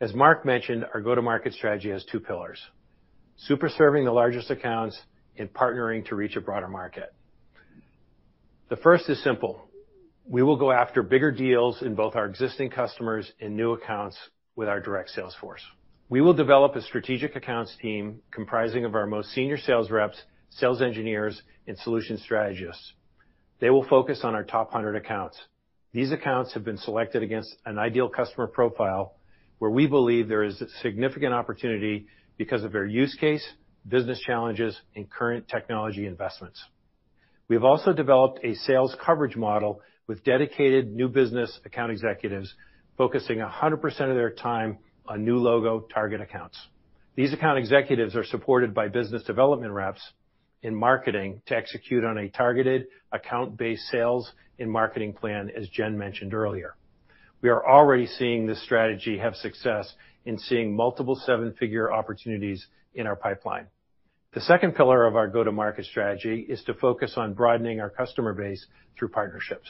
As 0.00 0.12
Marc 0.12 0.44
mentioned, 0.44 0.84
our 0.92 1.00
go-to-market 1.00 1.52
strategy 1.52 1.90
has 1.90 2.04
two 2.10 2.18
pillars, 2.18 2.60
super 3.36 3.68
serving 3.68 4.04
the 4.04 4.10
largest 4.10 4.50
accounts 4.50 5.00
and 5.38 5.48
partnering 5.54 6.04
to 6.06 6.16
reach 6.16 6.34
a 6.34 6.40
broader 6.40 6.66
market. 6.66 7.14
The 8.70 8.76
first 8.76 9.08
is 9.08 9.22
simple. 9.22 9.68
We 10.26 10.42
will 10.42 10.56
go 10.56 10.72
after 10.72 11.00
bigger 11.04 11.30
deals 11.30 11.80
in 11.82 11.94
both 11.94 12.16
our 12.16 12.26
existing 12.26 12.70
customers 12.70 13.30
and 13.40 13.56
new 13.56 13.70
accounts 13.72 14.18
with 14.56 14.68
our 14.68 14.80
direct 14.80 15.10
sales 15.10 15.36
force. 15.40 15.62
We 16.08 16.22
will 16.22 16.34
develop 16.34 16.74
a 16.74 16.82
strategic 16.82 17.36
accounts 17.36 17.76
team 17.80 18.20
comprising 18.32 18.84
of 18.84 18.96
our 18.96 19.06
most 19.06 19.30
senior 19.30 19.58
sales 19.58 19.92
reps, 19.92 20.20
sales 20.50 20.82
engineers, 20.82 21.40
and 21.68 21.78
solution 21.78 22.18
strategists. 22.18 22.94
They 23.60 23.70
will 23.70 23.86
focus 23.88 24.20
on 24.24 24.34
our 24.34 24.44
top 24.44 24.72
100 24.72 24.96
accounts. 24.96 25.38
These 25.92 26.12
accounts 26.12 26.54
have 26.54 26.64
been 26.64 26.78
selected 26.78 27.22
against 27.22 27.54
an 27.64 27.78
ideal 27.78 28.08
customer 28.08 28.46
profile 28.46 29.14
where 29.58 29.70
we 29.70 29.86
believe 29.86 30.28
there 30.28 30.42
is 30.42 30.62
significant 30.82 31.32
opportunity 31.32 32.06
because 32.36 32.64
of 32.64 32.72
their 32.72 32.84
use 32.84 33.14
case, 33.20 33.46
business 33.86 34.20
challenges, 34.20 34.78
and 34.96 35.08
current 35.08 35.48
technology 35.48 36.06
investments. 36.06 36.62
We 37.48 37.56
have 37.56 37.64
also 37.64 37.92
developed 37.92 38.40
a 38.42 38.54
sales 38.54 38.96
coverage 39.04 39.36
model 39.36 39.80
with 40.06 40.24
dedicated 40.24 40.92
new 40.92 41.08
business 41.08 41.60
account 41.64 41.92
executives 41.92 42.52
focusing 42.96 43.38
100% 43.38 43.84
of 43.84 44.16
their 44.16 44.30
time 44.30 44.78
on 45.06 45.24
new 45.24 45.38
logo 45.38 45.86
target 45.92 46.20
accounts. 46.20 46.58
These 47.16 47.32
account 47.32 47.58
executives 47.58 48.16
are 48.16 48.24
supported 48.24 48.74
by 48.74 48.88
business 48.88 49.22
development 49.24 49.72
reps 49.72 50.02
in 50.64 50.74
marketing 50.74 51.42
to 51.46 51.54
execute 51.54 52.04
on 52.04 52.16
a 52.18 52.28
targeted 52.30 52.86
account-based 53.12 53.86
sales 53.88 54.32
and 54.58 54.70
marketing 54.70 55.12
plan, 55.12 55.50
as 55.54 55.68
Jen 55.68 55.96
mentioned 55.96 56.32
earlier. 56.32 56.74
We 57.42 57.50
are 57.50 57.68
already 57.68 58.06
seeing 58.06 58.46
this 58.46 58.64
strategy 58.64 59.18
have 59.18 59.36
success 59.36 59.92
in 60.24 60.38
seeing 60.38 60.74
multiple 60.74 61.20
seven-figure 61.26 61.92
opportunities 61.92 62.66
in 62.94 63.06
our 63.06 63.14
pipeline. 63.14 63.66
The 64.32 64.40
second 64.40 64.74
pillar 64.74 65.06
of 65.06 65.16
our 65.16 65.28
go-to-market 65.28 65.84
strategy 65.84 66.46
is 66.48 66.64
to 66.64 66.74
focus 66.74 67.12
on 67.16 67.34
broadening 67.34 67.80
our 67.80 67.90
customer 67.90 68.32
base 68.32 68.64
through 68.98 69.08
partnerships. 69.08 69.68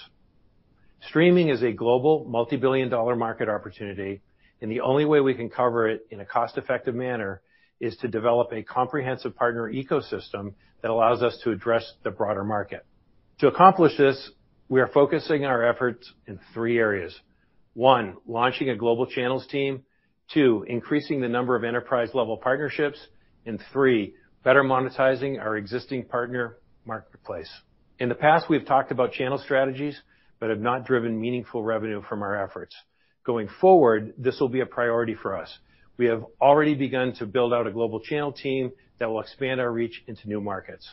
Streaming 1.09 1.49
is 1.49 1.63
a 1.65 1.73
global 1.73 2.25
multi-billion-dollar 2.29 3.17
market 3.17 3.49
opportunity, 3.49 4.23
and 4.63 4.71
the 4.71 4.81
only 4.81 5.05
way 5.05 5.21
we 5.21 5.35
can 5.35 5.51
cover 5.51 5.89
it 5.89 6.07
in 6.11 6.21
a 6.21 6.25
cost-effective 6.25 6.95
manner 6.95 7.43
is 7.81 7.97
to 7.97 8.09
develop 8.09 8.53
a 8.53 8.63
comprehensive 8.63 9.35
partner 9.37 9.71
ecosystem 9.71 10.55
that 10.83 10.91
allows 10.91 11.23
us 11.23 11.39
to 11.45 11.51
address 11.51 11.95
the 12.03 12.11
broader 12.11 12.45
market. 12.45 12.85
To 13.41 13.49
accomplish 13.49 13.97
this, 13.97 14.31
we 14.69 14.81
are 14.81 14.89
focusing 14.89 15.45
our 15.45 15.65
efforts 15.65 16.13
in 16.27 16.39
three 16.53 16.79
areas. 16.79 17.15
One, 17.75 18.17
launching 18.27 18.71
a 18.71 18.77
global 18.77 19.07
channels 19.07 19.47
team. 19.49 19.83
Two, 20.33 20.65
increasing 20.69 21.21
the 21.21 21.29
number 21.29 21.55
of 21.57 21.65
enterprise-level 21.65 22.39
partnerships. 22.39 22.99
Three, 23.73 24.15
better 24.43 24.63
monetizing 24.63 25.41
our 25.41 25.57
existing 25.57 26.07
partner 26.07 26.59
marketplace. 26.87 27.51
In 27.99 28.09
the 28.09 28.15
past, 28.15 28.47
we've 28.49 28.65
talked 28.67 28.91
about 28.91 29.13
channel 29.13 29.39
strategies 29.39 30.01
but 30.41 30.51
have 30.51 30.61
not 30.61 30.85
driven 30.85 31.21
meaningful 31.21 31.63
revenue 31.63 32.03
from 32.09 32.23
our 32.23 32.43
efforts. 32.43 32.75
Going 33.25 33.49
forward, 33.61 34.15
this 34.19 34.39
will 34.41 34.49
be 34.49 34.61
a 34.61 34.67
priority 34.67 35.15
for 35.15 35.37
us. 35.37 35.59
We 35.97 36.07
have 36.07 36.25
already 36.41 36.75
begun 36.75 37.15
to 37.15 37.27
build 37.27 37.53
out 37.53 37.67
a 37.67 37.71
global 37.71 38.01
channel 38.01 38.33
team 38.33 38.73
that 38.99 39.09
will 39.09 39.21
expand 39.21 39.61
our 39.61 39.71
reach 39.71 40.03
into 40.07 40.29
new 40.29 40.41
markets. 40.41 40.89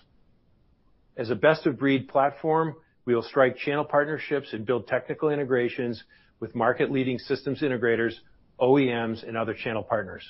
As 1.17 1.29
a 1.29 1.35
best-of-breed 1.35 2.07
platform, 2.07 2.75
we 3.05 3.15
will 3.15 3.23
strike 3.23 3.57
channel 3.57 3.83
partnerships 3.83 4.53
and 4.53 4.65
build 4.65 4.87
technical 4.87 5.29
integrations 5.29 6.03
with 6.39 6.55
market-leading 6.55 7.19
systems 7.19 7.61
integrators, 7.61 8.13
OEMs, 8.59 9.27
and 9.27 9.35
other 9.35 9.53
channel 9.53 9.83
partners. 9.83 10.23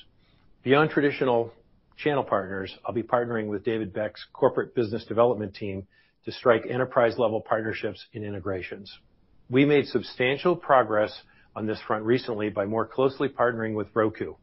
Beyond 0.63 0.89
traditional 0.89 1.51
channel 1.97 2.23
partners, 2.23 2.75
I'll 2.85 2.93
be 2.93 3.03
partnering 3.03 3.47
with 3.47 3.63
David 3.63 3.93
Beck's 3.93 4.25
corporate 4.33 4.73
business 4.73 5.05
development 5.05 5.53
team 5.53 5.85
to 6.25 6.31
strike 6.31 6.65
enterprise-level 6.69 7.41
partnerships 7.41 8.05
and 8.13 8.23
integrations. 8.23 8.91
We 9.49 9.65
made 9.65 9.87
substantial 9.87 10.55
progress 10.55 11.11
on 11.55 11.65
this 11.65 11.79
front 11.85 12.05
recently 12.05 12.49
by 12.49 12.65
more 12.65 12.85
closely 12.85 13.27
partnering 13.27 13.75
with 13.75 13.87
Roku, 13.93 14.35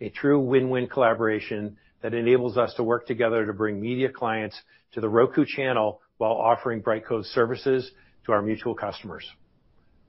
a 0.00 0.10
true 0.10 0.40
win-win 0.40 0.88
collaboration 0.88 1.76
that 2.02 2.14
enables 2.14 2.56
us 2.56 2.72
to 2.74 2.82
work 2.82 3.06
together 3.06 3.44
to 3.46 3.52
bring 3.52 3.80
media 3.80 4.08
clients 4.10 4.60
to 4.92 5.00
The 5.00 5.08
Roku 5.08 5.44
Channel 5.44 6.00
while 6.18 6.32
offering 6.32 6.82
Brightcove 6.82 7.24
services 7.26 7.90
to 8.26 8.32
our 8.32 8.42
mutual 8.42 8.74
customers. 8.74 9.26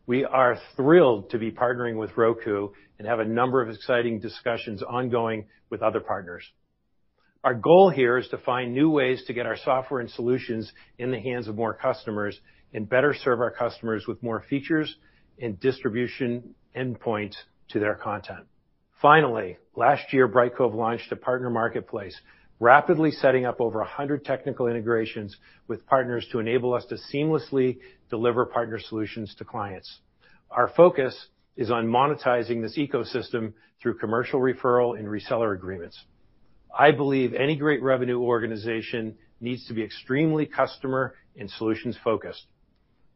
We 0.06 0.26
are 0.26 0.58
thrilled 0.76 1.30
to 1.32 1.38
be 1.38 1.52
partnering 1.52 1.98
with 1.98 2.18
Roku 2.18 2.70
and 2.98 3.08
have 3.08 3.20
a 3.20 3.26
number 3.26 3.62
of 3.62 3.70
exciting 3.70 4.20
discussions 4.20 4.82
ongoing 4.84 5.46
with 5.70 5.82
other 5.82 6.00
partners. 6.00 6.44
Our 7.44 7.54
goal 7.54 7.90
here 7.90 8.18
is 8.18 8.28
to 8.30 8.38
find 8.38 8.74
new 8.74 8.90
ways 8.90 9.24
to 9.28 9.34
get 9.34 9.46
our 9.46 9.56
software 9.58 10.02
and 10.02 10.10
solutions 10.10 10.72
in 10.98 11.12
the 11.12 11.20
hands 11.20 11.48
of 11.48 11.56
more 11.56 11.74
customers 11.74 12.38
and 12.74 12.90
better 12.90 13.16
serve 13.24 13.40
our 13.40 13.52
customers 13.52 14.06
with 14.08 14.22
more 14.22 14.44
features 14.50 14.94
and 15.40 15.60
distribution 15.60 16.54
endpoints 16.76 17.36
to 17.70 17.80
their 17.80 17.96
content. 17.96 18.46
Finally, 19.02 19.58
last 19.76 20.12
year, 20.12 20.28
Brightcove 20.28 20.74
launched 20.74 21.10
a 21.12 21.16
partner 21.16 21.50
marketplace, 21.50 22.20
rapidly 22.60 23.12
setting 23.12 23.46
up 23.46 23.62
over 23.62 23.80
100 23.80 24.26
technical 24.26 24.68
integrations 24.68 25.38
with 25.70 25.86
partners 25.88 26.28
to 26.32 26.40
enable 26.40 26.74
us 26.74 26.86
to 26.86 26.98
seamlessly 27.14 27.78
deliver 28.10 28.46
partner 28.46 28.78
solutions 28.78 29.34
to 29.38 29.46
clients. 29.46 30.00
Our 30.52 30.68
focus 30.76 31.28
is 31.56 31.72
on 31.72 31.88
monetizing 31.88 32.62
this 32.62 32.78
ecosystem 32.78 33.54
through 33.82 34.00
commercial 34.00 34.42
referral 34.42 35.00
and 35.00 35.08
reseller 35.08 35.56
agreements. 35.56 35.98
I 36.78 36.92
believe 36.92 37.34
any 37.34 37.56
great 37.56 37.82
revenue 37.82 38.20
organization 38.20 39.16
needs 39.40 39.66
to 39.68 39.74
be 39.74 39.84
extremely 39.84 40.46
customer 40.46 41.16
and 41.38 41.50
solutions-focused. 41.50 42.46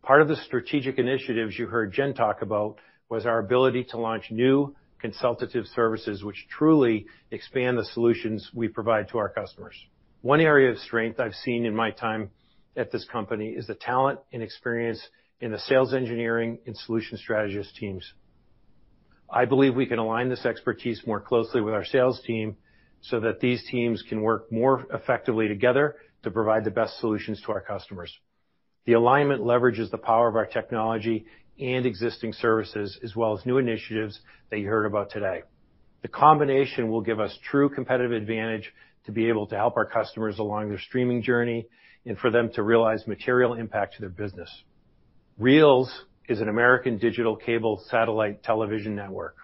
Part 0.02 0.22
of 0.22 0.30
the 0.30 0.38
strategic 0.38 0.98
initiatives 0.98 1.60
you 1.60 1.68
heard 1.68 1.92
Jen 1.92 2.14
talk 2.14 2.42
about 2.42 2.78
was 3.10 3.26
our 3.26 3.40
ability 3.40 3.84
to 3.90 3.98
launch 3.98 4.32
new 4.32 4.74
consultative 5.04 5.66
services 5.76 6.24
which 6.24 6.48
truly 6.50 7.06
expand 7.30 7.78
the 7.78 7.84
solutions 7.84 8.50
we 8.54 8.70
provide 8.70 9.10
to 9.10 9.18
our 9.18 9.28
customers. 9.28 9.76
One 10.22 10.40
area 10.40 10.72
of 10.72 10.78
strength 10.80 11.20
I've 11.20 11.36
seen 11.36 11.66
in 11.66 11.76
my 11.76 11.92
time 11.92 12.32
at 12.78 12.90
this 12.90 13.06
company 13.12 13.50
is 13.50 13.68
the 13.68 13.76
talent 13.76 14.22
and 14.32 14.42
experience 14.42 15.06
in 15.42 15.52
the 15.52 15.60
sales 15.60 15.94
engineering 15.94 16.58
and 16.66 16.78
solution 16.78 17.18
strategist 17.18 17.76
teams. 17.76 18.14
I 19.30 19.44
believe 19.44 19.76
we 19.76 19.88
can 19.88 20.00
align 20.00 20.30
this 20.30 20.46
expertise 20.46 21.02
more 21.06 21.20
closely 21.20 21.60
with 21.60 21.74
our 21.74 21.84
sales 21.84 22.22
team 22.26 22.56
so 23.02 23.20
that 23.20 23.42
these 23.42 23.62
teams 23.70 24.02
can 24.08 24.22
work 24.22 24.50
more 24.54 24.86
effectively 24.94 25.50
together 25.50 25.98
to 26.24 26.32
provide 26.32 26.64
the 26.64 26.72
best 26.72 26.98
solutions 27.02 27.42
to 27.42 27.52
our 27.52 27.60
customers. 27.60 28.18
The 28.86 28.94
alignment 28.94 29.42
leverages 29.42 29.92
the 29.92 29.98
power 29.98 30.30
of 30.30 30.38
our 30.38 30.46
technology 30.46 31.26
and 31.60 31.86
existing 31.86 32.34
services 32.34 32.98
as 33.04 33.16
well 33.16 33.38
as 33.38 33.46
new 33.46 33.58
initiatives 33.58 34.20
that 34.50 34.60
you 34.60 34.68
heard 34.68 34.86
about 34.86 35.12
today. 35.12 35.42
The 36.02 36.08
combination 36.08 36.90
will 36.90 37.02
give 37.02 37.20
us 37.20 37.38
true 37.50 37.70
competitive 37.70 38.12
advantage 38.12 38.72
to 39.06 39.12
be 39.12 39.30
able 39.30 39.48
to 39.48 39.56
help 39.56 39.78
our 39.78 39.86
customers 39.86 40.40
along 40.40 40.70
their 40.70 40.80
streaming 40.80 41.22
journey 41.22 41.68
and 42.06 42.18
for 42.18 42.30
them 42.30 42.52
to 42.56 42.64
realize 42.64 43.08
material 43.08 43.54
impact 43.54 43.96
to 43.96 44.02
their 44.02 44.10
business. 44.10 44.50
Reelz 45.40 45.88
is 46.28 46.42
an 46.42 46.50
American 46.50 46.98
digital 46.98 47.36
cable 47.36 47.84
satellite 47.90 48.44
television 48.44 48.96
network, 48.96 49.36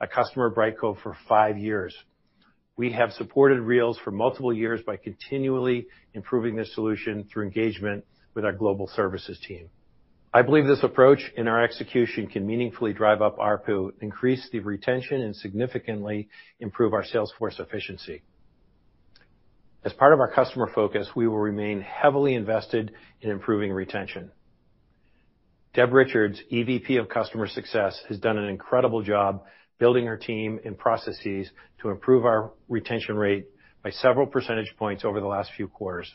a 0.00 0.06
customer 0.06 0.46
of 0.46 0.54
Brightcove 0.54 1.00
for 1.02 1.16
five 1.28 1.58
years. 1.58 1.94
We 2.76 2.92
have 2.92 3.12
supported 3.12 3.58
Reelz 3.60 3.96
for 4.02 4.10
multiple 4.10 4.52
years 4.52 4.80
by 4.84 4.96
continually 4.96 5.86
improving 6.12 6.56
the 6.56 6.64
solution 6.64 7.24
through 7.32 7.44
engagement 7.44 8.04
with 8.34 8.44
our 8.44 8.52
global 8.52 8.88
services 8.88 9.38
team. 9.46 9.68
I 10.36 10.42
believe 10.42 10.66
this 10.66 10.82
approach 10.82 11.20
in 11.36 11.46
our 11.46 11.62
execution 11.62 12.26
can 12.26 12.44
meaningfully 12.44 12.92
drive 12.92 13.22
up 13.22 13.38
ARPU, 13.38 13.92
increase 14.00 14.48
the 14.50 14.58
retention, 14.58 15.22
and 15.22 15.34
significantly 15.36 16.28
improve 16.58 16.92
our 16.92 17.04
sales 17.04 17.32
force 17.38 17.60
efficiency. 17.60 18.24
As 19.84 19.92
part 19.92 20.12
of 20.12 20.18
our 20.18 20.32
customer 20.32 20.68
focus, 20.74 21.08
we 21.14 21.28
will 21.28 21.38
remain 21.38 21.80
heavily 21.80 22.34
invested 22.34 22.90
in 23.20 23.30
improving 23.30 23.70
retention. 23.72 24.32
Deb 25.72 25.92
Richards, 25.92 26.42
EVP 26.52 26.98
of 26.98 27.08
Customer 27.08 27.46
Success, 27.46 28.02
has 28.08 28.18
done 28.18 28.36
an 28.36 28.48
incredible 28.48 29.02
job 29.02 29.44
building 29.78 30.06
her 30.06 30.16
team 30.16 30.58
and 30.64 30.76
processes 30.76 31.48
to 31.80 31.90
improve 31.90 32.24
our 32.24 32.50
retention 32.68 33.14
rate 33.14 33.46
by 33.84 33.90
several 33.90 34.26
percentage 34.26 34.74
points 34.78 35.04
over 35.04 35.20
the 35.20 35.28
last 35.28 35.52
few 35.56 35.68
quarters. 35.68 36.12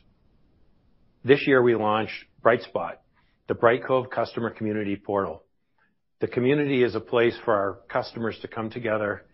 This 1.24 1.48
year, 1.48 1.62
we 1.64 1.76
launched 1.76 2.26
BrightSpot, 2.44 2.96
the 3.50 3.56
Brightcove 3.56 4.12
customer 4.12 4.52
community 4.52 4.96
portal. 4.96 5.42
The 6.22 6.28
community 6.28 6.84
is 6.84 6.94
a 6.94 7.00
place 7.00 7.36
for 7.44 7.56
our 7.56 7.80
customers 7.90 8.38
to 8.44 8.48
come 8.48 8.70
together, 8.70 9.26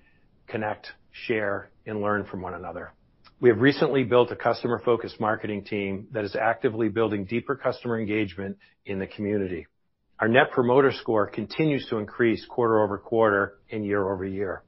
connect, 0.47 0.87
share, 1.27 1.69
and 1.85 2.01
learn 2.01 2.25
from 2.25 2.41
one 2.41 2.53
another. 2.53 2.93
We 3.41 3.49
have 3.49 3.59
recently 3.59 4.05
built 4.05 4.31
a 4.31 4.37
customer-focused 4.37 5.19
marketing 5.19 5.65
team 5.65 6.07
that 6.13 6.23
is 6.23 6.33
actively 6.33 6.87
building 6.87 7.25
deeper 7.25 7.57
customer 7.57 7.99
engagement 7.99 8.57
in 8.85 8.99
the 8.99 9.07
community. 9.07 9.67
Our 10.21 10.29
Net 10.29 10.49
Promoter 10.51 10.93
Score 10.93 11.27
continues 11.27 11.85
to 11.89 11.97
increase 11.97 12.45
quarter-over-quarter 12.45 13.55
and 13.69 13.85
year-over-year. 13.85 14.63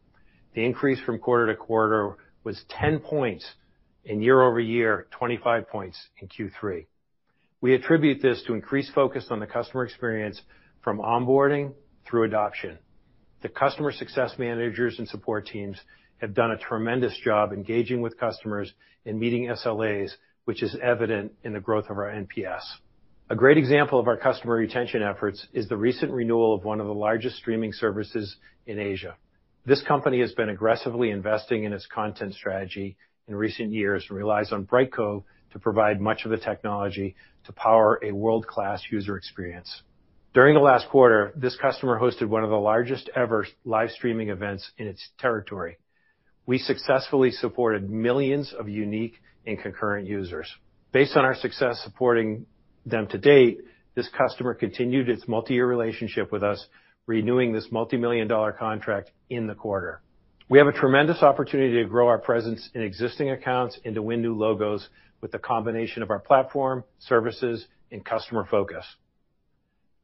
The 0.55 0.65
increase 0.65 0.99
from 1.05 1.19
quarter-to-quarter 1.19 2.17
was 2.43 2.61
10 2.81 2.99
points, 2.99 3.45
and 4.05 4.21
year-over-year, 4.21 5.07
25 5.17 5.69
points 5.69 5.97
in 6.19 6.27
Q3. 6.27 6.85
We 7.59 7.73
attribute 7.73 8.21
this 8.21 8.43
to 8.45 8.53
increased 8.53 8.93
focus 8.93 9.27
on 9.31 9.39
the 9.39 9.47
customer 9.47 9.83
experience 9.83 10.39
from 10.83 10.99
onboarding 10.99 11.73
through 12.05 12.25
adoption. 12.25 12.77
The 13.41 13.49
customer 13.49 13.91
success 13.91 14.35
managers 14.37 14.99
and 14.99 15.07
support 15.07 15.47
teams 15.47 15.79
have 16.17 16.35
done 16.35 16.51
a 16.51 16.57
tremendous 16.57 17.17
job 17.23 17.53
engaging 17.53 18.01
with 18.01 18.19
customers 18.19 18.71
and 19.05 19.19
meeting 19.19 19.47
SLAs, 19.47 20.11
which 20.45 20.61
is 20.61 20.75
evident 20.81 21.31
in 21.43 21.53
the 21.53 21.59
growth 21.59 21.89
of 21.89 21.97
our 21.97 22.11
NPS. 22.11 22.61
A 23.29 23.35
great 23.35 23.57
example 23.57 23.99
of 23.99 24.07
our 24.07 24.17
customer 24.17 24.55
retention 24.55 25.01
efforts 25.01 25.45
is 25.51 25.67
the 25.67 25.77
recent 25.77 26.11
renewal 26.11 26.53
of 26.53 26.63
one 26.63 26.79
of 26.79 26.87
the 26.87 26.93
largest 26.93 27.37
streaming 27.37 27.73
services 27.73 28.37
in 28.67 28.79
Asia. 28.79 29.15
This 29.65 29.81
company 29.83 30.21
has 30.21 30.31
been 30.33 30.49
aggressively 30.49 31.09
investing 31.09 31.63
in 31.63 31.73
its 31.73 31.87
content 31.87 32.35
strategy 32.35 32.97
in 33.27 33.35
recent 33.35 33.71
years 33.73 34.05
and 34.09 34.17
relies 34.17 34.51
on 34.51 34.65
Brightcove 34.65 35.23
to 35.51 35.59
provide 35.59 36.01
much 36.01 36.25
of 36.25 36.31
the 36.31 36.37
technology 36.37 37.15
to 37.45 37.53
power 37.53 37.99
a 38.03 38.11
world-class 38.11 38.81
user 38.91 39.17
experience. 39.17 39.81
During 40.33 40.53
the 40.53 40.61
last 40.61 40.89
quarter, 40.89 41.33
this 41.35 41.55
customer 41.55 41.99
hosted 41.99 42.27
one 42.27 42.43
of 42.43 42.49
the 42.49 42.57
largest 42.57 43.09
ever 43.15 43.47
live 43.65 43.89
streaming 43.91 44.29
events 44.29 44.69
in 44.77 44.87
its 44.87 45.09
territory. 45.19 45.77
We 46.45 46.59
successfully 46.59 47.31
supported 47.31 47.89
millions 47.89 48.53
of 48.57 48.69
unique 48.69 49.15
and 49.45 49.59
concurrent 49.59 50.07
users. 50.07 50.53
Based 50.91 51.17
on 51.17 51.25
our 51.25 51.35
success 51.35 51.81
supporting 51.83 52.45
them 52.85 53.07
to 53.07 53.17
date, 53.17 53.59
this 53.95 54.09
customer 54.09 54.53
continued 54.53 55.09
its 55.09 55.27
multi-year 55.27 55.65
relationship 55.65 56.31
with 56.31 56.43
us, 56.43 56.65
renewing 57.07 57.51
this 57.51 57.67
multimillion-dollar 57.71 58.53
contract 58.53 59.11
in 59.29 59.47
the 59.47 59.55
quarter. 59.55 60.01
We 60.49 60.59
have 60.59 60.67
a 60.67 60.71
tremendous 60.71 61.21
opportunity 61.23 61.83
to 61.83 61.89
grow 61.89 62.07
our 62.07 62.19
presence 62.19 62.69
in 62.73 62.81
existing 62.81 63.31
accounts 63.31 63.77
and 63.83 63.95
to 63.95 64.01
win 64.01 64.21
new 64.21 64.33
logos 64.33 64.87
with 65.19 65.33
the 65.33 65.39
combination 65.39 66.03
of 66.03 66.09
our 66.09 66.19
platform, 66.19 66.85
services, 66.99 67.65
and 67.91 68.05
customer 68.05 68.47
focus. 68.49 68.85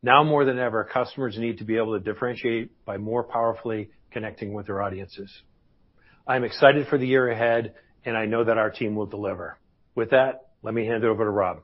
Now 0.01 0.21
more 0.21 0.43
than 0.43 0.59
ever, 0.59 0.83
customers 0.83 1.37
need 1.37 1.59
to 1.59 1.63
be 1.63 1.77
able 1.77 1.97
to 1.97 2.03
differentiate 2.03 2.71
by 2.83 2.97
more 2.97 3.23
powerfully 3.23 3.91
connecting 4.11 4.51
with 4.51 4.65
their 4.65 4.81
audiences. 4.81 5.31
I'm 6.27 6.43
excited 6.43 6.87
for 6.87 6.97
the 6.97 7.07
year 7.07 7.29
ahead, 7.29 7.75
and 8.03 8.17
I 8.17 8.25
know 8.25 8.43
that 8.43 8.57
our 8.57 8.69
team 8.69 8.95
will 8.95 9.05
deliver. 9.05 9.57
With 9.95 10.09
that, 10.09 10.49
let 10.61 10.73
me 10.73 10.85
hand 10.85 11.05
it 11.05 11.07
over 11.07 11.23
to 11.23 11.29
Rob. 11.29 11.61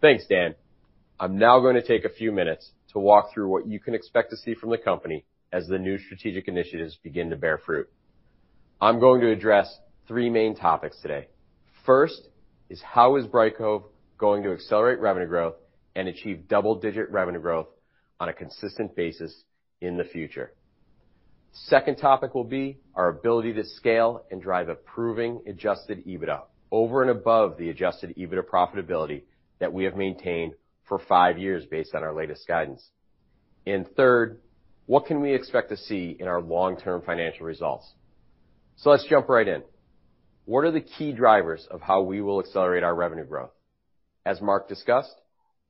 Thanks, 0.00 0.24
Dan. 0.26 0.54
I'm 1.18 1.38
now 1.38 1.60
going 1.60 1.76
to 1.76 1.86
take 1.86 2.04
a 2.04 2.10
few 2.10 2.30
minutes 2.30 2.70
to 2.92 2.98
walk 2.98 3.32
through 3.32 3.48
what 3.48 3.66
you 3.66 3.80
can 3.80 3.94
expect 3.94 4.30
to 4.30 4.36
see 4.36 4.54
from 4.54 4.68
the 4.68 4.76
company 4.76 5.24
as 5.50 5.66
the 5.66 5.78
new 5.78 5.98
strategic 5.98 6.46
initiatives 6.46 6.98
begin 7.02 7.30
to 7.30 7.36
bear 7.36 7.56
fruit. 7.56 7.88
I'm 8.82 9.00
going 9.00 9.22
to 9.22 9.30
address 9.30 9.74
three 10.06 10.28
main 10.28 10.54
topics 10.54 10.98
today. 11.00 11.28
First 11.86 12.28
is 12.68 12.82
how 12.82 13.16
is 13.16 13.24
Brightcove 13.26 13.84
going 14.18 14.42
to 14.42 14.52
accelerate 14.52 15.00
revenue 15.00 15.26
growth 15.26 15.54
and 15.94 16.06
achieve 16.06 16.48
double-digit 16.48 17.10
revenue 17.10 17.40
growth 17.40 17.68
on 18.20 18.28
a 18.28 18.34
consistent 18.34 18.94
basis 18.94 19.34
in 19.80 19.96
the 19.96 20.04
future. 20.04 20.52
Second 21.52 21.96
topic 21.96 22.34
will 22.34 22.44
be 22.44 22.76
our 22.94 23.08
ability 23.08 23.54
to 23.54 23.64
scale 23.64 24.24
and 24.30 24.42
drive 24.42 24.68
improving 24.68 25.40
adjusted 25.46 26.04
EBITDA 26.06 26.42
over 26.70 27.00
and 27.00 27.10
above 27.10 27.56
the 27.56 27.70
adjusted 27.70 28.14
EBITDA 28.18 28.42
profitability 28.42 29.22
that 29.60 29.72
we 29.72 29.84
have 29.84 29.96
maintained 29.96 30.52
for 30.88 30.98
five 30.98 31.38
years 31.38 31.64
based 31.66 31.94
on 31.94 32.02
our 32.02 32.14
latest 32.14 32.46
guidance. 32.46 32.88
Third, 33.96 34.40
what 34.86 35.06
can 35.06 35.20
we 35.20 35.34
expect 35.34 35.70
to 35.70 35.76
see 35.76 36.16
in 36.18 36.28
our 36.28 36.40
long-term 36.40 37.02
financial 37.04 37.46
results? 37.46 37.92
So 38.76 38.90
let's 38.90 39.06
jump 39.08 39.28
right 39.28 39.48
in. 39.48 39.62
What 40.44 40.64
are 40.64 40.70
the 40.70 40.80
key 40.80 41.12
drivers 41.12 41.66
of 41.70 41.80
how 41.80 42.02
we 42.02 42.20
will 42.20 42.38
accelerate 42.40 42.84
our 42.84 42.94
revenue 42.94 43.24
growth? 43.24 43.50
As 44.24 44.40
Marc 44.40 44.68
discussed, 44.68 45.14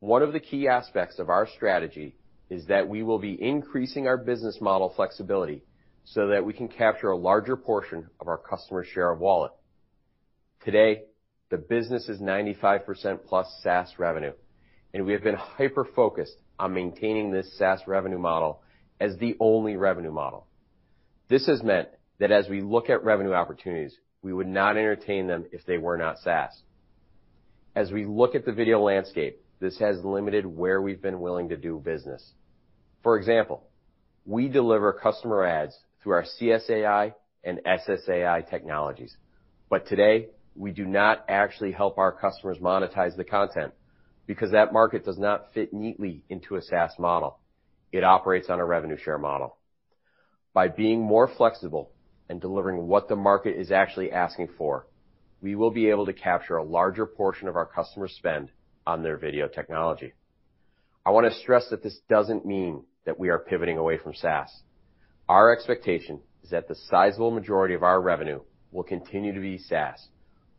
one 0.01 0.23
of 0.23 0.35
the 0.35 0.41
key 0.41 0.69
aspects 0.69 1.19
of 1.19 1.31
our 1.31 1.49
strategy 1.57 2.17
is 2.51 2.67
that 2.67 2.87
we 2.89 3.03
will 3.03 3.19
be 3.19 3.41
increasing 3.43 4.07
our 4.07 4.19
business 4.19 4.59
model 4.61 4.93
flexibility 4.95 5.63
so 6.05 6.29
that 6.29 6.45
we 6.45 6.53
can 6.53 6.69
capture 6.69 7.11
a 7.11 7.17
larger 7.17 7.57
portion 7.57 8.07
of 8.21 8.29
our 8.29 8.37
customer 8.39 8.85
share 8.85 9.11
of 9.11 9.19
wallet. 9.19 9.53
Today, 10.65 11.05
the 11.51 11.57
business 11.57 12.09
is 12.09 12.21
95%+ 12.21 13.21
plus 13.27 13.47
SaaS 13.63 13.93
revenue, 13.99 14.33
and 14.97 15.05
we 15.05 15.13
have 15.13 15.23
been 15.23 15.35
hyper-focused 15.35 16.39
on 16.59 16.73
maintaining 16.73 17.31
this 17.31 17.59
SaaS 17.59 17.81
revenue 17.87 18.19
model 18.19 18.63
as 18.99 19.15
the 19.19 19.37
only 19.41 19.77
revenue 19.77 20.11
model. 20.11 20.47
This 21.29 21.47
has 21.49 21.63
meant 21.63 21.89
that 22.19 22.33
as 22.33 22.49
we 22.49 22.63
look 22.63 22.89
at 22.89 23.05
revenue 23.05 23.35
opportunities, 23.35 23.95
we 24.23 24.33
would 24.33 24.47
not 24.47 24.79
entertain 24.79 25.27
them 25.27 25.45
if 25.53 25.67
they 25.67 25.77
were 25.77 25.99
not 25.99 26.19
SaaS. 26.21 26.63
As 27.75 27.93
we 27.93 28.07
look 28.07 28.35
at 28.35 28.47
the 28.47 28.55
video 28.55 28.81
landscape, 28.81 29.39
this 29.61 29.79
has 29.81 30.03
limited 30.03 30.47
where 30.47 30.81
we've 30.81 31.03
been 31.03 31.21
willing 31.21 31.51
to 31.51 31.59
do 31.59 31.79
business. 31.79 32.33
For 33.03 33.19
example, 33.19 33.65
we 34.25 34.49
deliver 34.49 34.95
customer 34.95 35.45
ads 35.45 35.77
through 36.03 36.15
our 36.15 36.25
CSAI 36.41 37.13
and 37.45 37.61
SSAI 37.67 38.49
technologies. 38.49 39.15
But 39.69 39.89
today, 39.89 40.29
we 40.55 40.71
do 40.71 40.87
not 40.87 41.27
actually 41.29 41.73
help 41.73 41.99
our 41.99 42.13
customers 42.13 42.57
monetize 42.63 43.15
the 43.15 43.25
content 43.25 43.75
because 44.27 44.51
that 44.51 44.73
market 44.73 45.05
does 45.05 45.19
not 45.19 45.53
fit 45.55 45.73
neatly 45.73 46.25
into 46.29 46.57
a 46.57 46.63
SaaS 46.63 46.93
model. 46.99 47.39
It 47.93 48.05
operates 48.05 48.51
on 48.51 48.61
a 48.61 48.65
revenue 48.65 48.97
share 48.97 49.19
model. 49.19 49.57
By 50.53 50.69
being 50.69 51.01
more 51.01 51.29
flexible 51.29 51.93
and 52.29 52.41
delivering 52.41 52.89
what 52.89 53.09
the 53.09 53.17
market 53.17 53.57
is 53.57 53.71
actually 53.71 54.11
asking 54.11 54.49
for, 54.59 54.87
we 55.41 55.55
will 55.55 55.71
be 55.71 55.91
able 55.91 56.07
to 56.07 56.13
capture 56.13 56.57
a 56.57 56.65
larger 56.65 57.07
portion 57.07 57.47
of 57.47 57.57
our 57.57 57.67
customer 57.67 58.09
spend 58.09 58.51
on 58.87 59.03
their 59.03 59.17
video 59.17 59.49
technology. 59.49 60.13
I 61.05 61.11
wanna 61.11 61.33
stress 61.33 61.69
that 61.71 61.83
this 61.83 61.99
doesn't 62.09 62.45
mean 62.45 62.83
that 63.05 63.19
we 63.19 63.29
are 63.29 63.39
pivoting 63.39 63.79
away 63.79 63.99
from 63.99 64.15
SaaS. 64.15 64.51
Our 65.29 65.53
expectation 65.53 66.21
is 66.43 66.51
that 66.51 66.69
the 66.69 66.75
sizable 66.89 67.31
majority 67.31 67.75
of 67.75 67.83
our 67.83 68.01
revenue 68.01 68.41
will 68.73 68.83
continue 68.83 69.33
to 69.33 69.41
be 69.41 69.59
SaaS, 69.59 70.09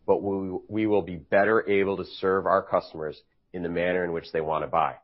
but 0.06 0.22
we 0.22 0.88
will 0.88 1.02
be 1.02 1.18
better 1.18 1.70
able 1.70 1.98
to 1.98 2.06
serve 2.06 2.46
our 2.46 2.62
customers 2.62 3.22
in 3.54 3.64
the 3.64 3.70
manner 3.70 4.04
in 4.04 4.12
which 4.12 4.32
they 4.32 4.42
wanna 4.42 4.68
buy, 4.68 4.96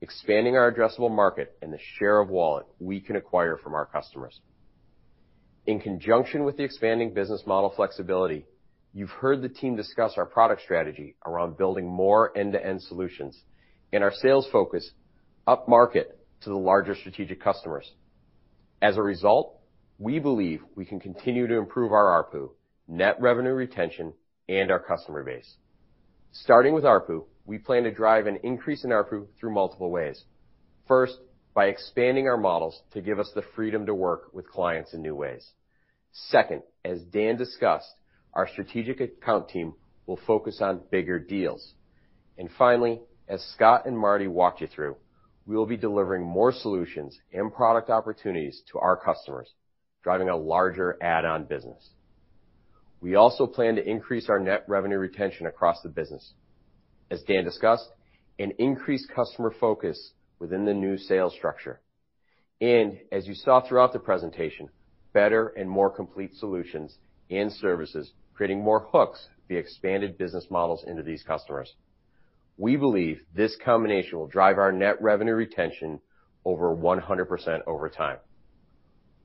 expanding 0.00 0.56
our 0.56 0.70
addressable 0.70 1.10
market 1.10 1.56
and 1.62 1.72
the 1.72 1.78
share 1.98 2.20
of 2.20 2.28
wallet 2.28 2.66
we 2.78 3.00
can 3.00 3.16
acquire 3.16 3.56
from 3.56 3.74
our 3.74 3.86
customers. 3.86 4.40
In 5.66 5.80
conjunction 5.80 6.44
with 6.44 6.56
the 6.56 6.62
expanding 6.62 7.12
business 7.12 7.42
model 7.46 7.72
flexibility, 7.74 8.46
you've 8.92 9.10
heard 9.10 9.42
the 9.42 9.48
team 9.48 9.74
discuss 9.74 10.14
our 10.16 10.26
product 10.26 10.62
strategy 10.62 11.16
around 11.26 11.56
building 11.56 11.86
more 11.86 12.36
end-to-end 12.36 12.82
solutions 12.82 13.42
and 13.92 14.04
our 14.04 14.12
sales 14.12 14.48
focus 14.52 14.92
upmarket 15.46 16.06
to 16.42 16.50
the 16.50 16.56
larger 16.56 16.94
strategic 16.94 17.40
customers. 17.40 17.90
As 18.80 18.96
a 18.96 19.02
result, 19.02 19.58
we 19.98 20.18
believe 20.18 20.60
we 20.74 20.84
can 20.84 21.00
continue 21.00 21.46
to 21.46 21.56
improve 21.56 21.92
our 21.92 22.22
ARPU, 22.22 22.50
net 22.86 23.16
revenue 23.20 23.52
retention, 23.52 24.12
and 24.48 24.70
our 24.70 24.78
customer 24.78 25.24
base. 25.24 25.56
Starting 26.32 26.74
with 26.74 26.84
ARPU, 26.84 27.24
we 27.46 27.58
plan 27.58 27.84
to 27.84 27.90
drive 27.90 28.26
an 28.26 28.38
increase 28.42 28.84
in 28.84 28.90
ARPU 28.90 29.26
through 29.38 29.54
multiple 29.54 29.90
ways. 29.90 30.22
First, 30.88 31.18
by 31.54 31.66
expanding 31.66 32.28
our 32.28 32.36
models 32.36 32.82
to 32.92 33.00
give 33.00 33.18
us 33.18 33.30
the 33.34 33.44
freedom 33.54 33.86
to 33.86 33.94
work 33.94 34.34
with 34.34 34.50
clients 34.50 34.92
in 34.92 35.00
new 35.00 35.14
ways. 35.14 35.48
Second, 36.12 36.62
as 36.84 37.00
Dan 37.02 37.36
discussed, 37.36 37.88
our 38.34 38.48
strategic 38.48 39.00
account 39.00 39.48
team 39.48 39.74
will 40.06 40.20
focus 40.26 40.58
on 40.60 40.82
bigger 40.90 41.18
deals. 41.18 41.72
And 42.36 42.50
finally, 42.58 43.00
as 43.28 43.42
Scott 43.54 43.86
and 43.86 43.98
Marty 43.98 44.26
walked 44.28 44.60
you 44.60 44.66
through, 44.66 44.96
we 45.46 45.56
will 45.56 45.66
be 45.66 45.76
delivering 45.76 46.24
more 46.24 46.52
solutions 46.52 47.18
and 47.32 47.52
product 47.52 47.88
opportunities 47.88 48.62
to 48.72 48.78
our 48.78 48.96
customers, 48.96 49.48
driving 50.02 50.28
a 50.28 50.36
larger 50.36 50.96
add-on 51.00 51.44
business. 51.44 51.90
We 53.00 53.14
also 53.14 53.46
plan 53.46 53.76
to 53.76 53.88
increase 53.88 54.28
our 54.28 54.40
net 54.40 54.64
revenue 54.66 54.98
retention 54.98 55.46
across 55.46 55.80
the 55.82 55.88
business. 55.88 56.32
As 57.10 57.22
Dan 57.22 57.44
discussed, 57.44 57.88
an 58.38 58.52
increased 58.58 59.08
customer 59.14 59.52
focus 59.60 60.12
within 60.38 60.64
the 60.64 60.74
new 60.74 60.98
sales 60.98 61.34
structure. 61.34 61.80
And 62.60 62.98
as 63.12 63.26
you 63.26 63.34
saw 63.34 63.60
throughout 63.60 63.92
the 63.92 63.98
presentation, 63.98 64.68
better 65.12 65.48
and 65.48 65.68
more 65.68 65.90
complete 65.90 66.34
solutions 66.34 66.96
and 67.30 67.52
services, 67.52 68.12
creating 68.34 68.62
more 68.62 68.88
hooks 68.92 69.28
via 69.48 69.58
expanded 69.58 70.18
business 70.18 70.46
models 70.50 70.84
into 70.86 71.02
these 71.02 71.22
customers. 71.22 71.72
We 72.58 72.76
believe 72.76 73.20
this 73.34 73.56
combination 73.64 74.18
will 74.18 74.26
drive 74.26 74.58
our 74.58 74.72
net 74.72 75.00
revenue 75.00 75.34
retention 75.34 76.00
over 76.44 76.74
100% 76.74 77.60
over 77.66 77.88
time. 77.88 78.18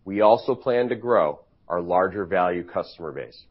We 0.03 0.21
also 0.21 0.55
plan 0.55 0.89
to 0.89 0.95
grow 0.95 1.41
our 1.67 1.81
larger 1.81 2.25
value 2.25 2.63
customer 2.63 3.11
base. 3.11 3.45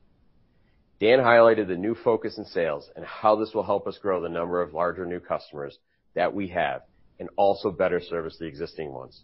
Dan 1.01 1.18
highlighted 1.18 1.66
the 1.66 1.76
new 1.76 1.94
focus 1.94 2.36
in 2.36 2.44
sales 2.44 2.90
and 2.94 3.05
how 3.07 3.34
this 3.34 3.55
will 3.55 3.62
help 3.62 3.86
us 3.86 3.98
grow 3.98 4.20
the 4.20 4.28
number 4.28 4.61
of 4.61 4.74
larger 4.74 5.07
new 5.07 5.18
customers 5.18 5.78
that 6.14 6.34
we 6.34 6.48
have 6.48 6.82
and 7.18 7.30
also 7.36 7.70
better 7.70 8.01
service 8.01 8.36
the 8.38 8.44
existing 8.44 8.92
ones. 8.92 9.22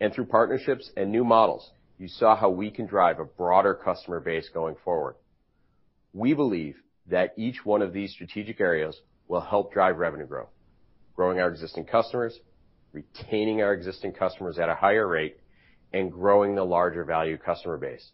And 0.00 0.12
through 0.12 0.26
partnerships 0.26 0.90
and 0.96 1.12
new 1.12 1.24
models, 1.24 1.70
you 1.98 2.08
saw 2.08 2.34
how 2.34 2.48
we 2.48 2.70
can 2.70 2.86
drive 2.86 3.20
a 3.20 3.24
broader 3.24 3.74
customer 3.74 4.18
base 4.18 4.48
going 4.52 4.76
forward. 4.82 5.16
We 6.14 6.32
believe 6.32 6.76
that 7.10 7.34
each 7.36 7.64
one 7.66 7.82
of 7.82 7.92
these 7.92 8.12
strategic 8.12 8.60
areas 8.60 8.98
will 9.28 9.42
help 9.42 9.74
drive 9.74 9.98
revenue 9.98 10.26
growth, 10.26 10.48
growing 11.14 11.38
our 11.38 11.50
existing 11.50 11.84
customers, 11.84 12.38
retaining 12.92 13.60
our 13.60 13.74
existing 13.74 14.12
customers 14.12 14.58
at 14.58 14.70
a 14.70 14.74
higher 14.74 15.06
rate, 15.06 15.36
and 15.92 16.10
growing 16.10 16.54
the 16.54 16.64
larger 16.64 17.04
value 17.04 17.36
customer 17.36 17.76
base. 17.76 18.10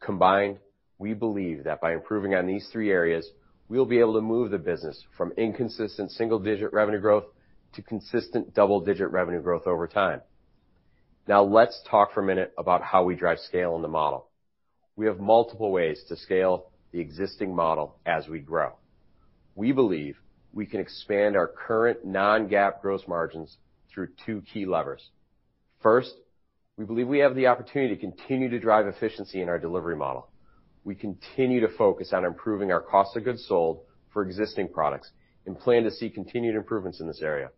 Combined, 0.00 0.58
we 0.98 1.14
believe 1.14 1.64
that 1.64 1.80
by 1.80 1.92
improving 1.92 2.34
on 2.34 2.46
these 2.46 2.68
three 2.72 2.90
areas, 2.90 3.28
we'll 3.68 3.86
be 3.86 3.98
able 3.98 4.14
to 4.14 4.20
move 4.20 4.50
the 4.50 4.58
business 4.58 5.02
from 5.16 5.32
inconsistent 5.36 6.10
single-digit 6.12 6.72
revenue 6.72 7.00
growth 7.00 7.24
to 7.74 7.82
consistent 7.82 8.54
double-digit 8.54 9.10
revenue 9.10 9.42
growth 9.42 9.66
over 9.66 9.86
time. 9.86 10.20
Now 11.26 11.42
let's 11.42 11.82
talk 11.90 12.12
for 12.12 12.20
a 12.20 12.26
minute 12.26 12.52
about 12.58 12.82
how 12.82 13.04
we 13.04 13.14
drive 13.16 13.38
scale 13.38 13.74
in 13.76 13.82
the 13.82 13.88
model. 13.88 14.28
We 14.96 15.06
have 15.06 15.18
multiple 15.18 15.72
ways 15.72 16.02
to 16.08 16.16
scale 16.16 16.70
the 16.92 17.00
existing 17.00 17.54
model 17.54 17.96
as 18.06 18.28
we 18.28 18.38
grow. 18.38 18.74
We 19.56 19.72
believe 19.72 20.16
we 20.52 20.66
can 20.66 20.80
expand 20.80 21.36
our 21.36 21.48
current 21.48 22.04
non-GAAP 22.04 22.80
gross 22.80 23.02
margins 23.08 23.56
through 23.92 24.08
two 24.24 24.42
key 24.52 24.66
levers. 24.66 25.02
First, 25.82 26.14
we 26.76 26.84
believe 26.84 27.08
we 27.08 27.20
have 27.20 27.34
the 27.34 27.48
opportunity 27.48 27.94
to 27.94 28.00
continue 28.00 28.48
to 28.50 28.58
drive 28.58 28.86
efficiency 28.86 29.40
in 29.42 29.48
our 29.48 29.58
delivery 29.58 29.96
model. 29.96 30.28
We 30.84 30.94
continue 30.94 31.60
to 31.60 31.76
focus 31.76 32.12
on 32.12 32.24
improving 32.24 32.70
our 32.70 32.80
cost 32.80 33.16
of 33.16 33.24
goods 33.24 33.44
sold 33.48 33.80
for 34.12 34.22
existing 34.22 34.68
products 34.68 35.10
and 35.46 35.58
plan 35.58 35.84
to 35.84 35.90
see 35.90 36.10
continued 36.10 36.54
improvements 36.54 37.00
in 37.00 37.06
this 37.06 37.22
area. 37.22 37.50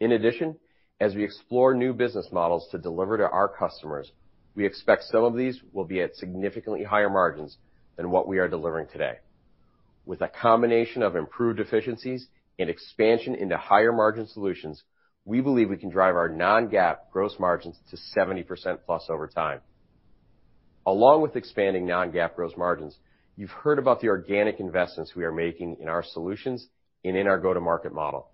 In 0.00 0.12
addition, 0.12 0.56
as 1.00 1.14
we 1.14 1.24
explore 1.24 1.74
new 1.74 1.92
business 1.92 2.28
models 2.32 2.68
to 2.70 2.78
deliver 2.78 3.18
to 3.18 3.28
our 3.28 3.48
customers, 3.48 4.10
we 4.54 4.64
expect 4.64 5.04
some 5.04 5.24
of 5.24 5.36
these 5.36 5.60
will 5.72 5.84
be 5.84 6.00
at 6.00 6.16
significantly 6.16 6.82
higher 6.82 7.10
margins 7.10 7.58
than 7.96 8.10
what 8.10 8.26
we 8.26 8.38
are 8.38 8.48
delivering 8.48 8.86
today. 8.90 9.16
With 10.06 10.22
a 10.22 10.28
combination 10.28 11.02
of 11.02 11.16
improved 11.16 11.60
efficiencies 11.60 12.26
and 12.58 12.70
expansion 12.70 13.34
into 13.34 13.56
higher 13.58 13.92
margin 13.92 14.26
solutions, 14.26 14.82
we 15.26 15.40
believe 15.40 15.68
we 15.68 15.76
can 15.76 15.90
drive 15.90 16.14
our 16.14 16.28
non-GAAP 16.28 16.96
gross 17.12 17.34
margins 17.38 17.76
to 17.90 17.96
70%+ 18.18 18.78
plus 18.86 19.06
over 19.10 19.26
time. 19.26 19.60
Along 20.86 21.20
with 21.20 21.34
expanding 21.34 21.84
non-GAAP 21.84 22.36
gross 22.36 22.56
margins, 22.56 22.96
you've 23.36 23.50
heard 23.50 23.80
about 23.80 24.00
the 24.00 24.08
organic 24.08 24.60
investments 24.60 25.16
we 25.16 25.24
are 25.24 25.32
making 25.32 25.78
in 25.80 25.88
our 25.88 26.04
solutions 26.04 26.64
and 27.04 27.16
in 27.16 27.26
our 27.26 27.40
go-to-market 27.40 27.92
model. 27.92 28.30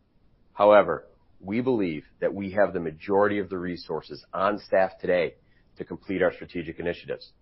However, 0.53 1.07
we 1.41 1.63
believe 1.63 2.05
that 2.21 2.35
we 2.35 2.51
have 2.53 2.75
the 2.75 2.81
majority 2.81 3.39
of 3.39 3.49
the 3.49 3.57
resources 3.57 4.23
on 4.35 4.59
staff 4.59 4.93
today 5.01 5.35
to 5.79 5.85
complete 5.85 6.23
our 6.23 6.33
strategic 6.33 6.79
initiatives. 6.79 7.33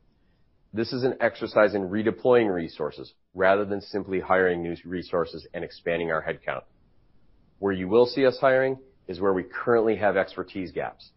This 0.72 0.92
is 0.92 1.02
an 1.02 1.16
exercise 1.20 1.74
in 1.74 1.88
redeploying 1.88 2.52
resources 2.54 3.12
rather 3.34 3.64
than 3.64 3.80
simply 3.80 4.20
hiring 4.20 4.62
new 4.62 4.76
resources 4.84 5.44
and 5.52 5.64
expanding 5.64 6.12
our 6.12 6.22
headcount. 6.22 6.62
Where 7.58 7.72
you 7.72 7.88
will 7.88 8.06
see 8.06 8.24
us 8.24 8.38
hiring 8.40 8.78
is 9.08 9.20
where 9.20 9.32
we 9.32 9.42
currently 9.42 9.96
have 9.96 10.16
expertise 10.16 10.70
gaps. 10.70 11.10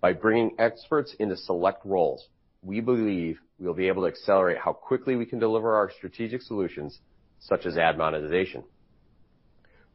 By 0.00 0.12
bringing 0.12 0.56
experts 0.58 1.14
into 1.20 1.36
select 1.36 1.86
roles, 1.86 2.26
we 2.62 2.80
believe 2.80 3.38
we'll 3.58 3.74
be 3.74 3.88
able 3.88 4.02
to 4.02 4.08
accelerate 4.08 4.58
how 4.58 4.72
quickly 4.72 5.16
we 5.16 5.26
can 5.26 5.38
deliver 5.38 5.74
our 5.76 5.90
strategic 5.90 6.42
solutions, 6.42 6.98
such 7.40 7.66
as 7.66 7.76
ad 7.76 7.96
monetization. 7.96 8.64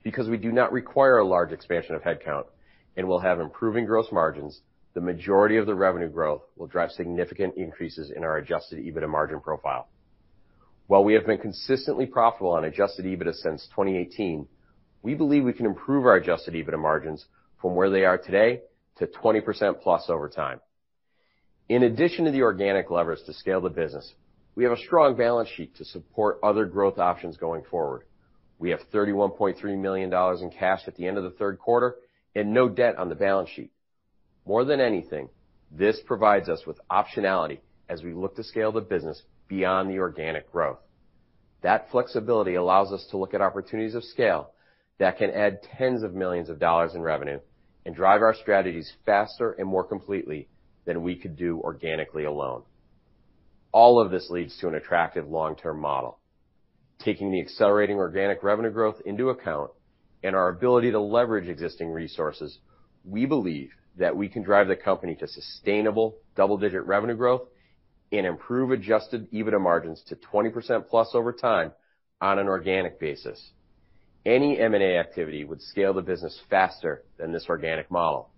Because 0.04 0.28
we 0.28 0.38
do 0.38 0.52
not 0.52 0.72
require 0.72 1.18
a 1.18 1.28
large 1.28 1.52
expansion 1.52 1.96
of 1.96 2.02
headcount 2.02 2.46
and 2.96 3.08
will 3.08 3.20
have 3.20 3.40
improving 3.40 3.86
gross 3.86 4.08
margins, 4.12 4.62
the 4.94 5.02
majority 5.02 5.58
of 5.58 5.66
the 5.66 5.76
revenue 5.76 6.10
growth 6.10 6.44
will 6.56 6.68
drive 6.68 6.92
significant 6.92 7.56
increases 7.58 8.12
in 8.16 8.24
our 8.24 8.38
adjusted 8.38 8.80
EBITDA 8.80 9.10
margin 9.10 9.40
profile. 9.40 9.88
While 10.88 11.04
we 11.04 11.14
have 11.14 11.26
been 11.26 11.40
consistently 11.40 12.06
profitable 12.06 12.52
on 12.52 12.66
adjusted 12.66 13.06
EBITDA 13.06 13.34
since 13.36 13.68
2018, 13.72 14.48
we 15.02 15.16
believe 15.16 15.44
we 15.44 15.54
can 15.54 15.66
improve 15.66 16.06
our 16.06 16.16
adjusted 16.16 16.54
EBITDA 16.54 16.80
margins 16.80 17.26
from 17.62 17.76
where 17.76 17.90
they 17.90 18.06
are 18.06 18.18
today 18.18 18.62
to 18.98 19.08
20%+ 19.08 19.82
plus 19.82 20.10
over 20.10 20.30
time. 20.30 20.60
In 21.70 21.84
addition 21.84 22.26
to 22.26 22.32
the 22.32 22.42
organic 22.42 22.92
levers 22.92 23.24
to 23.26 23.34
scale 23.34 23.62
the 23.62 23.70
business, 23.70 24.14
we 24.56 24.64
have 24.66 24.74
a 24.74 24.78
strong 24.78 25.16
balance 25.16 25.50
sheet 25.50 25.76
to 25.78 25.86
support 25.86 26.40
other 26.44 26.66
growth 26.66 27.00
options 27.00 27.38
going 27.38 27.64
forward. 27.64 28.04
We 28.60 28.70
have 28.72 28.82
$31.3 28.94 29.78
million 29.80 30.14
in 30.14 30.52
cash 30.52 30.82
at 30.88 30.96
the 30.96 31.08
end 31.08 31.18
of 31.18 31.24
the 31.24 31.32
third 31.32 31.60
quarter 31.60 31.96
and 32.36 32.54
no 32.54 32.70
debt 32.70 32.98
on 32.98 33.10
the 33.10 33.16
balance 33.16 33.50
sheet. 33.50 33.72
More 34.46 34.66
than 34.66 34.80
anything, 34.80 35.30
this 35.72 36.00
provides 36.06 36.50
us 36.50 36.66
with 36.68 36.80
optionality 36.92 37.60
as 37.90 38.04
we 38.04 38.14
look 38.14 38.36
to 38.36 38.44
scale 38.44 38.72
the 38.72 38.82
business 38.82 39.22
beyond 39.48 39.90
the 39.90 40.00
organic 40.00 40.52
growth. 40.52 40.80
That 41.62 41.90
flexibility 41.92 42.56
allows 42.56 42.92
us 42.92 43.08
to 43.12 43.18
look 43.18 43.34
at 43.34 43.42
opportunities 43.42 43.96
of 43.96 44.04
scale 44.04 44.52
that 45.00 45.18
can 45.18 45.32
add 45.32 45.62
tens 45.78 46.04
of 46.04 46.14
millions 46.14 46.50
of 46.50 46.60
dollars 46.60 46.94
in 46.94 47.02
revenue 47.02 47.40
and 47.86 47.96
drive 47.96 48.22
our 48.22 48.36
strategies 48.36 48.92
faster 49.06 49.54
and 49.54 49.68
more 49.68 49.84
completely 49.84 50.48
than 50.86 51.04
we 51.04 51.16
could 51.16 51.36
do 51.36 51.60
organically 51.60 52.26
alone. 52.26 52.64
All 53.72 54.00
of 54.00 54.12
this 54.12 54.30
leads 54.30 54.58
to 54.60 54.68
an 54.68 54.76
attractive 54.76 55.28
long-term 55.28 55.80
model. 55.80 56.20
Taking 57.00 57.32
the 57.32 57.42
accelerating 57.42 57.98
organic 57.98 58.44
revenue 58.44 58.72
growth 58.72 59.02
into 59.06 59.30
account 59.30 59.72
and 60.24 60.36
our 60.36 60.50
ability 60.50 60.92
to 60.92 61.00
leverage 61.00 61.50
existing 61.50 61.90
resources, 61.90 62.60
we 63.04 63.26
believe 63.26 63.72
that 63.98 64.16
we 64.16 64.30
can 64.30 64.44
drive 64.44 64.68
the 64.68 64.76
company 64.76 65.16
to 65.16 65.28
sustainable 65.28 66.16
double-digit 66.36 66.86
revenue 66.86 67.16
growth 67.16 67.44
and 68.12 68.26
improve 68.26 68.72
adjusted 68.72 69.30
EBITDA 69.32 69.60
margins 69.60 70.02
to 70.08 70.16
20%+ 70.16 70.88
plus 70.88 71.10
over 71.14 71.34
time 71.34 71.72
on 72.22 72.40
an 72.40 72.48
organic 72.48 73.00
basis. 73.00 73.52
Any 74.26 74.60
M&A 74.60 74.98
activity 74.98 75.44
would 75.44 75.62
scale 75.62 75.94
the 75.94 76.02
business 76.02 76.40
faster 76.50 77.04
than 77.18 77.34
this 77.34 77.48
organic 77.50 77.92
model. 77.92 78.30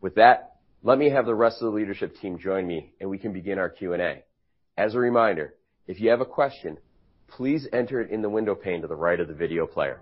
With 0.00 0.14
that, 0.14 0.53
let 0.84 0.98
me 0.98 1.08
have 1.08 1.24
the 1.24 1.34
rest 1.34 1.62
of 1.62 1.72
the 1.72 1.76
leadership 1.76 2.14
team 2.20 2.38
join 2.38 2.66
me, 2.66 2.92
and 3.00 3.08
we 3.08 3.16
can 3.16 3.32
begin 3.32 3.58
our 3.58 3.70
Q&A. 3.70 4.22
As 4.76 4.94
a 4.94 4.98
reminder, 4.98 5.54
if 5.86 5.98
you 5.98 6.10
have 6.10 6.20
a 6.20 6.26
question, 6.26 6.76
please 7.26 7.66
enter 7.72 8.02
it 8.02 8.10
in 8.10 8.20
the 8.20 8.28
window 8.28 8.54
pane 8.54 8.82
to 8.82 8.86
the 8.86 8.94
right 8.94 9.18
of 9.18 9.26
the 9.26 9.34
video 9.34 9.66
player. 9.66 9.98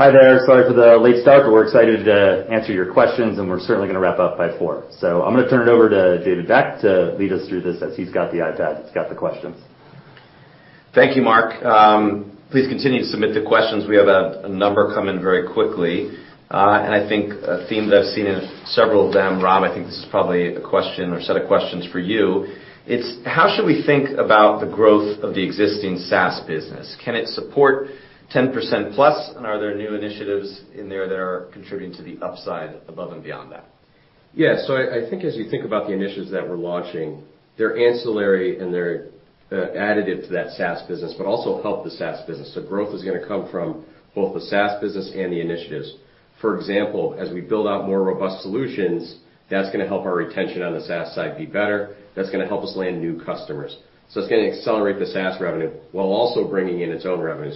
Hi 0.00 0.10
there. 0.10 0.40
Sorry 0.46 0.64
for 0.66 0.72
the 0.72 0.96
late 0.96 1.20
start, 1.20 1.44
but 1.44 1.52
we're 1.52 1.64
excited 1.68 2.06
to 2.06 2.48
answer 2.48 2.72
your 2.72 2.90
questions, 2.90 3.38
and 3.38 3.46
we're 3.50 3.60
certainly 3.60 3.86
gonna 3.86 4.00
wrap 4.00 4.18
up 4.18 4.38
by 4.38 4.48
4:00 4.48 4.88
P.M. 4.98 5.20
I'm 5.20 5.36
gonna 5.36 5.46
turn 5.50 5.68
it 5.68 5.70
over 5.70 5.90
to 5.90 6.24
David 6.24 6.48
Beck 6.48 6.80
to 6.80 7.12
lead 7.18 7.34
us 7.34 7.46
through 7.50 7.60
this 7.60 7.82
as 7.82 7.94
he's 7.98 8.08
got 8.08 8.32
the 8.32 8.38
iPad, 8.38 8.82
he's 8.82 8.94
got 8.94 9.10
the 9.10 9.14
questions. 9.14 9.58
Thank 10.94 11.16
you, 11.16 11.20
Marc. 11.20 11.52
Please 12.48 12.66
continue 12.66 13.00
to 13.00 13.08
submit 13.08 13.34
the 13.34 13.42
questions. 13.42 13.86
We 13.86 13.96
have 13.96 14.08
a 14.08 14.48
number 14.48 14.90
come 14.94 15.06
in 15.10 15.20
very 15.20 15.46
quickly. 15.46 16.16
Uh 16.50 16.80
and 16.82 16.94
I 16.94 17.06
think 17.06 17.34
a 17.44 17.66
theme 17.68 17.90
that 17.90 17.98
I've 18.00 18.12
seen 18.16 18.26
in 18.26 18.40
several 18.64 19.08
of 19.08 19.12
them, 19.12 19.42
Rob, 19.42 19.64
I 19.64 19.70
think 19.74 19.84
this 19.84 19.98
is 19.98 20.06
probably 20.06 20.54
a 20.56 20.62
question 20.62 21.12
or 21.12 21.20
set 21.20 21.36
of 21.36 21.46
questions 21.46 21.84
for 21.92 21.98
you. 21.98 22.46
It's 22.86 23.08
how 23.26 23.54
should 23.54 23.66
we 23.66 23.82
think 23.82 24.16
about 24.16 24.60
the 24.64 24.70
growth 24.78 25.22
of 25.22 25.34
the 25.34 25.42
existing 25.44 25.98
SaaS 25.98 26.40
business? 26.48 26.96
Can 27.04 27.14
it 27.16 27.28
support 27.28 27.90
10%+, 28.34 29.36
and 29.36 29.46
are 29.46 29.58
there 29.58 29.74
new 29.74 29.94
initiatives 29.94 30.62
in 30.74 30.88
there 30.88 31.08
that 31.08 31.18
are 31.18 31.48
contributing 31.52 31.96
to 31.96 32.02
the 32.02 32.24
upside 32.24 32.76
above 32.86 33.12
and 33.12 33.24
beyond 33.24 33.50
that? 33.52 33.64
Yeah. 34.32 34.64
So 34.66 34.76
I 34.76 35.08
think 35.10 35.24
as 35.24 35.36
you 35.36 35.50
think 35.50 35.64
about 35.64 35.88
the 35.88 35.92
initiatives 35.92 36.30
that 36.30 36.48
we're 36.48 36.56
launching, 36.56 37.24
they're 37.58 37.76
ancillary 37.76 38.60
and 38.60 38.72
they're 38.72 39.08
uh, 39.50 39.74
additive 39.76 40.26
to 40.28 40.32
that 40.32 40.52
SaaS 40.52 40.86
business, 40.86 41.14
but 41.18 41.26
also 41.26 41.60
help 41.62 41.82
the 41.84 41.90
SaaS 41.90 42.24
business. 42.26 42.54
So 42.54 42.62
growth 42.62 42.94
is 42.94 43.02
gonna 43.02 43.26
come 43.26 43.50
from 43.50 43.84
both 44.14 44.34
the 44.34 44.40
SaaS 44.42 44.80
business 44.80 45.10
and 45.14 45.32
the 45.32 45.40
initiatives. 45.40 45.96
For 46.40 46.56
example, 46.56 47.16
as 47.18 47.32
we 47.32 47.40
build 47.40 47.66
out 47.66 47.86
more 47.86 48.02
robust 48.02 48.42
solutions, 48.42 49.16
that's 49.50 49.70
gonna 49.72 49.88
help 49.88 50.04
our 50.04 50.14
retention 50.14 50.62
on 50.62 50.74
the 50.74 50.80
SaaS 50.80 51.14
side 51.14 51.36
be 51.36 51.46
better. 51.46 51.96
That's 52.14 52.30
gonna 52.30 52.46
help 52.46 52.62
us 52.62 52.76
land 52.76 53.00
new 53.00 53.20
customers. 53.24 53.76
So 54.10 54.20
it's 54.20 54.28
gonna 54.28 54.42
accelerate 54.42 55.00
the 55.00 55.06
SaaS 55.06 55.40
revenue 55.40 55.70
while 55.90 56.06
also 56.06 56.48
bringing 56.48 56.82
in 56.82 56.90
its 56.92 57.04
own 57.04 57.20
revenue. 57.20 57.52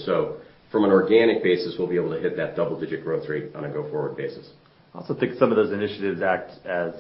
From 0.75 0.83
an 0.83 0.91
organic 0.91 1.41
basis, 1.45 1.77
we'll 1.79 1.87
be 1.87 1.95
able 1.95 2.11
to 2.11 2.19
hit 2.19 2.37
that 2.37 2.57
double-digit 2.57 3.05
growth 3.05 3.29
rate 3.29 3.55
on 3.55 3.65
a 3.65 3.71
go-forward 3.71 4.17
basis. 4.17 4.51
I 4.93 4.99
also 4.99 5.15
think 5.15 5.39
some 5.39 5.53
of 5.53 5.57
those 5.57 5.71
initiatives 5.71 6.21
act 6.21 6.51
as 6.67 6.95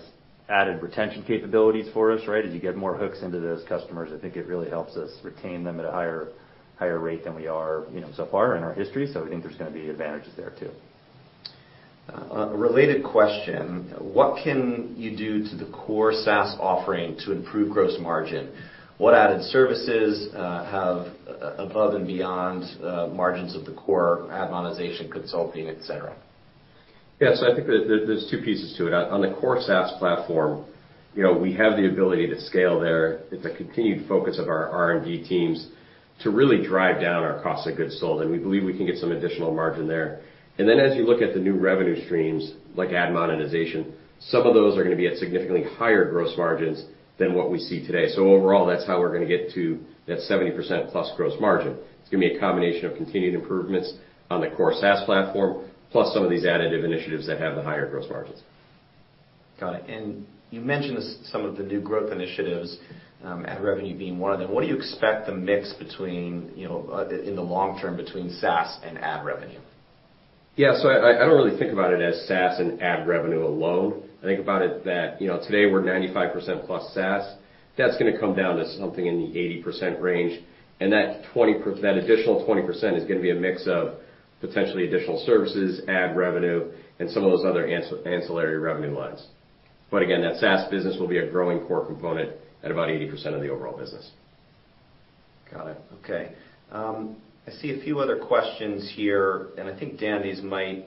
added 0.49 0.81
retention 0.81 1.25
capabilities 1.25 1.89
for 1.93 2.13
us, 2.13 2.21
right? 2.29 2.45
As 2.45 2.55
you 2.55 2.61
get 2.61 2.77
more 2.77 2.97
hooks 2.97 3.23
into 3.23 3.41
those 3.41 3.65
customers, 3.69 4.13
I 4.17 4.21
think 4.21 4.37
it 4.37 4.47
really 4.47 4.71
helps 4.71 4.97
us 4.97 5.11
retain 5.25 5.65
them 5.65 5.81
at 5.81 5.87
a 5.87 5.91
higher 5.91 7.01
rate 7.01 7.25
than 7.25 7.35
we 7.35 7.49
are, 7.49 7.83
you 7.93 8.01
know, 8.01 8.11
so 8.15 8.27
far 8.27 8.55
in 8.55 8.63
our 8.63 8.75
history. 8.75 9.11
So 9.13 9.25
we 9.25 9.31
think 9.31 9.43
there's 9.43 9.57
gonna 9.57 9.73
be 9.73 9.91
advantages 9.91 10.35
there 10.37 10.53
too. 10.57 10.71
Uh, 12.09 12.51
a 12.53 12.57
related 12.57 13.03
question. 13.03 13.93
What 13.99 14.45
can 14.45 14.95
you 14.97 15.17
do 15.17 15.49
to 15.49 15.57
the 15.57 15.69
core 15.73 16.13
SaaS 16.13 16.57
offering 16.61 17.17
to 17.27 17.33
improve 17.33 17.73
gross 17.73 17.99
margin? 17.99 18.53
What 18.99 19.15
added 19.15 19.43
services 19.43 20.33
uh, 20.35 20.65
have 20.67 21.13
uh, 21.29 21.55
above 21.57 21.95
and 21.95 22.07
beyond 22.07 22.65
uh, 22.83 23.09
margins 23.09 23.57
of 23.57 23.65
the 23.65 23.73
core 23.73 24.31
ad 24.31 24.51
monetization, 24.51 25.11
consulting, 25.11 25.69
et 25.69 25.83
cetera? 25.83 26.17
Yeah. 27.21 27.31
I 27.31 27.55
think 27.55 27.67
there's 27.67 28.29
two 28.31 28.43
pieces 28.43 28.77
to 28.79 28.87
it. 28.87 28.95
On 28.95 29.21
the 29.21 29.35
core 29.41 29.61
SaaS 29.61 29.93
platform, 29.99 30.65
you 31.15 31.23
know, 31.23 31.33
we 31.33 31.55
have 31.55 31.77
the 31.77 31.89
ability 31.89 32.29
to 32.29 32.41
scale 32.41 32.81
there. 32.81 33.21
It's 33.31 33.45
a 33.45 33.57
continued 33.57 34.09
focus 34.09 34.39
of 34.39 34.49
our 34.49 34.69
R&D 34.71 35.25
teams 35.29 35.69
to 36.23 36.31
really 36.31 36.65
drive 36.65 37.01
down 37.01 37.23
our 37.25 37.43
cost 37.43 37.69
of 37.69 37.77
goods 37.77 37.99
sold, 37.99 38.23
and 38.23 38.31
we 38.31 38.39
believe 38.39 38.65
we 38.65 38.77
can 38.77 38.87
get 38.87 38.97
some 38.99 39.13
additional 39.13 39.53
margin 39.53 39.89
there. 39.89 40.21
And 40.59 40.69
then 40.69 40.79
as 40.79 40.97
you 40.97 41.05
look 41.05 41.21
at 41.21 41.35
the 41.35 41.41
new 41.41 41.57
revenue 41.57 42.05
streams, 42.05 42.53
like 42.77 42.91
ad 42.91 43.13
monetization, 43.13 43.95
some 44.21 44.47
of 44.47 44.55
those 44.55 44.79
are 44.79 44.85
gonna 44.85 44.97
be 44.97 45.09
at 45.09 45.17
significantly 45.17 45.65
higher 45.77 46.09
gross 46.11 46.37
margins 46.37 46.85
than 47.19 47.35
what 47.35 47.51
we 47.51 47.59
see 47.59 47.87
today. 47.87 48.09
So 48.09 48.29
overall, 48.29 48.67
that's 48.67 48.87
how 48.87 49.01
we're 49.01 49.13
gonna 49.13 49.27
get 49.27 49.53
to 49.55 49.79
that 50.07 50.19
70%+ 50.19 50.91
plus 50.91 51.13
gross 51.17 51.35
margin. 51.41 51.77
It's 52.01 52.11
gonna 52.11 52.29
be 52.29 52.35
a 52.35 52.41
combination 52.41 52.87
of 52.87 52.97
continued 52.97 53.35
improvements 53.35 53.95
on 54.31 54.41
the 54.41 54.51
core 54.51 54.75
SaaS 54.75 55.05
platform, 55.05 55.69
plus 55.91 56.13
some 56.13 56.25
of 56.25 56.31
these 56.31 56.45
additive 56.45 56.85
initiatives 56.85 57.27
that 57.27 57.39
have 57.41 57.55
the 57.57 57.63
higher 57.63 57.89
gross 57.89 58.09
margins. 58.11 58.43
Got 59.61 59.77
it. 59.77 59.89
And 59.89 60.27
you 60.51 60.61
mentioned 60.61 61.03
some 61.25 61.45
of 61.45 61.57
the 61.57 61.63
new 61.63 61.81
growth 61.81 62.13
initiatives, 62.13 62.79
um, 63.25 63.45
ad 63.47 63.63
revenue 63.63 63.97
being 63.97 64.19
one 64.19 64.33
of 64.33 64.39
them. 64.39 64.53
What 64.53 64.63
do 64.63 64.67
you 64.69 64.77
expect 64.77 65.27
the 65.27 65.35
mix 65.35 65.73
between, 65.75 66.53
you 66.57 66.69
know, 66.69 66.89
uh, 66.93 67.09
in 67.09 67.37
the 67.37 67.43
long 67.43 67.79
term 67.81 67.97
between 67.97 68.31
SaaS 68.31 68.79
and 68.85 68.99
ad 68.99 69.25
revenue? 69.25 69.61
Yeah. 70.57 70.77
So 70.77 70.89
I 70.89 71.19
don't 71.19 71.37
really 71.37 71.59
think 71.59 71.73
about 71.73 71.93
it 71.93 72.01
as 72.01 72.27
SaaS 72.29 72.61
and 72.61 72.81
ad 72.83 73.09
revenue 73.09 73.45
alone. 73.45 74.04
I 74.25 74.27
think 74.27 74.41
about 74.41 74.63
it 74.63 74.85
that, 74.87 75.21
you 75.21 75.29
know, 75.29 75.39
today 75.39 75.67
we're 75.67 75.83
95%+ 75.83 76.67
plus 76.67 76.95
SaaS. 76.95 77.37
That's 77.77 77.99
gonna 77.99 78.19
come 78.19 78.35
down 78.35 78.57
to 78.57 78.67
something 78.79 79.05
in 79.07 79.19
the 79.19 79.39
80% 79.39 80.01
range. 80.01 80.43
And 80.81 80.91
that 80.93 81.27
additional 81.27 82.47
20% 82.47 82.97
is 82.97 83.05
gonna 83.05 83.21
be 83.21 83.33
a 83.33 83.35
mix 83.35 83.67
of 83.67 83.97
potentially 84.41 84.89
additional 84.89 85.23
services, 85.27 85.83
ad 85.89 86.17
revenue, 86.17 86.73
and 86.99 87.11
some 87.11 87.23
of 87.23 87.33
those 87.33 87.45
other 87.45 87.67
ancillary 87.67 88.59
revenue 88.59 88.97
lines. 88.97 89.27
But 89.91 90.01
again, 90.01 90.23
that 90.23 90.37
SaaS 90.37 90.71
business 90.71 90.97
will 90.99 91.09
be 91.09 91.19
a 91.19 91.31
growing 91.31 91.61
core 91.67 91.85
component 91.85 92.33
at 92.63 92.71
about 92.71 92.89
80% 92.89 93.35
of 93.35 93.43
the 93.43 93.51
overall 93.51 93.77
business. 93.77 94.11
Got 95.53 95.67
it. 95.67 95.77
Okay. 96.03 96.33
Um, 96.73 97.17
I 97.47 97.51
see 97.51 97.79
a 97.79 97.83
few 97.83 98.01
other 98.01 98.17
questions 98.17 98.91
here, 98.97 99.49
and 99.59 99.69
I 99.69 99.79
think, 99.79 100.01
Dan, 100.01 100.23
these 100.23 100.41
might 100.41 100.87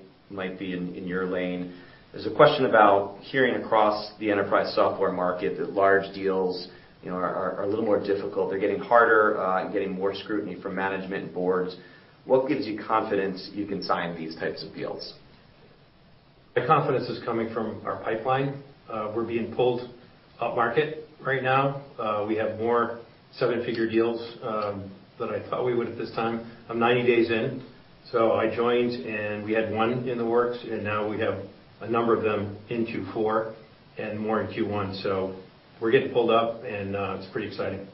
be 0.58 0.74
in 0.74 1.08
your 1.08 1.28
lane. 1.28 1.76
There's 2.18 2.34
a 2.34 2.36
question 2.36 2.66
about 2.66 3.20
hearing 3.22 3.64
across 3.64 4.12
the 4.18 4.32
enterprise 4.32 4.74
software 4.74 5.12
market 5.12 5.60
that 5.60 5.74
large 5.74 6.16
deals, 6.16 6.68
you 7.04 7.12
know, 7.12 7.18
are 7.18 7.62
a 7.62 7.68
little 7.68 7.86
more 7.86 8.00
difficult. 8.00 8.50
They're 8.50 8.58
getting 8.58 8.80
harder, 8.80 9.40
uh, 9.40 9.64
and 9.64 9.72
getting 9.72 9.92
more 9.92 10.16
scrutiny 10.16 10.60
from 10.60 10.74
management 10.74 11.26
and 11.26 11.32
boards. 11.32 11.76
What 12.26 12.48
gives 12.48 12.66
you 12.66 12.82
confidence 12.84 13.52
you 13.54 13.68
can 13.68 13.84
sign 13.84 14.18
these 14.18 14.36
types 14.36 14.64
of 14.64 14.74
deals? 14.74 15.14
The 16.56 16.66
confidence 16.66 17.08
is 17.08 17.24
coming 17.24 17.54
from 17.54 17.86
our 17.86 18.02
pipeline. 18.04 18.64
Uh, 18.90 19.14
we're 19.16 19.28
being 19.28 19.54
pulled 19.54 19.88
upmarket 20.42 21.02
right 21.24 21.44
now. 21.44 21.84
Uh, 22.00 22.26
we 22.28 22.36
have 22.38 22.58
more 22.58 23.00
seven-figure 23.34 23.92
deals 23.92 24.40
um, 24.42 24.92
than 25.20 25.30
I 25.30 25.48
thought 25.52 25.64
we 25.68 25.76
would 25.76 25.88
at 25.88 26.00
this 26.00 26.10
time. 26.16 26.52
I'm 26.68 26.80
90 26.80 27.06
days 27.06 27.30
in. 27.30 27.64
So 28.12 28.32
I 28.32 28.56
joined, 28.56 29.06
and 29.06 29.46
we 29.46 29.54
had 29.54 29.72
one 29.72 30.10
in 30.10 30.18
the 30.18 30.26
works, 30.26 30.58
and 30.68 30.84
now 30.84 31.08
we 31.08 31.20
have 31.20 31.44
a 31.82 31.90
number 31.90 32.16
of 32.16 32.24
them 32.24 32.58
in 32.70 32.86
Q4 32.86 33.54
and 33.98 34.20
more 34.20 34.42
in 34.42 34.48
Q1. 34.48 35.02
So 35.04 35.36
we're 35.82 35.92
getting 35.92 36.12
pulled 36.12 36.32
up, 36.32 36.64
and 36.64 36.96
uh, 36.96 37.18
it's 37.20 37.32
pretty 37.32 37.48
exciting. 37.48 37.88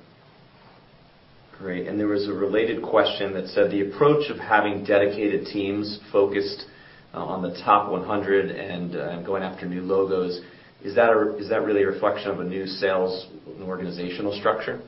Great. 1.58 1.88
And 1.88 2.00
there 2.00 2.08
was 2.08 2.28
a 2.28 2.34
related 2.34 2.82
question 2.82 3.34
that 3.34 3.48
said 3.48 3.72
the 3.72 3.90
approach 3.90 4.30
of 4.30 4.38
having 4.38 4.84
dedicated 4.84 5.46
teams 5.48 6.00
focused 6.12 6.66
uh, 7.14 7.24
on 7.24 7.42
the 7.42 7.52
top 7.64 7.92
100 7.92 8.50
uh, 8.50 8.54
and 8.54 9.26
going 9.26 9.44
after 9.44 9.66
new 9.66 9.82
logos, 9.82 10.42
is 10.84 10.96
that 10.96 11.10
really 11.10 11.84
a 11.84 11.88
reflection 11.88 12.30
of 12.32 12.40
a 12.40 12.44
new 12.44 12.66
sales 12.66 13.28
and 13.46 13.64
organizational 13.64 14.38
structure? 14.38 14.82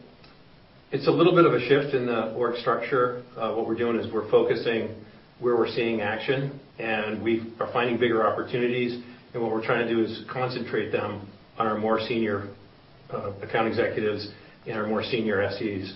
It's 0.92 1.08
a 1.08 1.12
little 1.12 1.36
bit 1.36 1.46
of 1.46 1.54
a 1.54 1.60
shift 1.60 1.94
in 1.94 2.06
the 2.06 2.34
org 2.34 2.58
structure. 2.58 3.24
What 3.36 3.68
we're 3.68 3.78
doing 3.78 3.98
is 4.00 4.12
we're 4.12 4.30
focusing 4.30 4.96
where 5.40 5.56
we're 5.56 5.70
seeing 5.70 6.02
action, 6.02 6.60
and 6.80 7.24
we 7.24 7.54
are 7.60 7.72
finding 7.72 8.00
bigger 8.00 8.26
opportunities. 8.26 9.04
And 9.34 9.42
what 9.42 9.52
we're 9.52 9.66
trying 9.66 9.88
to 9.88 9.94
do 9.94 10.04
is 10.04 10.24
concentrate 10.32 10.92
them 10.92 11.28
on 11.58 11.68
our 11.68 11.78
more 11.78 12.00
senior 12.00 12.50
uh, 13.12 13.32
account 13.42 13.68
executives 13.68 14.30
and 14.66 14.78
our 14.78 14.88
more 14.88 15.04
senior 15.04 15.48
SEs. 15.52 15.94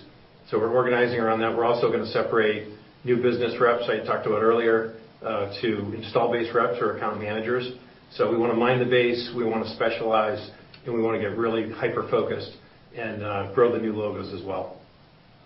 So 0.50 0.58
we're 0.58 0.72
organizing 0.72 1.20
around 1.20 1.40
that. 1.40 1.56
We're 1.56 1.64
also 1.64 1.90
gonna 1.90 2.06
separate 2.06 2.68
new 3.04 3.16
business 3.16 3.60
reps 3.60 3.84
I 3.88 4.04
talked 4.04 4.26
about 4.26 4.42
earlier 4.42 4.94
uh, 5.22 5.52
to 5.60 5.92
install 5.94 6.32
base 6.32 6.52
reps 6.54 6.78
or 6.80 6.96
account 6.96 7.20
managers. 7.20 7.72
So 8.12 8.30
we 8.30 8.36
wanna 8.36 8.54
mine 8.54 8.78
the 8.78 8.86
base, 8.86 9.32
we 9.36 9.44
wanna 9.44 9.68
specialize, 9.74 10.50
and 10.84 10.94
we 10.94 11.02
wanna 11.02 11.20
get 11.20 11.36
really 11.36 11.70
hyper-focused 11.70 12.52
and 12.96 13.22
uh, 13.22 13.52
grow 13.54 13.72
the 13.72 13.78
new 13.78 13.92
logos 13.92 14.32
as 14.34 14.44
well. 14.44 14.79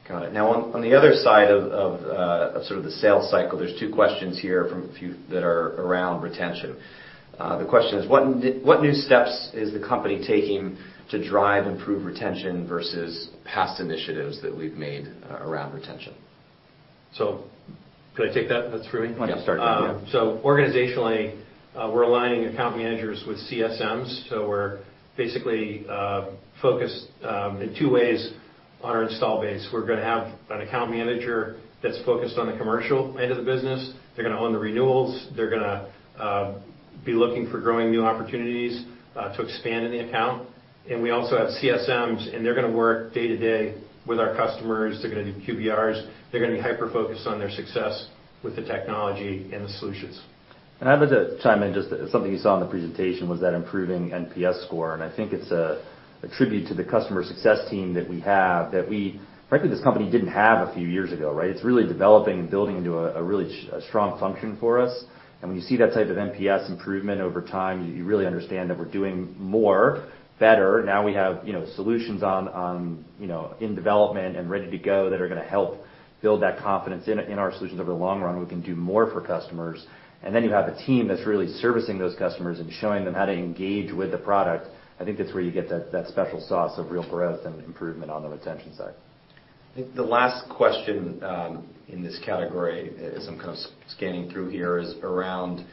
Got 0.09 0.25
it. 0.25 0.33
Now 0.33 0.51
on 0.51 0.83
the 0.83 0.95
other 0.95 1.15
side 1.15 1.51
uh, 1.51 2.53
of 2.55 2.65
sort 2.65 2.79
of 2.79 2.85
the 2.85 2.91
sales 2.91 3.31
cycle, 3.31 3.59
there's 3.59 3.79
two 3.81 3.93
questions 3.93 4.39
here 4.39 4.67
from 4.69 4.91
a 4.91 4.93
few 4.99 5.15
that 5.31 5.43
are 5.43 5.81
around 5.81 6.21
retention. 6.21 6.77
Uh, 7.39 7.59
the 7.59 7.65
question 7.65 7.99
is, 7.99 8.09
what 8.09 8.83
new 8.83 8.93
steps 8.93 9.51
is 9.55 9.73
the 9.73 9.81
company 9.81 10.23
taking 10.27 10.77
to 11.11 11.27
drive 11.29 11.67
improved 11.67 12.05
retention 12.05 12.69
versus 12.69 13.31
past 13.45 13.81
initiatives 13.81 14.41
that 14.43 14.55
we've 14.55 14.75
made 14.75 15.07
uh, 15.29 15.37
around 15.43 15.73
retention? 15.75 16.15
So 17.15 17.45
could 18.15 18.31
I 18.31 18.35
take 18.35 18.49
that? 18.51 18.71
That's 18.71 18.87
for 18.89 19.01
me? 19.01 19.15
Why 19.17 19.27
don't 19.27 19.39
you 19.39 19.43
start? 19.43 19.59
Um, 19.59 20.07
yeah. 20.07 20.43
Organizationally, 20.45 21.43
we're 21.75 22.03
aligning 22.03 22.45
account 22.45 22.77
managers 22.77 23.25
with 23.27 23.39
CSMs. 23.39 24.29
So 24.29 24.47
we're 24.49 24.81
basically 25.17 25.87
focused 26.61 27.07
um, 27.23 27.63
in 27.63 27.75
two 27.77 27.91
ways 27.91 28.35
on 28.85 28.95
our 28.95 29.05
install 29.05 29.41
base. 29.41 29.67
We're 29.73 29.87
gonna 29.87 30.05
have 30.05 30.31
an 30.51 30.61
account 30.61 30.91
manager 30.91 31.57
that's 31.83 31.99
focused 32.05 32.37
on 32.37 32.47
the 32.51 32.57
commercial 32.59 33.19
end 33.19 33.33
of 33.33 33.39
the 33.39 33.43
business. 33.43 33.95
They're 34.15 34.25
gonna 34.25 34.39
own 34.39 34.53
the 34.53 34.59
renewals. 34.59 35.29
They're 35.35 35.49
gonna 35.49 35.91
uh, 36.19 36.59
be 37.05 37.13
looking 37.13 37.51
for 37.51 37.61
growing 37.61 37.91
new 37.91 38.05
opportunities 38.05 38.85
uh, 39.17 39.35
to 39.37 39.43
expand 39.43 39.87
in 39.87 39.93
the 39.93 40.01
account. 40.01 40.49
And 40.91 41.03
we 41.03 41.11
also 41.11 41.39
have 41.39 41.49
CSMs, 41.49 42.35
and 42.35 42.45
they're 42.45 42.55
gonna 42.55 42.77
work 42.77 43.15
day 43.15 43.27
to 43.27 43.39
day 43.39 43.81
with 44.07 44.21
our 44.21 44.37
customers. 44.37 45.01
They're 45.01 45.11
gonna 45.11 45.33
do 45.33 45.41
QBRs. 45.41 46.07
They're 46.31 46.43
gonna 46.43 46.57
be 46.57 46.61
hyper-focused 46.61 47.27
on 47.27 47.39
their 47.39 47.51
success 47.51 48.09
with 48.43 48.55
the 48.55 48.63
technology 48.63 49.51
and 49.51 49.65
the 49.65 49.71
solutions. 49.71 50.21
And 50.81 50.91
I'd 50.91 51.01
like 51.01 51.09
to 51.09 51.39
chime 51.43 51.63
in, 51.63 51.73
just 51.73 51.89
something 52.13 52.31
you 52.31 52.39
saw 52.39 52.55
in 52.57 52.61
the 52.61 52.67
presentation 52.67 53.31
was 53.31 53.41
that 53.41 53.55
improving 53.55 54.11
NPS 54.11 54.67
score. 54.67 54.93
And 54.93 55.03
I 55.03 55.15
think 55.15 55.33
it's 55.33 55.51
a 55.51 55.83
tribute 56.29 56.69
to 56.69 56.75
the 56.75 56.85
customer 56.85 57.25
success 57.25 57.69
team 57.71 57.95
that 57.95 58.09
we 58.09 58.21
have 58.21 58.73
that 58.73 58.89
we 58.89 59.21
frankly, 59.49 59.71
this 59.71 59.83
company 59.83 60.11
didn't 60.11 60.33
have 60.33 60.69
a 60.69 60.75
few 60.75 60.89
years 60.89 61.13
ago, 61.13 61.33
right? 61.33 61.51
It's 61.51 61.63
really 61.63 61.87
developing 61.87 62.41
and 62.41 62.51
building 62.51 62.77
into 62.77 62.99
a 62.99 63.23
really 63.23 63.69
strong 63.89 64.19
function 64.19 64.57
for 64.59 64.81
us. 64.81 65.05
And 65.41 65.51
when 65.51 65.61
you 65.61 65.65
see 65.65 65.77
that 65.77 65.93
type 65.93 66.09
of 66.09 66.17
NPS 66.17 66.71
improvement 66.71 67.21
over 67.21 67.43
time, 67.43 67.95
you 67.95 68.05
really 68.05 68.27
understand 68.27 68.71
that 68.71 68.79
we're 68.79 68.91
doing 68.91 69.35
more, 69.39 70.09
better. 70.41 70.83
Now 70.85 71.05
we 71.05 71.15
have, 71.15 71.47
you 71.47 71.53
know, 71.53 71.67
solutions 71.77 72.23
on, 72.23 72.49
on 72.49 73.05
you 73.21 73.27
know, 73.27 73.55
in 73.61 73.75
development 73.75 74.37
and 74.37 74.51
ready 74.51 74.71
to 74.71 74.79
go 74.79 75.11
that 75.11 75.21
are 75.21 75.29
gonna 75.29 75.45
help 75.45 75.85
build 76.23 76.43
that 76.43 76.59
confidence 76.59 77.07
in 77.07 77.19
in 77.21 77.39
our 77.39 77.53
solutions 77.53 77.81
over 77.81 77.93
the 77.93 77.97
long 77.97 78.21
run. 78.21 78.41
We 78.41 78.47
can 78.47 78.63
do 78.63 78.75
more 78.75 79.11
for 79.13 79.21
customers. 79.21 79.87
And 80.23 80.35
then 80.35 80.43
you 80.43 80.51
have 80.51 80.67
a 80.67 80.77
team 80.87 81.07
that's 81.07 81.27
really 81.27 81.47
servicing 81.47 81.99
those 81.99 82.17
customers 82.17 82.59
and 82.59 82.73
showing 82.73 83.05
them 83.05 83.15
how 83.15 83.27
to 83.27 83.33
engage 83.33 83.93
with 83.93 84.11
the 84.11 84.19
product. 84.19 84.69
I 85.01 85.05
think 85.05 85.19
that's 85.19 85.35
where 85.35 85.43
you 85.43 85.51
get 85.51 85.69
that 85.69 86.07
special 86.09 86.41
sauce 86.41 86.79
of 86.79 86.91
real 86.91 87.09
growth 87.09 87.45
and 87.45 87.63
improvement 87.65 88.11
on 88.11 88.23
the 88.23 88.29
retention 88.29 88.75
side. 88.75 88.95
I 89.73 89.79
think 89.79 89.95
the 89.97 90.05
last 90.05 90.49
question 90.49 91.23
um, 91.25 91.69
in 91.89 92.03
this 92.03 92.21
category, 92.25 92.93
uh, 92.97 93.19
as 93.19 93.27
I'm 93.27 93.37
kind 93.37 93.51
of 93.51 93.57
scanning 93.89 94.31
through 94.31 94.51
here, 94.51 94.79
is 94.79 94.95
around 95.03 95.67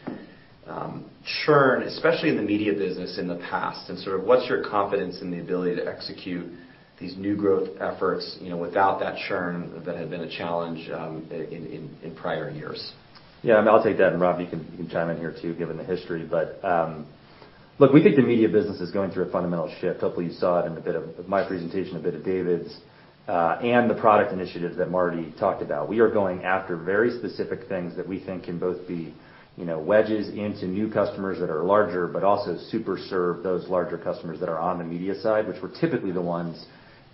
um, 0.65 1.10
churn, 1.45 1.84
especially 1.84 2.30
in 2.30 2.38
the 2.38 2.41
media 2.41 2.73
business 2.73 3.19
in 3.19 3.27
the 3.27 3.35
past, 3.49 3.89
and 3.89 3.99
sort 3.99 4.19
of 4.19 4.26
what's 4.26 4.49
your 4.49 4.68
confidence 4.68 5.22
in 5.22 5.30
the 5.30 5.39
ability 5.39 5.76
to 5.76 5.88
execute 5.88 6.52
these 6.99 7.15
new 7.15 7.35
growth 7.35 7.69
efforts, 7.80 8.38
you 8.41 8.49
know, 8.49 8.57
without 8.57 8.99
that 8.99 9.18
churn 9.27 9.84
that 9.85 9.95
had 9.95 10.10
been 10.10 10.22
a 10.22 10.38
challenge 10.38 10.89
um, 10.89 11.27
in 11.31 12.15
prior 12.15 12.49
years? 12.49 12.93
Yeah, 13.43 13.56
I'll 13.56 13.84
take 13.84 13.98
that, 13.98 14.14
and 14.14 14.22
Rob, 14.22 14.39
you 14.39 14.48
can 14.48 14.88
chime 14.91 15.10
in 15.10 15.18
here 15.18 15.35
too, 15.39 15.56
given 15.56 15.77
the 15.77 15.84
history. 15.84 16.27
Look, 17.82 17.94
we 17.94 18.03
think 18.03 18.16
the 18.16 18.22
media 18.22 18.48
business 18.48 18.80
is 18.80 18.91
going 18.91 19.10
through 19.10 19.24
a 19.24 19.32
fundamental 19.32 19.68
shift. 19.82 20.02
Hopefully, 20.02 20.28
you 20.28 20.34
saw 20.34 20.60
it 20.60 20.68
in 20.68 20.78
a 20.78 20.80
bit 20.80 20.94
of 20.94 21.28
my 21.28 21.44
presentation, 21.44 21.98
a 21.98 21.99
bit 21.99 22.14
of 22.14 22.24
David's, 22.24 22.80
uh, 23.28 23.58
and 23.64 23.90
the 23.90 23.95
product 23.95 24.32
initiatives 24.32 24.78
that 24.78 24.91
Marty 24.91 25.34
talked 25.40 25.64
about. 25.64 25.90
We 25.90 25.98
are 25.98 26.12
going 26.12 26.44
after 26.44 26.78
very 26.78 27.10
specific 27.18 27.68
things 27.68 27.95
that 27.95 28.08
we 28.08 28.20
think 28.24 28.44
can 28.44 28.60
both 28.60 28.88
be, 28.88 29.16
you 29.58 29.66
know, 29.66 29.80
wedges 29.80 30.30
into 30.30 30.68
new 30.68 30.91
customers 30.91 31.40
that 31.40 31.49
are 31.49 31.64
larger, 31.64 32.06
but 32.06 32.24
also 32.24 32.56
super 32.70 32.99
serve 33.10 33.41
those 33.41 33.68
larger 33.68 33.98
customers 33.98 34.40
that 34.41 34.48
are 34.48 34.60
on 34.60 34.78
the 34.78 34.84
media 34.84 35.20
side, 35.20 35.48
which 35.48 35.60
were 35.60 35.72
typically 35.82 36.12
the 36.12 36.22
ones 36.22 36.64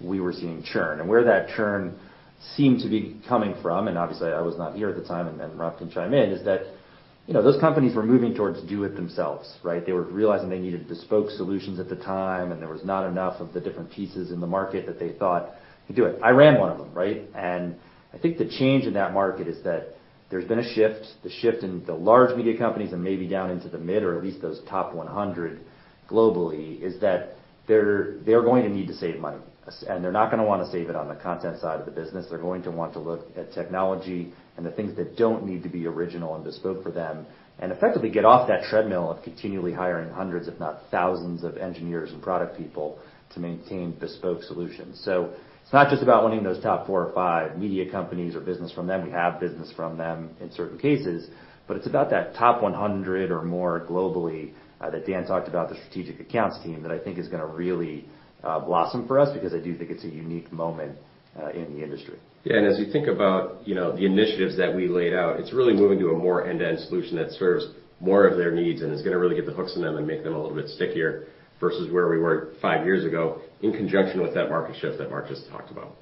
we 0.02 0.20
were 0.20 0.34
seeing 0.34 0.64
churn. 0.64 1.00
And 1.00 1.08
where 1.08 1.24
that 1.24 1.48
churn 1.56 1.98
seemed 2.58 2.82
to 2.82 2.90
be 2.90 3.22
coming 3.30 3.56
from, 3.62 3.88
and 3.88 3.98
obviously 3.98 4.34
I 4.34 4.42
was 4.42 4.58
not 4.58 4.76
here 4.76 4.90
at 4.90 4.98
the 4.98 5.06
time, 5.06 5.40
and 5.40 5.58
Rob 5.58 5.78
can 5.78 5.90
chime 5.90 6.14
in, 6.14 6.32
is 6.32 6.44
that, 6.44 6.64
you 7.28 7.34
know, 7.34 7.44
those 7.44 7.60
companies 7.60 7.94
were 7.94 8.06
moving 8.06 8.34
towards 8.34 8.62
do 8.64 8.86
it 8.86 8.96
themselves, 8.96 9.54
right? 9.62 9.86
They 9.86 9.92
were 9.92 10.04
realizing 10.04 10.50
they 10.50 10.60
needed 10.60 10.88
bespoke 10.88 11.30
solutions 11.32 11.78
at 11.78 11.90
the 11.90 11.98
time, 11.98 12.54
and 12.54 12.62
there 12.62 12.70
was 12.70 12.86
not 12.86 13.06
enough 13.06 13.42
of 13.42 13.54
the 13.54 13.60
different 13.60 13.92
pieces 13.92 14.32
in 14.32 14.40
the 14.40 14.48
market 14.48 14.86
that 14.86 14.98
they 14.98 15.12
thought 15.12 15.52
could 15.88 15.98
do 15.98 16.06
it. 16.06 16.20
I 16.24 16.30
ran 16.30 16.58
one 16.58 16.72
of 16.72 16.78
them, 16.78 16.94
right? 16.94 17.24
And 17.36 17.76
I 18.14 18.18
think 18.18 18.38
the 18.38 18.48
change 18.48 18.86
in 18.86 18.94
that 18.94 19.14
market 19.14 19.48
is 19.48 19.62
that 19.66 19.96
there's 20.30 20.46
been 20.46 20.60
a 20.60 20.74
shift. 20.74 21.06
The 21.24 21.30
shift 21.30 21.64
in 21.64 21.86
the 21.86 21.94
large 21.94 22.36
media 22.36 22.58
companies 22.58 22.94
and 22.94 23.04
maybe 23.04 23.28
down 23.28 23.52
into 23.52 23.68
the 23.68 23.78
mid 23.78 24.04
or 24.04 24.18
at 24.18 24.24
least 24.24 24.42
those 24.42 24.62
top 24.70 24.94
100 24.94 25.60
globally, 26.10 26.82
is 26.82 27.00
that 27.02 27.36
they're 27.68 28.22
going 28.26 28.64
to 28.64 28.70
need 28.70 28.88
to 28.88 28.94
save 28.94 29.20
money. 29.20 29.40
And 29.90 30.02
they're 30.02 30.14
not 30.14 30.32
gonna 30.32 30.46
wanna 30.46 30.72
save 30.72 30.90
it 30.90 30.96
on 30.96 31.10
the 31.10 31.16
content 31.16 31.60
side 31.60 31.82
of 31.82 31.86
the 31.86 31.92
business. 31.92 32.28
They're 32.30 32.40
going 32.40 32.64
to 32.64 32.72
want 32.72 32.94
to 32.94 33.00
look 33.00 33.28
at 33.36 33.52
technology 33.52 34.32
and 34.58 34.66
the 34.66 34.72
things 34.72 34.96
that 34.98 35.16
don't 35.16 35.46
need 35.46 35.64
to 35.64 35.70
be 35.70 35.86
original 35.86 36.36
and 36.36 36.44
bespoke 36.44 36.84
for 36.84 36.92
them, 36.92 37.26
and 37.60 37.72
effectively 37.72 38.10
get 38.10 38.26
off 38.26 38.48
that 38.48 38.64
treadmill 38.70 39.10
of 39.10 39.24
continually 39.24 39.74
hiring 39.74 40.12
hundreds, 40.12 40.48
if 40.48 40.60
not 40.60 40.82
thousands, 40.92 41.44
of 41.44 41.58
engineers 41.58 42.12
and 42.12 42.22
product 42.22 42.58
people 42.58 43.00
to 43.34 43.40
maintain 43.40 43.92
bespoke 44.00 44.44
solutions. 44.44 45.00
So 45.04 45.34
it's 45.64 45.74
not 45.74 45.90
just 45.90 46.02
about 46.02 46.24
winning 46.24 46.44
those 46.44 46.62
top 46.62 46.88
four 46.88 47.06
or 47.06 47.14
five 47.14 47.58
media 47.58 47.92
companies 47.92 48.36
or 48.36 48.42
business 48.42 48.72
from 48.72 48.88
them. 48.88 49.04
We 49.04 49.12
have 49.12 49.40
business 49.40 49.72
from 49.76 49.98
them 49.98 50.30
in 50.40 50.52
certain 50.52 50.78
cases, 50.78 51.30
but 51.68 51.78
it's 51.78 51.88
about 51.88 52.10
that 52.12 52.36
top 52.36 52.62
100 52.62 53.32
or 53.32 53.44
more 53.44 53.86
globally, 53.88 54.54
uh, 54.80 54.90
that 54.92 55.06
Dan 55.06 55.26
talked 55.26 55.48
about, 55.48 55.70
the 55.70 55.76
strategic 55.76 56.20
accounts 56.20 56.64
team, 56.64 56.84
that 56.84 56.92
I 56.92 57.00
think 57.00 57.18
is 57.18 57.28
gonna 57.28 57.46
really 57.46 58.06
uh, 58.44 58.60
blossom 58.60 59.08
for 59.08 59.20
us 59.20 59.34
because 59.34 59.54
I 59.54 59.60
do 59.60 59.76
think 59.76 59.90
it's 59.90 60.04
a 60.04 60.10
unique 60.10 60.52
moment 60.52 60.98
uh, 61.38 61.50
in 61.50 61.76
the 61.76 61.84
industry. 61.84 62.18
Yeah. 62.48 62.58
And 62.58 62.68
as 62.68 62.80
you 62.80 62.92
think 62.92 63.08
about, 63.08 63.68
you 63.68 63.76
know, 63.76 63.96
the 63.96 64.06
initiatives 64.06 64.58
that 64.58 64.74
we 64.74 64.88
laid 64.88 65.14
out, 65.14 65.40
it's 65.40 65.52
really 65.54 65.74
moving 65.74 66.00
to 66.00 66.12
a 66.12 66.18
more 66.18 66.48
end-to-end 66.48 66.80
solution 66.82 67.18
that 67.18 67.32
serves 67.32 67.66
more 68.00 68.26
of 68.26 68.38
their 68.38 68.52
needs 68.52 68.82
and 68.82 68.94
is 68.94 69.02
gonna 69.02 69.18
really 69.18 69.36
get 69.36 69.46
the 69.46 69.52
hooks 69.52 69.76
in 69.76 69.82
them 69.82 69.98
and 69.98 70.08
make 70.08 70.24
them 70.24 70.34
a 70.34 70.42
little 70.42 70.56
bit 70.56 70.70
stickier 70.70 71.28
versus 71.60 71.92
where 71.92 72.08
we 72.08 72.20
were 72.20 72.54
five 72.62 72.86
years 72.86 73.04
ago 73.04 73.42
in 73.62 73.74
conjunction 73.74 74.22
with 74.22 74.34
that 74.34 74.50
market 74.50 74.76
shift 74.80 74.98
that 74.98 75.10
Marc 75.10 75.28
just 75.28 75.50
talked 75.50 75.72
about. 75.72 75.96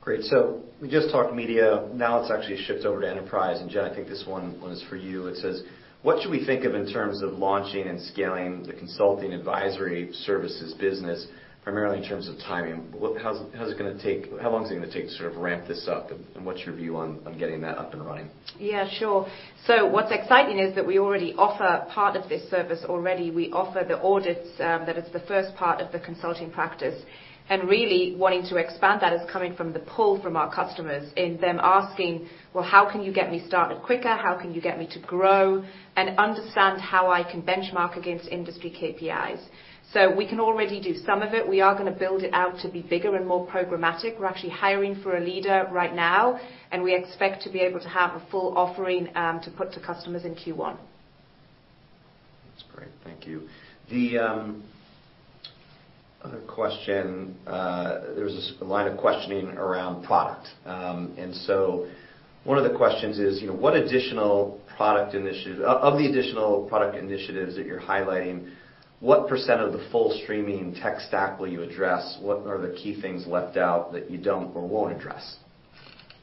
Great. 0.00 0.24
So 0.24 0.62
we 0.80 0.88
just 0.88 1.10
talked 1.10 1.32
media. 1.32 1.88
Now 1.94 2.18
let's 2.18 2.32
actually 2.32 2.56
shift 2.64 2.84
over 2.84 3.02
to 3.02 3.08
enterprise. 3.08 3.60
And 3.60 3.70
Jen, 3.70 3.84
I 3.84 3.94
think 3.94 4.08
this 4.08 4.24
one 4.26 4.58
is 4.70 4.82
for 4.88 4.96
you. 4.96 5.28
It 5.28 5.36
says, 5.36 5.62
"What 6.02 6.20
should 6.20 6.32
we 6.32 6.44
think 6.44 6.64
of 6.64 6.74
in 6.74 6.90
terms 6.90 7.22
of 7.22 7.38
launching 7.38 7.86
and 7.86 8.00
scaling 8.00 8.64
the 8.64 8.72
consulting 8.72 9.32
advisory 9.32 10.12
services 10.12 10.74
business, 10.74 11.28
primarily 11.62 12.02
in 12.02 12.08
terms 12.08 12.28
of 12.28 12.36
timing? 12.38 12.92
How's 13.22 13.40
it 13.40 13.78
going 13.78 13.96
to 13.96 14.02
take? 14.02 14.30
How 14.40 14.50
long 14.50 14.64
is 14.64 14.70
it 14.70 14.74
gonna 14.74 14.92
take 14.92 15.06
to 15.06 15.14
sort 15.14 15.30
of 15.30 15.38
ramp 15.38 15.68
this 15.68 15.86
up, 15.88 16.10
and 16.34 16.44
what's 16.44 16.60
your 16.66 16.74
view 16.74 16.96
on 16.96 17.20
getting 17.38 17.60
that 17.62 17.78
up 17.78 17.92
and 17.92 18.04
running? 18.04 18.30
Yeah, 18.58 18.88
sure. 18.98 19.28
So 19.66 19.86
what's 19.86 20.10
exciting 20.10 20.58
is 20.58 20.74
that 20.74 20.86
we 20.86 20.98
already 20.98 21.34
offer 21.34 21.86
part 21.90 22.16
of 22.16 22.28
this 22.28 22.48
service 22.50 22.84
already. 22.84 23.30
We 23.30 23.52
offer 23.52 23.84
the 23.86 24.00
audits, 24.02 24.48
um, 24.60 24.86
that 24.86 24.96
is 24.96 25.10
the 25.12 25.20
first 25.20 25.54
part 25.56 25.80
of 25.80 25.92
the 25.92 26.00
consulting 26.00 26.50
practice. 26.50 27.00
And 27.48 27.68
really 27.68 28.14
wanting 28.16 28.44
to 28.46 28.56
expand 28.56 29.00
that 29.02 29.12
is 29.12 29.28
coming 29.28 29.54
from 29.54 29.72
the 29.72 29.80
pull 29.80 30.20
from 30.22 30.36
our 30.36 30.52
customers 30.54 31.12
in 31.16 31.38
them 31.38 31.58
asking, 31.62 32.28
"Well, 32.54 32.62
how 32.64 32.84
can 32.88 33.02
you 33.02 33.12
get 33.12 33.32
me 33.32 33.40
started 33.40 33.82
quicker? 33.82 34.14
How 34.14 34.34
can 34.34 34.54
you 34.54 34.60
get 34.60 34.78
me 34.78 34.86
to 34.86 35.00
grow 35.00 35.62
and 35.96 36.18
understand 36.18 36.80
how 36.80 37.10
I 37.10 37.24
can 37.24 37.42
benchmark 37.42 37.96
against 37.96 38.28
industry 38.28 38.70
KPIs?" 38.70 39.40
So 39.92 40.14
we 40.14 40.26
can 40.26 40.40
already 40.40 40.80
do 40.80 40.94
some 41.04 41.20
of 41.20 41.34
it. 41.34 41.46
We 41.46 41.60
are 41.60 41.76
gonna 41.76 41.90
build 41.90 42.22
it 42.22 42.32
out 42.32 42.58
to 42.60 42.68
be 42.68 42.80
bigger 42.80 43.14
and 43.14 43.26
more 43.26 43.46
programmatic. 43.46 44.18
We're 44.18 44.26
actually 44.26 44.50
hiring 44.50 45.02
for 45.02 45.18
a 45.18 45.20
leader 45.20 45.68
right 45.70 45.94
now, 45.94 46.40
and 46.70 46.82
we 46.82 46.94
expect 46.94 47.42
to 47.42 47.50
be 47.50 47.60
able 47.60 47.80
to 47.80 47.88
have 47.88 48.14
a 48.14 48.26
full 48.30 48.56
offering, 48.56 49.14
um, 49.14 49.40
to 49.42 49.50
put 49.50 49.70
to 49.74 49.80
customers 49.80 50.24
in 50.24 50.34
Q1. 50.34 50.78
That's 52.48 52.64
great. 52.74 52.88
Thank 53.04 53.26
you. 53.26 53.48
The 53.90 54.18
um, 54.18 54.64
other 56.22 56.40
question, 56.48 57.36
uh, 57.46 58.14
there 58.14 58.24
was 58.24 58.54
a 58.62 58.64
line 58.64 58.90
of 58.90 58.96
questioning 58.96 59.48
around 59.58 60.04
product. 60.04 60.48
Um 60.64 61.14
and 61.18 61.34
so 61.34 61.86
one 62.44 62.56
of 62.58 62.64
the 62.64 62.76
questions 62.76 63.18
is, 63.18 63.40
you 63.40 63.46
know, 63.46 63.54
what 63.54 63.74
additional 63.74 64.60
product 64.76 65.14
initiatives 65.14 65.60
of 65.64 65.98
the 65.98 66.06
additional 66.06 66.66
product 66.68 66.96
initiatives 66.96 67.56
that 67.56 67.66
you're 67.66 67.80
highlighting, 67.80 68.48
what 69.02 69.28
percent 69.28 69.60
% 69.60 69.66
of 69.66 69.72
the 69.72 69.84
full 69.90 70.16
streaming 70.22 70.74
tech 70.74 71.00
stack 71.00 71.40
will 71.40 71.48
you 71.48 71.62
address? 71.62 72.18
What 72.22 72.46
are 72.46 72.58
the 72.58 72.72
key 72.74 73.00
things 73.02 73.26
left 73.26 73.56
out 73.56 73.92
that 73.92 74.10
you 74.10 74.16
don't 74.16 74.54
or 74.54 74.66
won't 74.66 74.96
address? 74.96 75.38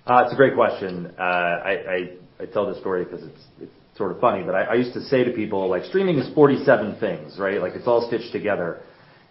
Uh, 0.07 0.23
it's 0.23 0.33
a 0.33 0.37
great 0.37 0.55
question. 0.55 1.13
Uh, 1.19 1.21
I 1.21 2.45
tell 2.53 2.65
this 2.65 2.79
story 2.79 3.05
'cause 3.05 3.21
it's 3.21 3.71
sort 3.97 4.11
of 4.11 4.19
funny, 4.21 4.43
but 4.43 4.55
I 4.55 4.75
used 4.75 4.93
to 4.93 5.01
say 5.01 5.25
to 5.25 5.31
people, 5.31 5.67
like, 5.67 5.83
"Streaming 5.83 6.17
is 6.17 6.29
47 6.29 6.95
things," 6.95 7.37
right? 7.37 7.61
Like, 7.61 7.75
it's 7.75 7.85
all 7.85 8.01
stitched 8.07 8.31
together. 8.31 8.77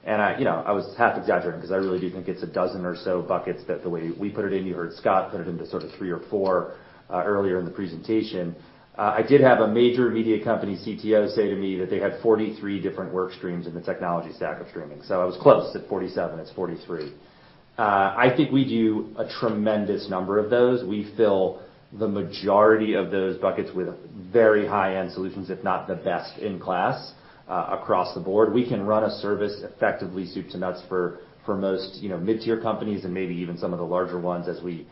And 0.04 0.20
I, 0.20 0.38
you 0.38 0.44
know, 0.44 0.62
I 0.64 0.72
was 0.72 0.94
half 0.96 1.16
exaggerating 1.16 1.60
'cause 1.62 1.72
I 1.72 1.76
really 1.76 1.98
do 1.98 2.10
think 2.10 2.28
it's 2.28 2.42
a 2.42 2.46
dozen 2.46 2.84
or 2.84 2.96
so 2.96 3.22
buckets 3.22 3.64
that 3.64 3.82
the 3.82 3.88
way 3.88 4.10
we 4.10 4.28
put 4.28 4.44
it 4.44 4.52
in. 4.52 4.66
You 4.66 4.74
heard 4.74 4.92
Scott 4.92 5.30
put 5.32 5.40
it 5.40 5.48
into 5.48 5.64
sort 5.66 5.84
of 5.84 5.90
three 5.92 6.10
or 6.10 6.20
four 6.30 6.74
uh, 7.10 7.22
earlier 7.24 7.58
in 7.58 7.64
the 7.64 7.70
presentation. 7.70 8.54
Uh, 8.98 9.14
I 9.16 9.22
did 9.22 9.40
have 9.42 9.60
a 9.60 9.68
major 9.68 10.10
media 10.10 10.42
company 10.42 10.76
CTO 10.76 11.32
say 11.32 11.48
to 11.48 11.54
me 11.54 11.76
that 11.76 11.88
they 11.88 12.00
had 12.00 12.20
43 12.20 12.82
different 12.82 13.14
work 13.14 13.32
streams 13.32 13.68
in 13.68 13.74
the 13.74 13.80
technology 13.80 14.34
stack 14.34 14.60
of 14.60 14.66
streaming. 14.68 15.02
So 15.04 15.20
I 15.20 15.24
was 15.24 15.36
close. 15.40 15.74
At 15.76 15.88
47, 15.88 16.40
it's 16.40 16.50
43. 16.50 17.12
Uh, 17.78 17.80
I 17.80 18.32
think 18.36 18.50
we 18.50 18.64
do 18.68 19.14
a 19.16 19.28
tremendous 19.28 20.10
number 20.10 20.40
of 20.40 20.50
those. 20.50 20.84
We 20.84 21.14
fill 21.16 21.62
the 21.96 22.08
majority 22.08 22.94
of 22.94 23.12
those 23.12 23.38
buckets 23.38 23.70
with 23.72 23.88
very 24.32 24.66
high-end 24.66 25.12
solutions, 25.12 25.48
if 25.48 25.62
not 25.62 25.86
the 25.86 25.94
best 25.94 26.36
in 26.40 26.58
class, 26.58 27.12
uh, 27.48 27.78
across 27.80 28.14
the 28.14 28.20
board. 28.20 28.52
We 28.52 28.68
can 28.68 28.84
run 28.84 29.04
a 29.04 29.10
service 29.20 29.62
effectively 29.62 30.26
soup 30.26 30.48
to 30.50 30.58
nuts 30.58 30.82
for 30.88 31.20
most, 31.46 32.02
you 32.02 32.10
know, 32.10 32.18
mid-tier 32.18 32.60
companies 32.60 33.04
and 33.04 33.14
maybe 33.14 33.34
even 33.36 33.56
some 33.56 33.72
of 33.72 33.78
the 33.78 33.84
larger 33.86 34.20
ones 34.20 34.48
as 34.48 34.60
we 34.62 34.86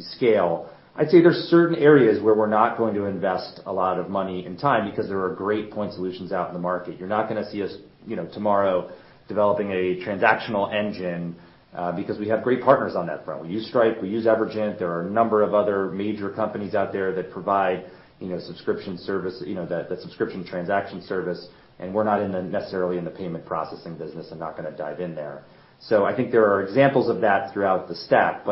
scale. 0.00 0.70
I'd 0.96 1.08
say 1.08 1.22
there's 1.22 1.48
certain 1.48 1.76
areas 1.76 2.22
where 2.22 2.34
we're 2.34 2.48
not 2.48 2.76
going 2.76 2.94
to 2.94 3.04
invest 3.04 3.60
a 3.64 3.72
lot 3.72 3.98
of 3.98 4.10
money 4.10 4.44
and 4.44 4.58
time 4.58 4.90
because 4.90 5.08
there 5.08 5.22
are 5.24 5.34
great 5.34 5.70
point 5.70 5.92
solutions 5.92 6.32
out 6.32 6.48
in 6.48 6.54
the 6.54 6.60
market. 6.60 6.98
You're 6.98 7.08
not 7.08 7.28
gonna 7.28 7.48
see 7.50 7.62
us, 7.62 7.74
you 8.06 8.16
know, 8.16 8.26
tomorrow 8.26 8.90
developing 9.28 9.70
a 9.70 10.04
transactional 10.04 10.72
engine 10.74 11.36
uh, 11.74 11.92
because 11.92 12.18
we 12.18 12.26
have 12.28 12.42
great 12.42 12.60
partners 12.62 12.96
on 12.96 13.06
that 13.06 13.24
front. 13.24 13.42
We 13.42 13.48
use 13.50 13.68
Stripe, 13.68 14.02
we 14.02 14.08
use 14.08 14.26
Evergent. 14.26 14.78
There 14.80 14.90
are 14.90 15.06
a 15.06 15.10
number 15.10 15.42
of 15.42 15.54
other 15.54 15.90
major 15.90 16.30
companies 16.30 16.74
out 16.74 16.92
there 16.92 17.14
that 17.14 17.30
provide, 17.30 17.84
you 18.18 18.26
know, 18.26 18.40
subscription 18.40 18.98
service, 18.98 19.40
you 19.46 19.54
know, 19.54 19.66
that 19.66 19.88
subscription 20.00 20.44
transaction 20.44 21.00
service, 21.02 21.48
and 21.78 21.94
we're 21.94 22.04
not 22.04 22.20
in 22.20 22.32
the 22.32 22.42
necessarily 22.42 22.98
in 22.98 23.04
the 23.04 23.10
payment 23.10 23.46
processing 23.46 23.96
business 23.96 24.32
and 24.32 24.40
not 24.40 24.56
gonna 24.56 24.76
dive 24.76 24.98
in 24.98 25.14
there. 25.14 25.44
So 25.78 26.04
I 26.04 26.14
think 26.14 26.32
there 26.32 26.52
are 26.52 26.62
examples 26.62 27.08
of 27.08 27.20
that 27.20 27.52
throughout 27.52 27.86
the 27.86 27.94
stack. 27.94 28.44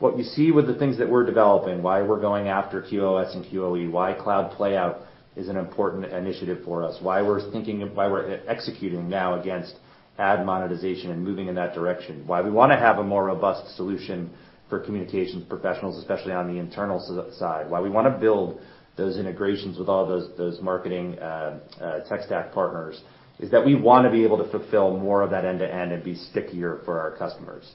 What 0.00 0.16
you 0.16 0.24
see 0.24 0.50
with 0.50 0.66
the 0.66 0.74
things 0.74 0.96
that 0.96 1.10
we're 1.10 1.26
developing, 1.26 1.82
why 1.82 2.00
we're 2.00 2.22
going 2.22 2.48
after 2.48 2.80
QoS 2.80 3.36
and 3.36 3.44
QoE, 3.44 3.90
why 3.90 4.14
Cloud 4.14 4.50
Playout 4.52 5.02
is 5.36 5.50
an 5.50 5.58
important 5.58 6.06
initiative 6.06 6.64
for 6.64 6.82
us, 6.82 6.96
why 7.02 7.20
we're 7.20 7.52
thinking 7.52 7.82
why 7.94 8.08
we're 8.08 8.40
executing 8.48 9.10
now 9.10 9.38
against 9.38 9.74
ad 10.18 10.46
monetization 10.46 11.10
and 11.10 11.22
moving 11.22 11.48
in 11.48 11.54
that 11.56 11.74
direction, 11.74 12.26
why 12.26 12.40
we 12.40 12.50
wanna 12.50 12.78
have 12.78 12.96
a 12.96 13.02
more 13.02 13.26
robust 13.26 13.76
solution 13.76 14.30
for 14.70 14.80
communications 14.80 15.44
professionals, 15.44 15.98
especially 15.98 16.32
on 16.32 16.50
the 16.50 16.58
internal 16.58 16.98
side, 17.38 17.70
why 17.70 17.78
we 17.78 17.90
wanna 17.90 18.18
build 18.18 18.58
those 18.96 19.18
integrations 19.18 19.78
with 19.78 19.90
all 19.90 20.06
those 20.06 20.62
marketing 20.62 21.18
uh, 21.18 21.60
uh, 21.78 22.00
tech 22.08 22.22
stack 22.22 22.54
partners, 22.54 23.02
is 23.38 23.50
that 23.50 23.62
we 23.62 23.74
wanna 23.74 24.10
be 24.10 24.24
able 24.24 24.38
to 24.38 24.50
fulfill 24.50 24.96
more 24.96 25.20
of 25.20 25.28
that 25.28 25.44
end-to-end 25.44 25.92
and 25.92 26.02
be 26.02 26.14
stickier 26.14 26.80
for 26.86 26.98
our 26.98 27.14
customers. 27.18 27.74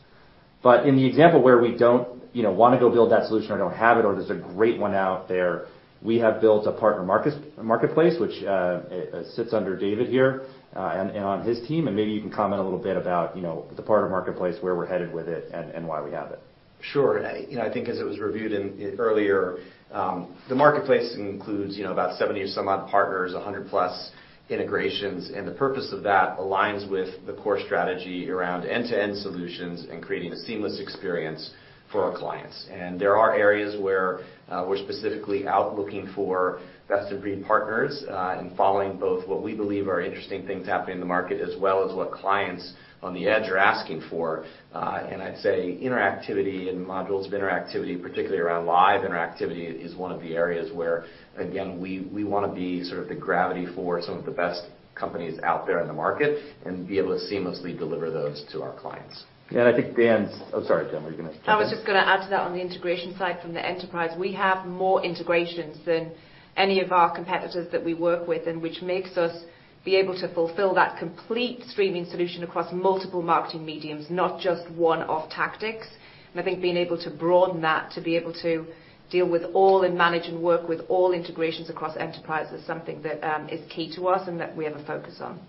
But 0.65 0.87
in 0.87 0.95
the 0.95 1.05
example 1.05 1.43
where 1.43 1.59
we 1.59 1.77
don't, 1.77 2.23
you 2.33 2.41
know, 2.41 2.51
wanna 2.51 2.79
go 2.79 2.89
build 2.89 3.11
that 3.11 3.27
solution 3.27 3.51
or 3.51 3.59
don't 3.59 3.75
have 3.75 3.99
it 3.99 4.03
or 4.03 4.15
there's 4.15 4.31
a 4.31 4.41
great 4.55 4.79
one 4.79 4.95
out 4.95 5.27
there, 5.27 5.67
we 6.01 6.17
have 6.17 6.41
built 6.41 6.65
a 6.65 6.71
partner 6.71 7.03
marketplace, 7.03 8.19
which 8.19 8.43
uh, 8.43 8.49
uh, 8.49 9.23
sits 9.35 9.53
under 9.53 9.77
David 9.77 10.09
here, 10.09 10.41
uh, 10.75 10.79
and 11.13 11.23
on 11.23 11.43
his 11.43 11.65
team, 11.67 11.85
and 11.85 11.95
maybe 11.95 12.09
you 12.09 12.19
can 12.19 12.31
comment 12.31 12.59
a 12.59 12.63
little 12.63 12.81
bit 12.81 12.97
about, 12.97 13.35
you 13.35 13.43
know, 13.43 13.67
the 13.75 13.83
partner 13.83 14.09
marketplace, 14.09 14.55
where 14.61 14.75
we're 14.75 14.87
headed 14.87 15.13
with 15.13 15.27
it 15.27 15.51
and 15.53 15.87
why 15.87 16.01
we 16.01 16.11
have 16.11 16.31
it. 16.31 16.39
Sure. 16.81 17.19
You 17.47 17.57
know, 17.57 17.61
I 17.61 17.71
think 17.71 17.87
as 17.87 17.99
it 17.99 18.03
was 18.03 18.17
reviewed 18.17 18.51
earlier, 18.97 19.57
um, 19.91 20.35
the 20.49 20.55
marketplace 20.55 21.13
includes, 21.15 21.77
you 21.77 21.83
know, 21.83 21.91
about 21.91 22.17
70 22.17 22.41
or 22.41 22.47
some 22.47 22.67
odd 22.67 22.89
partners, 22.89 23.33
100+ 23.33 24.09
integrations, 24.49 25.31
and 25.35 25.47
the 25.47 25.53
purpose 25.53 25.91
of 25.91 26.03
that 26.03 26.37
aligns 26.37 26.89
with 26.89 27.25
the 27.25 27.33
core 27.33 27.59
strategy 27.65 28.29
around 28.29 28.65
end-to-end 28.65 29.17
solutions 29.17 29.87
and 29.89 30.03
creating 30.03 30.31
a 30.33 30.37
seamless 30.37 30.79
experience 30.79 31.51
for 31.91 32.03
our 32.03 32.17
clients. 32.17 32.67
And 32.71 32.99
there 32.99 33.17
are 33.17 33.35
areas 33.35 33.79
where 33.81 34.19
uh, 34.49 34.65
we're 34.67 34.77
specifically 34.77 35.47
out 35.47 35.77
looking 35.77 36.11
for 36.13 36.59
best-of-breed 36.87 37.45
partners, 37.45 38.03
uh, 38.07 38.37
and 38.39 38.55
following 38.55 38.97
both 38.99 39.27
what 39.27 39.41
we 39.41 39.55
believe 39.55 39.87
are 39.87 40.01
interesting 40.01 40.45
things 40.45 40.67
happening 40.67 40.95
in 40.95 40.99
the 40.99 41.05
market, 41.05 41.41
as 41.41 41.59
well 41.59 41.87
as 41.87 41.95
what 41.95 42.11
clients 42.11 42.73
on 43.05 43.13
the 43.13 43.27
edge 43.27 43.49
are 43.49 43.57
asking 43.57 44.01
for. 44.09 44.45
Uh, 44.73 45.07
and 45.09 45.21
I'd 45.21 45.37
say 45.37 45.77
interactivity 45.81 46.69
and 46.69 46.85
modules 46.85 47.27
of 47.27 47.33
interactivity, 47.33 48.01
particularly 48.01 48.39
around 48.39 48.65
live 48.65 49.01
interactivity, 49.01 49.79
is 49.79 49.95
one 49.95 50.11
of 50.11 50.19
the 50.21 50.35
areas 50.35 50.73
where, 50.73 51.05
again, 51.37 51.79
we 51.79 52.23
wanna 52.23 52.53
be 52.53 52.83
sort 52.83 52.99
of 52.99 53.07
the 53.07 53.15
gravity 53.15 53.67
for 53.75 54.01
some 54.01 54.17
of 54.17 54.25
the 54.25 54.31
best 54.31 54.63
companies 54.95 55.39
out 55.43 55.67
there 55.67 55.81
in 55.81 55.87
the 55.87 55.93
market 55.93 56.55
and 56.65 56.87
be 56.87 56.97
able 56.97 57.17
to 57.17 57.23
seamlessly 57.31 57.77
deliver 57.77 58.09
those 58.09 58.43
to 58.51 58.63
our 58.63 58.73
clients. 58.79 59.25
Yeah, 59.51 59.67
and 59.67 59.75
I 59.75 59.79
think 59.79 59.95
Dan's. 59.95 60.31
Oh, 60.53 60.63
sorry, 60.65 60.89
Jen, 60.89 61.03
were 61.03 61.11
you 61.11 61.17
gonna? 61.17 61.33
I 61.45 61.57
was 61.57 61.69
just 61.69 61.85
gonna 61.85 61.99
add 61.99 62.23
to 62.23 62.29
that 62.31 62.41
on 62.41 62.53
the 62.53 62.61
integration 62.61 63.15
side 63.15 63.39
from 63.41 63.53
the 63.53 63.63
enterprise. 63.63 64.17
We 64.17 64.33
have 64.33 64.65
more 64.65 65.03
integrations 65.05 65.77
than 65.85 66.11
any 66.57 66.79
of 66.79 66.91
our 66.91 67.13
competitors 67.13 67.67
that 67.71 67.85
we 67.85 67.93
work 67.93 68.27
with, 68.27 68.47
and 68.47 68.59
which 68.59 68.81
makes 68.81 69.17
us 69.17 69.43
be 69.85 69.95
able 69.95 70.19
to 70.19 70.33
fulfill 70.33 70.73
that 70.73 70.97
complete 70.97 71.61
streaming 71.67 72.05
solution 72.05 72.43
across 72.43 72.73
multiple 72.73 73.21
marketing 73.21 73.63
mediums, 73.63 74.07
not 74.09 74.41
just 74.41 74.69
one-off 74.71 75.29
tactics. 75.29 75.87
And 76.31 76.41
I 76.41 76.43
think 76.43 76.61
being 76.61 76.75
able 76.75 76.97
to 77.03 77.11
broaden 77.11 77.61
that, 77.61 77.91
to 77.91 78.01
be 78.01 78.17
able 78.17 78.33
to 78.41 78.65
deal 79.11 79.29
with 79.29 79.43
all 79.53 79.83
and 79.83 79.95
manage 79.95 80.27
and 80.27 80.41
work 80.41 80.67
with 80.67 80.81
all 80.89 81.13
integrations 81.13 81.69
across 81.69 81.95
enterprise 81.97 82.51
is 82.51 82.65
something 82.65 83.03
that 83.03 83.23
um, 83.23 83.47
is 83.47 83.61
key 83.69 83.95
to 83.95 84.07
us 84.07 84.27
and 84.27 84.39
that 84.39 84.57
we 84.57 84.65
have 84.65 84.75
a 84.75 84.83
focus 84.85 85.17
on. 85.21 85.39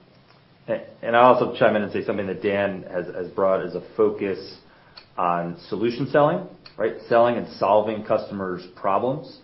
And 0.69 1.17
I'll 1.17 1.35
also 1.35 1.57
chime 1.59 1.77
in 1.77 1.83
and 1.83 1.93
say 1.93 2.05
something 2.05 2.27
that 2.27 2.43
Dan 2.43 2.85
has 2.91 3.29
brought 3.31 3.65
is 3.65 3.75
a 3.75 3.83
focus 3.97 4.59
on 5.17 5.59
solution 5.69 6.09
selling, 6.11 6.47
right? 6.77 6.95
Selling 7.09 7.37
and 7.37 7.49
solving 7.55 8.05
customers' 8.05 8.67
problems. 8.75 9.39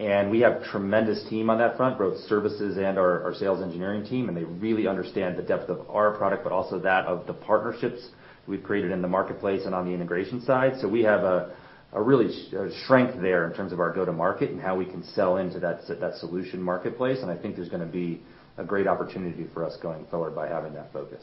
And 0.00 0.30
we 0.30 0.40
have 0.40 0.64
tremendous 0.64 1.22
team 1.28 1.50
on 1.50 1.58
that 1.58 1.76
front, 1.76 1.98
both 1.98 2.16
services 2.20 2.78
and 2.78 2.96
our 2.96 3.34
sales 3.34 3.60
engineering 3.60 4.02
team, 4.06 4.28
and 4.28 4.36
they 4.36 4.44
really 4.44 4.86
understand 4.86 5.36
the 5.36 5.42
depth 5.42 5.68
of 5.68 5.90
our 5.90 6.16
product, 6.16 6.42
but 6.42 6.54
also 6.54 6.78
that 6.78 7.04
of 7.04 7.26
the 7.26 7.34
partnerships 7.34 8.08
we've 8.48 8.62
created 8.62 8.92
in 8.92 9.02
the 9.02 9.08
marketplace 9.08 9.66
and 9.66 9.74
on 9.74 9.84
the 9.84 9.92
integration 9.92 10.40
side. 10.40 10.72
So 10.80 10.88
we 10.88 11.02
have 11.02 11.20
a 11.22 11.54
really 11.92 12.48
strength 12.84 13.20
there 13.20 13.46
in 13.46 13.54
terms 13.54 13.74
of 13.74 13.80
our 13.80 13.92
go-to-market 13.92 14.50
and 14.50 14.58
how 14.58 14.74
we 14.74 14.86
can 14.86 15.04
sell 15.04 15.36
into 15.36 15.60
that 15.60 16.14
solution 16.16 16.62
marketplace. 16.62 17.18
And 17.20 17.30
I 17.30 17.36
think 17.36 17.56
there's 17.56 17.68
gonna 17.68 17.84
be 17.84 18.22
a 18.56 18.64
great 18.64 18.86
opportunity 18.86 19.48
for 19.52 19.66
us 19.66 19.76
going 19.82 20.06
forward 20.06 20.34
by 20.34 20.48
having 20.48 20.72
that 20.72 20.90
focus. 20.94 21.22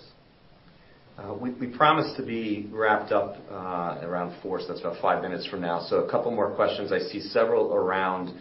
Uh, 1.18 1.34
we 1.34 1.66
promised 1.66 2.16
to 2.18 2.24
be 2.24 2.70
wrapped 2.72 3.12
up 3.12 3.38
uh, 3.50 3.98
around 4.04 4.36
4:00 4.44 4.44
P.M., 4.44 4.60
so 4.62 4.68
that's 4.68 4.82
about 4.82 5.02
five 5.02 5.24
minutes 5.24 5.48
from 5.48 5.62
now. 5.62 5.80
So 5.80 6.04
a 6.04 6.12
couple 6.12 6.30
more 6.30 6.52
questions. 6.52 6.92
I 6.92 7.00
see 7.00 7.20
several 7.20 7.74
around 7.74 8.38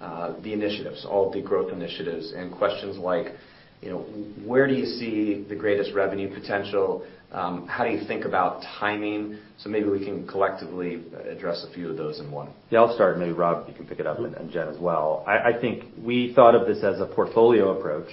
Uh, 0.00 0.40
the 0.40 0.52
initiatives, 0.52 1.04
all 1.04 1.30
the 1.30 1.42
growth 1.42 1.70
initiatives, 1.72 2.32
and 2.34 2.50
questions 2.52 2.96
like, 2.96 3.34
you 3.82 3.90
know, 3.90 3.98
where 4.46 4.66
do 4.66 4.72
you 4.72 4.86
see 4.86 5.44
the 5.46 5.54
greatest 5.54 5.92
revenue 5.94 6.32
potential? 6.32 7.04
Um, 7.32 7.66
how 7.66 7.84
do 7.84 7.90
you 7.90 8.06
think 8.06 8.24
about 8.24 8.62
timing? 8.80 9.38
So 9.58 9.68
maybe 9.68 9.90
we 9.90 10.02
can 10.02 10.26
collectively 10.26 11.02
address 11.28 11.66
a 11.68 11.74
few 11.74 11.90
of 11.90 11.98
those 11.98 12.18
in 12.18 12.30
one. 12.30 12.48
Yeah, 12.70 12.80
I'll 12.80 12.94
start, 12.94 13.18
maybe 13.18 13.32
Rob, 13.32 13.68
you 13.68 13.74
can 13.74 13.86
pick 13.86 14.00
it 14.00 14.06
up, 14.06 14.18
and 14.18 14.50
Jen 14.50 14.68
as 14.68 14.78
well. 14.78 15.22
I 15.26 15.52
think 15.60 15.84
we 16.02 16.32
thought 16.34 16.54
of 16.54 16.66
this 16.66 16.82
as 16.82 16.98
a 16.98 17.06
portfolio 17.06 17.78
approach. 17.78 18.08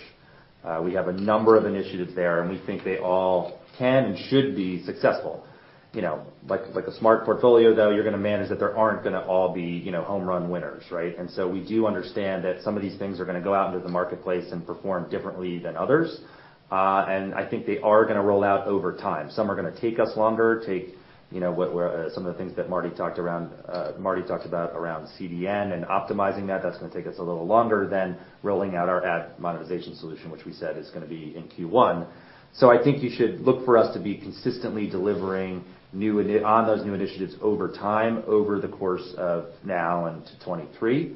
Uh, 0.64 0.82
we 0.84 0.94
have 0.94 1.08
a 1.08 1.14
number 1.14 1.56
of 1.56 1.66
initiatives 1.66 2.14
there, 2.16 2.42
and 2.42 2.50
we 2.50 2.62
think 2.66 2.84
they 2.84 2.98
all 2.98 3.60
can 3.78 4.04
and 4.06 4.18
should 4.30 4.56
be 4.56 4.84
successful. 4.84 5.46
You 5.98 6.04
know, 6.04 6.22
like 6.48 6.62
a 6.62 6.94
smart 7.00 7.26
portfolio, 7.26 7.74
though, 7.74 7.90
you're 7.90 8.04
gonna 8.04 8.20
manage 8.20 8.50
that 8.50 8.60
there 8.60 8.78
aren't 8.78 9.04
gonna 9.04 9.22
all 9.22 9.52
be, 9.52 9.64
you 9.64 9.92
know, 9.92 10.04
home 10.04 10.26
run 10.26 10.48
winners, 10.48 10.84
right? 10.92 11.18
And 11.18 11.28
so 11.28 11.50
we 11.50 11.60
do 11.60 11.88
understand 11.88 12.44
that 12.44 12.62
some 12.62 12.76
of 12.76 12.84
these 12.84 13.00
things 13.00 13.20
are 13.20 13.26
gonna 13.26 13.42
go 13.42 13.56
out 13.56 13.74
into 13.74 13.84
the 13.84 13.92
marketplace 13.92 14.52
and 14.52 14.64
perform 14.64 15.10
differently 15.10 15.58
than 15.58 15.76
others. 15.76 16.22
Uh 16.72 17.04
and 17.10 17.34
I 17.34 17.50
think 17.50 17.66
they 17.66 17.80
are 17.80 18.06
gonna 18.06 18.22
roll 18.22 18.44
out 18.44 18.68
over 18.68 18.96
time. 18.96 19.32
Some 19.32 19.50
are 19.50 19.56
gonna 19.56 19.76
take 19.82 19.98
us 19.98 20.16
longer, 20.16 20.62
take, 20.64 20.94
you 21.32 21.40
know, 21.40 21.52
where 21.52 22.12
some 22.12 22.28
of 22.28 22.32
the 22.32 22.38
things 22.38 22.56
that 22.58 22.70
Marty 22.70 22.92
talked 22.92 23.18
about 23.18 24.76
around 24.76 25.08
CDN 25.18 25.74
and 25.74 25.84
optimizing 25.86 26.46
that. 26.46 26.62
that's 26.62 26.78
gonna 26.78 26.94
take 26.94 27.08
us 27.08 27.18
a 27.18 27.24
little 27.24 27.48
longer 27.48 27.88
than 27.88 28.16
rolling 28.44 28.76
out 28.76 28.88
our 28.88 29.04
ad 29.04 29.40
monetization 29.40 29.96
solution, 29.96 30.30
which 30.30 30.46
we 30.46 30.54
said 30.54 30.78
is 30.78 30.92
gonna 30.92 31.08
be 31.08 31.36
in 31.36 31.46
Q1. 31.46 32.06
So 32.54 32.72
I 32.72 32.84
think 32.84 33.04
you 33.04 33.10
should 33.10 33.42
look 33.42 33.66
for 33.66 33.78
us 33.78 33.94
to 33.94 34.00
be 34.00 34.16
consistently 34.16 34.88
delivering 34.88 35.64
on 35.94 36.68
those 36.68 36.86
new 36.86 36.94
initiatives 36.94 37.36
over 37.42 37.70
time, 37.70 38.24
over 38.28 38.60
the 38.60 38.68
course 38.68 39.14
of 39.18 39.46
now 39.64 40.06
and 40.06 40.18
into 40.18 40.34
2023. 40.40 41.16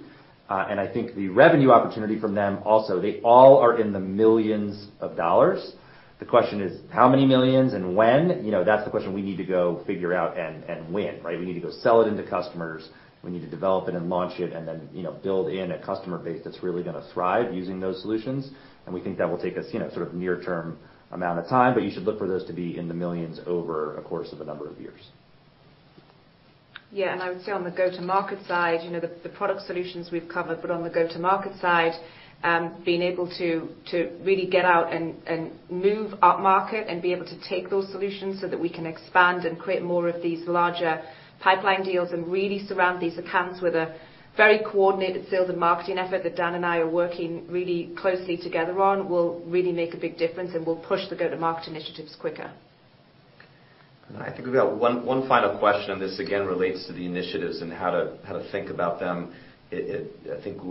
Uh, 0.49 0.65
I 0.79 0.91
think 0.91 1.15
the 1.15 1.29
revenue 1.29 1.71
opportunity 1.71 2.19
from 2.19 2.35
them 2.35 2.59
also, 2.65 2.99
they 2.99 3.21
all 3.21 3.57
are 3.57 3.79
in 3.79 3.93
the 3.93 3.99
millions 3.99 4.87
of 4.99 5.15
dollars. 5.15 5.75
The 6.19 6.25
question 6.25 6.61
is 6.61 6.81
how 6.91 7.09
many 7.09 7.25
millions 7.25 7.73
and 7.73 7.95
when? 7.95 8.43
You 8.43 8.51
know, 8.51 8.63
that's 8.63 8.83
the 8.83 8.91
question 8.91 9.13
we 9.13 9.21
need 9.21 9.37
to 9.37 9.45
go 9.45 9.81
figure 9.87 10.13
out 10.13 10.37
and 10.37 10.93
win, 10.93 11.23
right? 11.23 11.39
We 11.39 11.45
need 11.45 11.55
to 11.55 11.61
go 11.61 11.71
sell 11.71 12.01
it 12.01 12.07
into 12.07 12.23
customers. 12.29 12.89
We 13.23 13.31
need 13.31 13.41
to 13.41 13.49
develop 13.49 13.87
it 13.87 13.95
and 13.95 14.09
launch 14.09 14.39
it 14.39 14.51
and 14.51 14.67
then, 14.67 14.89
you 14.93 15.03
know, 15.03 15.13
build 15.13 15.49
in 15.51 15.71
a 15.71 15.83
customer 15.83 16.17
base 16.17 16.41
that's 16.43 16.61
really 16.61 16.83
gonna 16.83 17.07
thrive 17.13 17.53
using 17.53 17.79
those 17.79 18.01
solutions. 18.01 18.51
And 18.85 18.93
we 18.93 19.01
think 19.01 19.17
that 19.19 19.29
will 19.29 19.37
take 19.37 19.57
us, 19.57 19.65
you 19.71 19.79
know, 19.79 19.89
sort 19.91 20.07
of 20.07 20.13
near 20.13 20.41
term 20.41 20.77
amount 21.11 21.39
of 21.39 21.47
time, 21.47 21.73
but 21.73 21.83
you 21.83 21.91
should 21.91 22.03
look 22.03 22.17
for 22.17 22.27
those 22.27 22.45
to 22.45 22.53
be 22.53 22.77
in 22.77 22.87
the 22.87 22.93
millions 22.93 23.39
over 23.45 23.97
a 23.97 24.01
course 24.01 24.31
of 24.31 24.41
a 24.41 24.45
number 24.45 24.67
of 24.67 24.79
years. 24.79 25.01
Yeah. 26.91 27.13
And 27.13 27.21
I 27.21 27.29
would 27.29 27.43
say 27.43 27.51
on 27.51 27.63
the 27.63 27.71
go-to-market 27.71 28.45
side, 28.47 28.81
you 28.83 28.91
know, 28.91 28.99
the 28.99 29.29
product 29.29 29.61
solutions 29.65 30.09
we've 30.11 30.27
covered, 30.27 30.61
but 30.61 30.71
on 30.71 30.83
the 30.83 30.89
go-to-market 30.89 31.59
side, 31.59 31.93
um, 32.43 32.81
being 32.83 33.01
able 33.01 33.27
to 33.37 33.69
really 34.23 34.47
get 34.47 34.65
out 34.65 34.91
and 34.91 35.51
move 35.69 36.11
upmarket 36.21 36.91
and 36.91 37.01
be 37.01 37.13
able 37.13 37.25
to 37.25 37.39
take 37.47 37.69
those 37.69 37.89
solutions 37.91 38.41
so 38.41 38.47
that 38.47 38.59
we 38.59 38.69
can 38.69 38.85
expand 38.85 39.45
and 39.45 39.59
create 39.59 39.83
more 39.83 40.07
of 40.07 40.21
these 40.21 40.47
larger 40.47 41.01
pipeline 41.39 41.83
deals 41.83 42.11
and 42.11 42.27
really 42.27 42.65
surround 42.67 43.01
these 43.01 43.17
accounts 43.17 43.61
with 43.61 43.75
a 43.75 43.95
very 44.37 44.59
coordinated 44.59 45.29
sales 45.29 45.49
and 45.49 45.59
marketing 45.59 45.97
effort 45.97 46.23
that 46.23 46.35
Dan 46.35 46.55
and 46.55 46.65
I 46.65 46.77
are 46.77 46.89
working 46.89 47.47
really 47.49 47.93
closely 47.97 48.37
together 48.37 48.81
on, 48.81 49.09
will 49.09 49.41
really 49.45 49.71
make 49.71 49.93
a 49.93 49.97
big 49.97 50.17
difference 50.17 50.53
and 50.55 50.65
will 50.65 50.77
push 50.87 51.07
the 51.09 51.15
go-to-market 51.15 51.67
initiatives 51.67 52.15
quicker. 52.19 52.51
I 54.17 54.31
think 54.31 54.45
we've 54.45 54.53
got 54.53 54.77
one 54.77 55.27
final 55.27 55.57
question, 55.57 55.91
and 55.91 56.01
this 56.01 56.19
again 56.19 56.45
relates 56.45 56.85
to 56.87 56.93
the 56.93 57.05
initiatives 57.05 57.61
and 57.61 57.71
how 57.71 57.91
to 57.91 58.47
think 58.51 58.69
about 58.69 58.99
them. 58.99 59.33
I 59.71 60.41
think 60.43 60.61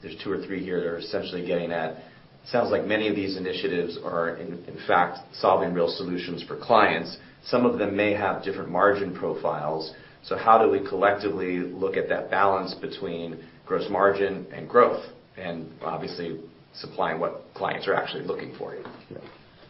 there's 0.00 0.16
two 0.22 0.30
or 0.30 0.42
three 0.46 0.62
here 0.62 0.80
that 0.80 0.86
are 0.86 0.98
essentially 0.98 1.46
getting 1.46 1.70
at 1.70 1.90
it 1.90 2.04
Sounds 2.50 2.70
like 2.70 2.86
many 2.86 3.08
of 3.08 3.14
these 3.14 3.36
initiatives 3.36 3.98
are 4.02 4.36
in 4.36 4.78
fact 4.86 5.18
solving 5.34 5.74
real 5.74 5.88
solutions 5.88 6.42
for 6.42 6.56
clients. 6.56 7.18
Some 7.44 7.66
of 7.66 7.78
them 7.78 7.94
may 7.94 8.14
have 8.14 8.42
different 8.42 8.70
margin 8.70 9.14
profiles. 9.14 9.92
So 10.24 10.36
how 10.36 10.58
do 10.62 10.70
we 10.70 10.86
collectively 10.86 11.58
look 11.58 11.96
at 11.96 12.08
that 12.08 12.30
balance 12.30 12.74
between 12.74 13.38
gross 13.66 13.88
margin 13.90 14.46
and 14.52 14.68
growth, 14.68 15.04
and 15.36 15.70
obviously 15.82 16.40
supplying 16.74 17.20
what 17.20 17.44
clients 17.54 17.86
are 17.86 17.94
actually 17.94 18.24
looking 18.24 18.54
for? 18.56 18.74
You 18.74 18.84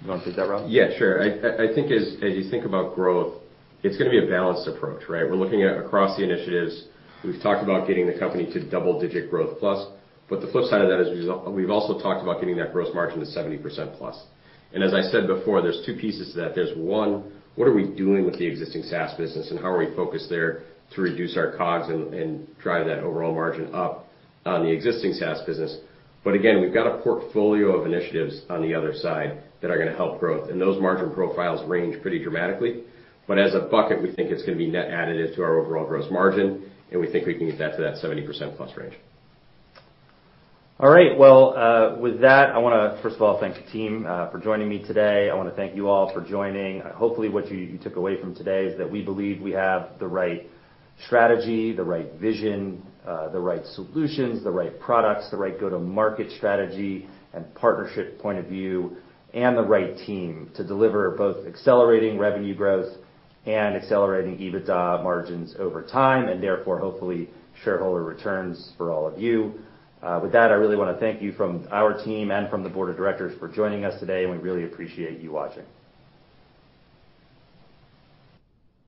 wanna 0.07 0.25
take 0.25 0.37
that, 0.37 0.49
Rob? 0.49 0.69
Yeah, 0.69 0.97
sure. 0.97 1.23
I 1.23 1.75
think 1.75 1.91
as 1.91 2.17
you 2.21 2.49
think 2.51 2.65
about 2.65 2.95
growth, 2.95 3.35
it's 3.83 3.97
gonna 3.97 4.11
be 4.11 4.25
a 4.25 4.29
balanced 4.29 4.69
approach, 4.69 5.09
right? 5.09 5.25
We're 5.29 5.37
looking 5.37 5.63
at 5.63 5.77
across 5.77 6.17
the 6.17 6.25
initiatives. 6.25 6.87
We've 7.25 7.41
talked 7.43 7.63
about 7.63 7.87
getting 7.89 8.07
the 8.07 8.19
company 8.19 8.47
to 8.53 8.61
double-digit 8.61 9.31
growth 9.31 9.59
plus, 9.59 9.87
but 10.29 10.41
the 10.41 10.47
flip 10.49 10.67
side 10.67 10.83
of 10.83 10.89
that 10.89 11.01
is 11.01 11.29
we've 11.49 11.71
also 11.71 11.99
talked 12.01 12.23
about 12.23 12.41
getting 12.41 12.57
that 12.59 12.73
gross 12.73 12.95
margin 12.95 13.21
to 13.21 13.27
70% 13.27 13.97
plus. 13.99 14.23
And 14.73 14.85
as 14.85 14.93
I 14.95 15.03
said 15.03 15.27
before, 15.27 15.63
there's 15.63 15.83
two 15.87 15.95
pieces 15.97 16.33
to 16.35 16.41
that. 16.41 16.55
There's 16.55 16.77
one, 16.77 17.25
what 17.59 17.67
are 17.67 17.75
we 17.75 17.89
doing 17.97 18.25
with 18.25 18.39
the 18.39 18.47
existing 18.47 18.85
SaaS 18.85 19.15
business, 19.19 19.51
and 19.51 19.59
how 19.59 19.67
are 19.67 19.79
we 19.79 19.93
focused 19.97 20.31
there 20.31 20.63
to 20.95 21.01
reduce 21.01 21.37
our 21.37 21.57
COGS 21.57 21.89
and 21.89 22.47
drive 22.63 22.87
that 22.87 23.01
overall 23.01 23.35
margin 23.35 23.75
up 23.75 24.07
on 24.47 24.63
the 24.63 24.71
existing 24.71 25.13
SaaS 25.15 25.43
business? 25.45 25.77
But 26.23 26.35
again, 26.35 26.61
we've 26.61 26.73
got 26.73 26.87
a 26.87 27.03
portfolio 27.03 27.77
of 27.77 27.85
initiatives 27.85 28.43
on 28.49 28.63
the 28.63 28.75
other 28.75 28.95
side 28.95 29.43
that 29.61 29.73
are 29.73 29.79
gonna 29.79 29.97
help 29.97 30.21
growth, 30.21 30.51
and 30.51 30.61
those 30.61 30.81
margin 30.81 31.13
profiles 31.13 31.69
range 31.69 32.01
pretty 32.01 32.23
dramatically. 32.23 32.85
But 33.27 33.39
as 33.39 33.55
a 33.55 33.61
bucket, 33.61 34.01
we 34.01 34.13
think 34.13 34.31
it's 34.31 34.45
gonna 34.45 34.57
be 34.57 34.71
net 34.71 34.89
additive 34.91 35.35
to 35.35 35.43
our 35.43 35.59
overall 35.59 35.85
gross 35.85 36.09
margin, 36.13 36.63
and 36.93 37.01
we 37.01 37.09
think 37.11 37.27
we 37.27 37.35
can 37.35 37.49
get 37.51 37.59
that 37.59 37.75
to 37.77 37.83
that 37.83 37.97
70%+ 37.97 38.57
plus 38.57 38.71
range. 38.77 38.95
All 40.81 40.89
right. 40.89 41.19
Well, 41.19 41.59
uh, 41.59 41.99
with 41.99 42.21
that, 42.21 42.51
I 42.51 42.59
wanna 42.59 43.01
first 43.03 43.17
of 43.17 43.23
all 43.23 43.41
thank 43.41 43.57
the 43.57 43.69
team 43.73 44.07
uh, 44.09 44.31
for 44.31 44.39
joining 44.39 44.69
me 44.69 44.79
today. 44.79 45.29
I 45.29 45.35
wanna 45.35 45.51
thank 45.51 45.75
you 45.75 45.89
all 45.89 46.13
for 46.15 46.21
joining. 46.21 46.83
Uh, 46.83 46.93
hopefully, 46.95 47.29
what 47.29 47.51
you 47.51 47.79
took 47.83 47.97
away 47.97 48.21
from 48.21 48.33
today 48.33 48.67
is 48.67 48.79
that 48.79 48.89
we 48.89 49.03
believe 49.03 49.43
we 49.43 49.51
have 49.51 49.99
the 49.99 50.07
right 50.07 50.49
strategy, 51.05 51.75
the 51.75 51.83
right 51.83 52.13
vision, 52.21 52.81
the 53.05 53.41
right 53.41 53.67
solutions, 53.75 54.45
the 54.45 54.53
right 54.53 54.79
products, 54.79 55.29
the 55.33 55.37
right 55.37 55.59
go-to-market 55.59 56.31
strategy 56.37 57.09
and 57.33 57.53
partnership 57.57 58.21
point 58.21 58.39
of 58.39 58.47
view, 58.47 58.99
and 59.35 59.57
the 59.57 59.63
right 59.65 59.97
team 60.07 60.49
to 60.55 60.63
deliver 60.63 61.11
both 61.11 61.45
accelerating 61.45 62.21
revenue 62.21 62.55
growth 62.55 62.99
and 63.47 63.75
accelerating 63.75 64.39
EBITDA 64.39 65.03
margins 65.03 65.57
over 65.59 65.83
time, 65.83 66.29
and 66.29 66.41
therefore, 66.41 66.79
hopefully, 66.79 67.29
shareholder 67.65 68.05
returns 68.05 68.75
for 68.77 68.93
all 68.93 69.09
of 69.09 69.19
you. 69.19 69.55
Uh, 70.03 70.21
with 70.23 70.33
that, 70.33 70.51
I 70.51 70.55
really 70.55 70.77
wanna 70.77 70.97
thank 70.99 71.21
you 71.21 71.33
from 71.33 71.67
our 71.71 71.93
team 72.05 72.31
and 72.31 72.49
from 72.49 72.63
the 72.63 72.69
board 72.69 72.91
of 72.91 72.97
directors 72.97 73.37
for 73.39 73.49
joining 73.49 73.85
us 73.85 73.99
today, 73.99 74.25
and 74.25 74.33
we 74.33 74.39
really 74.39 74.65
appreciate 74.65 75.21
you 75.21 75.33
watching. 75.33 75.65